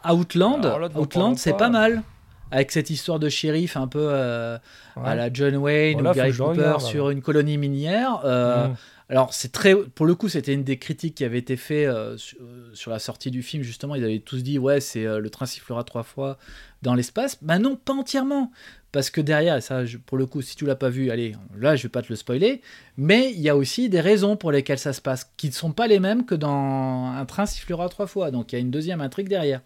Outland, 0.07 0.61
là, 0.63 0.87
Outland, 0.95 1.35
c'est 1.35 1.57
pas 1.57 1.69
mal. 1.69 2.03
Avec 2.51 2.71
cette 2.71 2.89
histoire 2.89 3.19
de 3.19 3.29
shérif 3.29 3.75
un 3.77 3.87
peu 3.87 4.07
euh, 4.11 4.57
ouais. 4.95 5.03
à 5.05 5.15
la 5.15 5.31
John 5.33 5.55
Wayne 5.57 5.99
ou 5.99 6.13
Gary 6.13 6.31
Cooper 6.31 6.43
regarde, 6.61 6.81
sur 6.81 7.09
une 7.09 7.21
colonie 7.21 7.57
minière. 7.57 8.21
euh, 8.25 8.67
Mm. 8.67 8.75
Alors 9.09 9.33
c'est 9.33 9.53
très, 9.53 9.73
pour 9.73 10.05
le 10.05 10.15
coup, 10.15 10.27
c'était 10.27 10.53
une 10.53 10.65
des 10.65 10.77
critiques 10.77 11.15
qui 11.15 11.23
avait 11.23 11.37
été 11.37 11.55
faite 11.55 11.87
euh, 11.87 12.17
sur, 12.17 12.37
sur 12.73 12.91
la 12.91 12.99
sortie 12.99 13.31
du 13.31 13.41
film. 13.41 13.63
Justement, 13.63 13.95
ils 13.95 14.03
avaient 14.03 14.19
tous 14.19 14.43
dit 14.43 14.59
ouais, 14.59 14.81
c'est 14.81 15.05
le 15.05 15.29
train 15.29 15.45
sifflera 15.45 15.85
trois 15.85 16.03
fois 16.03 16.37
dans 16.81 16.93
l'espace. 16.93 17.37
Bah 17.41 17.57
non, 17.57 17.77
pas 17.77 17.93
entièrement, 17.93 18.51
parce 18.91 19.09
que 19.09 19.21
derrière, 19.21 19.55
et 19.55 19.61
ça, 19.61 19.85
je- 19.85 19.97
pour 19.97 20.17
le 20.17 20.25
coup, 20.25 20.41
si 20.41 20.57
tu 20.57 20.65
l'as 20.65 20.75
pas 20.75 20.89
vu, 20.89 21.09
allez, 21.09 21.35
là, 21.57 21.77
je 21.77 21.83
vais 21.83 21.89
pas 21.89 22.01
te 22.01 22.09
le 22.09 22.17
spoiler, 22.17 22.61
mais 22.97 23.31
il 23.31 23.39
y 23.39 23.47
a 23.47 23.55
aussi 23.55 23.87
des 23.87 24.01
raisons 24.01 24.35
pour 24.35 24.51
lesquelles 24.51 24.77
ça 24.77 24.91
se 24.91 24.99
passe, 24.99 25.31
qui 25.37 25.47
ne 25.47 25.53
sont 25.53 25.71
pas 25.71 25.87
les 25.87 26.01
mêmes 26.01 26.25
que 26.25 26.35
dans 26.35 27.05
un 27.17 27.25
train 27.25 27.45
sifflera 27.45 27.87
trois 27.87 28.07
fois. 28.07 28.29
Donc 28.29 28.51
il 28.51 28.55
y 28.55 28.57
a 28.57 28.61
une 28.61 28.71
deuxième 28.71 28.99
intrigue 28.99 29.29
derrière. 29.29 29.61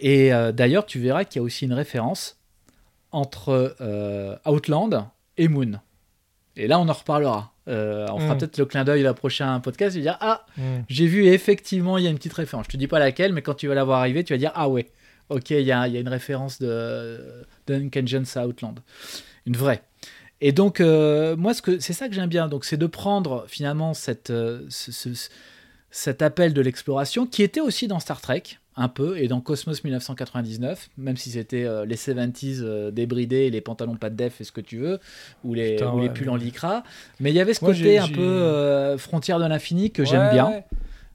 Et 0.00 0.32
euh, 0.32 0.52
d'ailleurs, 0.52 0.86
tu 0.86 0.98
verras 1.00 1.24
qu'il 1.24 1.40
y 1.40 1.42
a 1.42 1.42
aussi 1.42 1.64
une 1.64 1.72
référence 1.72 2.38
entre 3.12 3.76
euh, 3.80 4.36
Outland 4.46 5.08
et 5.36 5.48
Moon. 5.48 5.80
Et 6.56 6.66
là, 6.68 6.78
on 6.80 6.88
en 6.88 6.92
reparlera. 6.92 7.52
Euh, 7.68 8.06
on 8.12 8.18
fera 8.18 8.34
Mm. 8.34 8.38
peut-être 8.38 8.58
le 8.58 8.64
clin 8.66 8.84
d'œil 8.84 9.02
la 9.02 9.14
prochain 9.14 9.58
podcast. 9.60 9.92
Je 9.94 9.98
vais 10.00 10.02
dire 10.02 10.16
Ah, 10.20 10.46
Mm. 10.56 10.62
j'ai 10.88 11.06
vu 11.06 11.26
effectivement, 11.26 11.98
il 11.98 12.04
y 12.04 12.06
a 12.06 12.10
une 12.10 12.16
petite 12.16 12.32
référence. 12.34 12.66
Je 12.66 12.72
te 12.72 12.76
dis 12.76 12.86
pas 12.86 12.98
laquelle, 12.98 13.32
mais 13.32 13.42
quand 13.42 13.54
tu 13.54 13.68
vas 13.68 13.74
la 13.74 13.84
voir 13.84 14.00
arriver, 14.00 14.22
tu 14.24 14.32
vas 14.32 14.38
dire 14.38 14.52
Ah 14.54 14.68
ouais, 14.68 14.86
ok, 15.28 15.50
il 15.50 15.60
y 15.62 15.72
a, 15.72 15.86
il 15.88 15.94
y 15.94 15.96
a 15.96 16.00
une 16.00 16.08
référence 16.08 16.58
de 16.60 17.44
Duncan 17.66 18.02
Jones 18.06 18.26
à 18.36 18.46
Outland. 18.46 18.76
Une 19.46 19.56
vraie. 19.56 19.82
Et 20.40 20.52
donc, 20.52 20.80
euh, 20.80 21.34
moi, 21.36 21.54
ce 21.54 21.62
c'est 21.80 21.92
ça 21.94 22.08
que 22.08 22.14
j'aime 22.14 22.28
bien. 22.28 22.46
Donc, 22.48 22.64
c'est 22.64 22.76
de 22.76 22.86
prendre 22.86 23.44
finalement 23.48 23.94
cette, 23.94 24.28
ce- 24.28 24.92
ce- 24.92 25.28
cet 25.96 26.20
appel 26.20 26.52
de 26.52 26.60
l'exploration 26.60 27.26
qui 27.26 27.42
était 27.42 27.60
aussi 27.62 27.88
dans 27.88 28.00
Star 28.00 28.20
Trek, 28.20 28.42
un 28.76 28.88
peu, 28.88 29.16
et 29.16 29.28
dans 29.28 29.40
Cosmos 29.40 29.82
1999, 29.82 30.90
même 30.98 31.16
si 31.16 31.30
c'était 31.30 31.64
euh, 31.64 31.86
les 31.86 31.96
70s 31.96 32.58
euh, 32.60 32.90
débridés, 32.90 33.48
les 33.48 33.62
pantalons 33.62 33.96
pas 33.96 34.10
de 34.10 34.14
def 34.14 34.38
et 34.42 34.44
ce 34.44 34.52
que 34.52 34.60
tu 34.60 34.76
veux, 34.76 35.00
ou 35.42 35.54
les, 35.54 35.76
Putain, 35.76 35.92
ou 35.92 36.00
les 36.00 36.08
ouais, 36.08 36.12
pulls 36.12 36.26
ouais. 36.28 36.34
en 36.34 36.36
lycra. 36.36 36.82
Mais 37.18 37.30
il 37.30 37.34
y 37.36 37.40
avait 37.40 37.54
ce 37.54 37.64
Moi, 37.64 37.72
côté 37.72 37.98
un 37.98 38.08
peu 38.08 38.20
euh, 38.20 38.98
frontière 38.98 39.38
de 39.38 39.46
l'infini 39.46 39.90
que 39.90 40.04
j'aime 40.04 40.30
bien. 40.32 40.62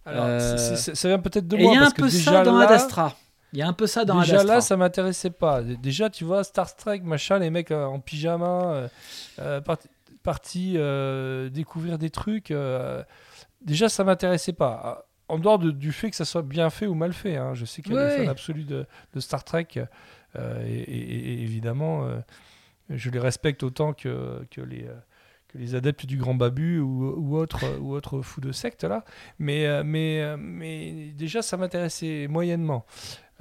Alors, 0.04 0.40
ça 0.40 1.08
vient 1.08 1.20
peut-être 1.20 1.48
de 1.48 1.58
Et 1.58 1.62
moi. 1.62 1.74
il 1.74 1.76
y 1.76 1.78
a 1.78 1.86
un 1.86 1.92
peu 1.92 2.10
ça 2.10 2.44
dans 2.44 2.58
là, 2.58 2.66
Ad 2.66 2.72
Astra. 2.72 3.16
Il 3.54 3.60
y 3.60 3.62
a 3.62 3.68
un 3.68 3.74
peu 3.74 3.86
ça 3.86 4.04
dans 4.04 4.20
Déjà 4.20 4.44
là, 4.44 4.62
ça 4.62 4.78
m'intéressait 4.78 5.30
pas. 5.30 5.62
Déjà, 5.62 6.10
tu 6.10 6.24
vois, 6.24 6.44
Star 6.44 6.76
Trek, 6.76 7.02
machin, 7.04 7.38
les 7.38 7.52
mecs 7.52 7.70
en 7.70 8.00
pyjama, 8.00 8.90
part- 9.38 9.78
partis 10.24 10.74
euh, 10.78 11.50
découvrir 11.50 12.00
des 12.00 12.10
trucs. 12.10 12.52
Déjà, 13.62 13.90
ça 13.90 14.04
m'intéressait 14.04 14.54
pas. 14.54 14.82
Ah, 14.84 15.06
En 15.30 15.40
dehors 15.40 15.60
de- 15.60 15.72
du 15.72 15.94
fait 15.94 16.10
que 16.10 16.16
ça 16.18 16.26
soit 16.26 16.42
bien 16.42 16.70
fait 16.70 16.88
ou 16.88 16.94
mal 16.94 17.14
fait. 17.14 17.38
hein. 17.38 17.54
Je 17.54 17.64
sais 17.64 17.82
qu'il 17.82 17.94
y 17.94 17.96
a 17.96 18.00
des 18.00 18.06
Ouais. 18.18 18.26
fans 18.26 18.28
absolus 18.30 18.66
de, 18.66 18.86
de 19.14 19.20
Star 19.22 19.44
Trek. 19.46 19.68
euh, 20.36 20.66
et, 20.68 20.72
et- 20.80 21.34
et 21.34 21.42
évidemment, 21.42 22.06
euh, 22.06 22.20
je 22.90 23.10
les 23.10 23.20
respecte 23.20 23.64
autant 23.64 23.94
que, 23.94 24.46
que 24.52 24.62
les. 24.62 24.86
euh, 24.88 24.94
que 25.50 25.58
les 25.58 25.76
adeptes 25.76 26.06
du 26.06 26.16
grand 26.16 26.34
babu 26.34 26.80
ou, 26.80 27.10
ou 27.18 27.36
autres 27.38 27.78
ou 27.82 27.92
autres 27.94 28.22
fous 28.22 28.40
de 28.40 28.54
secte 28.54 28.86
là 28.86 29.04
mais 29.38 29.84
mais 29.84 30.38
mais 30.38 31.12
déjà 31.14 31.42
ça 31.42 31.58
m'intéressait 31.58 32.28
moyennement 32.30 32.86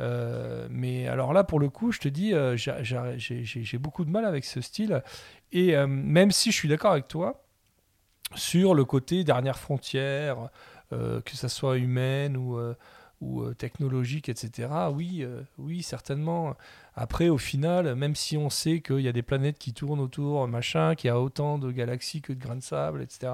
euh, 0.00 0.66
mais 0.70 1.06
alors 1.06 1.32
là, 1.32 1.44
pour 1.44 1.60
le 1.60 1.68
coup, 1.68 1.92
je 1.92 2.00
te 2.00 2.08
dis, 2.08 2.32
j'ai- 2.56 3.78
beaucoup 3.78 4.04
de 4.04 4.10
mal 4.10 4.24
avec 4.24 4.44
ce 4.44 4.60
style. 4.60 5.02
Et 5.52 5.76
euh, 5.76 5.86
même 5.86 6.30
si 6.32 6.50
je 6.50 6.56
suis 6.56 6.68
d'accord 6.68 6.92
avec 6.92 7.06
toi 7.06 7.44
sur 8.34 8.74
le 8.74 8.84
côté 8.84 9.24
dernière 9.24 9.58
frontière, 9.58 10.48
euh, 10.92 11.20
que 11.20 11.36
ça 11.36 11.48
soit 11.48 11.78
humaine 11.78 12.36
ou, 12.36 12.58
euh, 12.58 12.74
ou 13.20 13.42
euh, 13.42 13.54
technologique, 13.54 14.28
etc. 14.28 14.68
Oui, 14.92 15.18
euh, 15.22 15.42
oui, 15.58 15.82
certainement. 15.82 16.54
Après, 16.94 17.28
au 17.28 17.38
final, 17.38 17.94
même 17.94 18.14
si 18.14 18.36
on 18.36 18.48
sait 18.48 18.80
qu'il 18.80 19.00
y 19.00 19.08
a 19.08 19.12
des 19.12 19.22
planètes 19.22 19.58
qui 19.58 19.72
tournent 19.72 20.00
autour, 20.00 20.48
machin, 20.48 20.94
qu'il 20.94 21.08
y 21.08 21.10
a 21.10 21.20
autant 21.20 21.58
de 21.58 21.70
galaxies 21.70 22.22
que 22.22 22.32
de 22.32 22.40
grains 22.40 22.56
de 22.56 22.62
sable, 22.62 23.02
etc. 23.02 23.32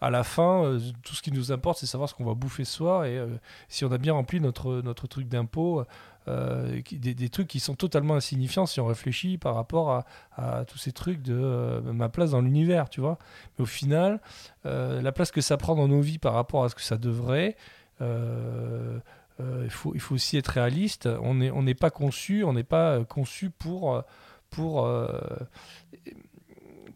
À 0.00 0.10
la 0.10 0.22
fin, 0.22 0.64
euh, 0.64 0.80
tout 1.02 1.14
ce 1.14 1.22
qui 1.22 1.32
nous 1.32 1.50
importe, 1.50 1.78
c'est 1.78 1.86
savoir 1.86 2.08
ce 2.08 2.14
qu'on 2.14 2.24
va 2.24 2.34
bouffer 2.34 2.64
ce 2.64 2.72
soir 2.72 3.04
et 3.04 3.20
si 3.68 3.84
on 3.84 3.92
a 3.92 3.98
bien 3.98 4.12
rempli 4.12 4.40
notre, 4.40 4.80
notre 4.82 5.06
truc 5.06 5.28
d'impôt, 5.28 5.84
des, 6.26 7.14
des 7.14 7.28
trucs 7.28 7.46
qui 7.46 7.60
sont 7.60 7.76
totalement 7.76 8.16
insignifiants 8.16 8.66
si 8.66 8.80
on 8.80 8.86
réfléchit 8.86 9.38
par 9.38 9.54
rapport 9.54 9.92
à, 9.92 10.04
à 10.36 10.64
tous 10.64 10.78
ces 10.78 10.90
trucs 10.90 11.22
de 11.22 11.80
ma 11.92 12.08
place 12.08 12.32
dans 12.32 12.40
l'univers, 12.40 12.88
tu 12.88 13.00
vois. 13.00 13.18
Mais 13.56 13.62
au 13.62 13.66
final, 13.66 14.20
la 14.64 15.12
place 15.12 15.30
que 15.30 15.40
ça 15.40 15.56
prend 15.56 15.76
dans 15.76 15.88
nos 15.88 16.00
vies 16.00 16.18
par 16.18 16.34
rapport 16.34 16.64
à 16.64 16.68
ce 16.68 16.74
que 16.74 16.82
ça 16.82 16.96
devrait, 16.96 17.56
il, 18.00 19.70
faut, 19.70 19.94
il 19.94 20.00
faut 20.00 20.14
aussi 20.14 20.36
être 20.36 20.48
réaliste. 20.48 21.06
On 21.22 21.34
n'est 21.36 21.50
on 21.50 21.62
n'est 21.62 21.74
pas 21.74 21.90
conçu, 21.90 22.44
on 22.44 22.52
n'est 22.52 22.64
pas 22.64 22.96
euh, 22.98 23.04
conçu 23.04 23.50
pour, 23.50 23.94
euh, 23.94 24.02
pour, 24.50 24.86
euh, 24.86 25.08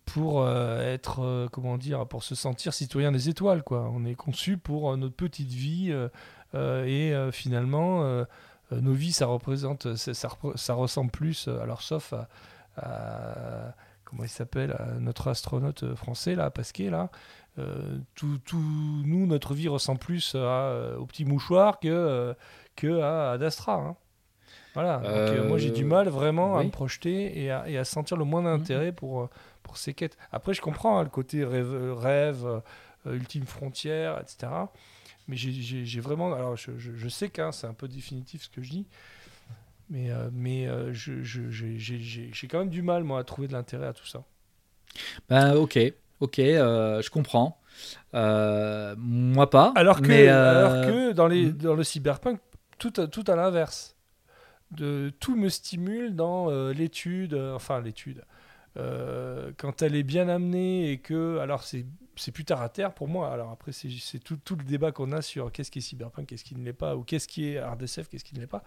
pour 0.07 0.43
euh, 0.43 0.81
être, 0.83 1.21
euh, 1.23 1.49
comment 1.51 1.79
dire, 1.79 2.07
pour 2.07 2.23
se 2.25 2.35
sentir 2.35 2.75
citoyen 2.75 3.13
des 3.13 3.29
étoiles, 3.29 3.63
quoi. 3.63 3.91
On 3.93 4.05
est 4.05 4.15
conçu 4.15 4.57
pour 4.57 4.91
euh, 4.93 4.97
notre 4.97 5.15
petite 5.15 5.51
vie 5.51 5.89
euh, 5.91 6.09
euh, 6.55 6.85
et 6.85 7.15
euh, 7.15 7.31
finalement, 7.31 8.03
euh, 8.05 8.25
euh, 8.73 8.81
nos 8.81 8.93
vies, 8.93 9.13
ça 9.13 9.27
représente, 9.27 9.95
ça, 9.97 10.15
ça, 10.15 10.29
ça 10.57 10.75
ressemble 10.75 11.11
plus, 11.11 11.47
euh, 11.49 11.61
alors 11.61 11.83
sauf 11.83 12.13
à, 12.13 12.29
à- 12.77 13.75
comment 14.05 14.25
il 14.25 14.29
s'appelle, 14.29 14.77
notre 14.99 15.29
astronaute 15.29 15.85
euh, 15.85 15.95
français, 15.95 16.35
là, 16.35 16.51
Pasquet, 16.51 16.91
là. 16.91 17.11
Euh, 17.59 17.99
tout, 18.15 18.39
tout- 18.45 18.57
nous, 18.59 19.27
notre 19.27 19.55
vie 19.55 19.69
ressemble 19.69 19.99
plus 20.01 20.35
à, 20.35 20.39
euh, 20.39 20.97
au 20.97 21.07
petit 21.07 21.25
mouchoir 21.25 21.81
que, 21.81 21.89
euh, 21.89 22.35
que 22.77 23.01
à, 23.01 23.33
Ad 23.33 23.43
Astra. 23.43 23.75
hein. 23.75 23.97
Voilà. 24.75 25.05
Donc, 25.09 25.33
moi, 25.33 25.59
j'ai 25.59 25.71
du 25.71 25.85
mal 25.85 26.09
vraiment 26.09 26.59
à 26.59 26.65
me 26.65 26.71
projeter 26.71 27.43
et 27.43 27.51
à, 27.51 27.69
et 27.69 27.79
à 27.79 27.85
sentir 27.85 28.17
le 28.17 28.25
moins 28.25 28.43
d'intérêt 28.43 28.93
pour, 28.93 29.29
pour 29.63 29.77
ces 29.79 29.95
quêtes. 29.95 30.17
Après, 30.33 30.55
je 30.55 30.61
comprends 30.61 30.99
hein, 30.99 31.03
le 31.05 31.11
côté 31.11 31.45
rêve, 31.45 31.75
rêve 31.99 32.63
ultime 33.07 33.47
frontière, 33.47 34.19
etc. 34.21 34.71
Mais 35.29 35.37
j'ai- 35.37 36.01
vraiment. 36.01 36.33
Alors, 36.35 36.57
je, 36.57 36.77
je- 36.79 36.95
je 36.95 37.09
sais 37.09 37.29
que 37.31 37.43
hein, 37.43 37.53
c'est 37.53 37.67
un 37.67 37.75
peu 37.75 37.89
définitif 37.89 38.45
ce 38.45 38.49
que 38.51 38.63
je 38.63 38.71
dis. 38.71 38.87
Mais, 39.89 40.11
euh, 40.11 40.31
mais 40.33 40.69
euh, 40.69 40.93
j'ai 40.93 42.49
quand 42.49 42.61
même 42.61 42.71
du 42.71 42.83
mal, 42.83 43.03
moi, 43.05 43.19
à 43.19 43.25
trouver 43.25 43.49
de 43.49 43.53
l'intérêt 43.53 43.87
à 43.89 43.93
tout 43.93 44.07
ça. 44.07 44.23
Ben, 45.29 45.55
ok, 45.57 45.79
ok, 46.21 46.39
euh, 46.39 47.03
je 47.03 47.11
comprends. 47.11 47.61
Euh, 48.15 48.95
moi 48.99 49.51
pas. 49.51 49.73
Alors 49.75 50.01
que, 50.01 50.09
mais, 50.09 50.29
euh, 50.29 50.67
alors 50.67 50.87
que 50.87 51.13
dans, 51.13 51.27
les, 51.27 51.47
hmm. 51.47 51.57
dans 51.59 51.75
le 51.75 51.85
cyberpunk, 51.85 52.41
tout, 52.79 52.93
à- 52.97 53.07
tout 53.07 53.25
à 53.27 53.37
l'inverse. 53.37 53.97
De, 54.71 55.13
tout 55.19 55.35
me 55.35 55.49
stimule 55.49 56.15
dans 56.15 56.49
l'étude, 56.71 57.35
enfin 57.35 57.81
l'étude. 57.81 58.25
Quand 58.77 59.83
elle 59.83 59.97
est 59.97 60.05
bien 60.05 60.29
amenée 60.29 60.93
et 60.93 60.99
que. 60.99 61.39
Alors 61.39 61.65
c'est 61.65 61.87
c'est 62.21 62.33
plus 62.33 62.45
terre 62.45 62.61
à 62.61 62.69
terre 62.69 62.93
pour 62.93 63.09
moi. 63.09 63.33
Alors 63.33 63.51
après, 63.51 63.73
c'est 63.73 64.19
tout, 64.19 64.37
tout 64.37 64.55
le 64.55 64.63
débat 64.65 64.93
qu'on 64.93 65.13
a 65.13 65.23
sur 65.23 65.51
qu'est-ce 65.51 65.71
qui 65.71 65.79
est 65.79 65.83
cyberpunk, 65.83 66.27
qu'est-ce 66.27 66.45
qui 66.45 66.55
ne 66.55 66.63
l'est 66.63 66.73
pas, 66.73 66.95
ou 66.95 67.03
qu'est-ce 67.03 67.27
qui 67.27 67.49
est 67.49 67.61
RDSF, 67.61 68.09
qu'est-ce 68.09 68.25
qui 68.25 68.35
ne 68.35 68.41
l'est 68.41 68.47
pas. 68.47 68.63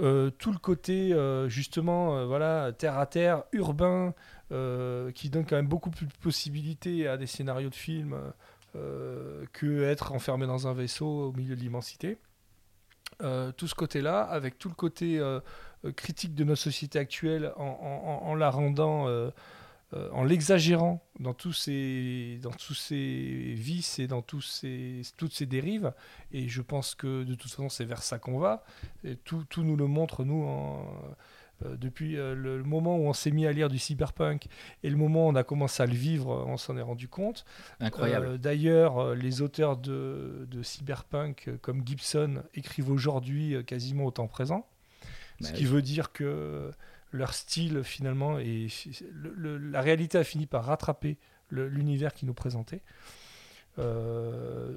Euh, 0.00 0.30
tout 0.30 0.52
le 0.52 0.58
côté 0.58 1.12
euh, 1.12 1.48
justement 1.48 2.16
euh, 2.16 2.26
voilà 2.26 2.72
terre 2.72 2.98
à 2.98 3.06
terre 3.06 3.44
urbain 3.52 4.14
qui 5.12 5.30
donne 5.30 5.44
quand 5.46 5.56
même 5.56 5.66
beaucoup 5.68 5.90
plus 5.90 6.06
de 6.06 6.12
possibilités 6.20 7.08
à 7.08 7.16
des 7.16 7.26
scénarios 7.26 7.70
de 7.70 7.74
films 7.74 8.16
euh, 8.76 9.44
que 9.52 9.82
être 9.84 10.12
enfermé 10.12 10.46
dans 10.46 10.66
un 10.66 10.74
vaisseau 10.74 11.28
au 11.28 11.32
milieu 11.32 11.56
de 11.56 11.60
l'immensité 11.60 12.18
Euh, 13.20 13.52
tout 13.52 13.68
ce 13.68 13.74
côté-là, 13.74 14.22
avec 14.22 14.58
tout 14.58 14.68
le 14.70 14.74
côté 14.74 15.18
euh, 15.18 15.38
euh, 15.84 15.92
critique 15.92 16.34
de 16.34 16.44
nos 16.44 16.56
sociétés 16.56 16.98
actuelles, 16.98 17.52
en, 17.56 18.34
la 18.34 18.50
rendant, 18.50 19.06
euh, 19.06 19.30
euh, 19.92 20.08
en 20.12 20.24
l'exagérant 20.24 21.02
dans 21.20 21.34
tous 21.34 21.52
ces, 21.52 22.38
dans 22.42 22.50
tous 22.52 22.74
ces 22.74 23.54
vices 23.54 23.98
et 23.98 24.06
dans 24.08 24.22
tous 24.22 24.40
ces, 24.40 25.02
toutes 25.18 25.34
ces 25.34 25.46
dérives. 25.46 25.92
Et 26.32 26.48
je 26.48 26.62
pense 26.62 26.94
que 26.94 27.22
de 27.22 27.34
toute 27.36 27.50
façon, 27.50 27.68
c'est 27.68 27.84
vers 27.84 28.02
ça 28.02 28.18
qu'on 28.18 28.38
va. 28.38 28.64
Tout, 29.24 29.44
tout 29.48 29.62
nous 29.62 29.76
le 29.76 29.86
montre, 29.86 30.24
nous, 30.24 30.42
en- 30.42 30.80
euh, 30.82 31.14
depuis 31.78 32.16
euh, 32.16 32.34
le, 32.34 32.62
moment 32.62 32.96
où 32.96 33.02
on 33.06 33.12
s'est 33.12 33.30
mis 33.30 33.46
à 33.46 33.52
lire 33.52 33.68
du 33.68 33.78
cyberpunk 33.78 34.46
et 34.82 34.90
le 34.90 34.96
moment 34.96 35.26
où 35.26 35.30
on 35.30 35.34
a 35.34 35.44
commencé 35.44 35.82
à 35.82 35.86
le 35.86 35.94
vivre, 35.94 36.44
on 36.46 36.56
s'en 36.56 36.76
est 36.76 36.82
rendu 36.82 37.08
compte. 37.08 37.44
Incroyable. 37.80 38.26
Euh, 38.26 38.38
D'ailleurs, 38.38 38.98
euh, 38.98 39.14
les 39.14 39.42
auteurs 39.42 39.76
de, 39.76 40.46
de 40.50 40.62
cyberpunk 40.62 41.48
euh, 41.48 41.56
comme 41.60 41.86
Gibson 41.86 42.42
écrivent 42.54 42.90
aujourd'hui 42.90 43.54
euh, 43.54 43.62
quasiment 43.62 44.04
au 44.04 44.10
temps 44.10 44.28
présent. 44.28 44.66
Bah 45.40 45.48
ce 45.48 45.52
oui. 45.52 45.58
qui 45.58 45.64
veut 45.64 45.82
dire 45.82 46.12
que 46.12 46.70
leur 47.10 47.34
style, 47.34 47.82
finalement, 47.82 48.38
le- 48.38 49.58
la 49.58 49.80
réalité 49.80 50.18
a 50.18 50.24
fini 50.24 50.46
par 50.46 50.64
rattraper 50.64 51.18
l'univers 51.50 52.14
qu'ils 52.14 52.28
nous 52.28 52.34
présentaient. 52.34 52.82
Euh, 53.78 54.74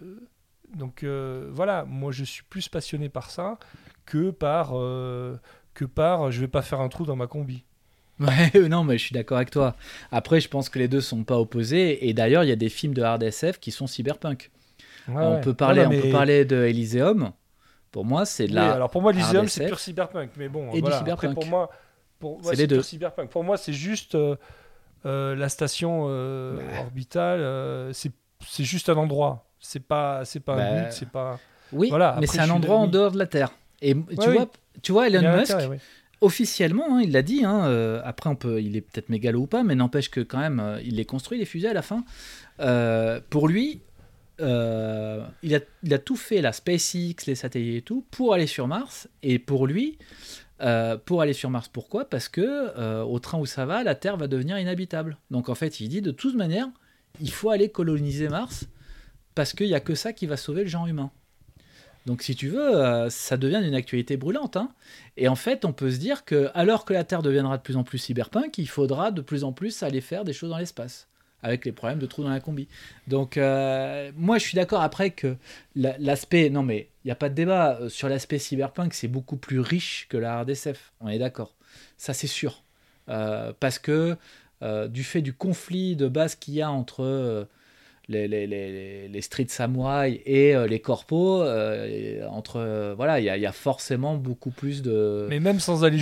donc 0.73 1.03
euh, 1.03 1.47
voilà, 1.51 1.85
moi 1.85 2.11
je 2.11 2.23
suis 2.23 2.43
plus 2.43 2.69
passionné 2.69 3.09
par 3.09 3.29
ça 3.29 3.57
que 4.05 4.31
par, 4.31 4.71
euh, 4.73 5.37
que 5.75 5.85
par 5.85 6.31
je 6.31 6.41
vais 6.41 6.47
pas 6.47 6.63
faire 6.63 6.81
un 6.81 6.89
trou 6.89 7.05
dans 7.05 7.15
ma 7.15 7.27
combi. 7.27 7.63
Ouais, 8.19 8.51
non, 8.69 8.83
mais 8.83 8.97
je 8.97 9.03
suis 9.05 9.13
d'accord 9.13 9.37
avec 9.37 9.51
toi. 9.51 9.75
Après, 10.11 10.39
je 10.39 10.47
pense 10.49 10.69
que 10.69 10.79
les 10.79 10.87
deux 10.87 11.01
sont 11.01 11.23
pas 11.23 11.37
opposés. 11.37 12.07
Et 12.07 12.13
d'ailleurs, 12.13 12.43
il 12.43 12.49
y 12.49 12.51
a 12.53 12.55
des 12.55 12.69
films 12.69 12.93
de 12.93 13.01
hard 13.03 13.21
SF 13.21 13.59
qui 13.59 13.71
sont 13.71 13.85
cyberpunk. 13.87 14.51
Ouais, 15.07 15.15
on 15.17 15.35
ouais. 15.35 15.41
peut 15.41 15.53
parler, 15.53 15.85
on 15.85 15.89
peut 15.89 16.09
parler 16.11 16.45
de 16.45 16.63
Elysium. 16.63 17.31
Pour 17.91 18.05
moi, 18.05 18.25
c'est 18.25 18.45
de 18.47 18.49
Oui, 18.51 18.55
la. 18.55 18.71
alors 18.73 18.89
pour 18.89 19.01
moi, 19.01 19.11
Lysium, 19.11 19.41
hard 19.43 19.49
c'est 19.49 19.67
pur 19.67 19.79
cyberpunk. 19.79 20.31
Mais 20.37 20.47
bon, 20.49 20.69
Et 20.71 20.75
du 20.75 20.79
voilà. 20.81 20.95
Après, 20.97 21.27
cyberpunk. 21.27 21.33
pour 21.35 21.45
moi, 21.45 21.69
pour, 22.19 22.39
C'est 22.43 22.55
les 22.55 22.67
deux. 22.67 22.81
cyberpunk. 22.81 23.29
Pour 23.29 23.43
moi, 23.43 23.57
c'est 23.57 23.73
juste 23.73 24.15
euh, 24.15 24.35
euh, 25.05 25.35
la 25.35 25.49
station 25.49 26.05
euh, 26.09 26.57
orbitale. 26.79 27.39
euh, 27.41 27.91
c'est 27.93 28.63
juste 28.63 28.89
un 28.89 28.95
endroit. 28.95 29.45
C'est 29.59 29.85
pas, 29.85 30.23
c'est 30.25 30.39
pas 30.39 30.53
un 30.53 30.57
Bah, 30.57 30.81
but. 30.83 30.91
C'est 30.93 31.09
pas. 31.09 31.39
Oui, 31.73 31.89
Voilà, 31.89 32.15
mais 32.21 32.27
c'est 32.27 32.39
un 32.39 32.49
endroit 32.49 32.77
en 32.77 32.87
dehors 32.87 33.11
de 33.11 33.17
la 33.19 33.27
Terre. 33.27 33.51
Et 33.81 33.95
tu, 33.95 34.29
vois, 34.29 34.49
tu 34.81 34.91
vois, 34.91 35.07
Elon 35.07 35.37
Musk, 35.37 35.51
intérêt, 35.51 35.67
oui. 35.67 35.77
officiellement, 36.21 36.97
hein, 36.97 37.01
il 37.03 37.11
l'a 37.11 37.21
dit, 37.21 37.43
hein, 37.43 37.65
euh, 37.65 38.01
après 38.03 38.29
on 38.29 38.35
peut, 38.35 38.61
il 38.61 38.75
est 38.75 38.81
peut-être 38.81 39.09
mégalo 39.09 39.41
ou 39.41 39.47
pas, 39.47 39.63
mais 39.63 39.75
n'empêche 39.75 40.09
que 40.09 40.21
quand 40.21 40.39
même, 40.39 40.59
euh, 40.59 40.81
il 40.83 40.95
les 40.95 41.05
construit, 41.05 41.37
les 41.37 41.45
fusées 41.45 41.69
à 41.69 41.73
la 41.73 41.81
fin. 41.81 42.03
Euh, 42.59 43.19
pour 43.29 43.47
lui, 43.47 43.81
il, 44.39 44.45
a, 44.45 45.59
il 45.83 45.93
a 45.93 45.97
tout 45.99 46.15
fait, 46.15 46.41
la 46.41 46.51
SpaceX, 46.51 47.25
les 47.27 47.35
satellites 47.35 47.77
et 47.77 47.81
tout, 47.81 48.05
pour 48.11 48.33
aller 48.33 48.47
sur 48.47 48.67
Mars. 48.67 49.07
Et 49.23 49.39
pour 49.39 49.65
lui, 49.65 49.97
euh, 50.61 50.97
pour 50.97 51.21
aller 51.21 51.33
sur 51.33 51.49
Mars, 51.49 51.67
pourquoi? 51.67 52.05
Parce 52.05 52.29
que 52.29 52.41
euh, 52.41 53.03
au 53.03 53.19
train 53.19 53.37
où 53.37 53.45
ça 53.45 53.65
va, 53.65 53.83
la 53.83 53.95
Terre 53.95 54.17
va 54.17 54.27
devenir 54.27 54.57
inhabitable. 54.57 55.17
Donc 55.31 55.49
en 55.49 55.55
fait, 55.55 55.79
il 55.79 55.89
dit 55.89 56.01
de 56.01 56.11
toute 56.11 56.35
manière, 56.35 56.67
il 57.19 57.31
faut 57.31 57.49
aller 57.49 57.69
coloniser 57.69 58.29
Mars 58.29 58.67
parce 59.35 59.53
qu'il 59.53 59.67
n'y 59.67 59.75
a 59.75 59.81
que 59.81 59.95
ça 59.95 60.13
qui 60.13 60.27
va 60.27 60.37
sauver 60.37 60.63
le 60.63 60.69
genre 60.69 60.87
humain. 60.87 61.11
Donc 62.05 62.21
si 62.21 62.35
tu 62.35 62.49
veux, 62.49 62.75
euh, 62.77 63.09
ça 63.09 63.35
devient 63.37 63.61
une 63.65 63.73
actualité 63.73 64.15
brûlante. 64.17 64.57
hein. 64.57 64.69
Et 65.17 65.27
en 65.27 65.35
fait, 65.35 65.65
on 65.65 65.73
peut 65.73 65.89
se 65.91 65.97
dire 65.97 66.23
que 66.23 66.49
alors 66.53 66.85
que 66.85 66.93
la 66.93 67.03
Terre 67.03 67.23
deviendra 67.23 67.57
de 67.57 67.63
plus 67.63 67.77
en 67.77 67.83
plus 67.83 67.97
cyberpunk, 67.97 68.57
il 68.57 68.67
faudra 68.67 69.11
de 69.11 69.21
plus 69.21 69.43
en 69.43 69.51
plus 69.53 69.81
aller 69.83 70.01
faire 70.01 70.23
des 70.23 70.33
choses 70.33 70.51
dans 70.51 70.57
l'espace, 70.59 71.07
avec 71.41 71.65
les 71.65 71.71
problèmes 71.71 71.99
de 71.99 72.05
trous 72.05 72.23
dans 72.23 72.29
la 72.29 72.39
combi. 72.39 72.67
Donc 73.07 73.37
euh, 73.37 74.11
moi, 74.15 74.37
je 74.37 74.43
suis 74.43 74.55
d'accord 74.55 74.81
après 74.81 75.11
que 75.11 75.35
la- 75.75 75.97
l'aspect, 75.97 76.49
non 76.51 76.61
mais 76.63 76.89
il 77.03 77.07
n'y 77.07 77.11
a 77.11 77.15
pas 77.15 77.29
de 77.29 77.33
débat 77.35 77.77
euh, 77.81 77.89
sur 77.89 78.07
l'aspect 78.07 78.37
cyberpunk, 78.39 78.93
c'est 78.93 79.07
beaucoup 79.07 79.37
plus 79.37 79.59
riche 79.59 80.05
que 80.09 80.17
la 80.17 80.41
RDSF. 80.41 80.93
On 81.01 81.07
est 81.09 81.19
d'accord, 81.19 81.55
ça 81.97 82.13
c'est 82.13 82.27
sûr, 82.27 82.63
parce 83.07 83.79
que 83.79 84.15
du 84.87 85.03
fait 85.03 85.21
du 85.21 85.33
conflit 85.33 85.95
de 85.95 86.07
base 86.07 86.35
qu'il 86.35 86.55
y 86.55 86.61
a 86.61 86.71
entre 86.71 87.47
les, 88.07 88.27
les, 88.27 88.45
les, 88.47 89.07
les 89.07 89.21
street 89.21 89.47
samouraïs 89.47 90.19
et 90.25 90.55
euh, 90.55 90.67
les 90.67 90.79
corpos, 90.79 91.41
euh, 91.41 92.25
entre 92.27 92.57
euh, 92.57 92.93
voilà, 92.95 93.19
il 93.19 93.23
y, 93.23 93.39
y 93.41 93.45
a 93.45 93.51
forcément 93.51 94.15
beaucoup 94.15 94.51
plus 94.51 94.81
de. 94.81 95.25
Mais 95.29 95.39
même 95.39 95.59
sans 95.59 95.83
aller 95.83 95.97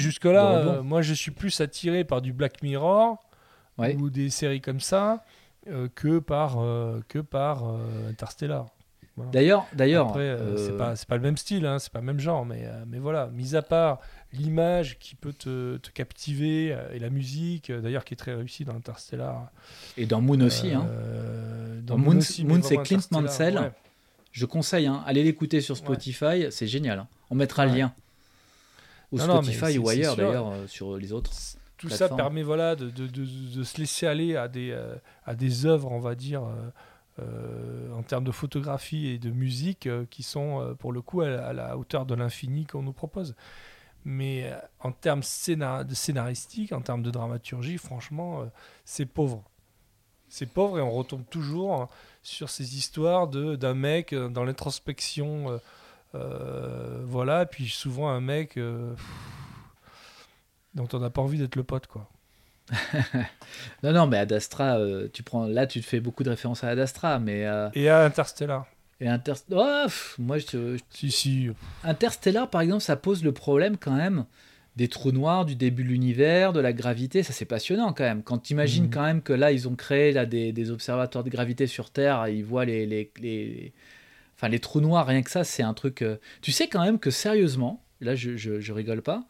rebond. 0.60 0.72
euh, 0.80 0.82
moi 0.84 1.02
je 1.02 1.14
suis 1.14 1.32
plus 1.32 1.62
attiré 1.62 2.04
par 2.04 2.22
du 2.22 2.34
Black 2.34 2.62
Mirror 2.64 3.18
Ouais. 3.80 3.96
ou 3.96 4.10
des 4.12 4.30
séries 4.30 4.62
comme 4.62 4.80
ça 4.80 5.24
que 5.96 6.20
par, 6.20 6.58
que 7.08 7.18
par 7.20 7.64
Interstellar. 8.10 8.68
Voilà. 9.16 9.32
D'ailleurs, 9.32 9.66
d'ailleurs, 9.74 10.14
c'est 10.58 10.78
pas 10.78 10.96
c'est 10.96 11.08
pas 11.08 11.16
le 11.18 11.22
même 11.24 11.38
style, 11.38 11.66
hein, 11.66 11.80
c'est 11.80 11.92
pas 11.92 12.00
le 12.00 12.06
même 12.06 12.20
genre, 12.20 12.46
mais 12.46 12.68
mais 12.88 13.00
voilà. 13.00 13.28
Mis 13.34 13.56
à 13.56 13.62
part 13.64 14.00
l'image 14.32 14.98
qui 15.00 15.16
peut 15.16 15.34
te, 15.34 15.78
te 15.78 15.90
captiver 15.92 16.76
et 16.94 17.00
la 17.00 17.10
musique, 17.10 17.72
d'ailleurs 17.72 18.06
qui 18.06 18.14
est 18.14 18.18
très 18.18 18.34
réussie 18.36 18.66
dans 18.66 18.76
Interstellar. 18.76 19.50
et 19.98 20.06
dans 20.06 20.22
Moon 20.22 20.40
aussi, 20.42 20.72
hein. 20.72 20.88
Dans 21.84 21.98
Moon- 21.98 22.22
c'est 22.64 22.76
Clint 22.84 22.98
Mansell. 23.22 23.54
ouais. 23.64 23.72
je 24.32 24.46
conseille, 24.46 24.88
hein, 24.88 25.04
allez 25.06 25.24
l'écouter 25.24 25.62
sur 25.62 25.76
Spotify, 25.78 26.48
c'est 26.52 26.68
génial. 26.68 27.00
hein. 27.00 27.08
On 27.30 27.36
mettra 27.36 27.66
le 27.66 27.72
lien. 27.78 27.94
Ou 29.12 29.18
Non, 29.18 29.42
Spotify 29.44 29.78
ou 29.78 29.90
ailleurs 29.90 30.16
d'ailleurs 30.28 30.48
euh, 30.52 30.68
sur 30.68 30.98
les 30.98 31.14
autres. 31.14 31.32
Tout 31.78 31.88
ça 31.98 32.08
permet 32.18 32.42
voilà, 32.44 32.76
de, 32.76 32.90
de, 32.90 33.06
de, 33.08 33.26
de 33.56 33.64
se 33.64 33.78
laisser 33.78 34.08
aller 34.08 34.36
à 34.36 34.48
des, 34.48 34.72
euh, 34.72 34.96
à 35.26 35.36
des 35.36 35.66
œuvres, 35.66 35.92
on 35.92 36.00
va 36.00 36.16
dire, 36.16 36.44
euh, 37.20 37.92
en 37.94 38.02
termes 38.04 38.24
de 38.24 38.32
photographie 38.32 39.08
et 39.08 39.20
de 39.20 39.30
musique, 39.30 39.86
euh, 39.88 40.06
qui 40.10 40.24
sont 40.24 40.62
euh, 40.62 40.74
pour 40.74 40.92
le 40.94 41.02
coup 41.02 41.22
à, 41.22 41.30
la- 41.30 41.48
à 41.48 41.54
la 41.54 41.78
hauteur 41.78 42.06
de 42.08 42.16
l'infini 42.16 42.66
qu'on 42.66 42.82
nous 42.82 42.94
propose. 42.94 43.36
Mais 44.06 44.52
en 44.80 44.92
termes 44.92 45.24
scénar 45.24 45.86
de 45.86 45.94
scénaristique, 45.94 46.72
en 46.74 46.82
termes 46.82 47.04
de 47.04 47.12
dramaturgie, 47.12 47.78
franchement, 47.78 48.44
c'est 48.84 49.06
pauvre. 49.06 49.44
C'est 50.36 50.48
pauvre 50.48 50.80
et 50.80 50.82
on 50.82 50.90
retombe 50.90 51.24
toujours 51.30 51.80
hein, 51.80 51.90
sur 52.24 52.50
ces 52.50 52.76
histoires 52.76 53.28
de- 53.28 53.56
d'un 53.56 53.76
mec 53.76 54.14
euh, 54.14 54.30
dans 54.30 54.44
l'introspection. 54.44 55.52
euh, 55.52 55.58
euh, 56.16 57.02
voilà, 57.06 57.46
puis 57.46 57.68
souvent 57.70 58.10
un 58.10 58.20
mec 58.20 58.58
euh, 58.58 58.94
dont 60.74 60.88
on 60.94 61.00
n'a 61.00 61.10
pas 61.12 61.22
envie 61.22 61.38
d'être 61.38 61.56
le 61.56 61.64
pote, 61.64 61.86
quoi. 61.88 62.10
Non, 63.84 63.92
non, 63.94 64.08
mais 64.08 64.18
Ad 64.18 64.32
Astra, 64.34 64.78
euh, 64.78 65.08
tu 65.14 65.22
prends, 65.24 65.46
là 65.46 65.68
tu 65.68 65.82
te 65.82 65.86
fais 65.86 66.00
beaucoup 66.00 66.24
de 66.24 66.30
références 66.30 66.64
à 66.64 66.70
Ad 66.70 66.80
Astra, 66.80 67.20
mais. 67.20 67.46
Et 67.76 67.90
à 67.90 68.04
Interstellar. 68.04 68.66
et 69.00 69.08
Inter- 69.08 69.34
Oh, 69.52 69.82
pff, 69.86 70.16
moi, 70.18 70.38
je, 70.40 70.78
Si, 70.90 71.12
si. 71.12 71.50
Interstellar, 71.84 72.50
par 72.50 72.62
exemple, 72.62 72.82
ça 72.82 72.96
pose 72.96 73.24
le 73.24 73.34
problème 73.34 73.78
quand 73.78 73.92
même 73.96 74.26
des 74.76 74.88
trous 74.88 75.12
noirs, 75.12 75.46
du 75.46 75.56
début 75.56 75.84
de 75.84 75.90
l'univers, 75.90 76.52
de 76.54 76.60
la 76.60 76.74
gravité. 76.74 77.22
Ça, 77.24 77.32
c'est 77.34 77.46
passionnant 77.46 77.94
quand 77.94 78.04
même. 78.04 78.24
Quand 78.24 78.40
tu 78.40 78.54
imagines 78.54 78.86
Mhm. 78.86 78.90
quand 78.90 79.04
même 79.04 79.22
que 79.22 79.34
là, 79.34 79.52
ils 79.52 79.68
ont 79.68 79.76
créé 79.76 80.12
là, 80.12 80.26
des, 80.26 80.52
des 80.52 80.72
observatoires 80.72 81.24
de 81.24 81.30
gravité 81.30 81.68
sur 81.68 81.90
Terre, 81.92 82.28
ils 82.28 82.44
voient 82.44 82.66
les, 82.66 82.86
les, 82.86 83.12
les- 83.22 83.74
Enfin, 84.36 84.50
les 84.50 84.60
trous 84.60 84.82
noirs, 84.82 85.06
rien 85.06 85.22
que 85.22 85.30
ça, 85.30 85.44
c'est 85.44 85.64
un 85.64 85.74
truc. 85.76 86.02
euh, 86.02 86.18
Tu 86.42 86.52
sais 86.52 86.68
quand 86.68 86.84
même 86.84 86.98
que 87.00 87.12
sérieusement, 87.12 87.84
là, 88.02 88.16
je, 88.16 88.36
je, 88.36 88.60
je 88.60 88.74
rigole 88.74 89.02
pas, 89.04 89.26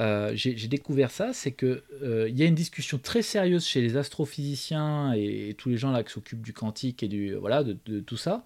euh, 0.00 0.32
j'ai 0.34 0.54
découvert 0.68 1.10
ça, 1.10 1.32
c'est 1.32 1.52
que 1.52 1.82
euh, 2.02 2.26
il 2.30 2.36
y 2.38 2.42
a 2.42 2.46
une 2.46 2.54
discussion 2.54 2.98
très 2.98 3.20
sérieuse 3.22 3.66
chez 3.66 3.80
les 3.82 3.96
astrophysiciens 3.96 5.12
et, 5.14 5.50
et 5.50 5.54
tous 5.54 5.68
les 5.68 5.76
gens 5.76 5.90
là 5.92 6.02
qui 6.02 6.12
s'occupent 6.12 6.40
du 6.42 6.52
quantique 6.54 7.02
et 7.02 7.08
du 7.08 7.34
voilà 7.34 7.62
de, 7.62 7.76
de 7.86 8.00
tout 8.00 8.16
ça, 8.16 8.44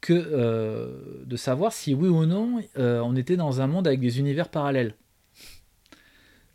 que 0.00 0.12
euh, 0.12 0.88
de 1.24 1.36
savoir 1.36 1.72
si 1.72 1.94
oui 1.94 2.08
ou 2.08 2.26
non 2.26 2.60
euh, 2.78 3.00
on 3.00 3.14
était 3.14 3.36
dans 3.36 3.60
un 3.60 3.66
monde 3.68 3.86
avec 3.86 4.00
des 4.00 4.18
univers 4.18 4.48
parallèles. 4.48 4.94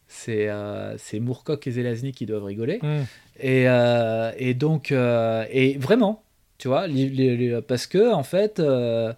C'est 0.07 0.47
euh, 0.49 0.95
Moorcock 1.19 1.67
et 1.67 1.71
Zelazny 1.71 2.11
qui 2.13 2.25
doivent 2.25 2.45
rigoler. 2.45 2.79
Hmm. 2.81 3.03
Et, 3.39 3.67
euh, 3.67 4.31
et 4.37 4.53
donc, 4.53 4.91
euh, 4.91 5.45
et 5.51 5.77
vraiment, 5.77 6.23
tu 6.57 6.67
vois, 6.69 6.87
les- 6.87 7.09
les- 7.09 7.35
les- 7.37 7.61
parce 7.61 7.87
que 7.87 8.13
en 8.13 8.23
fait, 8.23 8.59
euh, 8.59 9.13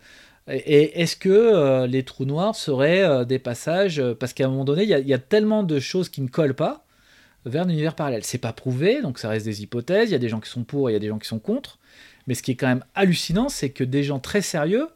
et 0.49 1.01
est-ce 1.01 1.15
que 1.15 1.85
les 1.85 2.03
trous 2.03 2.25
noirs 2.25 2.55
seraient 2.55 3.25
des 3.25 3.37
passages, 3.39 4.01
parce 4.19 4.33
qu'à 4.33 4.45
un 4.45 4.49
moment 4.49 4.65
donné, 4.65 4.83
il 4.83 4.89
y, 4.89 4.93
a- 4.95 4.99
il 4.99 5.07
y 5.07 5.13
a 5.13 5.19
tellement 5.19 5.61
de 5.63 5.79
choses 5.79 6.09
qui 6.09 6.21
ne 6.21 6.27
collent 6.27 6.55
pas 6.55 6.83
vers 7.45 7.65
l'univers 7.65 7.93
parallèle. 7.95 8.23
C'est 8.23 8.39
pas 8.39 8.51
prouvé, 8.51 9.01
donc 9.01 9.19
ça 9.19 9.29
reste 9.29 9.45
des 9.45 9.61
hypothèses. 9.61 10.09
Il 10.09 10.13
y 10.13 10.15
a 10.15 10.19
des 10.19 10.27
gens 10.29 10.39
qui 10.39 10.49
sont 10.49 10.63
pour, 10.63 10.89
il 10.89 10.93
y 10.93 10.95
a 10.95 10.99
des 10.99 11.07
gens 11.07 11.19
qui 11.19 11.27
sont 11.27 11.39
contre. 11.39 11.77
Mais 12.27 12.33
ce 12.33 12.41
qui 12.43 12.51
est 12.51 12.55
quand 12.55 12.67
même 12.67 12.83
hallucinant, 12.95 13.47
c'est 13.47 13.69
que 13.69 13.83
des 13.83 14.03
gens 14.03 14.19
très 14.19 14.41
sérieux, 14.41 14.87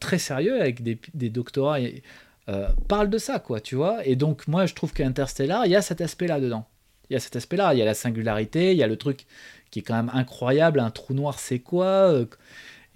très 0.00 0.18
sérieux, 0.18 0.60
avec 0.60 0.82
des, 0.82 0.98
des 1.14 1.28
doctorats, 1.30 1.80
et, 1.80 2.02
euh, 2.48 2.68
parlent 2.88 3.10
de 3.10 3.18
ça, 3.18 3.40
quoi, 3.40 3.60
tu 3.60 3.74
vois. 3.74 4.06
Et 4.06 4.14
donc, 4.16 4.46
moi, 4.46 4.66
je 4.66 4.74
trouve 4.74 4.92
qu'Interstellar, 4.92 5.66
il 5.66 5.72
y 5.72 5.76
a 5.76 5.82
cet 5.82 6.00
aspect-là 6.00 6.40
dedans. 6.40 6.66
Il 7.10 7.14
y 7.14 7.16
a 7.16 7.20
cet 7.20 7.36
aspect-là, 7.36 7.74
il 7.74 7.78
y 7.78 7.82
a 7.82 7.84
la 7.84 7.94
singularité, 7.94 8.72
il 8.72 8.78
y 8.78 8.82
a 8.82 8.86
le 8.86 8.96
truc 8.96 9.26
qui 9.70 9.80
est 9.80 9.82
quand 9.82 9.94
même 9.94 10.10
incroyable, 10.12 10.80
un 10.80 10.90
trou 10.90 11.14
noir, 11.14 11.38
c'est 11.38 11.58
quoi 11.58 11.86
euh, 11.86 12.26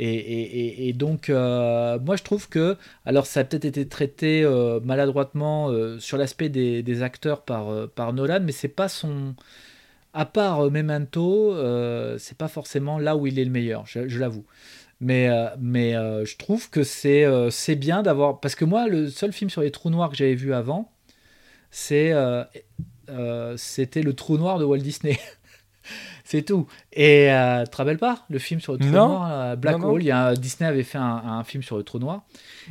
et, 0.03 0.95
donc, 0.95 1.29
euh, 1.29 1.99
moi, 1.99 2.17
je 2.17 2.23
trouve 2.23 2.49
que, 2.49 2.77
alors, 3.05 3.27
ça 3.27 3.41
a 3.41 3.45
peut-être 3.45 3.67
été 3.67 3.87
traité 3.87 4.49
maladroitement 4.83 5.71
sur 5.99 6.17
l'aspect 6.17 6.49
des, 6.49 7.03
acteurs 7.03 7.43
par, 7.43 8.13
Nolan, 8.15 8.41
mais 8.43 8.53
c'est 8.53 8.69
pas 8.69 8.89
son. 8.89 9.35
À 10.15 10.25
part 10.25 10.71
Memento, 10.71 11.55
c'est 12.19 12.39
pas 12.39 12.49
forcément 12.49 12.99
là 12.99 13.15
où 13.15 13.27
il 13.27 13.39
est 13.39 13.45
le 13.45 13.51
meilleur, 13.51 13.85
je 13.87 14.19
l'avoue. 14.19 14.47
Mais, 15.01 15.29
euh, 15.29 15.49
mais 15.59 15.95
euh, 15.95 16.25
je 16.27 16.37
trouve 16.37 16.69
que 16.69 16.83
c'est 16.83 17.25
euh, 17.25 17.51
c'est 17.51 17.75
bien 17.75 18.03
d'avoir. 18.03 18.41
Parce 18.41 18.55
que 18.55 18.65
moi, 18.65 18.87
le 18.87 19.09
seul 19.09 19.33
film 19.33 19.49
sur 19.49 19.63
les 19.63 19.71
trous 19.71 19.91
noirs 19.91 20.11
que 20.11 20.17
j'avais 20.17 20.35
vu 20.35 20.53
avant, 20.53 20.93
c'est 21.71 22.13
c'était 23.57 24.03
le 24.03 24.13
trou 24.13 24.37
noir 24.39 24.59
de 24.59 24.65
Walt 24.65 24.79
Disney. 24.79 25.19
c'est 26.25 26.43
tout. 26.43 26.67
Et 26.93 27.29
tu 27.65 27.71
te 27.71 27.77
rappelles 27.77 27.99
pas 27.99 28.27
le 28.29 28.39
film 28.39 28.61
sur 28.61 28.75
le 28.75 28.79
trou 28.79 28.89
Non. 28.89 29.09
noir, 29.09 29.57
Black 29.57 29.79
Non, 29.79 29.87
non. 29.87 29.93
Hole 29.95 30.03
il 30.03 30.07
y 30.07 30.11
a, 30.11 30.35
Disney 30.35 30.69
avait 30.69 30.83
fait 30.83 30.99
un, 30.99 31.23
un 31.25 31.45
film 31.45 31.63
sur 31.63 31.77
le 31.79 31.83
trou 31.83 31.99
noir. 31.99 32.25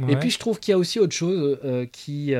Et 0.07 0.15
puis 0.15 0.29
je 0.29 0.39
trouve 0.39 0.59
qu'il 0.59 0.71
y 0.71 0.75
a 0.75 0.77
aussi 0.77 0.99
autre 0.99 1.15
chose 1.15 1.59
qui, 1.91 2.33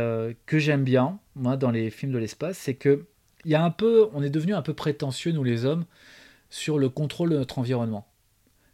que 0.46 0.60
j'aime 0.60 0.84
bien, 0.84 1.18
moi, 1.36 1.58
dans 1.58 1.72
les 1.72 1.90
films 1.90 2.12
de 2.12 2.20
l'espace, 2.20 2.58
c'est 2.58 2.76
que 2.76 3.06
il 3.46 3.52
y 3.52 3.56
a 3.56 3.64
un 3.64 3.72
peu, 3.72 4.10
on 4.14 4.22
est 4.22 4.30
devenu 4.30 4.54
un 4.54 4.62
peu 4.62 4.74
prétentieux, 4.74 5.32
nous 5.32 5.44
les 5.44 5.66
hommes, 5.66 5.86
sur 6.50 6.78
le 6.78 6.90
contrôle 6.90 7.30
de 7.30 7.38
notre 7.38 7.58
environnement. 7.58 8.06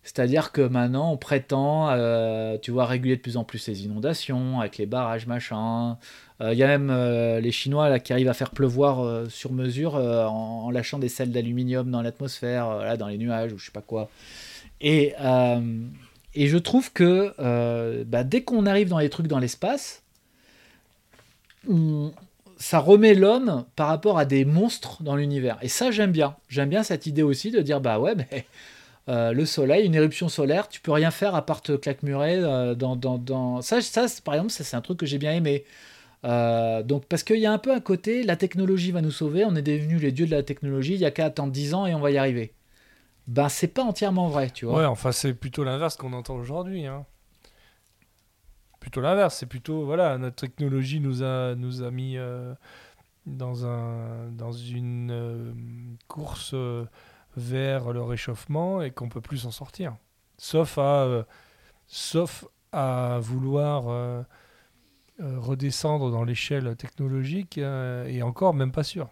C'est-à-dire 0.06 0.52
que 0.52 0.62
maintenant, 0.62 1.12
on 1.12 1.18
prétend, 1.18 1.90
euh, 1.90 2.60
tu 2.62 2.70
vois, 2.70 2.86
réguler 2.86 3.16
de 3.16 3.22
plus 3.22 3.38
en 3.38 3.44
plus 3.44 3.68
les 3.68 3.86
inondations, 3.86 4.60
avec 4.60 4.78
les 4.78 4.86
barrages, 4.86 5.26
machin. 5.26 5.98
Euh, 6.42 6.54
Il 6.54 6.60
y 6.60 6.64
a 6.64 6.68
même 6.68 6.92
euh, 6.92 7.40
les 7.40 7.52
Chinois 7.52 7.90
là, 7.90 8.00
qui 8.00 8.14
arrivent 8.14 8.30
à 8.30 8.36
faire 8.36 8.52
pleuvoir 8.52 9.04
euh, 9.04 9.28
sur 9.30 9.52
mesure 9.52 9.96
euh, 9.96 10.26
en, 10.28 10.70
lâchant 10.70 11.00
des 11.00 11.10
sels 11.10 11.32
d'aluminium 11.32 11.90
dans 11.90 12.04
l'atmosphère, 12.04 12.70
euh, 12.70 12.98
dans 12.98 13.08
les 13.08 13.18
nuages, 13.18 13.52
ou 13.52 13.58
je 13.58 13.66
sais 13.66 13.72
pas 13.72 13.82
quoi. 13.82 14.10
Et, 14.80 15.16
euh, 15.22 15.60
et 16.36 16.48
je 16.48 16.58
trouve 16.60 16.94
que 16.94 17.34
euh, 17.40 18.04
bah, 18.06 18.24
dès 18.24 18.44
qu'on 18.44 18.68
arrive 18.68 18.90
dans 18.90 19.00
les 19.00 19.10
trucs 19.10 19.28
dans 19.28 19.40
l'espace, 19.40 20.04
ça 22.58 22.78
remet 22.78 23.16
l'homme 23.16 23.66
par 23.76 23.88
rapport 23.88 24.20
à 24.20 24.26
des 24.26 24.46
monstres 24.46 25.02
dans 25.02 25.16
l'univers. 25.16 25.58
Et 25.64 25.68
ça, 25.68 25.90
j'aime 25.90 26.12
bien. 26.12 26.36
J'aime 26.48 26.70
bien 26.70 26.84
cette 26.84 27.08
idée 27.08 27.24
aussi 27.24 27.50
de 27.50 27.62
dire, 27.62 27.82
bah 27.82 27.98
ouais, 27.98 28.14
mais, 28.16 28.46
euh, 29.08 29.34
le 29.34 29.46
soleil, 29.46 29.86
une 29.86 29.94
éruption 29.94 30.30
solaire, 30.30 30.68
tu 30.68 30.82
peux 30.82 30.92
rien 30.92 31.12
faire 31.12 31.36
à 31.36 31.46
part 31.46 31.62
te 31.62 31.74
claquemurer 31.74 32.38
euh, 32.38 32.74
dans, 32.74 32.96
dans, 32.96 33.20
dans... 33.20 33.62
Ça, 33.62 33.82
ça 33.82 34.06
par 34.24 34.34
exemple, 34.34 34.52
c'est 34.52 34.76
un 34.76 34.82
truc 34.82 34.98
que 34.98 35.06
j'ai 35.06 35.20
bien 35.20 35.34
aimé. 35.34 35.64
Euh, 36.24 36.82
donc, 36.82 37.06
parce 37.06 37.22
qu'il 37.22 37.38
y 37.38 37.46
a 37.46 37.52
un 37.52 37.60
peu 37.60 37.72
un 37.72 37.80
côté, 37.80 38.24
la 38.24 38.36
technologie 38.36 38.92
va 38.92 39.02
nous 39.02 39.12
sauver, 39.12 39.46
on 39.46 39.56
est 39.56 39.62
devenus 39.62 40.02
les 40.02 40.12
dieux 40.12 40.26
de 40.26 40.32
la 40.32 40.42
technologie, 40.42 40.96
il 40.96 41.02
y 41.02 41.06
a 41.06 41.12
qu'à 41.12 41.26
attendre 41.26 41.52
10 41.52 41.76
ans 41.76 41.86
et 41.86 41.94
on 41.94 42.00
va 42.00 42.10
y 42.10 42.18
arriver. 42.18 42.54
Ben, 43.28 43.48
c'est 43.48 43.68
pas 43.68 43.84
entièrement 43.84 44.28
vrai, 44.28 44.50
tu 44.50 44.66
vois. 44.66 44.80
Ouais, 44.80 44.86
enfin, 44.86 45.12
c'est 45.12 45.36
plutôt 45.36 45.64
l'inverse 45.64 45.98
qu'on 45.98 46.14
entend 46.14 46.36
aujourd'hui. 46.36 46.88
Hein. 46.88 47.06
Plutôt 48.80 49.02
l'inverse, 49.02 49.36
c'est 49.38 49.46
plutôt, 49.46 49.86
voilà, 49.86 50.18
notre 50.18 50.36
technologie 50.36 51.00
nous 51.00 51.22
a, 51.22 51.54
nous 51.54 51.84
a 51.84 51.92
mis 51.92 52.18
dans, 53.28 53.68
un, 53.68 54.30
dans 54.32 54.52
une 54.52 55.98
course 56.08 56.56
vers 57.38 57.92
le 57.94 58.02
réchauffement 58.02 58.82
et 58.82 58.92
qu'on 58.92 59.10
peut 59.10 59.22
plus 59.22 59.40
s'en 59.40 59.52
sortir. 59.52 59.96
Sauf 60.38 60.78
à, 60.78 61.04
euh, 61.04 61.24
sauf 61.88 62.46
à 62.72 63.20
vouloir 63.22 63.88
euh, 63.90 64.22
euh, 65.22 65.40
redescendre 65.40 66.12
dans 66.12 66.24
l'échelle 66.24 66.76
technologique 66.76 67.58
et 67.58 68.22
encore 68.22 68.54
même 68.54 68.72
pas 68.72 68.84
sûr. 68.84 69.08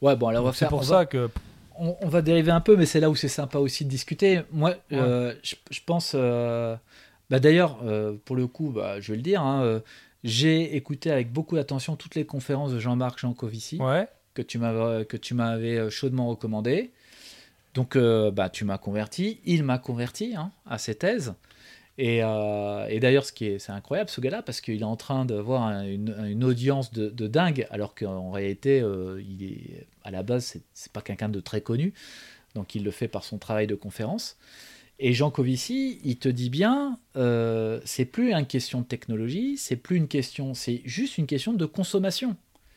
Ouais, 0.00 0.16
bon, 0.16 0.28
alors 0.28 0.44
on 0.44 0.46
va 0.46 0.52
C'est 0.52 0.68
pour 0.68 0.80
on 0.80 0.84
ça 0.84 0.96
va- 0.98 1.06
que 1.06 1.30
on, 1.78 1.96
on 2.02 2.08
va 2.08 2.20
dériver 2.22 2.50
un 2.50 2.60
peu, 2.60 2.76
mais 2.76 2.86
c'est 2.86 3.00
là 3.00 3.08
où 3.10 3.14
c'est 3.16 3.28
sympa 3.28 3.58
aussi 3.58 3.84
de 3.84 3.90
discuter. 3.90 4.42
Moi, 4.52 4.74
je, 4.90 5.54
je 5.70 5.80
pense. 5.84 6.14
bah 6.14 7.38
D'ailleurs, 7.38 7.78
euh, 7.84 8.16
pour 8.24 8.36
le 8.36 8.46
coup, 8.46 8.70
bah, 8.70 9.00
je 9.00 9.12
vais 9.12 9.16
le 9.16 9.22
dire, 9.22 9.40
hein, 9.40 9.62
euh, 9.62 9.80
j'ai 10.24 10.76
écouté 10.76 11.10
avec 11.10 11.32
beaucoup 11.32 11.54
d'attention 11.56 11.96
toutes 11.96 12.14
les 12.14 12.26
conférences 12.26 12.72
de 12.72 12.78
Jean-Marc 12.78 13.18
Jancovici 13.18 13.78
ouais, 13.80 14.06
que 14.34 14.42
tu 14.42 14.58
m'avais 14.58 15.06
que 15.06 15.16
tu 15.16 15.32
m'avais 15.34 15.90
chaudement 15.90 16.28
recommandé. 16.28 16.90
Donc, 17.74 17.96
euh, 17.96 18.30
bah, 18.30 18.48
tu 18.48 18.64
m'as 18.64 18.78
converti, 18.78 19.40
il 19.44 19.62
m'a 19.62 19.78
converti 19.78 20.34
hein, 20.36 20.50
à 20.66 20.78
ses 20.78 20.94
thèses. 20.96 21.34
Et, 21.98 22.20
euh, 22.22 22.86
et 22.88 22.98
d'ailleurs, 22.98 23.24
ce 23.26 23.32
qui 23.32 23.44
est, 23.46 23.58
c'est 23.58 23.72
incroyable, 23.72 24.08
ce 24.08 24.20
gars-là, 24.20 24.42
parce 24.42 24.60
qu'il 24.60 24.80
est 24.80 24.84
en 24.84 24.96
train 24.96 25.24
d'avoir 25.26 25.62
un- 25.64 25.84
une, 25.84 26.14
une 26.26 26.44
audience 26.44 26.92
de, 26.92 27.10
de 27.10 27.26
dingue, 27.26 27.66
alors 27.70 27.94
qu'en 27.94 28.30
réalité, 28.30 28.80
euh, 28.80 29.20
il 29.28 29.44
est 29.44 29.86
à 30.02 30.10
la 30.10 30.22
base, 30.22 30.44
c'est, 30.46 30.62
c'est 30.72 30.90
pas 30.92 31.02
quelqu'un 31.02 31.28
de 31.28 31.40
très 31.40 31.60
connu, 31.60 31.92
donc 32.54 32.74
il 32.74 32.84
le 32.84 32.90
fait 32.90 33.08
par 33.08 33.22
son 33.22 33.38
travail 33.38 33.66
de 33.66 33.74
conférence. 33.74 34.38
Et 34.98 35.12
Jean 35.12 35.30
Covici, 35.30 35.98
il 36.04 36.16
te 36.18 36.28
dit 36.28 36.50
bien, 36.50 36.98
euh, 37.16 37.80
c'est 37.84 38.04
plus 38.06 38.32
une 38.32 38.46
question 38.46 38.80
de 38.80 38.86
technologie, 38.86 39.56
c'est 39.58 39.76
plus 39.76 39.96
une 39.96 40.08
question, 40.08 40.54
c'est 40.54 40.80
juste 40.84 41.18
une 41.18 41.26
question 41.26 41.52
de 41.52 41.66
consommation. 41.66 42.36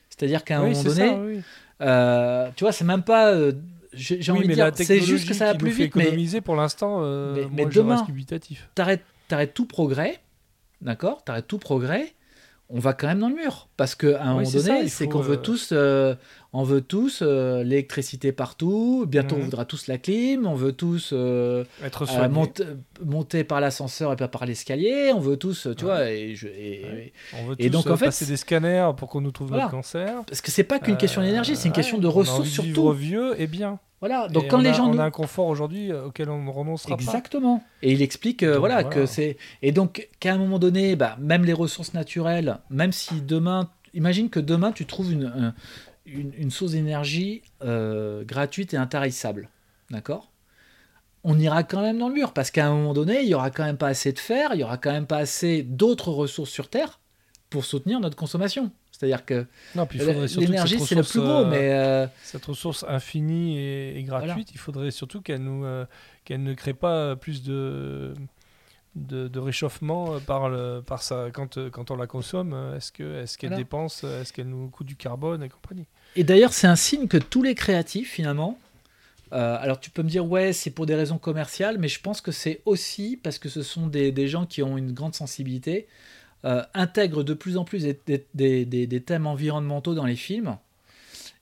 C'est-à-dire 0.10 0.44
qu'à 0.44 0.60
un 0.60 0.64
oui, 0.64 0.70
moment 0.72 0.84
donné, 0.84 1.08
ça, 1.08 1.20
oui. 1.20 1.42
euh, 1.82 2.50
tu 2.56 2.64
vois, 2.66 2.72
c'est 2.72 2.86
même 2.86 3.04
pas. 3.04 3.32
euh, 3.34 3.54
j'ai 3.94 4.32
Oui, 4.32 4.38
envie 4.40 4.48
mais 4.48 4.56
de 4.56 4.62
dire, 4.62 4.72
c'est 4.76 5.00
juste 5.02 5.28
que 5.28 5.34
ça 5.34 5.46
va 5.46 5.56
plus 5.56 5.70
vite, 5.72 5.96
mais 5.96 6.04
économiser 6.04 6.42
pour 6.42 6.56
l'instant, 6.56 7.00
euh, 7.02 7.34
mais- 7.36 7.42
moi, 7.42 7.50
mais 7.54 7.64
je 7.72 7.80
demain- 7.80 7.96
reste 7.96 8.06
t'arrêtes 9.28 9.54
tout 9.54 9.66
progrès, 9.66 10.20
d'accord 10.82 11.24
T'arrêtes 11.24 11.48
tout 11.48 11.60
progrès, 11.60 12.14
on 12.70 12.80
va 12.80 12.94
quand 12.94 13.08
même 13.08 13.20
dans 13.20 13.30
le 13.30 13.36
mur. 13.36 13.68
Parce 13.78 13.94
qu'à 13.96 14.24
un 14.24 14.38
Oui, 14.38 14.46
moment 14.46 14.64
donné, 14.66 14.88
c'est 14.88 15.08
qu'on 15.08 15.20
veut 15.20 15.34
euh, 15.36 15.42
tous, 15.42 15.70
euh, 15.72 16.16
on 16.54 16.64
veut 16.64 16.82
tous 16.82 17.20
euh, 17.22 17.64
l'électricité 17.64 18.32
partout. 18.32 19.06
Bientôt, 19.08 19.36
Mhm. 19.36 19.42
on 19.42 19.46
voudra 19.46 19.66
tous 19.66 19.88
la 19.88 19.98
clim. 19.98 20.48
On 20.48 20.56
veut 20.56 20.72
tous 20.72 21.12
euh, 21.14 21.66
Être 21.84 22.06
soigné. 22.06 22.34
monter, 23.04 23.44
par 23.44 23.62
l'ascenseur 23.62 24.12
et 24.14 24.16
pas 24.16 24.28
par 24.28 24.46
l'escalier. 24.46 25.12
On 25.14 25.20
veut 25.20 25.38
tous, 25.38 25.68
tu 25.78 25.86
vois. 25.86 26.10
Et 26.12 26.36
je, 26.36 26.48
et- 26.48 26.84
Ouais. 26.84 27.14
On 27.42 27.46
veut 27.48 27.56
et 27.60 27.66
tous 27.68 27.72
donc, 27.74 27.88
en 27.88 27.98
fait, 27.98 28.06
passer 28.06 28.26
des 28.26 28.38
scanners 28.38 28.92
pour 28.98 29.10
qu'on 29.10 29.22
nous 29.22 29.32
trouve 29.32 29.50
Voilà. 29.50 29.64
notre 29.64 29.76
cancer. 29.76 30.24
parce 30.26 30.42
que 30.42 30.50
c'est 30.52 30.64
pas 30.64 30.80
qu'une 30.80 30.98
question 30.98 31.22
d'énergie, 31.22 31.56
c'est 31.56 31.68
une 31.68 31.74
question 31.74 31.98
de 31.98 32.08
ressources 32.08 32.50
surtout. 32.50 32.68
vivre 32.70 32.94
vieux 32.94 33.42
et 33.42 33.48
bien. 33.48 33.80
Voilà. 34.04 34.28
Donc 34.28 34.44
Et 34.44 34.48
quand 34.50 34.58
on 34.58 34.62
les 34.62 34.70
a, 34.70 34.74
gens 34.74 34.90
on 34.90 34.98
a 35.00 35.04
un 35.06 35.12
confort 35.12 35.48
aujourd'hui 35.48 35.90
euh, 35.90 36.08
auquel 36.08 36.30
on 36.30 36.44
ne 36.44 36.50
renoncera 36.50 36.94
Exactement. 36.96 37.64
Et 37.82 37.94
il 37.94 38.02
explique 38.02 38.44
euh, 38.44 38.56
Donc, 38.56 38.60
voilà, 38.60 38.82
voilà. 38.82 38.90
que 38.90 39.06
c'est 39.06 39.38
et 39.62 39.72
donc 39.72 40.10
qu'à 40.20 40.34
un 40.34 40.38
moment 40.38 40.60
donné, 40.60 40.98
bah, 40.98 41.16
même 41.22 41.46
les 41.46 41.54
ressources 41.54 41.94
naturelles, 41.94 42.58
même 42.70 42.92
si 42.92 43.22
demain, 43.22 43.70
imagine 43.94 44.30
que 44.30 44.42
demain 44.42 44.74
tu 44.74 44.86
trouves 44.86 45.14
une 45.14 45.26
un- 45.26 45.56
une, 46.06 46.34
une 46.38 46.52
source 46.52 46.74
d'énergie 46.74 47.44
euh, 47.64 48.26
gratuite 48.26 48.74
et 48.74 48.78
intarissable, 48.78 49.48
d'accord? 49.90 50.32
On 51.24 51.40
ira 51.40 51.64
quand 51.64 51.82
même 51.82 51.98
dans 51.98 52.10
le 52.10 52.14
mur 52.14 52.34
parce 52.34 52.52
qu'à 52.52 52.68
un 52.68 52.74
moment 52.74 52.94
donné, 52.94 53.22
il 53.22 53.30
y 53.30 53.34
aura 53.34 53.52
quand 53.52 53.64
même 53.64 53.78
pas 53.78 53.88
assez 53.88 54.12
de 54.12 54.20
fer, 54.20 54.50
il 54.54 54.60
y 54.60 54.64
aura 54.66 54.78
quand 54.78 54.92
même 54.92 55.08
pas 55.08 55.20
assez 55.20 55.64
d'autres 55.64 56.10
ressources 56.12 56.50
sur 56.50 56.68
Terre 56.70 57.00
pour 57.50 57.64
soutenir 57.64 58.02
notre 58.02 58.18
consommation. 58.18 58.70
C'est-à-dire 58.96 59.26
que 59.26 59.46
l'énergie 60.38 60.80
c'est 60.80 60.96
le 60.96 61.04
plus 61.04 61.20
gros, 61.20 61.42
euh, 61.42 61.46
mais 61.50 61.74
euh, 61.74 62.08
cette 62.24 62.46
ressource 62.46 62.86
infinie 62.88 63.58
et, 63.58 63.98
et 63.98 64.04
gratuite, 64.04 64.34
Voilà. 64.34 64.46
il 64.54 64.58
faudrait 64.58 64.92
surtout 64.92 65.22
qu'elle 65.22 65.42
euh, 65.46 65.86
qu'elle 66.26 66.44
ne 66.44 66.54
crée 66.54 66.74
pas 66.74 67.16
plus 67.16 67.44
de 67.44 68.14
de, 68.96 69.28
de 69.28 69.40
réchauffement 69.40 70.14
euh, 70.14 70.20
par 70.20 70.50
le 70.50 70.82
par 70.86 71.02
quand 71.34 71.58
euh, 71.58 71.70
quand 71.72 71.90
on 71.92 71.96
la 71.96 72.06
consomme. 72.08 72.54
euh, 72.54 72.78
Est-ce 72.78 72.92
que 72.92 73.22
est-ce 73.24 73.38
qu'elle 73.40 73.50
Voilà. 73.50 73.64
dépense, 73.64 74.02
euh, 74.04 74.22
est-ce 74.22 74.32
qu'elle 74.32 74.48
nous 74.50 74.70
coûte 74.70 74.86
du 74.88 74.96
carbone 74.96 75.44
et 75.44 75.50
compagnie. 75.50 75.88
Et 76.16 76.24
d'ailleurs, 76.24 76.54
c'est 76.54 76.68
un 76.68 76.76
signe 76.76 77.08
que 77.08 77.18
tous 77.18 77.42
les 77.42 77.56
créatifs, 77.56 78.12
finalement, 78.12 78.60
euh, 79.34 79.58
alors 79.60 79.80
tu 79.80 79.90
peux 79.90 80.04
me 80.04 80.10
dire, 80.10 80.24
ouais, 80.28 80.54
c'est 80.54 80.70
pour 80.70 80.86
des 80.86 80.94
raisons 80.94 81.18
commerciales, 81.18 81.80
mais 81.80 81.88
je 81.88 82.00
pense 82.00 82.22
que 82.22 82.32
c'est 82.32 82.62
aussi 82.66 83.20
parce 83.22 83.40
que 83.40 83.50
ce 83.50 83.64
sont 83.64 83.88
des, 83.88 84.12
des 84.12 84.28
gens 84.28 84.46
qui 84.46 84.62
ont 84.62 84.78
une 84.78 84.92
grande 84.94 85.16
sensibilité. 85.16 85.88
Euh, 86.46 86.64
intègre 86.74 87.24
de 87.24 87.34
plus 87.34 87.58
en 87.58 87.64
plus 87.64 87.84
des, 87.84 88.00
des- 88.06 88.26
des- 88.34 88.66
des- 88.66 88.88
des 88.88 89.02
thèmes 89.02 89.28
environnementaux 89.28 89.94
dans 89.96 90.06
les 90.06 90.16
films. 90.16 90.58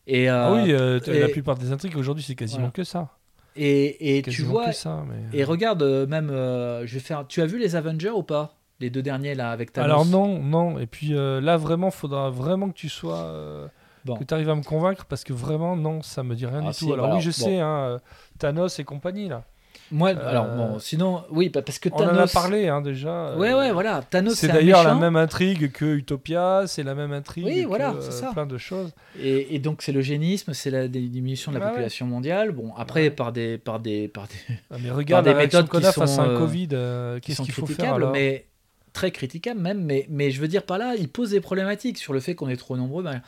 Et, 0.07 0.29
euh, 0.29 0.45
Ah 0.47 0.53
oui, 0.53 0.71
euh, 0.73 0.99
t- 0.99 1.11
et- 1.15 1.19
la 1.19 1.29
plupart 1.29 1.57
des 1.57 1.71
intrigues 1.71 1.97
aujourd'hui, 1.97 2.23
c'est 2.23 2.35
quasiment 2.35 2.59
Voilà. 2.61 2.71
que 2.71 2.83
ça. 2.83 3.09
et, 3.55 4.17
et 4.17 4.21
tu 4.21 4.43
vois, 4.43 4.71
ça. 4.73 5.03
Mais... 5.07 5.37
et 5.37 5.43
regarde 5.43 5.83
euh, 5.83 6.07
même, 6.07 6.29
euh, 6.29 6.85
je 6.87 6.93
vais 6.95 6.99
faire. 6.99 7.25
Tu 7.27 7.41
as 7.41 7.45
vu 7.45 7.57
les 7.59 7.75
Avengers 7.75 8.09
ou 8.11 8.23
pas 8.23 8.55
Les 8.79 8.89
deux 8.89 9.01
derniers 9.03 9.35
là 9.35 9.51
avec 9.51 9.73
Thanos? 9.73 9.85
Alors 9.85 10.05
non, 10.05 10.39
non. 10.41 10.79
Et 10.79 10.87
puis 10.87 11.13
euh, 11.15 11.39
là, 11.41 11.57
vraiment, 11.57 11.91
faudra 11.91 12.29
vraiment 12.29 12.69
que 12.69 12.75
tu 12.75 12.89
sois, 12.89 13.19
euh, 13.25 13.67
Bon. 14.05 14.15
que 14.15 14.23
tu 14.23 14.33
arrives 14.33 14.49
à 14.49 14.55
me 14.55 14.63
convaincre 14.63 15.05
parce 15.05 15.23
que 15.23 15.33
vraiment, 15.33 15.75
non, 15.75 16.01
ça 16.01 16.23
me 16.23 16.33
dit 16.33 16.47
rien 16.47 16.63
Ah, 16.65 16.71
du 16.71 16.77
tout. 16.77 16.91
Alors 16.93 17.05
voilà, 17.05 17.15
oui, 17.17 17.21
je 17.21 17.29
bon. 17.29 17.45
sais, 17.45 17.59
hein, 17.59 17.67
euh, 17.83 17.99
Thanos 18.39 18.79
et 18.79 18.83
compagnie 18.83 19.27
là. 19.29 19.43
Moi, 19.91 20.11
Euh, 20.11 20.29
alors 20.29 20.47
bon, 20.55 20.79
sinon, 20.79 21.23
oui, 21.31 21.49
bah, 21.49 21.61
parce 21.61 21.77
que 21.79 21.89
On 21.91 21.97
Thanos. 21.97 22.13
en 22.17 22.17
a 22.23 22.27
parlé 22.27 22.67
hein, 22.69 22.81
déjà. 22.81 23.35
Ouais, 23.35 23.51
euh, 23.51 23.59
ouais, 23.59 23.71
voilà. 23.71 24.01
Thanos, 24.09 24.35
C'est 24.35 24.47
d'ailleurs 24.47 24.83
la 24.83 24.95
même 24.95 25.15
intrigue 25.15 25.71
que 25.71 25.83
Utopia, 25.83 26.63
c'est 26.67 26.83
la 26.83 26.95
même 26.95 27.11
intrigue 27.11 27.45
Oui, 27.45 27.63
que 27.63 27.67
voilà, 27.67 27.91
euh, 27.91 28.01
c'est 28.01 28.11
ça. 28.11 28.31
plein 28.31 28.45
de 28.45 28.57
choses. 28.57 28.91
Et, 29.21 29.53
et 29.55 29.59
donc 29.59 29.81
c'est 29.81 29.91
l'eugénisme, 29.91 30.53
c'est 30.53 30.69
la 30.71 30.87
diminution 30.87 31.51
de 31.51 31.57
la 31.57 31.61
Ouais, 31.61 31.65
ouais. 31.67 31.71
population 31.73 32.05
mondiale. 32.07 32.51
Bon, 32.51 32.73
après 32.77 33.01
Ouais. 33.03 33.09
par 33.11 33.31
des 33.33 33.57
par 33.57 33.79
des 33.81 34.07
par 34.07 34.27
des 34.27 34.55
Ah, 34.71 34.77
mais 34.81 34.91
regarde 34.91 35.25
des 35.25 35.31
la 35.31 35.37
réaction 35.37 35.59
méthodes 35.59 35.71
qu'on 35.71 35.79
qui 35.81 35.85
a 35.85 35.91
face 35.91 36.11
à 36.11 36.15
sont, 36.15 36.21
un 36.21 36.29
euh, 36.29 36.37
Covid, 36.37 36.69
euh, 36.73 37.15
qui 37.19 37.27
qu'est-ce 37.27 37.37
sont 37.37 37.43
qu'il 37.43 37.53
faut 37.53 37.65
faire 37.65 37.75
critiquables, 37.75 37.95
alors 38.03 38.13
mais 38.13 38.45
très 38.93 39.11
critiquables 39.11 39.59
même. 39.59 39.81
Mais 39.83 40.05
mais 40.09 40.31
je 40.31 40.39
veux 40.39 40.47
dire 40.47 40.63
par 40.63 40.77
là, 40.77 40.95
il 40.97 41.09
pose 41.09 41.31
des 41.31 41.41
problématiques 41.41 41.97
sur 41.97 42.13
le 42.13 42.19
fait 42.21 42.33
qu'on 42.35 42.47
est 42.49 42.55
trop 42.57 42.77
nombreux. 42.77 43.03
ben. 43.03 43.21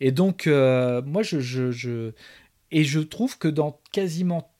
Et 0.00 0.12
donc 0.12 0.46
euh, 0.46 1.02
moi 1.04 1.22
je, 1.22 1.40
je 1.40 1.70
je 1.70 2.12
et 2.72 2.84
je 2.84 3.00
trouve 3.00 3.38
que 3.38 3.48
dans 3.48 3.78
quasiment 3.92 4.50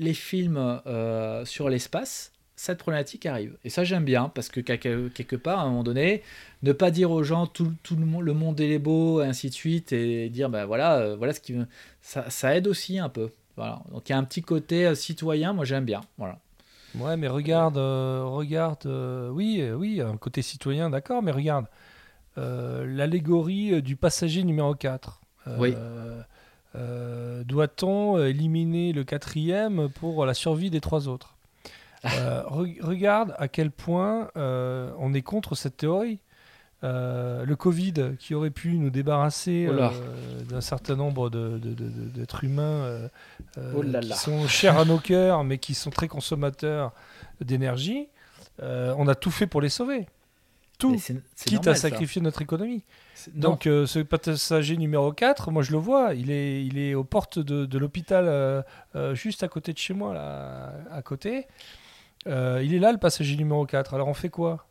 les 0.00 0.14
films 0.14 0.80
euh, 0.86 1.44
sur 1.44 1.68
l'espace, 1.68 2.32
cette 2.56 2.78
problématique 2.78 3.24
arrive. 3.26 3.56
Et 3.64 3.70
ça, 3.70 3.84
j'aime 3.84 4.04
bien, 4.04 4.28
parce 4.34 4.48
que 4.48 4.60
quelque, 4.60 5.36
part, 5.36 5.60
à 5.60 5.62
un 5.62 5.68
moment 5.68 5.84
donné, 5.84 6.22
ne 6.62 6.72
pas 6.72 6.90
dire 6.90 7.12
aux 7.12 7.22
gens 7.22 7.46
tout, 7.46 7.72
tout 7.82 7.94
le, 7.94 8.04
monde, 8.04 8.24
le 8.24 8.34
monde 8.34 8.60
est 8.60 8.78
beau, 8.78 9.22
et 9.22 9.26
ainsi 9.26 9.48
de 9.48 9.54
suite, 9.54 9.92
et 9.92 10.28
dire, 10.28 10.50
ben 10.50 10.64
voilà, 10.64 10.96
euh, 10.96 11.16
voilà 11.16 11.32
ce 11.32 11.40
qui 11.40 11.54
ça, 12.02 12.28
ça 12.28 12.56
aide 12.56 12.66
aussi 12.66 12.98
un 12.98 13.08
peu. 13.08 13.30
Voilà. 13.56 13.82
Donc 13.92 14.08
il 14.08 14.12
y 14.12 14.14
a 14.14 14.18
un 14.18 14.24
petit 14.24 14.42
côté 14.42 14.86
euh, 14.86 14.94
citoyen, 14.94 15.52
moi 15.52 15.64
j'aime 15.64 15.84
bien. 15.84 16.00
Voilà. 16.18 16.38
Ouais, 16.98 17.16
mais 17.16 17.28
regarde, 17.28 17.78
euh, 17.78 18.24
regarde, 18.24 18.86
euh, 18.86 19.30
oui, 19.30 19.62
oui, 19.72 20.00
un 20.00 20.16
côté 20.16 20.42
citoyen, 20.42 20.90
d'accord, 20.90 21.22
mais 21.22 21.30
regarde, 21.30 21.66
euh, 22.38 22.84
l'allégorie 22.86 23.80
du 23.82 23.96
passager 23.96 24.42
numéro 24.42 24.74
4. 24.74 25.20
Euh, 25.46 25.56
Oui. 25.58 25.74
Euh, 26.76 27.42
Doit-on 27.44 28.16
euh, 28.18 28.28
éliminer 28.28 28.92
le 28.92 29.04
quatrième 29.04 29.88
pour 29.88 30.24
la 30.26 30.34
survie 30.34 30.70
des 30.70 30.80
trois 30.80 31.08
autres 31.08 31.36
Euh, 32.06 32.42
re- 32.44 32.80
Regarde 32.82 33.34
à 33.38 33.46
quel 33.48 33.70
point 33.70 34.30
euh, 34.36 34.90
on 34.98 35.12
est 35.12 35.20
contre 35.22 35.54
cette 35.54 35.76
théorie. 35.76 36.18
Le 36.82 37.54
Covid 37.56 37.92
qui 38.18 38.34
aurait 38.34 38.48
pu 38.48 38.78
nous 38.78 38.88
débarrasser 38.88 39.68
Oh 39.70 39.74
d'un 40.48 40.62
certain 40.62 40.96
nombre 40.96 41.28
d'êtres 41.28 42.42
humains 42.44 43.10
Oh 43.76 43.82
là 43.82 44.00
qui 44.00 44.12
sont 44.14 44.48
chers 44.48 44.78
à 44.78 44.86
nos 44.86 44.96
cœurs 44.96 45.44
mais 45.44 45.58
qui 45.58 45.74
sont 45.74 45.90
très 45.90 46.08
consommateurs 46.08 46.92
d'énergie, 47.42 48.08
on 48.62 49.06
a 49.08 49.14
tout 49.14 49.30
fait 49.30 49.46
pour 49.46 49.60
les 49.60 49.68
sauver. 49.68 50.06
Tout, 50.80 50.96
quitte 50.96 51.52
normal, 51.52 51.68
à 51.68 51.74
ça. 51.74 51.80
sacrifier 51.88 52.20
notre 52.22 52.42
économie. 52.42 52.82
Donc 53.34 53.66
euh, 53.66 53.86
ce 53.86 53.98
passager 54.00 54.76
numéro 54.76 55.12
4, 55.12 55.50
moi 55.50 55.62
je 55.62 55.72
le 55.72 55.78
vois, 55.78 56.14
il 56.14 56.30
est, 56.30 56.64
il 56.64 56.78
est 56.78 56.94
aux 56.94 57.04
portes 57.04 57.38
de, 57.38 57.66
de 57.66 57.78
l'hôpital 57.78 58.24
euh, 58.26 58.62
euh, 58.96 59.14
juste 59.14 59.42
à 59.42 59.48
côté 59.48 59.72
de 59.72 59.78
chez 59.78 59.92
moi, 59.94 60.14
là, 60.14 60.72
à 60.90 61.02
côté. 61.02 61.46
Il 62.26 62.74
est 62.74 62.78
là 62.78 62.92
le 62.92 62.98
passager 62.98 63.36
numéro 63.36 63.64
4, 63.66 63.94
alors 63.94 64.08
on 64.08 64.14
fait 64.14 64.28
quoi? 64.30 64.66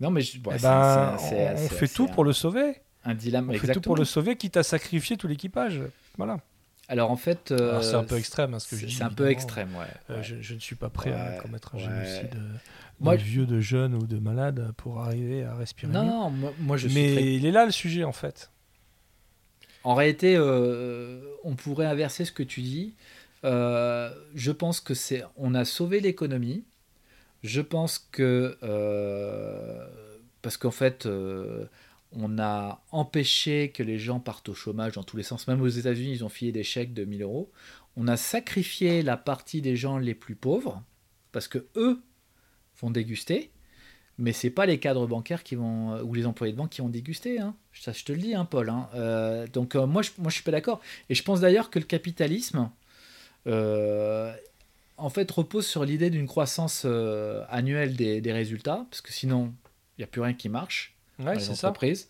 Non, 0.00 0.10
mais 0.10 0.20
je- 0.20 0.38
bon, 0.38 0.50
Eh 0.54 0.58
ben, 0.60 1.14
On 1.18 1.68
fait 1.68 1.88
tout 1.88 2.04
un- 2.04 2.06
pour 2.08 2.24
le 2.24 2.32
sauver. 2.32 2.82
un 3.04 3.14
dilemme. 3.14 3.50
On 3.50 3.54
fait 3.54 3.72
tout 3.72 3.80
pour 3.80 3.96
le 3.96 4.04
sauver, 4.04 4.36
quitte 4.36 4.56
à 4.56 4.62
sacrifier 4.62 5.16
tout 5.16 5.26
l'équipage. 5.28 5.80
Voilà. 6.18 6.38
Alors 6.88 7.10
en 7.10 7.16
fait, 7.16 7.52
c'est 7.82 7.94
un 7.94 8.04
peu 8.04 8.16
extrême 8.16 8.54
hein, 8.54 8.58
ce 8.60 8.68
que 8.68 8.76
je 8.76 8.86
dis. 8.86 8.94
C'est 8.94 9.02
un 9.04 9.10
peu 9.10 9.28
extrême, 9.30 9.70
ouais. 9.74 10.14
Ouais. 10.16 10.22
je, 10.22 10.36
je 10.40 10.54
ne 10.54 10.60
suis 10.60 10.76
pas 10.76 10.88
prêt 10.90 11.12
à 11.12 11.38
commettre 11.40 11.74
un 11.74 11.78
ouais. 11.78 11.84
génocide 11.84 12.36
Moi, 13.00 13.16
de 13.16 13.22
vieux, 13.22 13.46
de 13.46 13.60
jeunes 13.60 13.94
ou 13.94 14.06
de 14.06 14.18
malades 14.18 14.72
pour 14.76 15.00
arriver 15.00 15.44
à 15.44 15.54
respirer. 15.54 15.92
Non, 15.92 16.04
mieux. 16.04 16.10
non, 16.10 16.30
moi, 16.30 16.52
moi, 16.58 16.76
je 16.76 16.88
suis 16.88 16.98
Mais 16.98 17.12
très 17.12 17.34
il 17.34 17.46
est 17.46 17.50
là 17.50 17.66
le 17.66 17.72
sujet 17.72 18.04
en 18.04 18.12
fait. 18.12 18.50
En 19.84 19.94
réalité, 19.94 20.34
euh, 20.36 21.20
on 21.44 21.54
pourrait 21.54 21.86
inverser 21.86 22.24
ce 22.24 22.32
que 22.32 22.42
tu 22.42 22.60
dis. 22.60 22.94
Euh, 23.44 24.10
je 24.34 24.50
pense 24.50 24.80
que 24.80 24.94
c'est, 24.94 25.22
on 25.36 25.54
a 25.54 25.64
sauvé 25.64 26.00
l'économie. 26.00 26.64
Je 27.44 27.60
pense 27.60 27.98
que 27.98 28.58
euh, 28.64 29.86
parce 30.42 30.56
qu'en 30.56 30.70
fait, 30.72 31.06
on 32.12 32.38
a 32.38 32.82
empêché 32.90 33.70
que 33.70 33.82
les 33.82 33.98
gens 33.98 34.18
partent 34.20 34.48
au 34.48 34.54
chômage 34.54 34.94
dans 34.94 35.04
tous 35.04 35.16
les 35.16 35.22
sens. 35.22 35.46
Même 35.46 35.60
aux 35.60 35.68
États-Unis, 35.68 36.12
ils 36.12 36.24
ont 36.24 36.28
filé 36.28 36.50
des 36.50 36.64
chèques 36.64 36.94
de 36.94 37.04
1000 37.04 37.22
euros. 37.22 37.52
On 37.96 38.08
a 38.08 38.16
sacrifié 38.16 39.02
la 39.02 39.16
partie 39.16 39.60
des 39.62 39.76
gens 39.76 39.98
les 39.98 40.14
plus 40.14 40.34
pauvres 40.34 40.82
parce 41.30 41.46
que 41.46 41.66
eux 41.76 42.02
vont 42.80 42.90
déguster. 42.90 43.50
Mais 44.18 44.32
c'est 44.32 44.48
pas 44.50 44.64
les 44.64 44.78
cadres 44.78 45.06
bancaires 45.06 45.42
qui 45.42 45.56
vont 45.56 46.00
ou 46.00 46.14
les 46.14 46.24
employés 46.24 46.52
de 46.52 46.56
banque 46.58 46.70
qui 46.70 46.80
vont 46.80 46.88
déguster. 46.88 47.38
Hein. 47.38 47.54
Ça, 47.74 47.92
je 47.92 48.02
te 48.02 48.12
le 48.12 48.18
dis, 48.18 48.34
hein, 48.34 48.46
Paul. 48.46 48.70
hein. 48.70 48.88
Euh, 48.94 49.46
donc 49.46 49.74
euh, 49.74 49.86
moi, 49.86 50.00
je, 50.00 50.10
moi, 50.18 50.30
je 50.30 50.34
suis 50.36 50.42
pas 50.42 50.52
d'accord. 50.52 50.80
Et 51.10 51.14
je 51.14 51.22
pense 51.22 51.40
d'ailleurs 51.40 51.68
que 51.68 51.78
le 51.78 51.84
capitalisme, 51.84 52.70
euh, 53.46 54.32
en 54.96 55.10
fait, 55.10 55.30
repose 55.30 55.66
sur 55.66 55.84
l'idée 55.84 56.08
d'une 56.10 56.26
croissance 56.26 56.82
euh, 56.86 57.44
annuelle 57.50 57.94
des, 57.96 58.20
des 58.22 58.32
résultats, 58.32 58.86
parce 58.90 59.02
que 59.02 59.12
sinon, 59.12 59.52
il 59.98 60.00
n'y 60.00 60.04
a 60.04 60.06
plus 60.06 60.22
rien 60.22 60.32
qui 60.32 60.48
marche 60.48 60.94
dans 61.18 61.26
Ouais, 61.26 61.34
les 61.34 61.40
c'est 61.40 61.54
ça. 61.54 61.68
entreprises. 61.68 62.08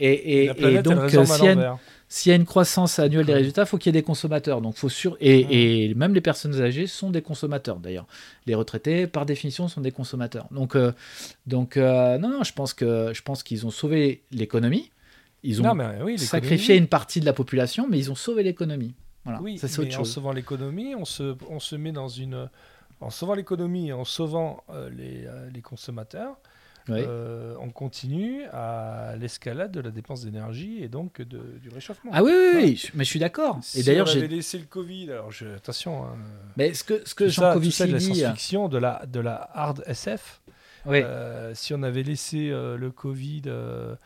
Et, 0.00 0.42
et- 0.42 0.46
La 0.48 0.54
planète, 0.54 0.84
donc, 0.84 0.98
euh, 0.98 1.06
à 1.06 1.78
s'il 2.08 2.30
y 2.30 2.32
a 2.32 2.36
une- 2.36 2.44
croissance 2.44 2.98
annuelle 2.98 3.26
des 3.26 3.34
résultats, 3.34 3.62
il 3.62 3.66
faut 3.66 3.78
qu'il 3.78 3.94
y 3.94 3.96
ait 3.96 4.00
des 4.00 4.04
consommateurs. 4.04 4.60
Donc, 4.60 4.76
faut 4.76 4.88
sur... 4.88 5.16
et, 5.20 5.88
et 5.88 5.94
même 5.94 6.14
les 6.14 6.20
personnes 6.20 6.60
âgées 6.60 6.86
sont 6.86 7.10
des 7.10 7.22
consommateurs 7.22 7.78
d'ailleurs. 7.78 8.06
Les 8.46 8.54
retraités, 8.54 9.06
par 9.06 9.26
définition, 9.26 9.68
sont 9.68 9.80
des 9.80 9.90
consommateurs. 9.92 10.46
Donc, 10.50 10.76
euh, 10.76 10.92
donc 11.46 11.76
euh, 11.76 12.18
non, 12.18 12.28
non, 12.28 12.44
je 12.44 12.52
pense 12.52 13.42
qu'ils 13.42 13.66
ont 13.66 13.70
sauvé 13.70 14.22
l'économie. 14.30 14.90
Ils 15.42 15.60
ont 15.60 15.64
Non, 15.64 15.74
mais 15.74 15.84
oui, 15.84 15.92
l'économie. 16.12 16.18
sacrifié 16.18 16.76
une 16.76 16.86
partie 16.88 17.20
de 17.20 17.26
la 17.26 17.32
population, 17.32 17.86
mais 17.88 17.98
ils 17.98 18.10
ont 18.10 18.14
sauvé 18.14 18.42
l'économie. 18.42 18.94
Voilà, 19.24 19.40
Oui, 19.42 19.58
ça 19.58 19.66
mais 19.68 19.78
autre 19.78 19.94
en 19.94 19.98
chose. 20.04 20.12
sauvant 20.12 20.32
l'économie, 20.32 20.94
on 20.94 21.04
se, 21.04 21.34
on 21.50 21.58
se 21.60 21.76
met 21.76 21.92
dans 21.92 22.08
une. 22.08 22.48
En 23.00 23.10
sauvant 23.10 23.34
l'économie 23.34 23.88
et 23.88 23.92
en 23.92 24.04
sauvant 24.04 24.62
euh, 24.70 24.88
les, 24.90 25.26
les 25.52 25.60
consommateurs, 25.60 26.36
Oui. 26.88 26.98
euh, 27.00 27.54
on 27.60 27.70
continue 27.70 28.44
à 28.52 29.14
l'escalade 29.18 29.72
de 29.72 29.80
la 29.80 29.90
dépense 29.90 30.22
d'énergie 30.24 30.82
et 30.82 30.88
donc 30.88 31.22
de- 31.22 31.58
du 31.62 31.70
réchauffement. 31.70 32.10
Ah 32.14 32.22
oui, 32.22 32.78
mais 32.94 33.04
je 33.04 33.08
suis 33.08 33.18
d'accord. 33.18 33.58
Si 33.62 33.80
Et 33.80 33.82
d'ailleurs, 33.82 34.06
on 34.06 34.10
avait 34.10 34.20
j'ai. 34.20 34.28
laissé 34.28 34.58
le 34.58 34.66
Covid, 34.66 35.10
alors 35.12 35.30
je, 35.30 35.46
attention, 35.46 36.04
hein, 36.04 36.14
Mais 36.58 36.74
ce 36.74 36.84
que 36.84 37.00
ce 37.06 37.14
que 37.14 37.26
Jean 37.28 37.54
Covici 37.54 37.78
ça 37.78 37.86
de 37.86 37.92
la 37.92 37.98
dit, 37.98 38.14
science-fiction, 38.14 38.68
de 38.68 38.76
la, 38.78 39.06
de 39.06 39.20
la 39.20 39.48
hard 39.54 39.82
SF. 39.86 40.42
oui, 40.84 41.00
Euh, 41.02 41.54
si 41.54 41.72
on 41.72 41.82
avait 41.82 42.02
laissé 42.02 42.50
euh, 42.50 42.76
le 42.76 42.90
Covid, 42.90 43.42
euh, 43.46 43.96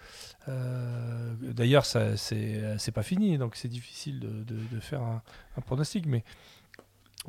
d'ailleurs, 1.42 1.84
c'est 1.84 2.92
pas 2.94 3.02
fini, 3.02 3.38
donc 3.38 3.56
c'est 3.56 3.68
difficile 3.68 4.20
de, 4.20 4.28
de- 4.28 4.74
de 4.76 4.80
faire 4.80 5.02
un, 5.02 5.22
un 5.56 5.60
pronostic, 5.60 6.06
mais 6.06 6.22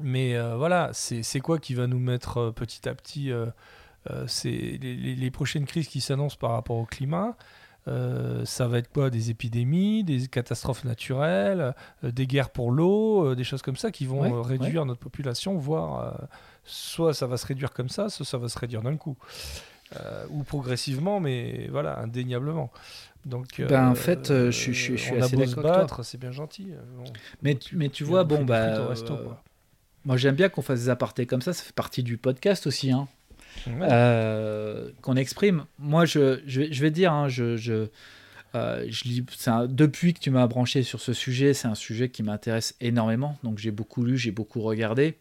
mais 0.01 0.39
voilà, 0.55 0.91
c'est 0.93 1.39
quoi 1.41 1.59
qui 1.59 1.73
va 1.73 1.87
nous 1.87 1.99
mettre 1.99 2.51
petit 2.51 2.87
à 2.87 2.93
petit 2.93 3.31
les, 4.43 4.77
les- 4.77 5.15
les 5.15 5.31
prochaines 5.31 5.65
crises 5.65 5.87
qui 5.87 6.01
s'annoncent 6.01 6.37
par 6.39 6.51
rapport 6.51 6.77
au 6.77 6.85
climat. 6.85 7.35
euh, 7.87 8.45
ça 8.45 8.67
va 8.67 8.77
être 8.77 8.91
quoi? 8.91 9.09
Des 9.09 9.29
épidémies, 9.31 10.03
des 10.03 10.27
catastrophes 10.27 10.83
naturelles, 10.83 11.73
euh, 12.03 12.11
des 12.11 12.27
guerres 12.27 12.49
pour 12.51 12.71
l'eau, 12.71 13.25
euh, 13.29 13.35
des 13.35 13.43
choses 13.43 13.61
comme 13.61 13.77
ça 13.77 13.89
qui 13.91 14.05
vont 14.05 14.21
Ouais, 14.21 14.31
euh, 14.31 14.41
réduire 14.41 14.85
notre 14.85 14.99
population, 14.99 15.57
voire 15.57 16.03
euh, 16.21 16.25
soit 16.65 17.13
ça 17.13 17.25
va 17.25 17.37
se 17.37 17.47
réduire 17.47 17.71
comme 17.73 17.89
ça, 17.89 18.09
soit 18.09 18.25
ça 18.25 18.37
va 18.37 18.47
se 18.49 18.59
réduire 18.59 18.81
d'un 18.83 18.95
coup. 18.97 19.17
Euh, 19.95 20.25
ou 20.29 20.43
progressivement, 20.43 21.19
mais 21.19 21.67
voilà, 21.71 21.97
indéniablement. 21.99 22.69
Donc, 23.25 23.59
Ben, 23.67 23.89
en 23.89 23.95
fait, 23.95 24.29
euh, 24.29 24.51
je 24.51 24.57
suis- 24.57 24.73
je 24.73 24.79
suis- 24.81 24.97
je 24.97 25.03
suis 25.03 25.13
on 25.13 25.21
a 25.21 25.25
assez 25.25 25.35
se 25.35 25.55
d'accord 25.55 25.63
battre, 25.63 26.03
c'est 26.03 26.19
bien 26.19 26.31
gentil. 26.31 26.67
euh, 26.71 26.81
bon. 26.97 27.05
mais 27.41 27.55
tu, 27.55 27.75
mais 27.75 27.89
tu 27.89 28.03
vois, 28.03 28.23
bon 28.23 28.43
bah, 28.45 28.87
resto, 28.89 29.13
euh, 29.13 29.29
moi 30.05 30.15
j'aime 30.15 30.35
bien 30.35 30.47
qu'on 30.49 30.61
fasse 30.61 30.81
des 30.81 30.89
apartés 30.89 31.25
comme 31.25 31.41
ça. 31.41 31.53
Ça 31.53 31.63
fait 31.63 31.73
partie 31.73 32.03
du 32.03 32.17
podcast 32.17 32.67
aussi, 32.67 32.91
hein. 32.91 33.07
Euh, 33.67 34.89
qu'on 35.01 35.15
exprime. 35.15 35.65
Moi, 35.77 36.05
je, 36.05 36.39
je, 36.45 36.61
vais, 36.61 36.73
je 36.73 36.81
vais 36.81 36.91
dire, 36.91 37.11
hein, 37.13 37.27
je, 37.27 37.57
je, 37.57 37.87
euh, 38.55 38.85
je 38.89 39.03
lis, 39.05 39.25
un- 39.47 39.67
depuis 39.67 40.13
que 40.13 40.19
tu 40.19 40.31
m'as 40.31 40.47
branché 40.47 40.83
sur 40.83 41.01
ce 41.01 41.13
sujet, 41.13 41.53
c'est 41.53 41.67
un 41.67 41.75
sujet 41.75 42.09
qui 42.09 42.23
m'intéresse 42.23 42.75
énormément. 42.81 43.37
Donc, 43.43 43.57
j'ai 43.59 43.71
beaucoup 43.71 44.03
lu, 44.03 44.17
j'ai 44.17 44.31
beaucoup 44.31 44.61
regardé. 44.61 45.17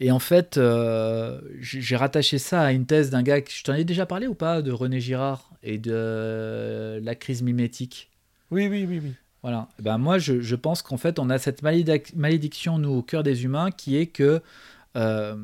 Et 0.00 0.12
en 0.12 0.20
fait, 0.20 0.58
euh, 0.58 1.40
j'ai 1.60 1.96
rattaché 1.96 2.38
ça 2.38 2.62
à 2.62 2.72
une 2.72 2.86
thèse 2.86 3.10
d'un 3.10 3.22
gars, 3.22 3.40
que- 3.40 3.50
je 3.50 3.64
t'en 3.64 3.74
ai 3.74 3.84
déjà 3.84 4.06
parlé 4.06 4.28
ou 4.28 4.34
pas, 4.34 4.62
de 4.62 4.70
René 4.70 5.00
Girard 5.00 5.50
et 5.64 5.78
de 5.78 7.00
la 7.02 7.14
crise 7.16 7.42
mimétique. 7.42 8.08
Oui, 8.50 8.68
oui, 8.68 8.86
oui, 8.88 9.00
oui. 9.02 9.12
Voilà. 9.42 9.68
Eh 9.78 9.82
Ben 9.82 9.98
moi, 9.98 10.18
je, 10.18 10.40
je 10.40 10.54
pense 10.56 10.82
qu'en 10.82 10.96
fait, 10.96 11.18
on 11.18 11.30
a 11.30 11.38
cette 11.38 11.62
malédic- 11.62 12.14
malédiction, 12.14 12.78
nous, 12.78 12.90
au 12.90 13.02
cœur 13.02 13.22
des 13.22 13.44
humains, 13.44 13.70
qui 13.70 13.96
est 13.96 14.06
que 14.06 14.40
euh, 14.96 15.36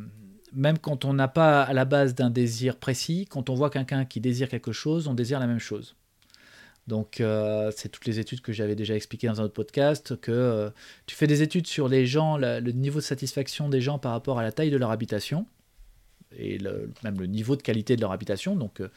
même 0.55 0.79
quand 0.79 1.05
on 1.05 1.13
n'a 1.13 1.29
pas 1.29 1.63
à 1.63 1.73
la 1.73 1.85
base 1.85 2.15
d'un 2.15 2.31
désir 2.31 2.77
précis, 2.77 3.27
quand 3.29 3.51
on 3.51 3.55
voit 3.55 3.71
quelqu'un 3.71 4.05
qui 4.05 4.21
désire 4.21 4.49
quelque 4.49 4.73
chose, 4.73 5.09
on 5.09 5.15
désire 5.15 5.41
la 5.41 5.47
même 5.47 5.59
chose. 5.59 5.97
Donc, 6.87 7.21
euh, 7.21 7.73
c'est 7.75 7.89
toutes 7.89 8.05
les 8.05 8.19
études 8.19 8.43
que 8.43 8.53
j'avais 8.53 8.75
déjà 8.75 8.95
expliquées 8.95 9.27
dans 9.27 9.41
un 9.41 9.45
autre 9.45 9.55
podcast, 9.55 10.21
que 10.21 10.33
euh, 10.33 10.71
tu 11.07 11.17
fais 11.17 11.27
des 11.27 11.43
études 11.43 11.67
sur 11.67 11.89
les 11.89 12.07
gens, 12.07 12.37
le 12.37 12.61
niveau 12.73 12.99
de 12.99 13.05
satisfaction 13.05 13.69
des 13.69 13.81
gens 13.81 13.99
par 13.99 14.13
rapport 14.13 14.39
à 14.39 14.43
la 14.43 14.53
taille 14.53 14.71
de 14.71 14.77
leur 14.77 14.91
habitation, 14.91 15.47
et 16.39 16.59
même 17.03 17.19
le 17.19 17.27
niveau 17.27 17.57
de 17.57 17.63
qualité 17.63 17.97
de 17.97 18.03
leur 18.03 18.13
habitation. 18.13 18.55
Donc, 18.55 18.81
euh, 18.81 18.89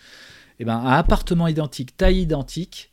eh 0.59 0.65
ben, 0.65 0.75
un 0.75 0.91
appartement 0.91 1.47
identique, 1.47 1.95
taille 1.95 2.21
identique, 2.21 2.91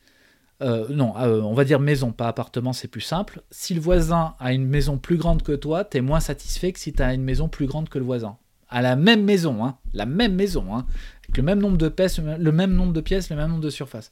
non, 0.61 1.13
on 1.15 1.53
va 1.53 1.65
dire 1.65 1.79
maison, 1.79 2.13
pas 2.13 2.29
appartement, 2.29 2.73
c'est 2.73 2.89
plus 2.89 3.03
simple. 3.03 3.43
Si 3.51 3.75
le 3.75 3.83
voisin 3.83 4.35
a 4.39 4.55
une 4.55 4.67
maison 4.67 4.97
plus 4.97 5.19
grande 5.19 5.43
que 5.43 5.53
toi, 5.53 5.85
tu 5.85 5.99
es 5.99 6.01
moins 6.01 6.21
satisfait 6.21 6.73
que 6.73 6.79
si 6.79 6.95
tu 6.95 7.03
as 7.03 7.13
une 7.13 7.23
maison 7.23 7.49
plus 7.51 7.67
grande 7.67 7.91
que 7.91 7.99
le 7.99 8.05
voisin. 8.05 8.39
À 8.75 8.83
la 8.83 8.97
même 8.97 9.23
maison, 9.23 9.65
hein, 9.65 9.79
la 9.93 10.05
même 10.05 10.35
maison, 10.35 10.75
hein, 10.75 10.85
avec 11.23 11.37
le 11.37 11.45
même 11.45 11.61
nombre 11.61 11.77
de 11.77 11.89
pièces, 11.89 12.19
le 12.19 12.51
même 12.51 12.75
nombre 12.75 12.93
de 12.93 13.01
pièces, 13.01 13.31
le 13.31 13.37
même 13.37 13.51
nombre 13.51 13.63
de 13.63 13.71
surfaces. 13.71 14.11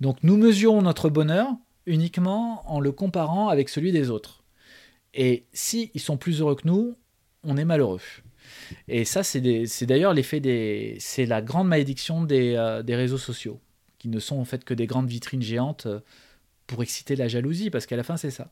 Donc 0.00 0.18
nous 0.22 0.36
mesurons 0.36 0.82
notre 0.82 1.10
bonheur 1.10 1.48
uniquement 1.86 2.62
en 2.72 2.78
le 2.78 2.92
comparant 2.92 3.48
avec 3.48 3.68
celui 3.68 3.90
des 3.90 4.10
autres. 4.10 4.44
Et 5.14 5.46
si 5.52 5.90
ils 5.94 6.00
sont 6.00 6.16
plus 6.16 6.40
heureux 6.40 6.54
que 6.54 6.66
nous, 6.68 6.94
on 7.42 7.56
est 7.56 7.64
malheureux. 7.64 8.00
Et 8.86 9.04
ça, 9.04 9.24
c'est 9.24 9.40
d'ailleurs 9.82 10.14
l'effet 10.14 10.38
des. 10.38 10.96
C'est 11.00 11.26
la 11.26 11.42
grande 11.42 11.66
malédiction 11.66 12.22
des, 12.22 12.54
euh, 12.54 12.82
des 12.82 12.94
réseaux 12.94 13.18
sociaux, 13.18 13.60
qui 13.98 14.08
ne 14.08 14.20
sont 14.20 14.36
en 14.36 14.44
fait 14.44 14.64
que 14.64 14.74
des 14.74 14.86
grandes 14.86 15.08
vitrines 15.08 15.42
géantes 15.42 15.86
euh, 15.86 16.00
pour 16.66 16.82
exciter 16.82 17.16
la 17.16 17.26
jalousie, 17.26 17.70
parce 17.70 17.86
qu'à 17.86 17.96
la 17.96 18.04
fin, 18.04 18.16
c'est 18.16 18.30
ça. 18.30 18.50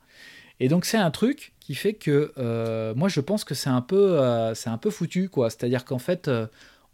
Et 0.62 0.68
donc, 0.68 0.84
c'est 0.84 0.96
un 0.96 1.10
truc 1.10 1.54
qui 1.58 1.74
fait 1.74 1.92
que 1.92 2.32
euh, 2.38 2.94
moi, 2.94 3.08
je 3.08 3.20
pense 3.20 3.42
que 3.42 3.52
c'est 3.52 3.68
un, 3.68 3.80
peu, 3.80 4.20
euh, 4.20 4.54
c'est 4.54 4.70
un 4.70 4.78
peu 4.78 4.90
foutu, 4.90 5.28
quoi. 5.28 5.50
C'est-à-dire 5.50 5.84
qu'en 5.84 5.98
fait, 5.98 6.28
euh, 6.28 6.46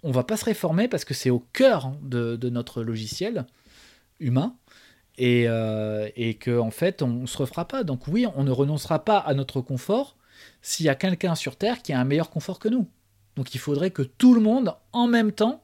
on 0.03 0.11
va 0.11 0.25
pas 0.25 0.39
se 0.39 0.47
réformer 0.47 0.89
parce 0.89 1.05
que 1.05 1.13
c'est 1.13 1.29
au 1.29 1.41
cœur 1.53 1.85
hein, 1.85 1.99
de, 2.01 2.37
de 2.37 2.49
notre 2.49 2.83
logiciel 2.83 3.45
humain. 4.21 4.55
Et, 5.19 5.45
euh, 5.49 6.09
et 6.17 6.35
que 6.35 6.59
en 6.59 6.71
fait, 6.71 7.03
on 7.03 7.09
ne 7.09 7.27
se 7.27 7.37
refera 7.37 7.69
pas. 7.69 7.85
Donc, 7.85 8.09
oui, 8.09 8.27
on 8.37 8.43
ne 8.43 8.51
renoncera 8.51 9.05
pas 9.05 9.19
à 9.19 9.35
notre 9.35 9.61
confort 9.61 10.17
s'il 10.63 10.87
y 10.87 10.89
a 10.89 10.95
quelqu'un 10.95 11.35
sur 11.35 11.57
Terre 11.57 11.83
qui 11.83 11.93
a 11.93 12.01
un 12.01 12.05
meilleur 12.05 12.31
confort 12.31 12.59
que 12.59 12.71
nous. 12.71 12.89
Donc 13.37 13.55
il 13.55 13.59
faudrait 13.59 13.91
que 13.91 14.03
tout 14.03 14.33
le 14.33 14.41
monde, 14.41 14.75
en 14.93 15.09
même 15.09 15.31
temps, 15.33 15.63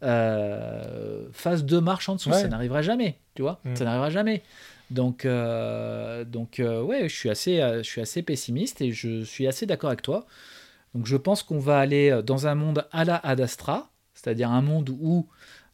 fasse 0.00 1.62
deux 1.64 1.80
marches 1.80 2.08
en 2.08 2.16
dessous. 2.16 2.30
Ouais. 2.30 2.40
Ça 2.40 2.48
n'arrivera 2.48 2.82
jamais, 2.82 3.20
tu 3.36 3.42
vois. 3.42 3.60
Mm. 3.64 3.76
Ça 3.76 3.84
n'arrivera 3.84 4.10
jamais. 4.10 4.42
Donc, 4.90 5.24
euh, 5.24 6.24
donc 6.24 6.60
euh, 6.60 6.82
ouais, 6.82 7.08
je 7.08 7.14
suis, 7.14 7.30
assez, 7.30 7.60
euh, 7.60 7.78
je 7.78 7.88
suis 7.88 8.00
assez 8.00 8.22
pessimiste 8.22 8.80
et 8.80 8.92
je 8.92 9.24
suis 9.24 9.46
assez 9.46 9.66
d'accord 9.66 9.90
avec 9.90 10.02
toi. 10.02 10.26
Donc 10.94 11.06
je 11.06 11.16
pense 11.16 11.42
qu'on 11.42 11.58
va 11.58 11.78
aller 11.78 12.20
dans 12.24 12.46
un 12.46 12.54
monde 12.54 12.86
à 12.92 13.04
la 13.04 13.16
Ad 13.16 13.40
Astra, 13.40 13.90
c'est-à-dire 14.14 14.50
un 14.50 14.62
monde 14.62 14.90
où 14.90 15.26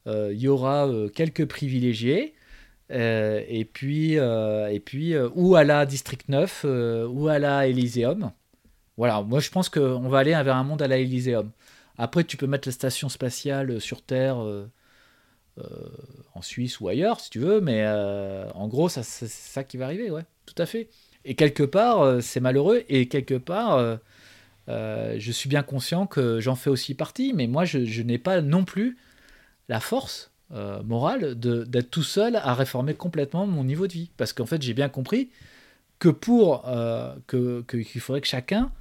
il 0.06 0.38
y 0.38 0.48
aura 0.48 0.88
quelques 1.14 1.46
privilégiés, 1.46 2.34
et 2.88 3.68
puis, 3.70 4.14
et 4.14 4.82
puis 4.82 5.14
ou 5.34 5.56
à 5.56 5.64
la 5.64 5.84
District 5.84 6.26
9, 6.28 6.62
euh, 6.64 7.06
ou 7.06 7.28
à 7.28 7.38
la 7.38 7.66
Elysium. 7.68 8.32
Voilà, 8.96 9.20
moi 9.22 9.40
je 9.40 9.50
pense 9.50 9.68
qu'on 9.68 10.08
va 10.08 10.18
aller 10.18 10.30
vers 10.30 10.56
un 10.56 10.64
monde 10.64 10.80
à 10.80 10.88
la 10.88 10.96
Elysium. 10.96 11.50
Après, 11.98 12.24
tu 12.24 12.38
peux 12.38 12.46
mettre 12.46 12.66
la 12.66 12.72
station 12.72 13.10
spatiale 13.10 13.78
sur 13.78 14.00
Terre 14.00 14.38
en 16.34 16.42
Suisse 16.42 16.80
ou 16.80 16.88
ailleurs, 16.88 17.20
si 17.20 17.30
tu 17.30 17.38
veux, 17.38 17.60
mais 17.60 17.82
euh, 17.84 18.50
en 18.54 18.68
gros, 18.68 18.88
ça, 18.88 19.02
c'est 19.02 19.28
ça 19.28 19.64
qui 19.64 19.76
va 19.76 19.86
arriver, 19.86 20.10
ouais, 20.10 20.24
tout 20.46 20.54
à 20.58 20.66
fait. 20.66 20.88
Et 21.24 21.34
quelque 21.34 21.62
part, 21.62 22.00
euh, 22.00 22.20
c'est 22.20 22.40
malheureux, 22.40 22.82
et 22.88 23.08
quelque 23.08 23.34
part, 23.34 23.74
euh, 23.74 23.96
euh, 24.68 25.16
je 25.18 25.32
suis 25.32 25.48
bien 25.48 25.62
conscient 25.62 26.06
que 26.06 26.40
j'en 26.40 26.54
fais 26.54 26.70
aussi 26.70 26.94
partie, 26.94 27.32
mais 27.34 27.46
moi, 27.46 27.64
je, 27.64 27.84
je 27.84 28.02
n'ai 28.02 28.18
pas 28.18 28.40
non 28.40 28.64
plus 28.64 28.96
la 29.68 29.80
force 29.80 30.30
euh, 30.52 30.82
morale 30.82 31.38
de- 31.38 31.64
d'être 31.64 31.90
tout 31.90 32.02
seul 32.02 32.36
à 32.36 32.54
réformer 32.54 32.94
complètement 32.94 33.46
mon 33.46 33.62
niveau 33.64 33.86
de 33.86 33.92
vie. 33.92 34.10
Parce 34.16 34.32
qu'en 34.32 34.46
fait, 34.46 34.60
j'ai 34.62 34.74
bien 34.74 34.88
compris 34.88 35.30
que 36.00 36.08
pour 36.08 36.64
euh, 36.66 37.14
que 37.26 37.62
que- 37.68 37.76
qu'il 37.76 38.00
faudrait 38.00 38.20
que 38.20 38.26
chacun, 38.26 38.72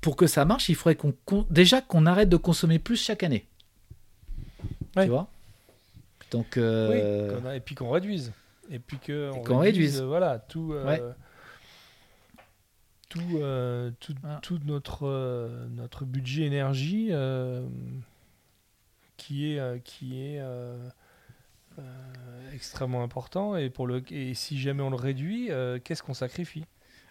pour 0.00 0.14
que 0.16 0.26
ça 0.26 0.44
marche, 0.44 0.68
il 0.68 0.74
faudrait 0.76 0.94
qu'on 0.96 1.12
qu'on- 1.24 1.46
déjà 1.50 1.80
qu'on 1.80 2.06
arrête 2.06 2.28
de 2.28 2.36
consommer 2.36 2.78
plus 2.78 2.96
chaque 3.02 3.22
année. 3.24 3.46
Ouais. 4.96 5.04
Tu 5.04 5.10
vois? 5.10 5.28
Donc 6.34 6.56
euh, 6.56 7.30
Oui, 7.40 7.46
a- 7.48 7.56
et 7.56 7.60
puis 7.60 7.74
qu'on 7.76 7.90
réduise. 7.90 8.32
Et 8.70 8.78
puis 8.78 8.98
qu'on 8.98 9.58
réduise. 9.58 10.00
euh, 10.00 10.06
voilà, 10.06 10.38
tout, 10.38 10.72
euh, 10.72 10.84
Ouais. 10.86 11.00
tout, 13.08 13.20
euh, 13.40 13.90
tout, 14.00 14.14
Ah. 14.24 14.38
tout 14.42 14.58
notre, 14.64 15.06
euh, 15.06 15.66
notre 15.70 16.04
budget 16.04 16.42
énergie 16.44 17.08
euh, 17.10 17.64
qui 19.16 19.52
est, 19.52 19.58
euh, 19.60 19.78
qui 19.78 20.20
est 20.20 20.40
euh, 20.40 20.76
euh, 21.78 21.82
extrêmement 22.52 23.02
important. 23.02 23.56
Et, 23.56 23.70
pour 23.70 23.86
le, 23.86 24.02
et 24.10 24.34
si 24.34 24.58
jamais 24.58 24.82
on 24.82 24.90
le 24.90 24.96
réduit, 24.96 25.50
euh, 25.50 25.78
qu'est-ce 25.82 26.02
qu'on 26.02 26.14
sacrifie? 26.14 26.64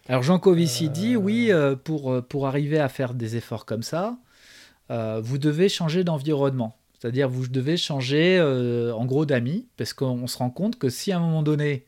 Alors 0.09 0.21
Jean 0.23 0.37
Covici 0.39 0.89
dit 0.89 1.13
Euh, 1.15 1.19
oui, 1.19 1.51
euh, 1.51 1.75
pour, 1.77 2.11
euh, 2.11 2.21
pour 2.21 2.47
arriver 2.47 2.79
à 2.79 2.89
faire 2.89 3.13
des 3.13 3.37
efforts 3.37 3.65
comme 3.65 3.83
ça, 3.83 4.17
euh, 4.91 5.21
vous 5.23 5.37
devez 5.37 5.69
changer 5.69 6.03
d'environnement. 6.03 6.75
C'est-à-dire 7.03 7.27
vous 7.27 7.49
devez 7.49 7.75
changer 7.75 8.37
euh, 8.39 8.93
en 8.95 9.05
gros 9.05 9.25
d'amis, 9.25 9.67
parce 9.75 9.91
qu'on 9.91 10.25
se 10.25 10.37
rend 10.37 10.49
compte 10.49 10.79
que 10.79 10.87
si 10.87 11.11
à 11.11 11.17
un 11.17 11.19
moment 11.19 11.43
donné, 11.43 11.83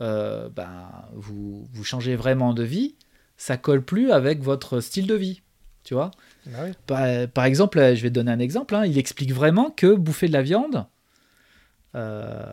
euh, 0.00 0.48
ben, 0.48 0.88
vous, 1.12 1.68
vous 1.70 1.84
changez 1.84 2.16
vraiment 2.16 2.54
de 2.54 2.62
vie, 2.62 2.94
ça 3.36 3.58
colle 3.58 3.82
plus 3.84 4.12
avec 4.12 4.40
votre 4.42 4.80
style 4.80 5.06
de 5.06 5.14
vie. 5.14 5.42
Tu 5.84 5.92
vois 5.92 6.10
Ah 6.54 6.60
oui. 6.64 6.70
par, 6.86 7.06
par 7.34 7.44
exemple, 7.44 7.78
euh, 7.78 7.94
je 7.94 8.00
vais 8.02 8.08
te 8.08 8.14
donner 8.14 8.32
un 8.32 8.38
exemple. 8.38 8.74
hein, 8.74 8.86
il 8.86 8.96
explique 8.96 9.34
vraiment 9.34 9.68
que 9.70 9.94
bouffer 9.94 10.26
de 10.26 10.32
la 10.32 10.40
viande, 10.40 10.86
euh, 11.94 12.50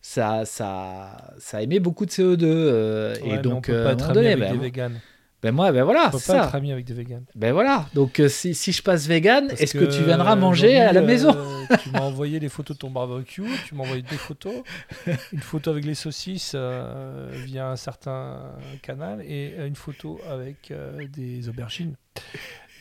ça, 0.00 0.46
ça, 0.46 1.34
ça 1.38 1.60
émet 1.60 1.80
beaucoup 1.80 2.06
de 2.06 2.10
CO2. 2.12 2.44
euh, 2.46 3.12
Ouais, 3.20 3.34
et 3.34 3.36
on 3.36 3.42
donc, 3.42 3.66
peut 3.66 3.82
pas 3.82 3.90
un 3.90 3.92
être 3.92 4.12
donné, 4.14 4.28
avec 4.28 4.38
ben, 4.38 4.48
des 4.52 4.54
moi- 4.54 4.64
véganes. 4.64 5.00
Ben 5.46 5.54
moi, 5.54 5.70
ben 5.70 5.84
voilà, 5.84 6.06
On 6.08 6.10
peut 6.10 6.16
pas 6.16 6.18
ça. 6.18 6.44
être 6.46 6.54
ami 6.56 6.72
avec 6.72 6.84
des 6.84 6.92
véganes. 6.92 7.24
Ben 7.36 7.52
voilà. 7.52 7.86
Donc, 7.94 8.18
euh, 8.18 8.28
si, 8.28 8.52
si 8.52 8.72
je 8.72 8.82
passe 8.82 9.06
vegan, 9.06 9.48
est-ce 9.58 9.74
que, 9.78 9.84
tu 9.84 10.02
viendras 10.02 10.32
euh, 10.32 10.40
manger 10.40 10.76
à 10.80 10.92
la 10.92 11.00
aujourd'hui, 11.02 11.06
maison 11.06 11.36
euh, 11.36 11.76
Tu 11.84 11.90
m'as 11.90 12.00
envoyé 12.00 12.40
les 12.40 12.48
photos 12.48 12.76
de 12.76 12.80
ton 12.80 12.90
barbecue, 12.90 13.44
tu 13.64 13.76
m'as 13.76 13.84
envoyé 13.84 14.02
deux 14.02 14.16
photos. 14.16 14.54
Une 15.32 15.38
photo 15.38 15.70
avec 15.70 15.84
les 15.84 15.94
saucisses 15.94 16.52
euh, 16.56 17.28
via 17.44 17.68
un 17.68 17.76
certain 17.76 18.40
canal 18.82 19.22
et 19.22 19.54
euh, 19.56 19.68
une 19.68 19.76
photo 19.76 20.18
avec 20.28 20.72
euh, 20.72 21.06
des 21.12 21.48
aubergines 21.48 21.94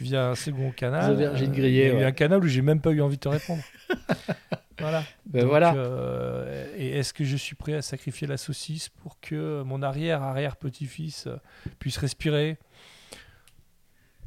via 0.01 0.29
un 0.29 0.35
second 0.35 0.71
canal. 0.71 1.15
Des 1.15 1.23
aubergines 1.23 1.51
Euh, 1.51 1.55
grillées, 1.55 1.83
Il 1.83 1.87
y 1.87 1.91
a 1.91 1.93
eu 1.93 1.97
ouais. 1.97 2.03
un 2.05 2.11
canal 2.13 2.43
où 2.43 2.47
j'ai 2.47 2.63
même 2.63 2.81
pas 2.81 2.89
eu 2.91 3.01
envie 3.01 3.17
de 3.17 3.21
te 3.21 3.29
répondre. 3.29 3.61
voilà. 4.85 5.03
Ben 5.25 5.41
Donc, 5.41 5.49
voilà. 5.49 5.73
euh, 5.75 6.73
et 6.77 6.97
est-ce 6.97 7.13
que 7.13 7.23
je 7.23 7.35
suis 7.35 7.55
prêt 7.55 7.73
à 7.73 7.81
sacrifier 7.81 8.27
la 8.27 8.37
saucisse 8.37 8.89
pour 8.89 9.19
que 9.19 9.63
mon 9.63 9.81
arrière-arrière-petit-fils 9.81 11.27
euh, 11.27 11.35
puisse 11.79 11.97
respirer? 11.97 12.57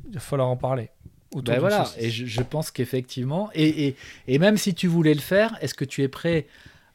Il 0.06 0.14
va 0.14 0.20
falloir 0.20 0.48
en 0.48 0.56
parler. 0.56 0.90
Ben 1.32 1.42
d'une 1.42 1.58
voilà. 1.58 1.84
saucisse. 1.84 2.02
Et 2.02 2.10
je, 2.10 2.26
je 2.26 2.42
pense 2.42 2.70
qu'effectivement, 2.70 3.50
et, 3.54 3.86
et, 3.88 3.96
et 4.26 4.38
même 4.38 4.56
si 4.56 4.74
tu 4.74 4.86
voulais 4.86 5.14
le 5.14 5.20
faire, 5.20 5.56
est-ce 5.60 5.74
que 5.74 5.84
tu 5.84 6.02
es 6.02 6.08
prêt 6.08 6.46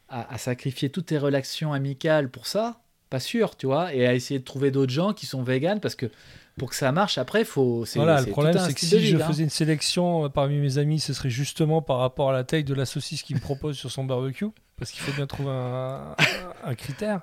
à, 0.08 0.32
à 0.32 0.38
sacrifier 0.38 0.90
toutes 0.90 1.06
tes 1.06 1.18
relations 1.18 1.72
amicales 1.72 2.28
pour 2.30 2.46
ça? 2.46 2.80
Pas 3.10 3.20
sûr, 3.20 3.56
tu 3.56 3.66
vois, 3.66 3.94
et 3.94 4.06
à 4.06 4.14
essayer 4.14 4.40
de 4.40 4.44
trouver 4.44 4.70
d'autres 4.72 4.92
gens 4.92 5.12
qui 5.12 5.26
sont 5.26 5.42
véganes 5.44 5.80
parce 5.80 5.94
que 5.94 6.10
pour 6.56 6.70
que 6.70 6.76
ça 6.76 6.92
marche, 6.92 7.18
après, 7.18 7.44
faut. 7.44 7.84
Voilà, 7.96 8.20
le 8.20 8.26
problème, 8.26 8.56
c'est 8.58 8.74
que 8.74 8.80
si 8.80 9.06
je 9.06 9.16
hein. 9.16 9.26
faisais 9.26 9.42
une 9.42 9.50
sélection 9.50 10.26
euh, 10.26 10.28
parmi 10.28 10.58
mes 10.58 10.78
amis, 10.78 11.00
ce 11.00 11.12
serait 11.12 11.30
justement 11.30 11.82
par 11.82 11.98
rapport 11.98 12.30
à 12.30 12.32
la 12.32 12.44
taille 12.44 12.64
de 12.64 12.74
la 12.74 12.86
saucisse 12.86 13.22
qu'il 13.22 13.36
me 13.36 13.40
propose 13.40 13.76
sur 13.76 13.90
son 13.90 14.04
barbecue, 14.04 14.46
parce 14.76 14.92
qu'il 14.92 15.02
faut 15.02 15.12
bien 15.12 15.26
trouver 15.26 15.50
un, 15.50 16.74
critère. 16.76 17.22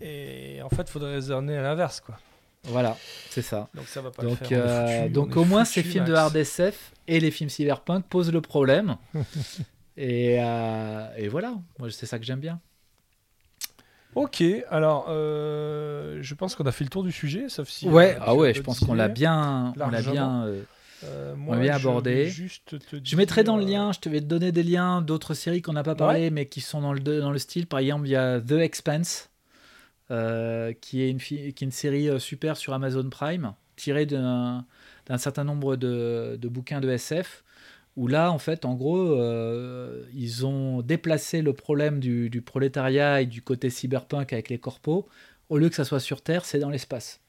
Et 0.00 0.60
en 0.62 0.70
fait, 0.70 0.82
il 0.82 0.90
faudrait 0.90 1.14
raisonner 1.14 1.56
à 1.56 1.62
l'inverse, 1.62 2.00
quoi. 2.00 2.16
Voilà, 2.64 2.96
c'est 3.30 3.42
ça. 3.42 3.68
Donc 3.74 3.86
ça 3.86 4.00
va 4.00 4.10
pas 4.10 4.22
le 4.22 4.30
Donc, 4.30 4.38
faire. 4.38 4.64
euh, 4.64 5.02
foutu, 5.02 5.12
donc 5.12 5.36
on 5.36 5.42
au 5.42 5.44
moins, 5.44 5.64
foutu, 5.64 5.82
ces 5.82 5.88
films 5.88 6.04
de 6.04 6.14
hard 6.14 6.34
SF 6.34 6.92
et 7.06 7.20
les 7.20 7.30
films 7.30 7.48
cyberpunk 7.48 8.06
posent 8.06 8.32
le 8.32 8.40
problème. 8.40 8.96
et, 9.96 10.38
euh, 10.40 11.06
et 11.16 11.28
voilà, 11.28 11.54
moi 11.78 11.90
c'est 11.92 12.06
ça 12.06 12.18
que 12.18 12.24
j'aime 12.24 12.40
bien. 12.40 12.60
Ok, 14.16 14.42
alors 14.70 15.06
euh, 15.10 16.18
je 16.22 16.34
pense 16.34 16.54
qu'on 16.54 16.64
a 16.64 16.72
fait 16.72 16.84
le 16.84 16.90
tour 16.90 17.04
du 17.04 17.12
sujet, 17.12 17.50
sauf 17.50 17.68
si. 17.68 17.86
ouais, 17.88 18.16
euh, 18.16 18.20
ah 18.22 18.34
ouais, 18.34 18.54
je 18.54 18.62
pense 18.62 18.80
qu'on 18.80 18.94
l'a 18.94 19.08
bien, 19.08 19.74
on 19.78 19.90
l'a 19.90 20.00
bien. 20.02 20.44
euh, 20.46 20.62
Euh, 21.04 21.34
on 21.46 21.60
bien 21.60 21.74
abordé. 21.74 22.24
vais 22.24 22.30
juste 22.30 22.78
te 22.88 22.96
Je 23.04 23.16
mettrai 23.16 23.44
dans 23.44 23.58
le 23.58 23.64
lien, 23.66 23.92
je 23.92 24.00
te 24.00 24.08
vais 24.08 24.20
te 24.20 24.24
donner 24.24 24.50
des 24.52 24.62
liens 24.62 25.02
d'autres 25.02 25.34
séries 25.34 25.60
qu'on 25.60 25.74
n'a 25.74 25.82
pas 25.82 25.94
parlé, 25.94 26.30
mais 26.30 26.46
qui 26.46 26.62
sont 26.62 26.80
dans 26.80 26.94
le, 26.94 27.00
dans 27.00 27.30
le 27.30 27.38
style. 27.38 27.66
Par 27.66 27.78
exemple, 27.80 28.06
il 28.08 28.12
y 28.12 28.16
a 28.16 28.40
The 28.40 28.52
Expanse, 28.52 29.28
qui, 30.08 31.02
est 31.02 31.10
une, 31.10 31.18
qui 31.18 31.36
est 31.46 31.60
une 31.60 31.70
série 31.70 32.18
super 32.18 32.56
sur 32.56 32.72
Amazon 32.72 33.08
Prime, 33.10 33.52
tirée 33.76 34.06
d'un 34.06 34.64
d'un 35.06 35.18
certain 35.18 35.44
nombre 35.44 35.76
de, 35.76 36.36
de 36.40 36.48
bouquins 36.48 36.80
de 36.80 36.88
SF, 36.90 37.44
où 37.96 38.08
là, 38.08 38.30
en 38.30 38.38
fait, 38.38 38.64
en 38.64 38.74
gros, 38.74 38.98
euh, 38.98 40.04
ils 40.14 40.46
ont 40.46 40.82
déplacé 40.82 41.42
le 41.42 41.52
problème 41.54 41.98
du, 42.00 42.30
du 42.30 42.42
prolétariat 42.42 43.22
et 43.22 43.26
du 43.26 43.42
côté 43.42 43.70
cyberpunk 43.70 44.32
avec 44.32 44.48
les 44.50 44.58
corpos. 44.58 45.06
Au 45.48 45.58
lieu 45.58 45.68
que 45.68 45.74
ça 45.76 45.84
soit 45.84 46.00
sur 46.00 46.22
Terre, 46.22 46.44
c'est 46.44 46.58
dans 46.58 46.70
l'espace. 46.70 47.20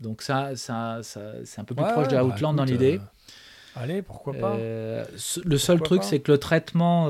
Donc 0.00 0.22
ça, 0.22 0.56
ça, 0.56 1.00
ça 1.02 1.32
c'est 1.44 1.60
un 1.60 1.64
peu 1.64 1.74
plus 1.74 1.84
Ouais, 1.84 1.92
proche 1.92 2.08
de 2.08 2.16
bah, 2.16 2.24
Outland 2.24 2.54
dans 2.54 2.64
l'idée. 2.64 2.98
euh, 2.98 3.00
Allez, 3.74 4.02
pourquoi 4.02 4.34
pas 4.34 4.54
Euh, 4.56 5.04
le 5.44 5.58
seul 5.58 5.80
truc, 5.82 6.04
c'est 6.04 6.20
que 6.20 6.30
le 6.32 6.38
traitement, 6.38 7.08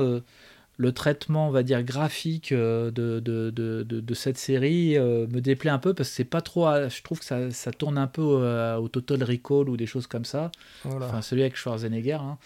le 0.77 0.91
traitement, 0.91 1.47
on 1.47 1.51
va 1.51 1.63
dire 1.63 1.83
graphique 1.83 2.51
euh, 2.51 2.91
de, 2.91 3.21
de, 3.21 3.49
de, 3.49 3.83
de, 3.83 4.13
cette 4.13 4.37
série 4.37 4.97
euh, 4.97 5.25
me 5.27 5.39
déplaît 5.39 5.71
un 5.71 5.79
peu 5.79 5.93
parce 5.93 6.09
que 6.09 6.15
c'est 6.15 6.25
pas 6.25 6.41
trop. 6.41 6.65
à- 6.65 6.89
Je 6.89 7.01
trouve 7.01 7.19
que 7.19 7.25
ça, 7.25 7.49
ça 7.51 7.71
tourne 7.71 7.97
un 7.97 8.07
peu 8.07 8.21
euh, 8.41 8.75
au 8.77 8.89
Total 8.89 9.23
Recall 9.23 9.69
ou 9.69 9.77
des 9.77 9.85
choses 9.85 10.05
comme 10.07 10.25
ça. 10.25 10.51
Voilà. 10.83 11.05
Enfin, 11.05 11.21
celui 11.21 11.43
avec 11.43 11.55
Schwarzenegger. 11.55 12.13
hein. 12.21 12.37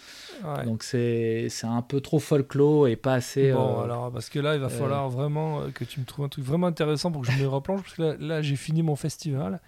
Ouais. 0.44 0.64
Donc 0.66 0.84
c'est 0.84 1.48
un 1.64 1.82
peu 1.82 2.02
trop 2.02 2.20
folklore 2.20 2.88
et 2.88 2.96
pas 2.96 3.16
assez. 3.16 3.52
Bon, 3.52 3.80
euh, 3.80 3.84
alors, 3.86 4.12
parce 4.12 4.30
que 4.30 4.40
là, 4.40 4.54
il 4.56 4.62
va 4.62 4.70
falloir 4.70 5.10
vraiment 5.10 5.64
que 5.74 5.84
tu 5.84 6.00
me 6.00 6.06
trouves 6.06 6.26
un 6.26 6.30
truc 6.30 6.46
vraiment 6.46 6.68
intéressant 6.68 7.12
pour 7.12 7.24
que 7.24 7.32
je 7.32 7.42
me 7.42 7.48
replonge. 7.48 7.82
Parce 7.82 7.96
que 7.96 8.02
là, 8.04 8.16
là, 8.20 8.42
j'ai 8.44 8.56
fini 8.56 8.84
mon 8.84 8.96
festival 8.96 9.60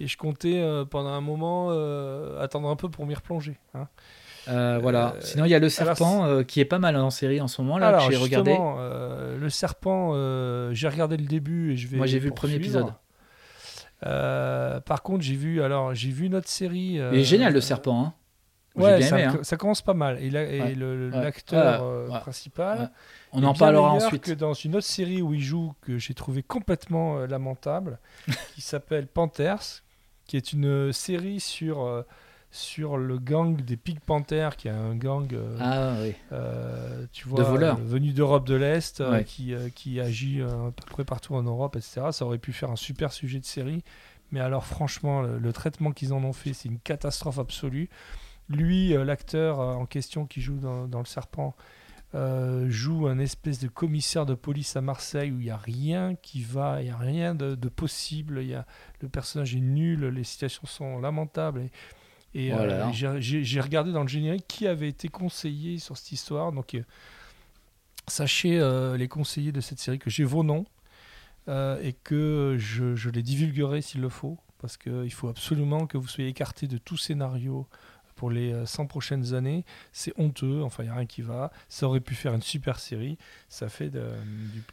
et 0.00 0.08
je 0.08 0.16
comptais 0.16 0.60
pendant 0.90 1.10
un 1.10 1.20
moment 1.20 1.70
attendre 2.40 2.68
un 2.68 2.76
peu 2.76 2.88
pour 2.88 3.06
m'y 3.06 3.14
replonger. 3.14 3.58
hein. 3.74 3.86
Euh, 4.48 4.78
voilà. 4.80 5.14
Euh, 5.14 5.20
Sinon, 5.20 5.44
il 5.44 5.50
y 5.50 5.54
a 5.54 5.58
le 5.58 5.68
serpent 5.68 6.24
euh, 6.26 6.42
qui 6.42 6.60
est 6.60 6.64
pas 6.64 6.78
mal 6.78 6.96
en 6.96 7.10
série 7.10 7.40
en 7.40 7.48
ce 7.48 7.62
moment 7.62 7.78
là 7.78 7.88
Alors, 7.88 8.06
que 8.08 8.12
j'ai 8.12 8.18
regardé. 8.18 8.56
le 8.56 9.48
serpent, 9.50 10.14
j'ai 10.72 10.88
regardé 10.88 11.16
le 11.16 11.26
début 11.26 11.72
et 11.72 11.76
je 11.76 11.88
vais. 11.88 11.96
Moi, 11.96 12.06
j'ai 12.06 12.18
vu 12.18 12.28
le 12.28 12.34
premier 12.34 12.54
épisode. 12.54 12.92
Par 14.00 15.02
contre, 15.02 15.22
j'ai 15.22 15.36
vu 15.36 15.62
alors 15.62 15.94
j'ai 15.94 16.10
vu 16.10 16.26
une 16.26 16.34
autre 16.34 16.48
série. 16.48 16.94
Il 16.94 17.18
est 17.18 17.24
génial 17.24 17.52
le 17.52 17.60
serpent. 17.60 18.04
Hein. 18.04 18.14
Ouais, 18.74 18.96
bien 18.98 19.06
ça, 19.06 19.20
aimé. 19.20 19.28
hein. 19.28 19.40
ça 19.42 19.58
commence 19.58 19.82
pas 19.82 19.92
mal. 19.92 20.18
Et, 20.22 20.30
l'acteur 20.30 21.84
Ouais. 21.84 22.12
Ouais. 22.14 22.20
principal. 22.20 22.90
On 23.32 23.44
en 23.44 23.52
parlera 23.52 23.90
ensuite. 23.92 24.22
que 24.22 24.32
dans 24.32 24.54
une 24.54 24.76
autre 24.76 24.86
série 24.86 25.20
où 25.20 25.34
il 25.34 25.42
joue 25.42 25.74
que 25.82 25.98
j'ai 25.98 26.14
trouvé 26.14 26.42
complètement 26.42 27.18
lamentable, 27.26 27.98
qui 28.54 28.62
s'appelle 28.62 29.08
Panthers, 29.08 29.82
qui 30.26 30.38
est 30.38 30.54
une 30.54 30.90
série 30.90 31.38
sur 31.38 32.04
sur 32.54 32.98
le 32.98 33.18
gang 33.18 33.56
des 33.60 33.76
Pig 33.76 33.98
Panthers, 33.98 34.56
qui 34.56 34.68
est 34.68 34.72
un 34.72 34.94
gang. 34.94 35.26
euh, 35.32 35.56
Ah 35.58 35.96
oui. 36.02 36.14
euh, 36.32 37.06
tu 37.10 37.26
vois, 37.26 37.42
voleurs. 37.44 37.78
euh, 37.78 37.82
venu 37.82 38.12
d'Europe 38.12 38.46
de 38.46 38.54
l'Est, 38.54 39.00
euh, 39.00 39.10
Ouais. 39.12 39.24
qui, 39.24 39.54
qui 39.74 39.98
agit 40.00 40.42
à 40.42 40.70
peu 40.76 40.84
près 40.90 41.04
partout 41.04 41.34
en 41.34 41.42
Europe, 41.42 41.76
etc. 41.76 42.08
Ça 42.12 42.24
aurait 42.26 42.38
pu 42.38 42.52
faire 42.52 42.70
un 42.70 42.76
super 42.76 43.10
sujet 43.12 43.40
de 43.40 43.44
série. 43.46 43.82
Mais 44.30 44.40
alors, 44.40 44.66
franchement, 44.66 45.22
le, 45.22 45.38
le 45.38 45.52
traitement 45.52 45.92
qu'ils 45.92 46.12
en 46.12 46.22
ont 46.24 46.32
fait, 46.34 46.52
c'est 46.52 46.68
une 46.68 46.78
catastrophe 46.78 47.38
absolue. 47.38 47.88
Lui, 48.48 48.90
l'acteur 48.90 49.58
en 49.58 49.86
question 49.86 50.26
qui 50.26 50.40
joue 50.42 50.58
dans, 50.58 50.86
dans 50.86 50.98
Le 50.98 51.06
Serpent, 51.06 51.54
joue 52.68 53.06
un 53.06 53.18
espèce 53.18 53.58
de 53.60 53.68
commissaire 53.68 54.26
de 54.26 54.34
police 54.34 54.76
à 54.76 54.82
Marseille 54.82 55.30
où 55.30 55.38
il 55.40 55.44
n'y 55.44 55.50
a 55.50 55.56
rien 55.56 56.14
qui 56.20 56.42
va, 56.42 56.82
il 56.82 56.84
n'y 56.84 56.90
a 56.90 56.96
rien 56.98 57.34
de, 57.34 57.54
de 57.54 57.68
possible. 57.70 58.42
Y 58.44 58.54
a, 58.54 58.66
le 59.00 59.08
personnage 59.08 59.54
est 59.54 59.60
nul, 59.60 60.04
les 60.06 60.24
situations 60.24 60.66
sont 60.66 60.98
lamentables. 61.00 61.60
Et, 61.62 61.70
et, 62.34 62.52
euh, 62.52 62.56
Voilà. 62.56 62.90
j'ai- 62.92 63.60
regardé 63.60 63.92
dans 63.92 64.02
le 64.02 64.08
générique 64.08 64.46
qui 64.48 64.66
avait 64.66 64.88
été 64.88 65.08
conseillé 65.08 65.78
sur 65.78 65.96
cette 65.96 66.12
histoire. 66.12 66.52
Donc, 66.52 66.74
euh, 66.74 66.82
sachez, 68.08 68.58
euh, 68.58 68.96
les 68.96 69.08
conseillers 69.08 69.52
de 69.52 69.60
cette 69.60 69.78
série, 69.78 69.98
que 69.98 70.10
j'ai 70.10 70.24
vos 70.24 70.42
noms 70.42 70.64
et 71.48 71.94
que 72.04 72.56
je, 72.58 72.94
je 72.94 73.10
les 73.10 73.22
divulguerai 73.22 73.82
s'il 73.82 74.00
le 74.00 74.08
faut. 74.08 74.38
Parce 74.58 74.76
qu'il 74.76 75.12
faut 75.12 75.26
absolument 75.28 75.86
que 75.88 75.98
vous 75.98 76.06
soyez 76.06 76.30
écartés 76.30 76.68
de 76.68 76.78
tout 76.78 76.96
scénario 76.96 77.66
pour 78.22 78.30
les 78.30 78.52
euh, 78.52 78.66
100 78.66 78.86
prochaines 78.86 79.34
années. 79.34 79.64
C'est 79.90 80.12
honteux, 80.16 80.62
enfin, 80.62 80.84
il 80.84 80.86
n'y 80.86 80.92
a 80.92 80.94
rien 80.94 81.06
qui 81.06 81.22
va. 81.22 81.50
Ça 81.68 81.88
aurait 81.88 81.98
pu 81.98 82.14
faire 82.14 82.32
une 82.34 82.40
super 82.40 82.78
série. 82.78 83.18
Ça 83.48 83.68
fait 83.68 83.90
de, 83.90 84.04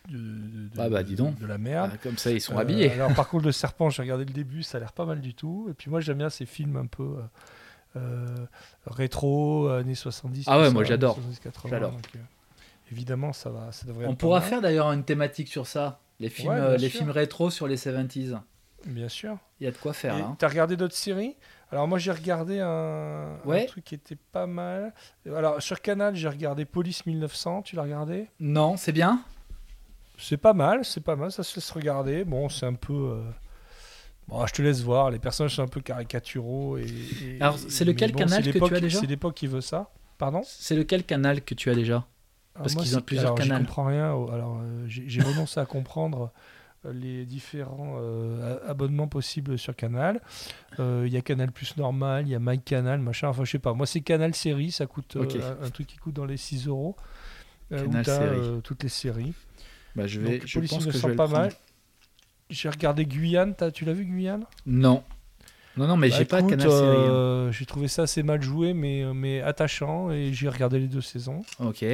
du- 0.08 0.14
de, 0.16 0.18
de- 0.20 0.70
Ah 0.78 0.88
bah, 0.88 1.02
dis 1.02 1.16
donc. 1.16 1.40
de 1.40 1.48
la 1.48 1.58
merde. 1.58 1.90
Ah, 1.96 1.98
comme 1.98 2.20
ça, 2.20 2.30
ils 2.30 2.42
sont 2.42 2.58
Euh, 2.58 2.62
habillés. 2.62 2.92
Alors 2.92 3.12
par 3.16 3.28
contre 3.30 3.46
le 3.46 3.52
serpent, 3.52 3.90
j'ai 3.90 4.04
regardé 4.04 4.24
le 4.26 4.34
début, 4.34 4.62
ça 4.62 4.78
a 4.78 4.82
l'air 4.82 4.94
pas 4.94 5.06
mal 5.06 5.20
du 5.20 5.34
tout. 5.34 5.66
Et 5.68 5.74
puis 5.74 5.90
moi 5.90 6.00
j'aime 6.00 6.20
bien 6.20 6.30
ces 6.30 6.46
films 6.46 6.76
un 6.78 6.86
peu 6.86 7.18
euh, 7.96 7.96
euh, 7.96 8.36
rétro, 8.86 9.68
années 9.70 9.96
70. 9.96 10.44
Ah 10.48 10.60
ouais, 10.60 10.66
ça, 10.68 10.72
moi, 10.72 10.84
j'adore. 10.84 11.16
70, 11.16 11.40
80, 11.40 11.70
J'adore. 11.72 11.94
euh, 12.16 12.20
évidemment 12.92 13.34
ça 13.34 13.50
va, 13.50 13.72
ça 13.72 13.88
devrait. 13.88 14.06
On 14.06 14.12
être 14.12 14.18
pourra 14.20 14.40
pas 14.40 14.42
mal. 14.46 14.50
faire 14.52 14.62
d'ailleurs 14.62 14.92
une 14.92 15.04
thématique 15.04 15.48
sur 15.48 15.66
ça. 15.66 16.02
Les 16.20 16.30
films, 16.30 16.50
Ouais, 16.52 16.60
euh, 16.60 16.78
les 16.78 16.90
sûr. 16.90 17.00
films 17.00 17.10
rétro 17.12 17.50
sur 17.50 17.68
les 17.68 17.78
70s. 17.78 18.40
Bien 18.86 19.10
sûr. 19.10 19.38
Il 19.60 19.66
y 19.66 19.68
a 19.68 19.72
de 19.72 19.78
quoi 19.78 19.92
faire 19.94 20.16
hein. 20.16 20.36
T'as 20.38 20.48
regardé 20.50 20.78
d'autres 20.78 20.96
séries? 20.96 21.36
Alors 21.72 21.88
moi 21.88 22.00
j'ai 22.00 22.12
regardé 22.12 22.60
un, 22.60 23.38
truc 23.68 23.84
qui 23.84 23.96
était 23.96 24.18
pas 24.32 24.48
mal. 24.48 24.94
Alors 25.28 25.62
sur 25.62 25.82
Canal 25.82 26.16
j'ai 26.16 26.28
regardé 26.28 26.66
Police 26.66 27.06
1900. 27.06 27.62
Tu 27.62 27.76
l'as 27.76 27.84
regardé? 27.84 28.28
Non, 28.40 28.76
c'est 28.78 28.92
bien. 28.92 29.22
C'est 30.18 30.38
pas 30.38 30.54
mal, 30.54 30.84
c'est 30.84 31.02
pas 31.04 31.16
mal, 31.16 31.32
ça 31.32 31.44
se 31.44 31.56
laisse 31.56 31.72
regarder. 31.72 32.26
Bon, 32.26 32.50
c'est 32.50 32.66
un 32.66 32.74
peu. 32.74 32.94
euh, 32.94 33.32
Bon, 34.28 34.46
je 34.46 34.54
te 34.54 34.62
laisse 34.62 34.82
voir, 34.82 35.10
les 35.10 35.18
personnages 35.18 35.56
sont 35.56 35.64
un 35.64 35.68
peu 35.68 35.82
caricaturaux. 35.82 36.78
Et, 36.78 36.84
et- 36.84 37.42
Alors, 37.42 37.58
c'est 37.58 37.84
lequel 37.86 38.12
bon, 38.12 38.20
canal 38.20 38.44
que 38.44 38.60
tu 38.60 38.76
as 38.76 38.80
déjà? 38.80 39.00
C'est 39.00 39.08
l'époque 39.08 39.34
qui 39.34 39.48
veut 39.48 39.62
ça. 39.62 39.90
Pardon? 40.20 40.42
C'est 40.46 40.76
lequel 40.76 41.04
canal 41.04 41.42
que 41.42 41.56
tu 41.56 41.70
as 41.72 41.74
déjà? 41.76 42.06
Parce 42.54 42.76
qu'ils 42.76 42.98
ont 42.98 43.02
plusieurs 43.02 43.36
j'y 43.38 43.48
canals. 43.48 43.62
comprends 43.64 43.86
rien. 43.86 44.06
Alors, 44.06 44.60
euh, 44.62 44.84
j'ai 44.88 45.22
renoncé 45.22 45.60
à 45.60 45.66
comprendre 45.66 46.32
les 46.94 47.26
différents 47.26 47.98
euh, 48.00 48.58
abonnements 48.68 49.08
possibles 49.08 49.58
sur 49.58 49.76
Canal. 49.76 50.22
Euh, 50.80 51.04
Il 51.06 51.14
y 51.14 51.18
a 51.18 51.22
Canal 51.22 51.52
Plus 51.52 51.76
normal, 51.78 52.26
il 52.28 52.32
y 52.32 52.36
a 52.36 52.40
My 52.40 52.60
Canal, 52.60 53.00
machin. 53.00 53.28
Enfin, 53.30 53.44
je 53.44 53.52
sais 53.52 53.60
pas. 53.60 53.74
Moi, 53.74 53.86
c'est 53.86 54.02
Canal 54.02 54.34
Série, 54.34 54.72
ça 54.72 54.86
coûte 54.86 55.16
euh, 55.18 55.24
Ok. 55.24 55.36
un, 55.36 55.66
un 55.66 55.70
truc 55.70 55.88
qui 55.88 55.98
coûte 55.98 56.14
dans 56.16 56.26
les 56.26 56.38
6 56.38 56.68
euros. 56.68 56.96
Euh, 57.72 57.84
Canal 57.86 58.06
Série. 58.06 58.38
euh, 58.40 58.62
toutes 58.62 58.84
les 58.84 58.90
séries. 58.90 59.34
Bah, 59.96 60.08
je 60.08 60.20
vais. 60.22 60.40
Donc, 60.40 60.48
je 60.48 60.60
pense 60.60 60.70
que 60.86 60.92
je 60.92 60.98
1900, 60.98 61.08
vais 61.08 61.12
le 61.14 61.18
pas 61.18 61.24
prendre. 61.28 61.40
mal. 61.42 61.52
J'ai 62.50 62.70
regardé 62.70 63.06
Guyane. 63.06 63.54
T'as- 63.56 63.72
tu 63.72 63.86
l'as 63.86 63.94
vu 63.94 64.06
Guyane? 64.06 64.46
Non. 64.66 65.04
Non, 65.78 65.88
non, 65.88 65.98
mais 65.98 66.10
Bah, 66.10 66.16
j'ai 66.18 66.26
pas 66.26 66.42
canal 66.42 66.62
série. 66.70 66.76
hein. 66.78 67.12
euh, 67.14 67.52
J'ai 67.52 67.66
trouvé 67.66 67.88
ça 67.88 68.04
assez 68.04 68.24
mal 68.24 68.42
joué, 68.42 68.74
mais, 68.74 69.04
euh, 69.04 69.14
mais 69.14 69.42
attachant. 69.42 70.12
Et 70.12 70.34
j'ai 70.34 70.50
regardé 70.50 70.80
les 70.80 70.88
deux 70.88 71.02
saisons. 71.02 71.42
Ok. 71.60 71.86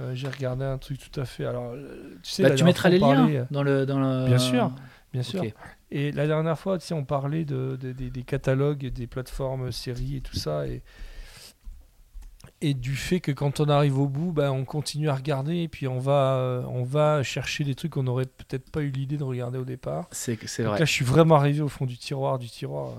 Euh, 0.00 0.14
j'ai 0.14 0.28
regardé 0.28 0.64
un 0.64 0.78
truc 0.78 0.98
tout 0.98 1.20
à 1.20 1.24
fait. 1.24 1.46
Alors, 1.46 1.72
euh, 1.72 2.16
tu 2.22 2.30
sais, 2.30 2.42
Bah, 2.42 2.50
tu 2.50 2.64
mettras 2.64 2.88
les 2.90 2.98
liens 2.98 3.28
euh, 3.30 3.44
dans 3.50 3.62
le 3.62 3.86
dans 3.86 3.98
le. 3.98 4.26
Bien 4.26 4.38
sûr. 4.38 4.70
Bien 5.12 5.22
sûr. 5.22 5.42
Et 5.90 6.12
la 6.12 6.26
dernière 6.26 6.58
fois, 6.58 6.76
tu 6.78 6.84
sais, 6.86 6.92
on 6.94 7.04
parlait 7.04 7.44
de, 7.46 7.78
de- 7.80 7.92
des- 7.92 8.10
des 8.10 8.22
catalogues, 8.22 8.84
et 8.84 8.90
des 8.90 9.06
plateformes 9.06 9.72
séries 9.72 10.16
et 10.16 10.20
tout 10.20 10.36
ça. 10.36 10.66
Et, 10.66 10.82
et 12.60 12.74
du 12.74 12.94
fait 12.96 13.20
que 13.20 13.32
quand 13.32 13.60
on 13.60 13.68
arrive 13.68 13.98
au 13.98 14.06
bout, 14.08 14.32
bah, 14.32 14.52
on 14.52 14.64
continue 14.64 15.08
à 15.08 15.14
regarder 15.14 15.62
et 15.62 15.68
puis 15.68 15.88
on 15.88 15.98
va, 15.98 16.64
on 16.68 16.82
va 16.84 17.22
chercher 17.22 17.64
des 17.64 17.74
trucs 17.74 17.92
qu'on 17.92 18.02
n'aurait 18.02 18.26
peut-être 18.26 18.70
pas 18.70 18.82
eu 18.82 18.90
l'idée 18.90 19.16
de 19.16 19.24
regarder 19.24 19.58
au 19.58 19.64
départ. 19.64 20.06
C'est 20.12 20.32
Donc 20.38 20.66
vrai. 20.72 20.78
là, 20.80 20.84
je 20.84 20.92
suis 20.92 21.04
vraiment 21.04 21.36
arrivé 21.36 21.60
au 21.62 21.68
fond 21.68 21.86
du 21.86 21.96
tiroir, 21.96 22.38
du 22.38 22.48
tiroir 22.48 22.92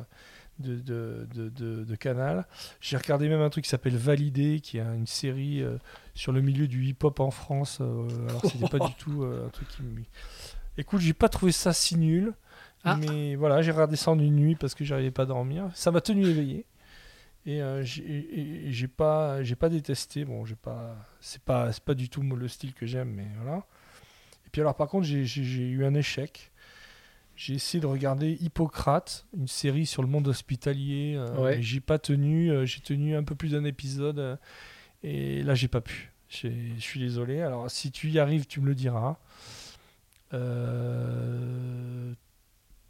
de, 0.59 0.75
de, 0.75 1.27
de, 1.33 1.83
de- 1.83 1.95
Canal. 1.95 2.45
J'ai 2.81 2.97
regardé 2.97 3.27
même 3.29 3.41
un 3.41 3.49
truc 3.49 3.63
qui 3.63 3.69
s'appelle 3.69 3.97
Validé, 3.97 4.59
qui 4.59 4.77
est 4.77 4.81
une 4.81 5.07
série 5.07 5.61
euh, 5.63 5.77
sur 6.13 6.31
le 6.31 6.41
milieu 6.41 6.67
du 6.67 6.83
hip-hop 6.85 7.19
en 7.19 7.31
France. 7.31 7.79
euh, 7.81 8.07
alors, 8.29 8.41
c'était 8.45 8.67
pas 8.69 8.85
du 8.85 8.93
tout 8.97 9.23
euh, 9.23 9.47
un 9.47 9.49
truc 9.49 9.67
qui 9.69 9.81
me. 9.83 10.01
Écoute, 10.77 11.01
j'ai 11.01 11.13
pas 11.13 11.29
trouvé 11.29 11.51
ça 11.51 11.73
si 11.73 11.97
nul. 11.97 12.33
Ah. 12.83 12.95
Mais 12.97 13.35
voilà, 13.35 13.61
j'ai 13.61 13.71
regardé 13.71 13.95
ça 13.95 14.11
en 14.11 14.19
une 14.19 14.35
nuit 14.35 14.55
parce 14.55 14.75
que 14.75 14.85
j'arrivais 14.85 15.11
pas 15.11 15.23
à 15.23 15.25
dormir. 15.25 15.69
Ça 15.73 15.91
m'a 15.91 16.01
tenu 16.01 16.25
éveillé. 16.25 16.65
Et 17.45 17.61
euh, 17.61 17.81
j'ai- 17.83 18.87
pas, 18.87 19.41
j'ai 19.43 19.55
pas 19.55 19.69
détesté. 19.69 20.25
Bon, 20.25 20.45
j'ai 20.45 20.55
pas, 20.55 20.95
c'est 21.19 21.41
pas, 21.41 21.71
c'est 21.71 21.83
pas 21.83 21.93
du 21.95 22.09
tout 22.09 22.21
le 22.21 22.47
style 22.47 22.73
que 22.73 22.85
j'aime, 22.85 23.09
mais 23.15 23.27
voilà. 23.41 23.65
Et 24.45 24.49
puis 24.51 24.61
alors, 24.61 24.75
par 24.75 24.87
contre, 24.87 25.05
j'ai 25.05 25.23
eu 25.67 25.83
un 25.85 25.93
échec. 25.93 26.51
J'ai 27.37 27.53
essayé 27.53 27.79
de 27.79 27.85
regarder 27.85 28.31
Hippocrate, 28.41 29.27
une 29.37 29.47
série 29.47 29.85
sur 29.85 30.01
le 30.01 30.07
monde 30.07 30.27
hospitalier. 30.27 31.13
euh, 31.15 31.37
Ouais. 31.39 31.61
J'ai 31.61 31.79
pas 31.79 31.99
tenu. 31.99 32.49
euh, 32.51 32.65
j'ai 32.65 32.81
tenu 32.81 33.15
un 33.15 33.23
peu 33.23 33.35
plus 33.35 33.51
d'un 33.51 33.63
épisode. 33.63 34.17
euh, 34.17 34.35
et 35.03 35.43
là, 35.43 35.53
j'ai 35.53 35.67
pas 35.67 35.79
pu. 35.81 36.11
Je 36.29 36.49
suis 36.79 36.99
désolé. 36.99 37.41
Alors, 37.41 37.69
si 37.69 37.91
tu 37.91 38.09
y 38.09 38.17
arrives, 38.19 38.47
tu 38.47 38.59
me 38.59 38.65
le 38.65 38.73
diras. 38.75 39.17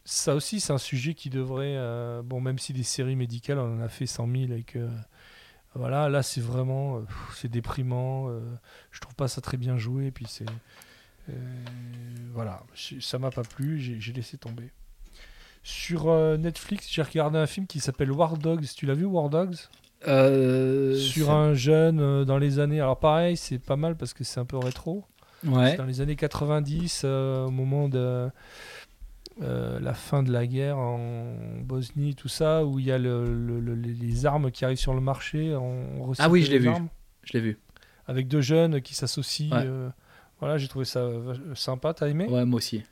Ça 0.05 0.33
aussi, 0.35 0.61
c'est 0.61 0.71
un 0.71 0.77
sujet 0.77 1.13
qui 1.13 1.29
devrait. 1.29 1.75
bon, 2.23 2.39
même 2.39 2.57
si 2.57 2.71
des 2.73 2.83
séries 2.83 3.17
médicales, 3.17 3.59
on 3.59 3.77
en 3.77 3.81
a 3.81 3.89
fait 3.89 4.07
100 4.07 4.27
000 4.31 4.53
et 4.53 4.63
que. 4.63 4.87
Voilà, 5.75 6.07
là, 6.09 6.23
c'est 6.23 6.41
vraiment. 6.41 7.03
c'est 7.35 7.49
déprimant. 7.51 8.29
je 8.91 8.99
trouve 9.01 9.13
pas 9.15 9.27
ça 9.27 9.41
très 9.41 9.57
bien 9.57 9.77
joué. 9.77 10.09
Puis 10.11 10.25
c'est. 10.27 10.45
Euh, 11.29 11.33
voilà, 12.33 12.63
ça 12.99 13.19
m'a 13.19 13.31
pas 13.31 13.43
plu. 13.43 13.79
J'ai 13.79 14.13
laissé 14.13 14.37
tomber. 14.37 14.71
Sur 15.63 16.07
euh, 16.09 16.37
Netflix, 16.37 16.87
j'ai 16.89 17.01
regardé 17.01 17.37
un 17.37 17.47
film 17.47 17.67
qui 17.67 17.79
s'appelle 17.79 18.11
War 18.11 18.37
Dogs. 18.37 18.65
Tu 18.75 18.85
l'as 18.85 18.93
vu, 18.93 19.05
War 19.05 19.29
Dogs? 19.29 19.55
Euh, 20.07 20.95
Sur 20.95 21.31
un 21.31 21.53
jeune 21.53 22.23
dans 22.23 22.37
les 22.37 22.59
années. 22.59 22.79
Alors, 22.79 22.99
pareil, 22.99 23.35
c'est 23.35 23.59
pas 23.59 23.75
mal 23.75 23.97
parce 23.97 24.13
que 24.13 24.23
c'est 24.23 24.39
un 24.39 24.45
peu 24.45 24.57
rétro. 24.57 25.03
Ouais. 25.45 25.71
C'est 25.71 25.77
dans 25.77 25.85
les 25.85 26.01
années 26.01 26.15
90, 26.15 27.01
euh, 27.03 27.45
au 27.45 27.51
moment 27.51 27.89
de 27.89 28.29
euh, 29.41 29.79
la 29.79 29.93
fin 29.93 30.23
de 30.23 30.31
la 30.31 30.47
guerre 30.47 30.77
en 30.77 31.35
Bosnie, 31.61 32.15
tout 32.15 32.27
ça, 32.27 32.65
où 32.65 32.79
il 32.79 32.85
y 32.85 32.91
a 32.91 32.97
le- 32.97 33.25
le- 33.25 33.59
le- 33.59 33.75
les- 33.75 34.25
armes 34.25 34.49
qui 34.51 34.65
arrivent 34.65 34.79
sur 34.79 34.93
le 34.95 35.01
marché. 35.01 35.55
On 35.55 36.11
Ah 36.17 36.29
oui, 36.29 36.43
je 36.43 36.51
l'ai 36.51 36.59
vu. 36.59 36.71
Je 37.23 37.33
l'ai 37.33 37.41
vu. 37.41 37.59
Avec 38.07 38.27
deux 38.27 38.41
jeunes 38.41 38.81
qui 38.81 38.95
s'associent. 38.95 39.55
Ouais. 39.55 39.67
Euh, 40.37 40.39
voilà, 40.39 40.57
j'ai 40.57 40.67
trouvé 40.67 40.85
ça 40.85 40.99
euh, 40.99 41.55
sympa. 41.55 41.93
T'as 41.93 42.07
aimé? 42.07 42.27
Ouais, 42.27 42.45
moi 42.45 42.57
aussi. 42.57 42.83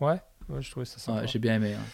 Ouais, 0.00 0.20
ouais, 0.48 0.62
j'ai 0.62 0.70
trouvé 0.70 0.86
ça 0.86 0.98
sympa. 0.98 1.22
Ouais, 1.22 1.28
j'ai 1.28 1.38
bien 1.38 1.56
aimé. 1.56 1.74
hein. 1.74 1.84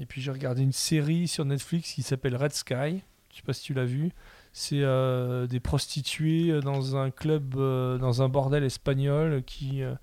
Et 0.00 0.06
puis 0.06 0.20
j'ai 0.22 0.30
regardé 0.30 0.62
une 0.62 0.72
série 0.72 1.28
sur 1.28 1.44
Netflix 1.44 1.92
qui 1.92 2.02
s'appelle 2.02 2.36
Red 2.36 2.52
Sky. 2.52 3.02
Je 3.30 3.36
sais 3.36 3.42
pas 3.44 3.52
si 3.52 3.62
tu 3.62 3.74
l'as 3.74 3.84
vu. 3.84 4.10
C'est 4.52 4.80
euh, 4.82 5.46
des 5.46 5.60
prostituées 5.60 6.60
dans 6.60 6.96
un 6.96 7.10
club, 7.10 7.54
euh, 7.56 7.96
dans 7.98 8.22
un 8.22 8.28
bordel 8.28 8.64
espagnol 8.64 9.42
qui. 9.44 9.82
euh, 9.82 9.94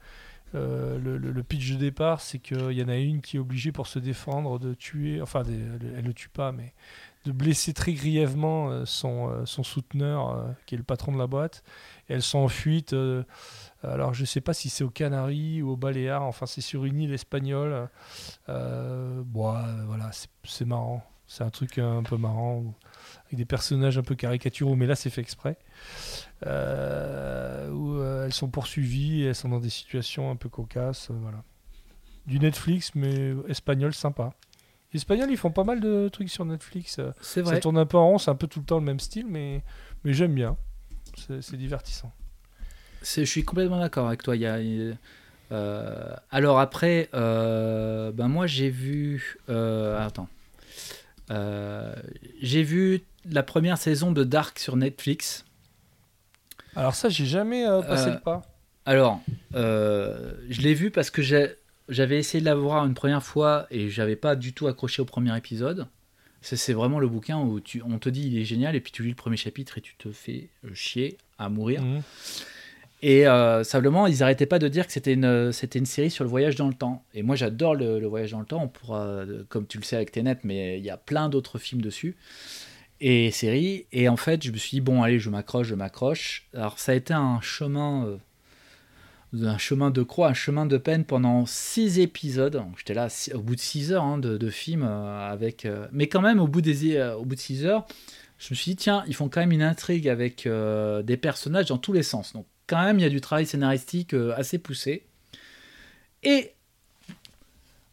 euh, 0.56 0.98
le, 0.98 1.20
le- 1.20 1.32
le 1.32 1.44
pitch 1.44 1.74
de 1.74 1.76
départ, 1.78 2.22
c'est 2.22 2.40
qu'il 2.40 2.72
y 2.72 2.84
en 2.84 2.90
a 2.90 2.96
une 2.96 3.22
qui 3.22 3.38
est 3.38 3.40
obligée 3.40 3.72
pour 3.72 3.86
se 3.86 4.00
défendre 4.00 4.58
de 4.58 4.74
tuer, 4.74 5.22
enfin, 5.22 5.44
des- 5.44 5.54
elle, 5.54 5.94
elle 6.00 6.06
le 6.06 6.14
tue 6.16 6.30
pas, 6.30 6.52
mais 6.52 6.74
de 7.26 7.32
blesser 7.32 7.72
très 7.72 7.94
grièvement 7.94 8.72
euh, 8.72 8.84
son, 8.84 9.30
euh, 9.30 9.46
son 9.46 9.62
souteneur, 9.62 10.32
euh, 10.32 10.48
qui 10.66 10.74
est 10.74 10.80
le 10.80 10.84
patron 10.84 11.12
de 11.12 11.20
la 11.20 11.28
boîte. 11.28 11.64
Et 12.10 12.14
elles 12.14 12.24
sont 12.24 12.40
en 12.40 12.48
fuite. 12.48 12.94
Alors, 13.84 14.14
je 14.14 14.26
sais 14.26 14.42
pas 14.42 14.54
si 14.54 14.70
c'est 14.70 14.84
aux 14.84 14.90
Canaries 14.90 15.62
ou 15.62 15.70
aux 15.72 15.78
Baléares, 15.78 16.24
enfin, 16.24 16.46
c'est 16.46 16.62
sur 16.62 16.86
une 16.86 17.00
île 17.00 17.14
espagnole. 17.14 17.90
Euh, 18.50 19.22
bon, 19.26 19.56
euh, 19.56 19.84
voilà, 19.86 20.10
c'est- 20.44 20.66
marrant. 20.66 21.04
C'est 21.28 21.44
un 21.44 21.50
truc 21.52 21.78
un 21.78 22.02
peu 22.04 22.18
marrant, 22.18 22.74
avec 23.28 23.36
des 23.38 23.46
personnages 23.46 23.98
un 24.00 24.02
peu 24.02 24.16
caricaturaux, 24.16 24.76
mais 24.76 24.88
là, 24.88 24.96
c'est 24.96 25.12
fait 25.12 25.22
exprès. 25.22 25.58
Euh, 26.46 27.70
où 27.72 28.02
elles 28.24 28.34
sont 28.34 28.50
poursuivies 28.50 29.22
et 29.24 29.26
elles 29.28 29.36
sont 29.36 29.50
dans 29.50 29.60
des 29.60 29.70
situations 29.70 30.32
un 30.32 30.36
peu 30.36 30.50
cocasses. 30.50 31.12
voilà. 31.12 31.44
Du 32.26 32.40
Netflix, 32.40 32.92
mais 32.96 33.34
espagnol 33.48 33.94
sympa. 33.94 34.34
Les 34.92 34.98
Espagnols, 34.98 35.30
ils 35.30 35.38
font 35.38 35.52
pas 35.52 35.64
mal 35.64 35.80
de 35.82 36.10
trucs 36.10 36.30
sur 36.30 36.46
Netflix. 36.46 37.00
C'est 37.22 37.44
Ça 37.44 37.50
vrai. 37.52 37.60
tourne 37.60 37.78
un 37.78 37.86
peu 37.86 37.98
en 37.98 38.08
rond, 38.10 38.18
c'est 38.18 38.32
un 38.32 38.36
peu 38.36 38.48
tout 38.48 38.60
le 38.60 38.66
temps 38.66 38.80
le 38.80 38.86
même 38.86 39.00
style, 39.00 39.28
mais, 39.28 39.64
mais 40.04 40.14
j'aime 40.14 40.34
bien. 40.34 40.58
C'est 41.42 41.58
divertissant. 41.58 42.12
Je 43.04 43.24
suis 43.24 43.44
complètement 43.44 43.80
d'accord 43.80 44.08
avec 44.08 44.24
toi. 44.24 44.36
Il 44.36 44.42
y 44.42 44.46
a, 44.46 44.60
euh, 45.52 46.16
alors 46.32 46.60
après, 46.60 47.10
euh, 47.14 48.12
ben 48.12 48.28
moi 48.28 48.48
j'ai 48.48 48.70
vu. 48.70 49.38
euh, 49.50 50.06
attends. 50.06 50.28
Euh, 51.32 51.94
j'ai 52.42 52.64
vu 52.64 53.02
la 53.30 53.44
première 53.44 53.78
saison 53.78 54.12
de 54.12 54.24
Dark 54.24 54.60
sur 54.60 54.76
Netflix. 54.76 55.46
Alors 56.76 56.96
ça, 56.96 57.10
j'ai 57.10 57.26
jamais 57.26 57.66
passé 57.88 58.12
le 58.12 58.20
pas. 58.20 58.42
Alors, 58.86 59.22
je 59.54 60.62
l'ai 60.62 60.74
vu 60.74 60.92
parce 60.92 61.10
que 61.10 61.22
j'avais 61.22 62.18
essayé 62.18 62.42
de 62.42 62.46
la 62.46 62.56
voir 62.56 62.86
une 62.86 62.94
première 62.94 63.24
fois 63.24 63.68
et 63.72 63.90
j'avais 63.90 64.16
pas 64.16 64.36
du 64.36 64.54
tout 64.54 64.68
accroché 64.68 65.02
au 65.02 65.06
premier 65.06 65.36
épisode. 65.38 65.88
C'est 66.42 66.74
vraiment 66.74 67.00
le 67.00 67.08
bouquin 67.10 67.38
où 67.38 67.60
tu, 67.60 67.82
on 67.86 68.00
te 68.00 68.08
dit 68.08 68.28
il 68.28 68.38
est 68.40 68.46
génial 68.46 68.74
et 68.76 68.80
puis 68.80 68.94
tu 68.94 69.04
lis 69.04 69.10
le 69.10 69.16
premier 69.16 69.36
chapitre 69.36 69.78
et 69.78 69.82
tu 69.82 69.96
te 69.96 70.10
fais 70.12 70.48
chier 70.74 71.18
à 71.38 71.50
mourir. 71.50 71.82
Mhm. 71.82 72.02
Et 73.02 73.28
euh, 73.28 73.64
simplement, 73.64 74.08
ils 74.08 74.20
n'arrêtaient 74.20 74.46
pas 74.46 74.60
de 74.60 74.68
dire 74.68 74.86
que 74.86 74.92
c'était 74.92 75.14
une, 75.14 75.52
c'était 75.54 75.80
une 75.80 75.86
série 75.86 76.12
sur 76.12 76.24
le 76.26 76.30
voyage 76.30 76.56
dans 76.56 76.68
le 76.68 76.74
temps. 76.74 77.04
Et 77.14 77.24
moi, 77.24 77.36
j'adore 77.36 77.76
le, 77.76 78.06
voyage 78.06 78.32
dans 78.32 78.42
le 78.42 78.46
temps. 78.46 78.72
Euh, 78.90 79.44
comme 79.48 79.68
tu 79.68 79.78
le 79.78 79.84
sais 79.84 79.96
avec 79.96 80.12
Tenet, 80.12 80.38
mais 80.44 80.78
il 80.80 80.84
y 80.84 80.90
a 80.90 80.98
plein 80.98 81.30
d'autres 81.30 81.60
films 81.60 81.82
dessus 81.82 82.18
et 83.02 83.32
séries. 83.32 83.86
Et 83.92 84.10
en 84.10 84.18
fait, 84.18 84.44
je 84.44 84.52
me 84.52 84.58
suis 84.58 84.76
dit, 84.78 84.82
bon, 84.82 85.02
allez, 85.02 85.20
je 85.20 85.30
m'accroche, 85.30 85.68
je 85.68 85.76
m'accroche. 85.76 86.48
Alors, 86.54 86.80
ça 86.80 86.92
a 86.92 86.96
été 86.96 87.14
un 87.14 87.40
chemin, 87.42 88.06
euh, 89.34 89.48
un 89.48 89.58
chemin 89.58 89.92
de 89.92 90.04
croix, 90.04 90.30
un 90.30 90.34
chemin 90.34 90.66
de 90.66 90.78
peine 90.78 91.06
pendant 91.06 91.46
six 91.46 92.00
épisodes. 92.00 92.62
J'étais 92.78 92.94
là 92.94 93.08
au 93.34 93.40
bout 93.40 93.56
de 93.56 93.62
six 93.62 93.94
heures 93.94 94.04
hein, 94.04 94.18
de, 94.18 94.38
de 94.38 94.50
film. 94.50 94.84
euh, 94.84 95.32
avec, 95.32 95.66
euh, 95.66 95.88
mais 95.92 96.08
quand 96.08 96.22
même, 96.22 96.40
au 96.40 96.48
bout, 96.48 96.62
des, 96.62 96.98
euh, 96.98 97.16
au 97.16 97.26
bout 97.26 97.36
de 97.36 97.40
six 97.40 97.66
heures, 97.66 97.88
je 98.38 98.54
me 98.54 98.56
suis 98.56 98.72
dit, 98.72 98.78
tiens, 98.78 99.04
ils 99.08 99.16
font 99.16 99.30
quand 99.30 99.42
même 99.42 99.52
une 99.52 99.62
intrigue 99.62 100.08
avec 100.08 100.48
euh, 100.48 101.02
des 101.04 101.18
personnages 101.18 101.68
dans 101.68 101.78
tous 101.78 101.94
les 101.94 102.04
sens. 102.04 102.34
Donc, 102.34 102.46
quand 102.70 102.84
même, 102.84 103.00
il 103.00 103.02
y 103.02 103.06
a 103.06 103.10
du 103.10 103.22
travail 103.22 103.46
scénaristique 103.46 104.14
euh, 104.14 104.34
assez 104.38 104.60
poussé. 104.60 105.04
Et 106.24 106.52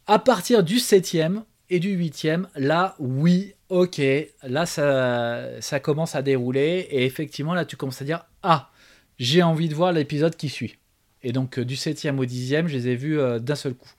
à 0.07 0.19
partir 0.19 0.63
du 0.63 0.79
septième 0.79 1.45
et 1.71 1.81
du 1.81 1.91
huitième, 1.91 2.49
là, 2.55 2.95
oui, 2.99 3.55
ok, 3.71 4.01
là, 4.43 4.67
ça, 4.67 5.61
ça 5.61 5.81
commence 5.81 6.15
à 6.15 6.23
dérouler. 6.23 6.87
Et 6.91 7.05
effectivement, 7.05 7.55
là, 7.55 7.65
tu 7.65 7.77
commences 7.77 8.03
à 8.03 8.05
dire, 8.05 8.27
ah, 8.43 8.71
j'ai 9.19 9.43
envie 9.43 9.69
de 9.69 9.75
voir 9.75 9.93
l'épisode 9.93 10.37
qui 10.37 10.49
suit. 10.49 10.79
Et 11.23 11.33
donc, 11.33 11.59
euh, 11.59 11.65
du 11.65 11.77
septième 11.77 12.19
au 12.19 12.25
dixième, 12.25 12.69
je 12.69 12.77
les 12.77 12.89
ai 12.89 12.97
vus 12.97 13.19
euh, 13.19 13.39
d'un 13.39 13.55
seul 13.55 13.75
coup. 13.75 13.91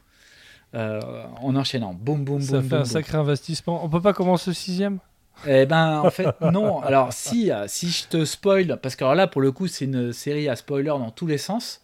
Euh, 0.76 1.00
en 1.42 1.56
enchaînant. 1.56 1.94
Boum, 1.94 2.26
boum, 2.26 2.42
Ça 2.42 2.60
boum, 2.60 2.62
fait 2.62 2.70
boum, 2.70 2.78
un 2.78 2.82
boum. 2.84 2.92
sacré 2.92 3.18
investissement. 3.18 3.84
On 3.84 3.90
peut 3.90 4.02
pas 4.02 4.14
commencer 4.14 4.52
au 4.52 4.54
sixième? 4.54 5.00
Eh 5.46 5.66
ben, 5.66 6.00
en 6.00 6.10
fait, 6.10 6.28
non. 6.42 6.82
Alors, 6.82 7.14
si, 7.14 7.52
euh, 7.52 7.66
si 7.68 7.90
je 7.90 8.08
te 8.08 8.26
spoil, 8.26 8.80
parce 8.82 8.96
que 8.96 9.04
alors 9.04 9.16
là, 9.16 9.28
pour 9.28 9.42
le 9.42 9.52
coup, 9.52 9.68
c'est 9.68 9.86
une 9.86 10.12
série 10.14 10.50
à 10.50 10.56
spoiler 10.56 10.88
dans 10.90 11.12
tous 11.12 11.28
les 11.28 11.38
sens. 11.38 11.82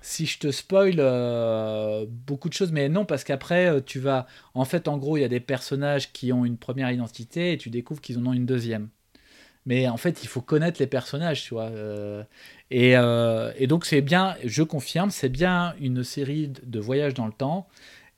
Si 0.00 0.26
je 0.26 0.38
te 0.38 0.50
spoil 0.50 0.96
euh, 0.98 2.06
beaucoup 2.08 2.48
de 2.48 2.54
choses, 2.54 2.72
mais 2.72 2.88
non, 2.88 3.04
parce 3.04 3.24
qu'après, 3.24 3.66
euh, 3.66 3.80
tu 3.80 3.98
vas. 4.00 4.26
En 4.54 4.64
fait, 4.64 4.88
en 4.88 4.96
gros, 4.98 5.16
il 5.16 5.20
y 5.20 5.24
a 5.24 5.28
des 5.28 5.40
personnages 5.40 6.12
qui 6.12 6.32
ont 6.32 6.44
une 6.44 6.56
première 6.56 6.90
identité 6.90 7.52
et 7.52 7.58
tu 7.58 7.70
découvres 7.70 8.00
qu'ils 8.00 8.18
en 8.18 8.26
ont 8.26 8.32
une 8.32 8.46
deuxième. 8.46 8.88
Mais 9.66 9.88
en 9.88 9.96
fait, 9.96 10.22
il 10.22 10.28
faut 10.28 10.40
connaître 10.40 10.80
les 10.80 10.86
personnages, 10.86 11.42
tu 11.44 11.54
vois. 11.54 11.70
et, 12.70 12.92
et 12.92 13.66
donc, 13.66 13.84
c'est 13.84 14.00
bien, 14.00 14.34
je 14.44 14.62
confirme, 14.62 15.10
c'est 15.10 15.28
bien 15.28 15.74
une 15.78 16.04
série 16.04 16.48
de 16.48 16.80
voyages 16.80 17.12
dans 17.12 17.26
le 17.26 17.32
temps. 17.32 17.68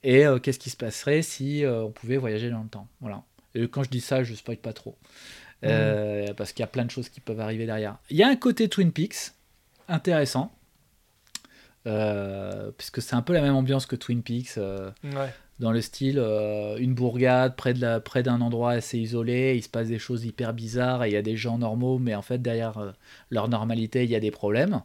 Et 0.04 0.24
qu'est-ce 0.42 0.60
qui 0.60 0.70
se 0.70 0.76
passerait 0.76 1.22
si 1.22 1.64
on 1.66 1.90
pouvait 1.90 2.18
voyager 2.18 2.50
dans 2.50 2.62
le 2.62 2.68
temps 2.68 2.86
Voilà. 3.00 3.24
Et 3.54 3.66
quand 3.68 3.82
je 3.82 3.90
dis 3.90 4.00
ça, 4.00 4.22
je 4.24 4.34
spoil 4.34 4.56
pas 4.58 4.72
trop. 4.72 4.96
Euh, 5.64 6.32
Parce 6.34 6.52
qu'il 6.52 6.62
y 6.62 6.64
a 6.64 6.68
plein 6.68 6.84
de 6.84 6.90
choses 6.90 7.08
qui 7.08 7.20
peuvent 7.20 7.40
arriver 7.40 7.66
derrière. 7.66 7.98
Il 8.10 8.16
y 8.16 8.22
a 8.22 8.28
un 8.28 8.36
côté 8.36 8.68
Twin 8.68 8.92
Peaks 8.92 9.32
intéressant. 9.88 10.52
euh, 11.86 12.70
puisque 12.76 13.00
c'est 13.00 13.14
un 13.14 13.22
peu 13.22 13.32
la 13.32 13.40
même 13.40 13.54
ambiance 13.54 13.86
que 13.86 13.96
Twin 13.96 14.22
Peaks, 14.22 14.58
euh, 14.58 14.90
Ouais. 15.02 15.32
dans 15.60 15.72
le 15.72 15.80
style 15.80 16.18
euh, 16.18 16.76
une 16.76 16.94
bourgade 16.94 17.56
près 17.56 17.72
de 17.72 17.80
la- 17.80 18.00
près 18.00 18.22
d'un 18.22 18.40
endroit 18.42 18.72
assez 18.72 18.98
isolé, 18.98 19.54
il 19.56 19.62
se 19.62 19.68
passe 19.70 19.88
des 19.88 19.98
choses 19.98 20.24
hyper 20.26 20.52
bizarres 20.52 21.04
et 21.04 21.08
il 21.08 21.12
y 21.12 21.16
a 21.16 21.22
des 21.22 21.36
gens 21.36 21.56
normaux, 21.58 21.98
mais 21.98 22.14
en 22.14 22.20
fait 22.22 22.36
derrière 22.38 22.76
euh, 22.78 22.92
leur 23.30 23.48
normalité 23.48 24.04
il 24.04 24.10
y 24.10 24.14
a 24.14 24.20
des 24.20 24.30
problèmes. 24.30 24.82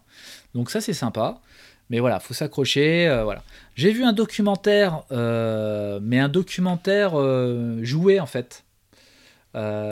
Donc 0.53 0.70
ça 0.72 0.80
c'est 0.80 0.93
sympa, 0.93 1.41
mais 1.90 2.00
voilà, 2.00 2.20
faut 2.20 2.34
s'accrocher. 2.34 3.08
euh, 3.08 3.24
voilà. 3.24 3.44
J'ai 3.76 3.92
vu 3.92 4.04
un 4.04 4.14
documentaire, 4.14 5.04
euh, 5.12 6.00
mais 6.02 6.20
un 6.20 6.30
documentaire 6.30 7.12
euh, 7.16 7.84
joué 7.84 8.20
en 8.20 8.26
fait 8.26 8.64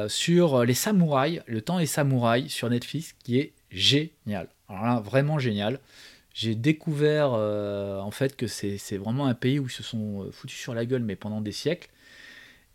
sur 0.10 0.66
les 0.66 0.74
samouraïs, 0.74 1.42
le 1.48 1.62
temps 1.62 1.80
des 1.80 1.86
samouraïs 1.86 2.52
sur 2.52 2.70
Netflix, 2.70 3.16
qui 3.24 3.40
est 3.40 3.54
génial. 3.72 4.50
Alors 4.68 4.84
là, 4.84 5.00
vraiment 5.00 5.40
génial. 5.40 5.80
J'ai 6.34 6.54
découvert 6.54 7.32
en 7.32 8.12
fait 8.12 8.36
que 8.36 8.46
c'est 8.46 8.98
vraiment 8.98 9.26
un 9.26 9.36
pays 9.36 9.60
où 9.60 9.68
ils 9.68 9.72
se 9.72 9.82
sont 9.82 10.28
foutus 10.34 10.60
sur 10.60 10.74
la 10.74 10.86
gueule, 10.86 11.04
mais 11.04 11.16
pendant 11.16 11.40
des 11.40 11.54
siècles. 11.54 11.88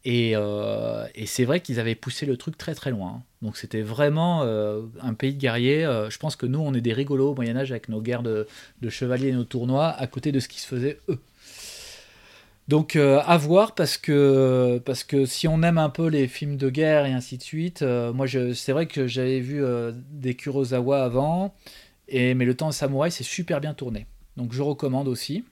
Et, 0.05 0.33
euh, 0.35 1.07
et 1.15 1.27
c'est 1.27 1.45
vrai 1.45 1.61
qu'ils 1.61 1.81
avaient 1.81 1.95
poussé 1.95 2.25
le 2.25 2.37
truc 2.37 2.57
très 2.57 2.75
très 2.75 2.91
loin. 2.91 3.23
Donc 3.43 3.57
c'était 3.57 3.83
vraiment 3.83 4.43
euh, 4.43 4.83
un 5.03 5.15
pays 5.15 5.35
de 5.35 5.39
guerriers. 5.39 5.85
Euh, 5.85 6.09
je 6.11 6.19
pense 6.19 6.37
que 6.37 6.47
nous, 6.47 6.61
on 6.61 6.73
est 6.75 6.81
des 6.81 6.93
rigolos 6.93 7.33
au 7.33 7.35
Moyen-Âge 7.35 7.73
avec 7.73 7.89
nos 7.89 8.01
guerres 8.01 8.23
de, 8.23 8.47
chevaliers 8.89 9.29
et 9.29 9.33
nos 9.33 9.45
tournois 9.45 9.89
à 9.89 10.07
côté 10.07 10.33
de 10.33 10.41
ce 10.41 10.49
qui 10.49 10.61
se 10.61 10.67
faisait 10.67 10.99
eux. 11.09 11.19
Donc 12.69 12.97
à 12.97 13.37
voir 13.39 13.75
parce 13.75 13.97
que, 13.97 14.79
parce 14.85 15.03
que 15.03 15.25
si 15.25 15.49
on 15.49 15.63
aime 15.63 15.79
un 15.79 15.89
peu 15.89 16.07
les 16.07 16.29
films 16.29 16.59
de 16.59 16.69
guerre 16.69 17.07
et 17.07 17.13
ainsi 17.15 17.39
de 17.39 17.43
suite, 17.43 17.83
moi 17.83 18.27
c'est 18.29 18.73
vrai 18.73 18.85
que 18.85 19.07
j'avais 19.07 19.41
vu 19.41 19.63
des 20.11 20.35
Kurosawa 20.35 21.03
avant, 21.03 21.55
et, 22.09 22.35
mais 22.35 22.45
le 22.45 22.55
temps 22.55 22.69
de 22.69 22.75
samouraï 22.75 23.11
c'est 23.11 23.25
super 23.25 23.63
bien 23.63 23.73
tourné. 23.73 24.07
Donc 24.37 24.53
je 24.53 24.61
recommande 24.61 25.09
aussi. 25.09 25.45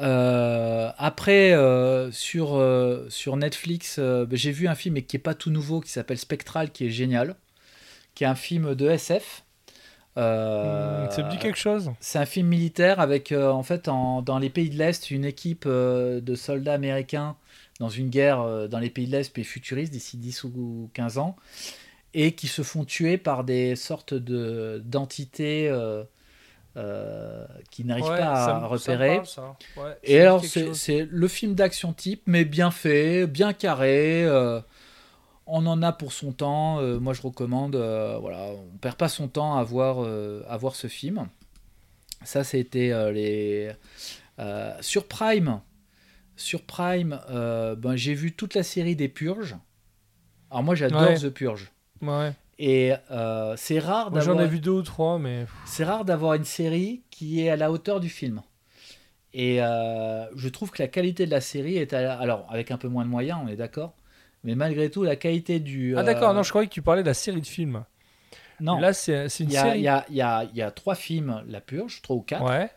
Euh, 0.00 0.90
après, 0.96 1.52
euh, 1.52 2.10
sur, 2.12 2.56
euh, 2.56 3.06
sur 3.08 3.36
Netflix, 3.36 3.98
bah, 3.98 4.26
j'ai 4.32 4.52
vu 4.52 4.68
un 4.68 4.74
film 4.74 5.02
qui 5.02 5.16
est 5.16 5.20
pas 5.20 5.34
tout 5.34 5.50
nouveau, 5.50 5.80
qui 5.80 5.90
s'appelle 5.90 6.18
Spectral, 6.18 6.70
qui 6.70 6.86
est 6.86 6.90
génial, 6.90 7.36
qui 8.14 8.24
est 8.24 8.28
un 8.28 8.34
film 8.34 8.74
de 8.74 8.88
SF. 8.90 9.44
Hmm, 10.16 11.10
ça 11.10 11.22
me 11.22 11.30
dit 11.30 11.38
quelque 11.38 11.58
chose 11.58 11.92
c'est 12.00 12.18
un 12.18 12.26
film 12.26 12.48
militaire 12.48 12.98
avec, 13.00 13.32
en 13.32 13.62
fait, 13.62 13.88
en- 13.88 14.22
dans 14.22 14.38
les 14.38 14.50
pays 14.50 14.70
de 14.70 14.76
l'Est, 14.76 15.10
une 15.12 15.24
équipe 15.24 15.66
de 15.68 16.34
soldats 16.34 16.74
américains 16.74 17.36
dans 17.80 17.88
une 17.88 18.08
guerre 18.10 18.68
dans 18.68 18.80
les 18.80 18.90
pays 18.90 19.06
de 19.06 19.12
l'Est, 19.12 19.32
puis 19.32 19.44
futuriste, 19.44 19.92
d'ici 19.92 20.16
10 20.16 20.42
ou 20.44 20.90
15 20.94 21.18
ans, 21.18 21.36
et 22.14 22.32
qui 22.32 22.48
se 22.48 22.62
font 22.62 22.84
tuer 22.84 23.18
par 23.18 23.44
des 23.44 23.76
sortes 23.76 24.14
de, 24.14 24.82
d'entités 24.84 25.70
euh, 26.78 27.44
qui 27.70 27.84
n'arrivent 27.84 28.04
Ouais, 28.04 28.18
pas 28.18 28.34
ça 28.36 28.56
à 28.56 28.60
ça 28.60 28.66
repérer. 28.66 29.16
parle, 29.16 29.26
ça. 29.26 29.56
Ouais, 29.76 29.90
ça 29.90 29.96
Et 30.04 30.20
alors, 30.20 30.42
c'est, 30.44 31.06
le 31.10 31.28
film 31.28 31.54
d'action 31.54 31.92
type, 31.92 32.22
mais 32.26 32.44
bien 32.44 32.70
fait, 32.70 33.26
bien 33.26 33.52
carré. 33.52 34.24
euh, 34.24 34.60
on 35.46 35.66
en 35.66 35.82
a 35.82 35.92
pour 35.92 36.12
son 36.12 36.32
temps. 36.32 36.78
euh, 36.80 36.98
moi, 37.00 37.12
je 37.14 37.22
recommande. 37.22 37.74
voilà, 37.76 38.44
on 38.52 38.76
perd 38.78 38.96
pas 38.96 39.08
son 39.08 39.28
temps 39.28 39.56
à 39.58 39.62
voir, 39.64 40.06
à 40.48 40.56
voir 40.56 40.74
ce 40.76 40.86
film. 40.86 41.26
Ça, 42.24 42.44
c'était 42.44 42.92
les. 43.12 43.72
sur 44.80 45.06
Prime. 45.06 45.60
Sur 46.36 46.62
Prime, 46.62 47.18
ben, 47.28 47.96
j'ai 47.96 48.14
vu 48.14 48.32
toute 48.32 48.54
la 48.54 48.62
série 48.62 48.94
des 48.94 49.08
Purges. 49.08 49.56
Alors, 50.50 50.62
moi, 50.62 50.74
j'adore 50.74 51.02
Ouais. 51.02 51.18
The 51.18 51.28
Purge. 51.30 51.72
Ouais. 52.00 52.32
Et 52.58 52.92
euh, 53.10 53.54
c'est 53.56 53.78
rare 53.78 54.10
d'avoir. 54.10 54.36
J'en 54.36 54.42
ai 54.42 54.48
vu 54.48 54.58
deux 54.60 54.70
ou 54.72 54.82
trois, 54.82 55.18
mais. 55.18 55.46
C'est 55.64 55.84
rare 55.84 56.04
d'avoir 56.04 56.34
une 56.34 56.44
série 56.44 57.02
qui 57.10 57.40
est 57.44 57.50
à 57.50 57.56
la 57.56 57.70
hauteur 57.70 58.00
du 58.00 58.08
film. 58.08 58.42
Et 59.34 59.62
euh, 59.62 60.24
je 60.36 60.48
trouve 60.48 60.70
que 60.70 60.82
la 60.82 60.88
qualité 60.88 61.26
de 61.26 61.30
la 61.30 61.40
série 61.40 61.76
est 61.76 61.92
à 61.92 62.00
la- 62.02 62.18
alors 62.18 62.46
avec 62.50 62.70
un 62.70 62.78
peu 62.78 62.88
moins 62.88 63.04
de 63.04 63.10
moyens, 63.10 63.38
on 63.44 63.48
est 63.48 63.56
d'accord, 63.56 63.94
mais 64.42 64.54
malgré 64.54 64.90
tout, 64.90 65.04
la 65.04 65.16
qualité 65.16 65.60
du. 65.60 65.96
Ah 65.96 66.02
d'accord, 66.02 66.30
euh, 66.30 66.34
non, 66.34 66.42
je 66.42 66.48
croyais 66.48 66.66
que 66.66 66.72
tu 66.72 66.82
parlais 66.82 67.02
de 67.02 67.06
la 67.08 67.14
série 67.14 67.40
de 67.42 67.46
films. 67.46 67.84
Non, 68.60 68.80
Là, 68.80 68.92
c'est 68.92 69.26
une 69.38 69.50
y 69.52 69.56
a, 69.56 69.62
série. 69.62 69.78
il 69.78 69.82
y, 69.84 69.88
a, 69.88 70.04
il 70.08 70.16
y, 70.16 70.22
a, 70.22 70.44
y 70.52 70.62
a 70.62 70.70
trois 70.72 70.96
films, 70.96 71.44
La 71.46 71.60
Purge, 71.60 72.00
trois 72.02 72.16
ou 72.16 72.22
quatre, 72.22 72.42
Ouais. 72.44 72.68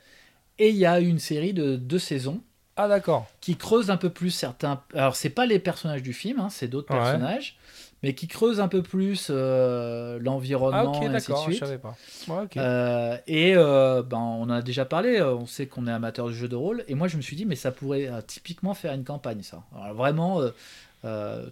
et 0.60 0.70
il 0.70 0.76
y 0.76 0.86
a 0.86 1.00
une 1.00 1.18
série 1.18 1.54
de 1.54 1.76
deux 1.76 1.98
saisons 1.98 2.42
Ah 2.76 2.88
d'accord. 2.88 3.28
qui 3.40 3.56
creuse 3.58 3.90
un 3.90 3.98
peu 3.98 4.12
plus 4.12 4.30
certains. 4.30 4.84
Alors, 4.94 5.16
c'est 5.16 5.32
pas 5.32 5.48
les 5.48 5.58
personnages 5.58 6.04
du 6.04 6.14
film, 6.14 6.40
hein, 6.40 6.50
c'est 6.52 6.68
d'autres 6.68 6.94
Ouais. 6.94 7.00
personnages, 7.00 7.58
mais 8.04 8.14
qui 8.16 8.28
creuse 8.28 8.60
un 8.60 8.68
peu 8.68 8.82
plus 8.84 9.28
euh, 9.30 10.18
Ah 10.18 10.24
l'environnement 10.24 10.92
ok, 10.92 11.04
et 11.04 11.06
ainsi 11.08 11.32
de 11.32 11.38
je 11.38 11.42
suite. 11.42 11.60
savais 11.60 11.78
pas. 11.78 11.96
Ouais. 12.28 12.48
Euh, 12.58 13.18
et 13.28 13.54
euh, 13.56 14.02
ben, 14.04 14.18
on 14.18 14.44
en 14.44 14.50
a 14.50 14.62
déjà 14.62 14.86
parlé, 14.86 15.22
on 15.22 15.46
sait 15.46 15.68
qu'on 15.68 15.88
est 15.88 15.92
amateur 15.92 16.28
de 16.28 16.32
jeux 16.34 16.48
de 16.48 16.56
rôle, 16.56 16.84
et 16.88 16.96
moi 16.96 17.08
je 17.08 17.18
me 17.18 17.22
suis 17.22 17.36
dit, 17.36 17.46
mais 17.46 17.56
ça 17.56 17.72
pourrait 17.72 18.10
typiquement 18.28 18.74
faire 18.74 18.94
une 18.94 19.04
campagne, 19.04 19.44
ça. 19.44 19.64
Alors, 19.76 19.94
vraiment, 19.96 20.42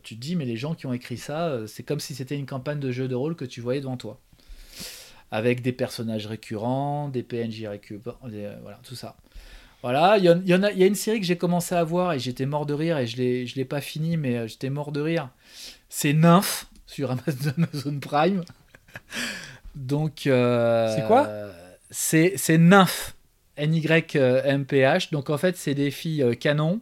tu 0.03 0.15
te 0.15 0.19
dis, 0.19 0.35
mais 0.35 0.45
les 0.45 0.57
gens 0.57 0.75
qui 0.75 0.85
ont 0.85 0.93
écrit 0.93 1.17
ça, 1.17 1.59
c'est 1.67 1.83
comme 1.83 1.99
si 1.99 2.15
c'était 2.15 2.35
une 2.37 2.45
campagne 2.45 2.79
de 2.79 2.91
jeux 2.91 3.07
de 3.07 3.15
rôle 3.15 3.35
que 3.35 3.45
tu 3.45 3.61
voyais 3.61 3.81
devant 3.81 3.97
toi. 3.97 4.19
Avec 5.31 5.61
des 5.61 5.71
personnages 5.73 6.25
récurrents, 6.25 7.07
des 7.09 7.21
PNJ 7.21 7.67
récurrents, 7.67 8.17
des- 8.27 8.49
voilà, 8.63 8.79
tout 8.83 8.95
ça. 8.95 9.15
Voilà, 9.81 10.17
il 10.17 10.25
y, 10.25 10.29
en 10.53 10.63
a, 10.63 10.71
il 10.71 10.77
y 10.77 10.83
a 10.83 10.87
une 10.87 10.95
série 10.95 11.19
que 11.21 11.25
j'ai 11.25 11.37
commencé 11.37 11.73
à 11.73 11.83
voir 11.83 12.13
et 12.13 12.19
j'étais 12.19 12.45
mort 12.45 12.65
de 12.65 12.73
rire 12.73 12.97
et 12.97 13.07
je 13.07 13.15
l'ai, 13.17 13.47
je 13.47 13.55
l'ai 13.55 13.63
pas 13.65 13.79
fini, 13.81 14.17
mais 14.17 14.35
euh, 14.37 14.47
j'étais 14.47 14.69
mort 14.69 14.91
de 14.91 14.99
rire. 14.99 15.29
C'est 15.87 16.13
Nymph 16.13 16.67
sur 16.85 17.11
Amazon, 17.57 17.99
Prime. 18.01 18.43
Donc. 19.75 20.27
euh, 20.27 20.93
C'est 20.95 21.07
quoi? 21.07 21.29
C'est 21.91 22.33
c'est 22.35 22.57
Nymph. 22.57 23.15
N-Y-M-P-H. 23.57 25.11
Donc 25.11 25.29
en 25.29 25.37
fait, 25.37 25.57
c'est 25.57 25.73
des 25.75 25.91
filles 25.91 26.23
euh, 26.23 26.33
canons 26.33 26.79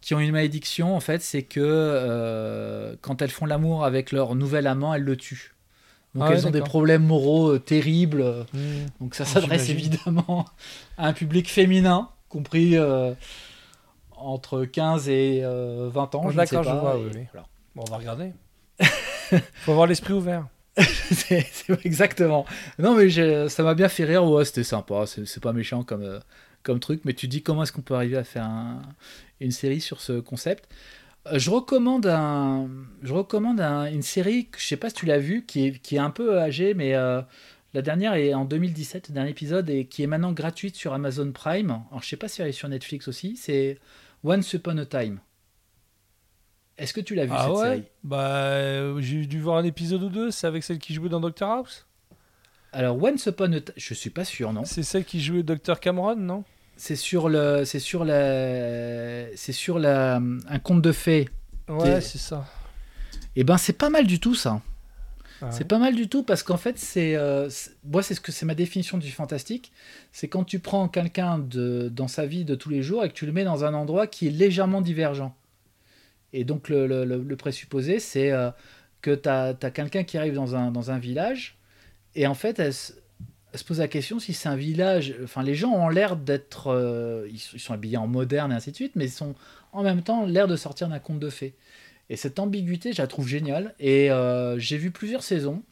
qui 0.00 0.14
ont 0.14 0.20
une 0.20 0.32
malédiction. 0.32 0.94
En 0.96 1.00
fait, 1.00 1.20
c'est 1.22 1.42
que 1.42 1.60
euh, 1.60 2.94
quand 3.02 3.20
elles 3.22 3.30
font 3.30 3.44
l'amour 3.46 3.84
avec 3.84 4.12
leur 4.12 4.34
nouvel 4.34 4.66
amant, 4.66 4.94
elles 4.94 5.02
le 5.02 5.16
tuent. 5.16 5.52
Donc 6.14 6.24
Ah 6.24 6.30
ouais, 6.30 6.36
elles 6.38 6.46
ont 6.46 6.50
des 6.50 6.60
problèmes 6.62 7.04
moraux 7.04 7.50
euh, 7.54 7.58
terribles. 7.58 8.46
Hmm. 8.54 8.86
Donc 9.00 9.14
ça 9.14 9.24
Ah, 9.26 9.30
s'adresse 9.30 9.68
évidemment 9.68 10.46
à 10.96 11.08
un 11.08 11.12
public 11.12 11.50
féminin, 11.50 12.08
compris 12.28 12.76
euh, 12.76 13.12
entre 14.16 14.64
15 14.64 15.08
et 15.08 15.40
euh, 15.44 15.88
20 15.92 16.14
ans. 16.14 16.22
Oh, 16.26 16.30
je 16.30 16.40
ne 16.40 16.46
sais 16.46 16.56
je 16.56 16.62
vois, 16.62 16.96
et 16.96 17.04
oui, 17.04 17.10
oui. 17.14 17.26
voilà. 17.32 17.46
Bon, 17.74 17.84
on 17.86 17.90
va 17.90 17.96
regarder. 17.98 18.32
Faut 19.62 19.72
avoir 19.72 19.86
l'esprit 19.86 20.12
ouvert. 20.12 20.46
c'est 20.78 21.46
exactement. 21.84 22.44
Non, 22.78 22.94
mais 22.96 23.48
ça 23.48 23.62
m'a 23.62 23.74
bien 23.74 23.88
fait 23.88 24.04
rire. 24.04 24.24
Ouais, 24.24 24.44
c'était 24.44 24.64
sympa. 24.64 25.04
C'est 25.06 25.26
c'est 25.26 25.42
pas 25.42 25.52
méchant 25.54 25.82
comme, 25.84 26.02
euh, 26.02 26.20
comme 26.62 26.80
truc. 26.80 27.00
Mais 27.04 27.14
tu 27.14 27.28
dis 27.28 27.42
comment 27.42 27.62
est-ce 27.62 27.72
qu'on 27.72 27.80
peut 27.82 27.94
arriver 27.94 28.16
à 28.18 28.24
faire 28.24 28.44
un- 28.44 28.82
une 29.40 29.52
série 29.52 29.80
sur 29.80 30.00
ce 30.00 30.20
concept? 30.20 30.68
Euh, 31.26 31.38
je 31.38 31.50
recommande, 31.50 32.06
un, 32.06 32.68
je 33.02 33.12
recommande 33.14 33.60
un- 33.60 33.86
une 33.86 34.02
série 34.02 34.46
que 34.46 34.60
je 34.60 34.66
sais 34.66 34.76
pas 34.76 34.90
si 34.90 34.96
tu 34.96 35.06
l'as 35.06 35.18
vue, 35.18 35.44
qui 35.46 35.66
est, 35.66 35.78
qui 35.78 35.96
est 35.96 36.00
un 36.00 36.10
peu 36.10 36.38
âgée, 36.38 36.74
mais 36.74 36.94
euh, 36.94 37.22
la 37.76 37.82
dernière 37.82 38.14
est 38.14 38.32
en 38.32 38.46
2017, 38.46 39.08
le 39.10 39.14
dernier 39.14 39.28
épisode, 39.28 39.68
et 39.68 39.84
qui 39.84 40.02
est 40.02 40.06
maintenant 40.06 40.32
gratuite 40.32 40.76
sur 40.76 40.94
Amazon 40.94 41.30
Prime. 41.30 41.82
Alors 41.90 42.02
je 42.02 42.08
sais 42.08 42.16
pas 42.16 42.26
si 42.26 42.40
elle 42.40 42.48
est 42.48 42.52
sur 42.52 42.70
Netflix 42.70 43.06
aussi. 43.06 43.36
C'est 43.36 43.78
Once 44.24 44.50
Upon 44.54 44.78
a 44.78 44.86
Time. 44.86 45.20
Est-ce 46.78 46.94
que 46.94 47.02
tu 47.02 47.14
l'as 47.14 47.26
vu 47.26 47.32
Ah 47.34 47.42
cette 47.42 47.56
ouais 47.56 47.68
série? 47.68 47.82
Bah, 48.02 48.30
euh, 48.30 48.98
j'ai 49.02 49.26
dû 49.26 49.42
voir 49.42 49.58
un 49.58 49.64
épisode 49.64 50.02
ou 50.04 50.08
deux. 50.08 50.30
C'est 50.30 50.46
avec 50.46 50.64
celle 50.64 50.78
qui 50.78 50.94
jouait 50.94 51.10
dans 51.10 51.20
Doctor 51.20 51.50
House? 51.50 51.86
Alors 52.72 52.96
Once 52.96 53.26
Upon 53.26 53.52
a 53.52 53.60
Time, 53.60 53.74
je 53.76 53.92
suis 53.92 54.08
pas 54.08 54.24
sûr, 54.24 54.54
non 54.54 54.64
C'est 54.64 54.82
celle 54.82 55.04
qui 55.04 55.20
jouait 55.20 55.42
Docteur 55.42 55.78
Cameron, 55.78 56.16
non? 56.16 56.44
C'est 56.78 56.96
sur 56.96 57.28
le, 57.28 57.66
c'est 57.66 57.78
sur 57.78 58.06
la, 58.06 59.36
c'est 59.36 59.52
sur 59.52 59.78
la, 59.78 60.16
un 60.16 60.58
conte 60.60 60.80
de 60.80 60.92
fées. 60.92 61.28
Ouais, 61.68 62.00
c'est 62.00 62.16
ça. 62.16 62.46
Et 63.34 63.44
ben 63.44 63.58
c'est 63.58 63.74
pas 63.74 63.90
mal 63.90 64.06
du 64.06 64.18
tout 64.18 64.34
ça. 64.34 64.62
Ah 65.42 65.50
C'est 65.52 65.64
pas 65.64 65.78
mal 65.78 65.94
du 65.94 66.08
tout 66.08 66.22
parce 66.22 66.42
qu'en 66.42 66.56
fait 66.56 66.78
c'est, 66.78 67.14
euh, 67.16 67.48
c'est- 67.50 67.72
moi 67.84 68.02
c'est 68.02 68.14
ce 68.14 68.20
que 68.20 68.32
c'est 68.32 68.46
ma 68.46 68.54
définition 68.54 68.96
du 68.98 69.10
fantastique. 69.10 69.72
C'est 70.12 70.28
quand 70.28 70.44
tu 70.44 70.58
prends 70.60 70.88
quelqu'un 70.88 71.38
de 71.38 71.90
dans 71.92 72.08
sa 72.08 72.24
vie 72.26 72.44
de 72.44 72.54
tous 72.54 72.70
les 72.70 72.82
jours 72.82 73.04
et 73.04 73.08
que 73.08 73.14
tu 73.14 73.26
le 73.26 73.32
mets 73.32 73.44
dans 73.44 73.64
un 73.64 73.74
endroit 73.74 74.06
qui 74.06 74.28
est 74.28 74.30
légèrement 74.30 74.80
divergent. 74.80 75.34
Et 76.32 76.44
donc 76.44 76.68
le, 76.68 76.86
le- 77.04 77.36
présupposé 77.36 77.98
c'est 78.00 78.32
euh, 78.32 78.50
que 79.02 79.14
tu 79.14 79.28
as, 79.28 79.54
quelqu'un 79.72 80.04
qui 80.04 80.18
arrive 80.18 80.34
dans 80.34 80.56
un, 80.56 80.70
dans 80.70 80.90
un 80.90 80.98
village 80.98 81.58
et 82.14 82.26
en 82.26 82.34
fait 82.34 82.58
elle, 82.58 82.74
se- 82.74 82.92
elle 83.52 83.58
se 83.58 83.64
pose 83.64 83.78
la 83.78 83.88
question 83.88 84.18
si 84.18 84.32
c'est 84.32 84.48
un 84.48 84.56
village. 84.56 85.14
Enfin 85.22 85.42
les 85.42 85.54
gens 85.54 85.70
ont 85.72 85.88
l'air 85.88 86.16
d'être, 86.16 86.68
euh, 86.68 87.26
ils, 87.30 87.38
sont- 87.38 87.56
ils 87.56 87.60
sont 87.60 87.74
habillés 87.74 87.96
en 87.98 88.06
moderne 88.06 88.52
et 88.52 88.54
ainsi 88.54 88.70
de 88.70 88.76
suite, 88.76 88.92
mais 88.96 89.04
ils 89.06 89.10
sont 89.10 89.34
en 89.72 89.82
même 89.82 90.02
temps 90.02 90.24
l'air 90.24 90.48
de 90.48 90.56
sortir 90.56 90.88
d'un 90.88 90.98
conte 90.98 91.20
de 91.20 91.30
fées. 91.30 91.54
Et 92.08 92.16
cette 92.16 92.38
ambiguïté, 92.38 92.92
je 92.92 93.02
la 93.02 93.08
trouve 93.08 93.28
géniale. 93.28 93.74
Et 93.78 94.10
euh, 94.10 94.58
j'ai 94.58 94.76
vu 94.76 94.90
plusieurs 94.90 95.22
saisons. 95.22 95.62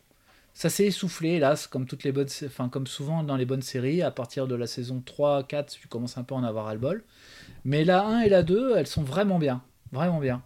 Ça 0.52 0.70
s'est 0.70 0.86
essoufflé, 0.86 1.30
hélas, 1.30 1.66
comme, 1.66 1.86
toutes 1.86 2.04
les 2.04 2.12
bonnes, 2.12 2.28
enfin, 2.44 2.68
comme 2.68 2.86
souvent 2.86 3.24
dans 3.24 3.36
les 3.36 3.44
bonnes 3.44 3.62
séries. 3.62 4.02
À 4.02 4.10
partir 4.10 4.46
de 4.46 4.54
la 4.54 4.66
saison 4.66 5.02
3, 5.04 5.44
4, 5.44 5.72
tu 5.72 5.88
commences 5.88 6.16
un 6.16 6.22
peu 6.22 6.34
à 6.34 6.38
en 6.38 6.44
avoir 6.44 6.68
à 6.68 6.74
le 6.74 6.80
bol. 6.80 7.02
Mais 7.64 7.84
la 7.84 8.04
1 8.04 8.20
et 8.20 8.28
la 8.28 8.42
2, 8.42 8.76
elles 8.76 8.86
sont 8.86 9.02
vraiment 9.02 9.38
bien. 9.38 9.62
Vraiment 9.92 10.20
bien. 10.20 10.42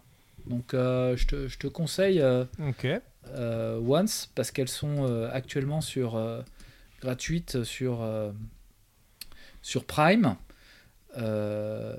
Donc 0.47 0.73
euh, 0.73 1.15
je, 1.15 1.27
te, 1.27 1.47
je 1.47 1.59
te 1.59 1.67
conseille 1.67 2.21
euh, 2.21 3.79
Once 3.79 4.31
parce 4.33 4.49
qu'elles 4.51 4.69
sont 4.69 5.27
actuellement 5.31 5.81
sur 5.81 6.19
gratuites 7.01 7.63
sur 7.63 8.03
sur 9.61 9.85
Prime. 9.85 10.35
Euh, 11.17 11.95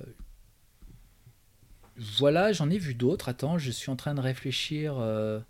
voilà, 2.19 2.53
j'en 2.53 2.71
ai 2.71 2.79
vu 2.79 2.95
d'autres. 2.95 3.29
Attends, 3.29 3.59
je 3.59 3.71
suis 3.71 3.91
en 3.91 3.97
train 3.97 4.15
de 4.15 4.21
réfléchir. 4.21 4.95
euh, 4.99 5.41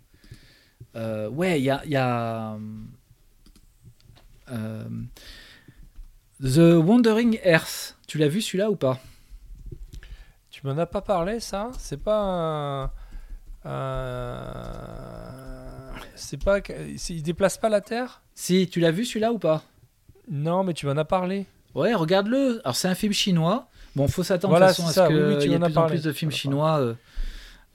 euh, 0.95 1.29
ouais, 1.29 1.59
il 1.61 1.63
y 1.63 1.69
a, 1.69 1.81
il 1.85 1.91
y 1.91 1.95
a 1.95 2.57
euh, 4.51 4.89
The 6.43 6.85
Wandering 6.85 7.39
Earth. 7.45 7.97
Tu 8.07 8.17
l'as 8.17 8.27
vu 8.27 8.41
celui-là 8.41 8.69
ou 8.69 8.75
pas? 8.75 8.99
Tu 10.49 10.67
m'en 10.67 10.77
as 10.77 10.85
pas 10.85 11.01
parlé, 11.01 11.39
ça? 11.39 11.71
C'est 11.79 12.03
pas 12.03 12.93
C'est 16.15 16.43
pas. 16.43 16.59
Il 17.09 17.23
déplace 17.23 17.57
pas 17.57 17.69
la 17.69 17.79
Terre? 17.81 18.21
Si, 18.35 18.67
tu 18.69 18.79
l'as 18.81 18.91
vu 18.91 19.05
celui-là 19.05 19.31
ou 19.31 19.39
pas? 19.39 19.63
Non, 20.29 20.63
mais 20.63 20.73
tu 20.73 20.85
m'en 20.85 20.97
as 20.97 21.05
parlé. 21.05 21.45
Ouais, 21.73 21.93
regarde-le. 21.93 22.59
Alors 22.63 22.75
c'est 22.75 22.89
un 22.89 22.95
film 22.95 23.13
chinois. 23.13 23.69
Bon, 23.95 24.07
faut 24.07 24.23
s'attendre 24.23 24.51
Voilà, 24.53 24.67
à 24.67 24.73
ce 24.73 24.81
Oui, 24.81 25.19
oui, 25.19 25.33
qu'il 25.33 25.43
tu 25.43 25.49
y 25.49 25.53
ait 25.53 25.59
de 25.59 25.65
plus 25.65 25.77
en 25.77 25.87
plus 25.87 26.03
de 26.03 26.11
films 26.11 26.31
chinois. 26.31 26.79
euh, 26.79 26.93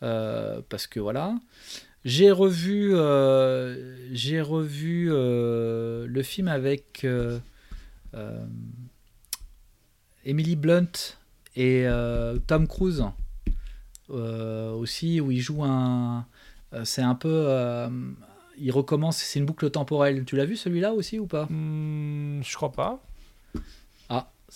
euh, 0.02 0.60
parce 0.68 0.86
que 0.86 1.00
voilà. 1.00 1.34
J'ai 2.04 2.30
revu, 2.30 2.94
euh, 2.94 3.96
j'ai 4.12 4.40
revu 4.40 5.08
le 5.10 6.22
film 6.24 6.48
avec 6.48 7.06
Emily 10.24 10.56
Blunt 10.56 11.16
et 11.56 11.86
Tom 12.46 12.66
Cruise 12.68 13.04
aussi, 14.08 15.20
où 15.20 15.30
il 15.30 15.40
joue 15.40 15.64
un. 15.64 16.26
c'est 16.84 17.02
un 17.02 17.14
peu. 17.14 17.48
il 18.58 18.70
recommence, 18.70 19.18
c'est 19.18 19.38
une 19.38 19.46
boucle 19.46 19.68
temporelle. 19.70 20.24
Tu 20.24 20.36
l'as 20.36 20.46
vu 20.46 20.56
celui-là 20.56 20.92
aussi 20.92 21.18
ou 21.18 21.26
pas? 21.26 21.46
Hmm, 21.50 22.40
je 22.42 22.54
crois 22.56 22.72
pas. 22.72 23.02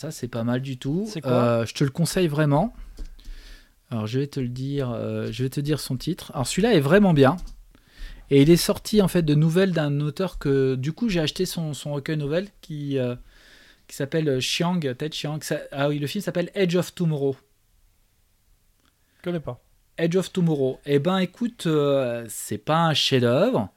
Ça 0.00 0.10
c'est 0.10 0.28
pas 0.28 0.44
mal 0.44 0.62
du 0.62 0.78
tout. 0.78 1.06
Quoi 1.20 1.30
Euh, 1.30 1.66
Je 1.66 1.74
te 1.74 1.84
le 1.84 1.90
conseille 1.90 2.26
vraiment. 2.26 2.72
Alors 3.90 4.06
je 4.06 4.18
vais 4.18 4.26
te 4.28 4.40
le 4.40 4.48
dire, 4.48 4.90
euh, 4.90 5.28
je 5.30 5.42
vais 5.42 5.50
te 5.50 5.60
dire 5.60 5.78
son 5.78 5.98
titre. 5.98 6.30
Alors 6.32 6.46
celui-là 6.46 6.72
est 6.72 6.80
vraiment 6.80 7.12
bien. 7.12 7.36
Et 8.30 8.40
il 8.40 8.48
est 8.48 8.56
sorti 8.56 9.02
en 9.02 9.08
fait 9.08 9.20
de 9.22 9.34
nouvelles 9.34 9.72
d'un 9.72 10.00
auteur 10.00 10.38
que 10.38 10.74
du 10.76 10.92
coup 10.94 11.10
j'ai 11.10 11.20
acheté 11.20 11.44
son, 11.44 11.74
son 11.74 11.92
recueil 11.92 12.16
nouvelle 12.16 12.48
qui, 12.62 12.96
euh, 12.96 13.14
qui 13.88 13.96
s'appelle 13.96 14.40
Chiang, 14.40 14.80
Ted 14.80 15.10
Chiang. 15.12 15.38
Ça- 15.42 15.60
ah 15.70 15.88
oui, 15.90 15.98
le 15.98 16.06
film 16.06 16.22
s'appelle 16.24 16.50
Edge 16.54 16.76
of 16.76 16.94
Tomorrow. 16.94 17.36
Je 19.18 19.22
connais 19.24 19.40
pas. 19.40 19.62
Edge 19.98 20.16
of 20.16 20.32
Tomorrow. 20.32 20.80
Eh 20.86 20.98
ben 20.98 21.18
écoute, 21.18 21.66
euh, 21.66 22.24
c'est 22.28 22.56
pas 22.56 22.78
un 22.86 22.94
chef-d'œuvre, 22.94 23.68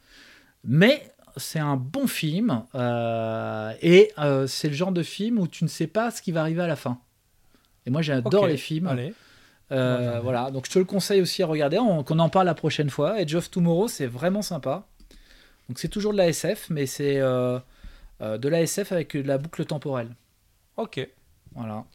mais 0.63 1.11
c'est 1.37 1.59
un 1.59 1.75
bon 1.77 2.07
film. 2.07 2.63
euh, 2.75 3.73
et 3.81 4.11
euh, 4.19 4.47
c'est 4.47 4.67
le 4.69 4.73
genre 4.75 4.91
de 4.91 5.03
film 5.03 5.39
où 5.39 5.47
tu 5.47 5.63
ne 5.63 5.69
sais 5.69 5.87
pas 5.87 6.11
ce 6.11 6.21
qui 6.21 6.31
va 6.31 6.41
arriver 6.41 6.61
à 6.61 6.67
la 6.67 6.75
fin. 6.75 6.99
Et 7.85 7.89
moi 7.89 8.01
j'adore 8.01 8.45
les 8.47 8.57
films. 8.57 8.87
Allez. 8.87 9.13
Euh, 9.71 10.19
voilà, 10.21 10.51
donc 10.51 10.67
je 10.67 10.71
te 10.71 10.79
le 10.79 10.85
conseille 10.85 11.21
aussi 11.21 11.41
à 11.41 11.47
regarder, 11.47 11.79
on- 11.79 12.03
qu'on 12.03 12.19
en 12.19 12.29
parle 12.29 12.45
la 12.45 12.53
prochaine 12.53 12.89
fois. 12.89 13.19
Edge 13.19 13.33
of 13.35 13.49
Tomorrow, 13.49 13.87
c'est 13.87 14.05
vraiment 14.07 14.41
sympa. 14.41 14.85
Donc 15.69 15.79
c'est 15.79 15.87
toujours 15.87 16.11
de 16.13 16.17
la 16.17 16.27
SF, 16.27 16.67
mais 16.69 16.85
c'est 16.85 17.15
de 17.19 18.47
la 18.49 18.61
SF 18.61 18.91
avec 18.91 19.15
de 19.17 19.27
la 19.27 19.37
boucle 19.37 19.65
temporelle. 19.65 20.09
Ok. 20.77 21.07
Voilà. 21.55 21.85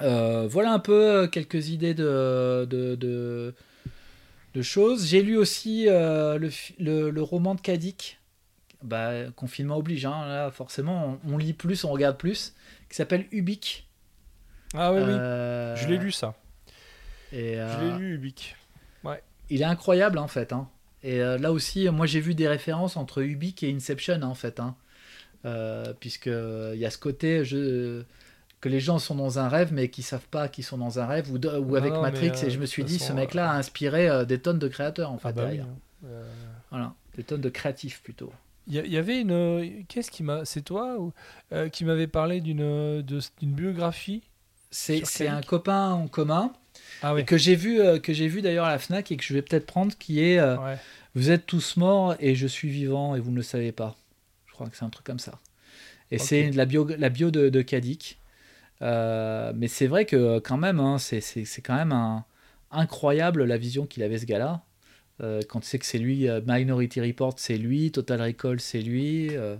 Voilà 0.00 0.72
un 0.72 0.78
peu 0.78 1.26
quelques 1.28 1.68
idées 1.70 1.94
de, 1.94 2.66
de, 2.70 2.94
de, 2.94 3.54
de 4.54 4.62
choses. 4.62 5.06
J'ai 5.06 5.22
lu 5.22 5.36
aussi 5.36 5.86
euh, 5.88 6.38
le, 6.78 7.10
le 7.10 7.22
roman 7.22 7.54
de 7.54 7.60
Kadik. 7.60 8.18
Bah, 8.84 9.30
confinement 9.34 9.78
oblige, 9.78 10.04
hein, 10.04 10.26
là 10.26 10.50
forcément 10.50 11.18
on, 11.26 11.32
on 11.34 11.38
lit 11.38 11.54
plus, 11.54 11.84
on 11.84 11.90
regarde 11.90 12.18
plus, 12.18 12.54
qui 12.90 12.96
s'appelle 12.96 13.26
Ubik. 13.32 13.88
Ah 14.74 14.92
oui, 14.92 15.00
oui. 15.00 15.06
Euh, 15.10 15.74
Je 15.76 15.88
l'ai 15.88 15.96
lu, 15.96 16.12
ça. 16.12 16.34
Et, 17.32 17.54
Je 17.54 17.58
euh, 17.60 17.92
l'ai 17.92 17.98
lu, 17.98 18.14
Ubik. 18.16 18.56
il 19.50 19.62
est 19.62 19.64
incroyable 19.64 20.18
en 20.18 20.28
fait. 20.28 20.52
hein. 20.52 20.68
Et 21.02 21.20
euh, 21.22 21.38
là 21.38 21.50
aussi, 21.52 21.88
moi 21.88 22.06
j'ai 22.06 22.20
vu 22.20 22.34
des 22.34 22.46
références 22.48 22.96
entre 22.96 23.22
Ubik 23.22 23.62
et 23.62 23.72
Inception 23.74 24.20
en 24.22 24.34
fait. 24.34 24.60
Hein. 24.60 24.74
Euh, 25.46 25.92
puisque 25.98 26.26
il 26.26 26.78
y 26.78 26.86
a 26.86 26.90
ce 26.90 26.96
côté 26.98 27.44
je, 27.44 28.02
que 28.62 28.68
les 28.70 28.80
gens 28.80 28.98
sont 28.98 29.14
dans 29.14 29.38
un 29.38 29.48
rêve 29.48 29.72
mais 29.74 29.88
qui 29.88 30.02
savent 30.02 30.26
pas 30.30 30.48
qu'ils 30.48 30.64
sont 30.64 30.78
dans 30.78 30.98
un 30.98 31.06
rêve 31.06 31.30
ou, 31.30 31.36
de- 31.38 31.48
ou 31.48 31.70
Non, 31.72 31.74
avec 31.74 31.92
non, 31.92 32.00
Matrix. 32.02 32.30
euh, 32.42 32.46
et 32.46 32.50
je 32.50 32.58
me 32.58 32.64
suis 32.66 32.84
dit, 32.84 32.98
ce 32.98 33.12
mec-là 33.12 33.50
a 33.50 33.54
inspiré 33.56 34.08
euh, 34.08 34.24
des 34.24 34.38
tonnes 34.40 34.58
de 34.58 34.68
créateurs 34.68 35.10
en 35.10 35.18
fait. 35.18 35.28
Ah 35.28 35.32
bah 35.32 35.42
oui, 35.44 35.56
derrière. 35.56 35.66
hein. 35.66 35.78
Euh, 36.06 36.26
Voilà, 36.70 36.94
des 37.16 37.22
tonnes 37.24 37.40
de 37.42 37.48
créatifs 37.50 38.02
plutôt. 38.02 38.32
Il 38.66 38.74
y, 38.74 38.96
avait 38.96 39.20
une. 39.20 39.84
Qu'est-ce 39.88 40.10
qui 40.10 40.22
m'a. 40.22 40.44
C'est 40.46 40.62
toi 40.62 40.98
ou, 40.98 41.12
euh, 41.52 41.68
qui 41.68 41.84
m'avait 41.84 42.06
parlé 42.06 42.40
d'une 42.40 43.02
biographie 43.42 44.22
C'est 44.70 45.28
un 45.28 45.42
copain 45.42 45.90
en 45.90 46.08
commun 46.08 46.52
Ah 47.02 47.14
oui. 47.14 47.26
que 47.26 47.36
j'ai 47.36 47.56
vu, 47.56 47.80
euh, 47.80 47.98
que 47.98 48.14
j'ai 48.14 48.26
vu 48.26 48.40
d'ailleurs 48.40 48.64
à 48.64 48.70
la 48.70 48.78
Fnac 48.78 49.12
et 49.12 49.16
que 49.18 49.24
je 49.24 49.34
vais 49.34 49.42
peut-être 49.42 49.66
prendre, 49.66 49.92
qui 49.98 50.22
est 50.22 50.38
euh, 50.38 50.56
Ouais. 50.56 50.76
Vous 51.14 51.30
êtes 51.30 51.46
tous 51.46 51.76
morts 51.76 52.16
et 52.18 52.34
je 52.34 52.46
suis 52.46 52.68
vivant 52.68 53.14
et 53.14 53.20
vous 53.20 53.30
ne 53.30 53.36
le 53.36 53.42
savez 53.42 53.70
pas. 53.70 53.94
Je 54.46 54.52
crois 54.54 54.68
que 54.68 54.76
c'est 54.76 54.84
un 54.84 54.90
truc 54.90 55.06
comme 55.06 55.20
ça. 55.20 55.38
Et 56.10 56.18
c'est 56.18 56.50
la 56.50 56.64
bio, 56.64 56.88
la 56.98 57.08
bio 57.08 57.30
de, 57.30 57.50
de 57.50 57.62
Kadik. 57.62 58.18
Mais 58.80 59.68
c'est 59.68 59.86
vrai 59.86 60.06
que 60.06 60.38
quand 60.38 60.56
même, 60.56 60.80
hein, 60.80 60.98
c'est, 60.98 61.20
quand 61.62 61.76
même 61.76 61.92
un, 61.92 62.24
incroyable 62.70 63.44
la 63.44 63.58
vision 63.58 63.86
qu'il 63.86 64.02
avait 64.02 64.18
ce 64.18 64.26
gars-là. 64.26 64.62
Euh, 65.20 65.40
quand 65.48 65.60
tu 65.60 65.66
sais 65.66 65.78
que 65.78 65.86
c'est 65.86 65.98
lui, 65.98 66.28
euh, 66.28 66.40
Minority 66.46 67.00
Report 67.00 67.34
c'est 67.36 67.56
lui, 67.56 67.92
Total 67.92 68.20
Recall 68.20 68.58
c'est 68.60 68.80
lui, 68.82 69.28
euh, 69.36 69.56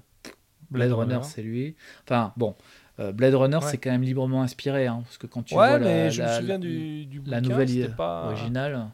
Blade, 0.70 0.92
Runner, 0.92 1.20
c'est 1.22 1.42
lui. 1.42 1.76
Enfin 2.04 2.32
bon, 2.36 2.56
Blade 2.98 3.34
Runner 3.34 3.56
Ouais. 3.56 3.62
c'est 3.62 3.78
quand 3.78 3.90
même 3.90 4.02
librement 4.02 4.42
inspiré, 4.42 4.86
hein, 4.86 5.02
parce 5.04 5.18
que 5.18 5.26
quand 5.28 5.42
tu 5.44 5.54
Ouais, 5.54 5.68
vois 5.68 5.78
mais 5.78 6.04
la, 6.04 6.10
je 6.10 6.22
la- 6.22 6.34
me 6.34 6.40
souviens 6.40 6.54
la- 6.54 6.58
du, 6.58 7.06
du 7.06 7.18
la 7.26 7.40
bouquin, 7.40 7.40
nouvelle 7.52 7.68
c'était 7.68 7.86
i- 7.92 7.96
pas 7.96 8.26
originale, 8.26 8.88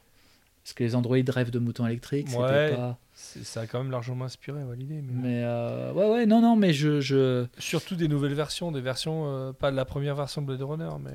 parce 0.63 0.75
que 0.75 0.85
les 0.85 0.95
androïdes 0.95 1.31
rêvent 1.31 1.51
de 1.51 1.59
moutons 1.59 1.87
électriques, 1.87 2.29
Ouais. 2.29 2.35
c'était 2.49 2.77
pas... 2.77 2.99
Ça 3.15 3.61
a 3.63 3.67
quand 3.67 3.83
même 3.83 3.91
largement 3.91 4.25
inspiré 4.27 4.61
l'idée. 4.77 5.03
Mais... 5.03 5.13
Mais 5.43 5.93
ouais, 5.95 6.11
ouais, 6.11 6.27
non, 6.27 6.41
non, 6.43 6.57
mais 6.57 6.73
je. 6.73 7.01
je... 7.01 7.47
Surtout 7.59 7.95
des 7.95 8.09
nouvelles 8.09 8.35
versions, 8.35 8.73
des 8.73 8.81
versions, 8.81 9.55
pas 9.59 9.71
de 9.71 9.77
la 9.77 9.85
première 9.85 10.15
version 10.15 10.41
de 10.43 10.47
Blade 10.47 10.63
Runner, 10.63 10.89
mais. 11.03 11.13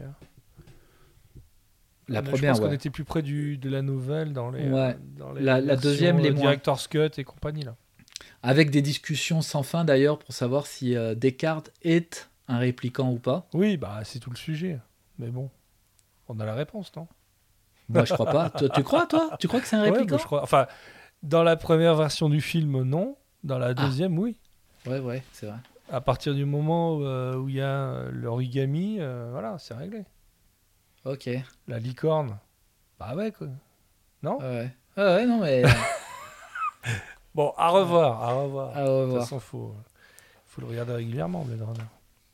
Euh, 2.09 2.13
La 2.13 2.23
je 2.23 2.29
première, 2.31 2.51
pense 2.53 2.59
qu'on 2.61 2.67
ouais. 2.69 2.75
était 2.75 2.89
plus 2.89 3.03
près 3.03 3.21
du, 3.21 3.57
de 3.57 3.69
la 3.69 3.81
nouvelle 3.81 4.33
dans 4.33 4.51
les. 4.51 4.69
Ouais. 4.69 4.79
euh, 4.91 4.93
dans 5.17 5.31
les 5.33 5.41
La- 5.41 5.61
deuxième, 5.75 6.19
les 6.19 6.29
euh, 6.29 6.33
moins. 6.33 6.41
Director's 6.41 6.87
Cut 6.87 7.09
et 7.17 7.23
compagnie, 7.23 7.63
là. 7.63 7.75
Avec 8.43 8.69
des 8.69 8.81
discussions 8.81 9.41
sans 9.41 9.63
fin 9.63 9.83
d'ailleurs 9.85 10.19
pour 10.19 10.33
savoir 10.33 10.67
si 10.67 10.95
euh, 10.95 11.15
Descartes 11.15 11.71
est 11.81 12.29
un 12.47 12.59
répliquant 12.59 13.11
ou 13.11 13.17
pas. 13.19 13.47
Oui, 13.53 13.75
bah, 13.77 14.01
c'est 14.03 14.19
tout 14.19 14.29
le 14.29 14.35
sujet. 14.37 14.79
Mais 15.19 15.27
bon, 15.29 15.49
on 16.27 16.39
a 16.39 16.45
la 16.45 16.53
réponse, 16.53 16.91
non? 16.95 17.07
Moi, 17.89 18.05
je 18.05 18.13
crois 18.13 18.25
pas. 18.27 18.49
Toi, 18.57 18.69
tu 18.69 18.83
crois, 18.83 19.05
toi? 19.07 19.31
Tu 19.39 19.47
crois 19.47 19.59
que 19.61 19.67
c'est 19.67 19.75
un 19.75 19.81
Ouais, 19.83 19.89
répliquant? 19.91 20.15
moi, 20.15 20.19
je 20.19 20.25
crois. 20.25 20.43
Enfin, 20.43 20.67
dans 21.23 21.43
la 21.43 21.55
première 21.55 21.95
version 21.95 22.29
du 22.29 22.41
film, 22.41 22.83
non. 22.83 23.17
Dans 23.43 23.55
Ah. 23.57 23.59
la 23.59 23.73
deuxième, 23.73 24.17
oui. 24.17 24.37
Ouais, 24.87 24.99
ouais, 24.99 25.23
c'est 25.33 25.45
vrai. 25.47 25.57
À 25.91 26.01
partir 26.01 26.33
du 26.33 26.45
moment 26.45 26.99
euh, 27.01 27.35
où 27.35 27.47
il 27.49 27.55
y 27.55 27.61
a 27.61 27.89
euh, 27.89 28.09
l'origami, 28.11 28.97
euh, 28.99 29.29
voilà, 29.31 29.57
c'est 29.59 29.73
réglé. 29.75 30.03
Ok. 31.05 31.29
La 31.67 31.79
licorne, 31.79 32.37
bah 32.99 33.15
ouais, 33.15 33.31
quoi. 33.31 33.47
Non 34.23 34.39
Ouais, 34.39 34.45
ouais. 34.45 34.71
Ouais, 34.97 35.03
ouais, 35.03 35.25
non, 35.25 35.39
mais. 35.39 35.63
Bon, 37.35 37.53
à 37.57 37.67
revoir, 37.69 38.23
à 38.23 38.33
revoir. 38.33 38.69
à 38.69 38.81
De 38.81 38.85
toute 38.87 38.89
revoir. 39.01 39.21
façon, 39.23 39.39
faut, 39.41 39.75
faut 40.47 40.61
le 40.61 40.67
regarder 40.67 40.93
régulièrement, 40.93 41.43
Blade 41.43 41.61
Runner. 41.63 41.83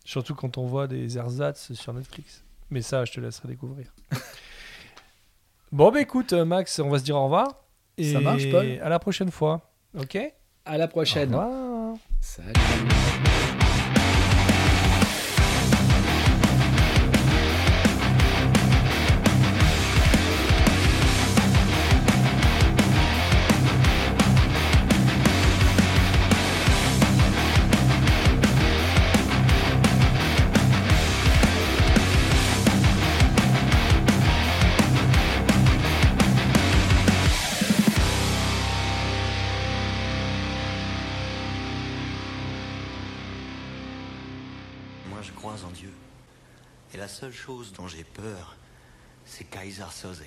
Surtout 0.05 0.35
quand 0.35 0.59
on 0.59 0.67
voit 0.67 0.85
des 0.87 1.17
ersatz 1.17 1.73
sur 1.73 1.91
Netflix. 1.93 2.43
Mais 2.69 2.83
ça, 2.83 3.03
je 3.03 3.11
te 3.11 3.19
laisserai 3.19 3.47
découvrir. 3.47 3.91
bon, 5.71 5.91
bah 5.91 6.01
écoute, 6.01 6.33
euh, 6.33 6.45
Max, 6.45 6.77
on 6.79 6.89
va 6.89 6.99
se 6.99 7.03
dire 7.03 7.15
au 7.15 7.23
revoir. 7.23 7.63
Et 7.97 8.13
Ça 8.13 8.19
marche, 8.19 8.49
Paul 8.51 8.79
À 8.81 8.89
la 8.89 8.99
prochaine 8.99 9.31
fois. 9.31 9.71
Ok? 9.97 10.17
À 10.65 10.77
la 10.77 10.87
prochaine. 10.87 11.33
Au 11.33 11.39
revoir. 11.39 11.95
Salut. 12.19 12.53
Chose 47.71 47.77
dont 47.77 47.87
j'ai 47.87 48.03
peur, 48.03 48.55
c'est 49.25 49.45
Kaiser 49.45 49.83
Soze. 49.91 50.23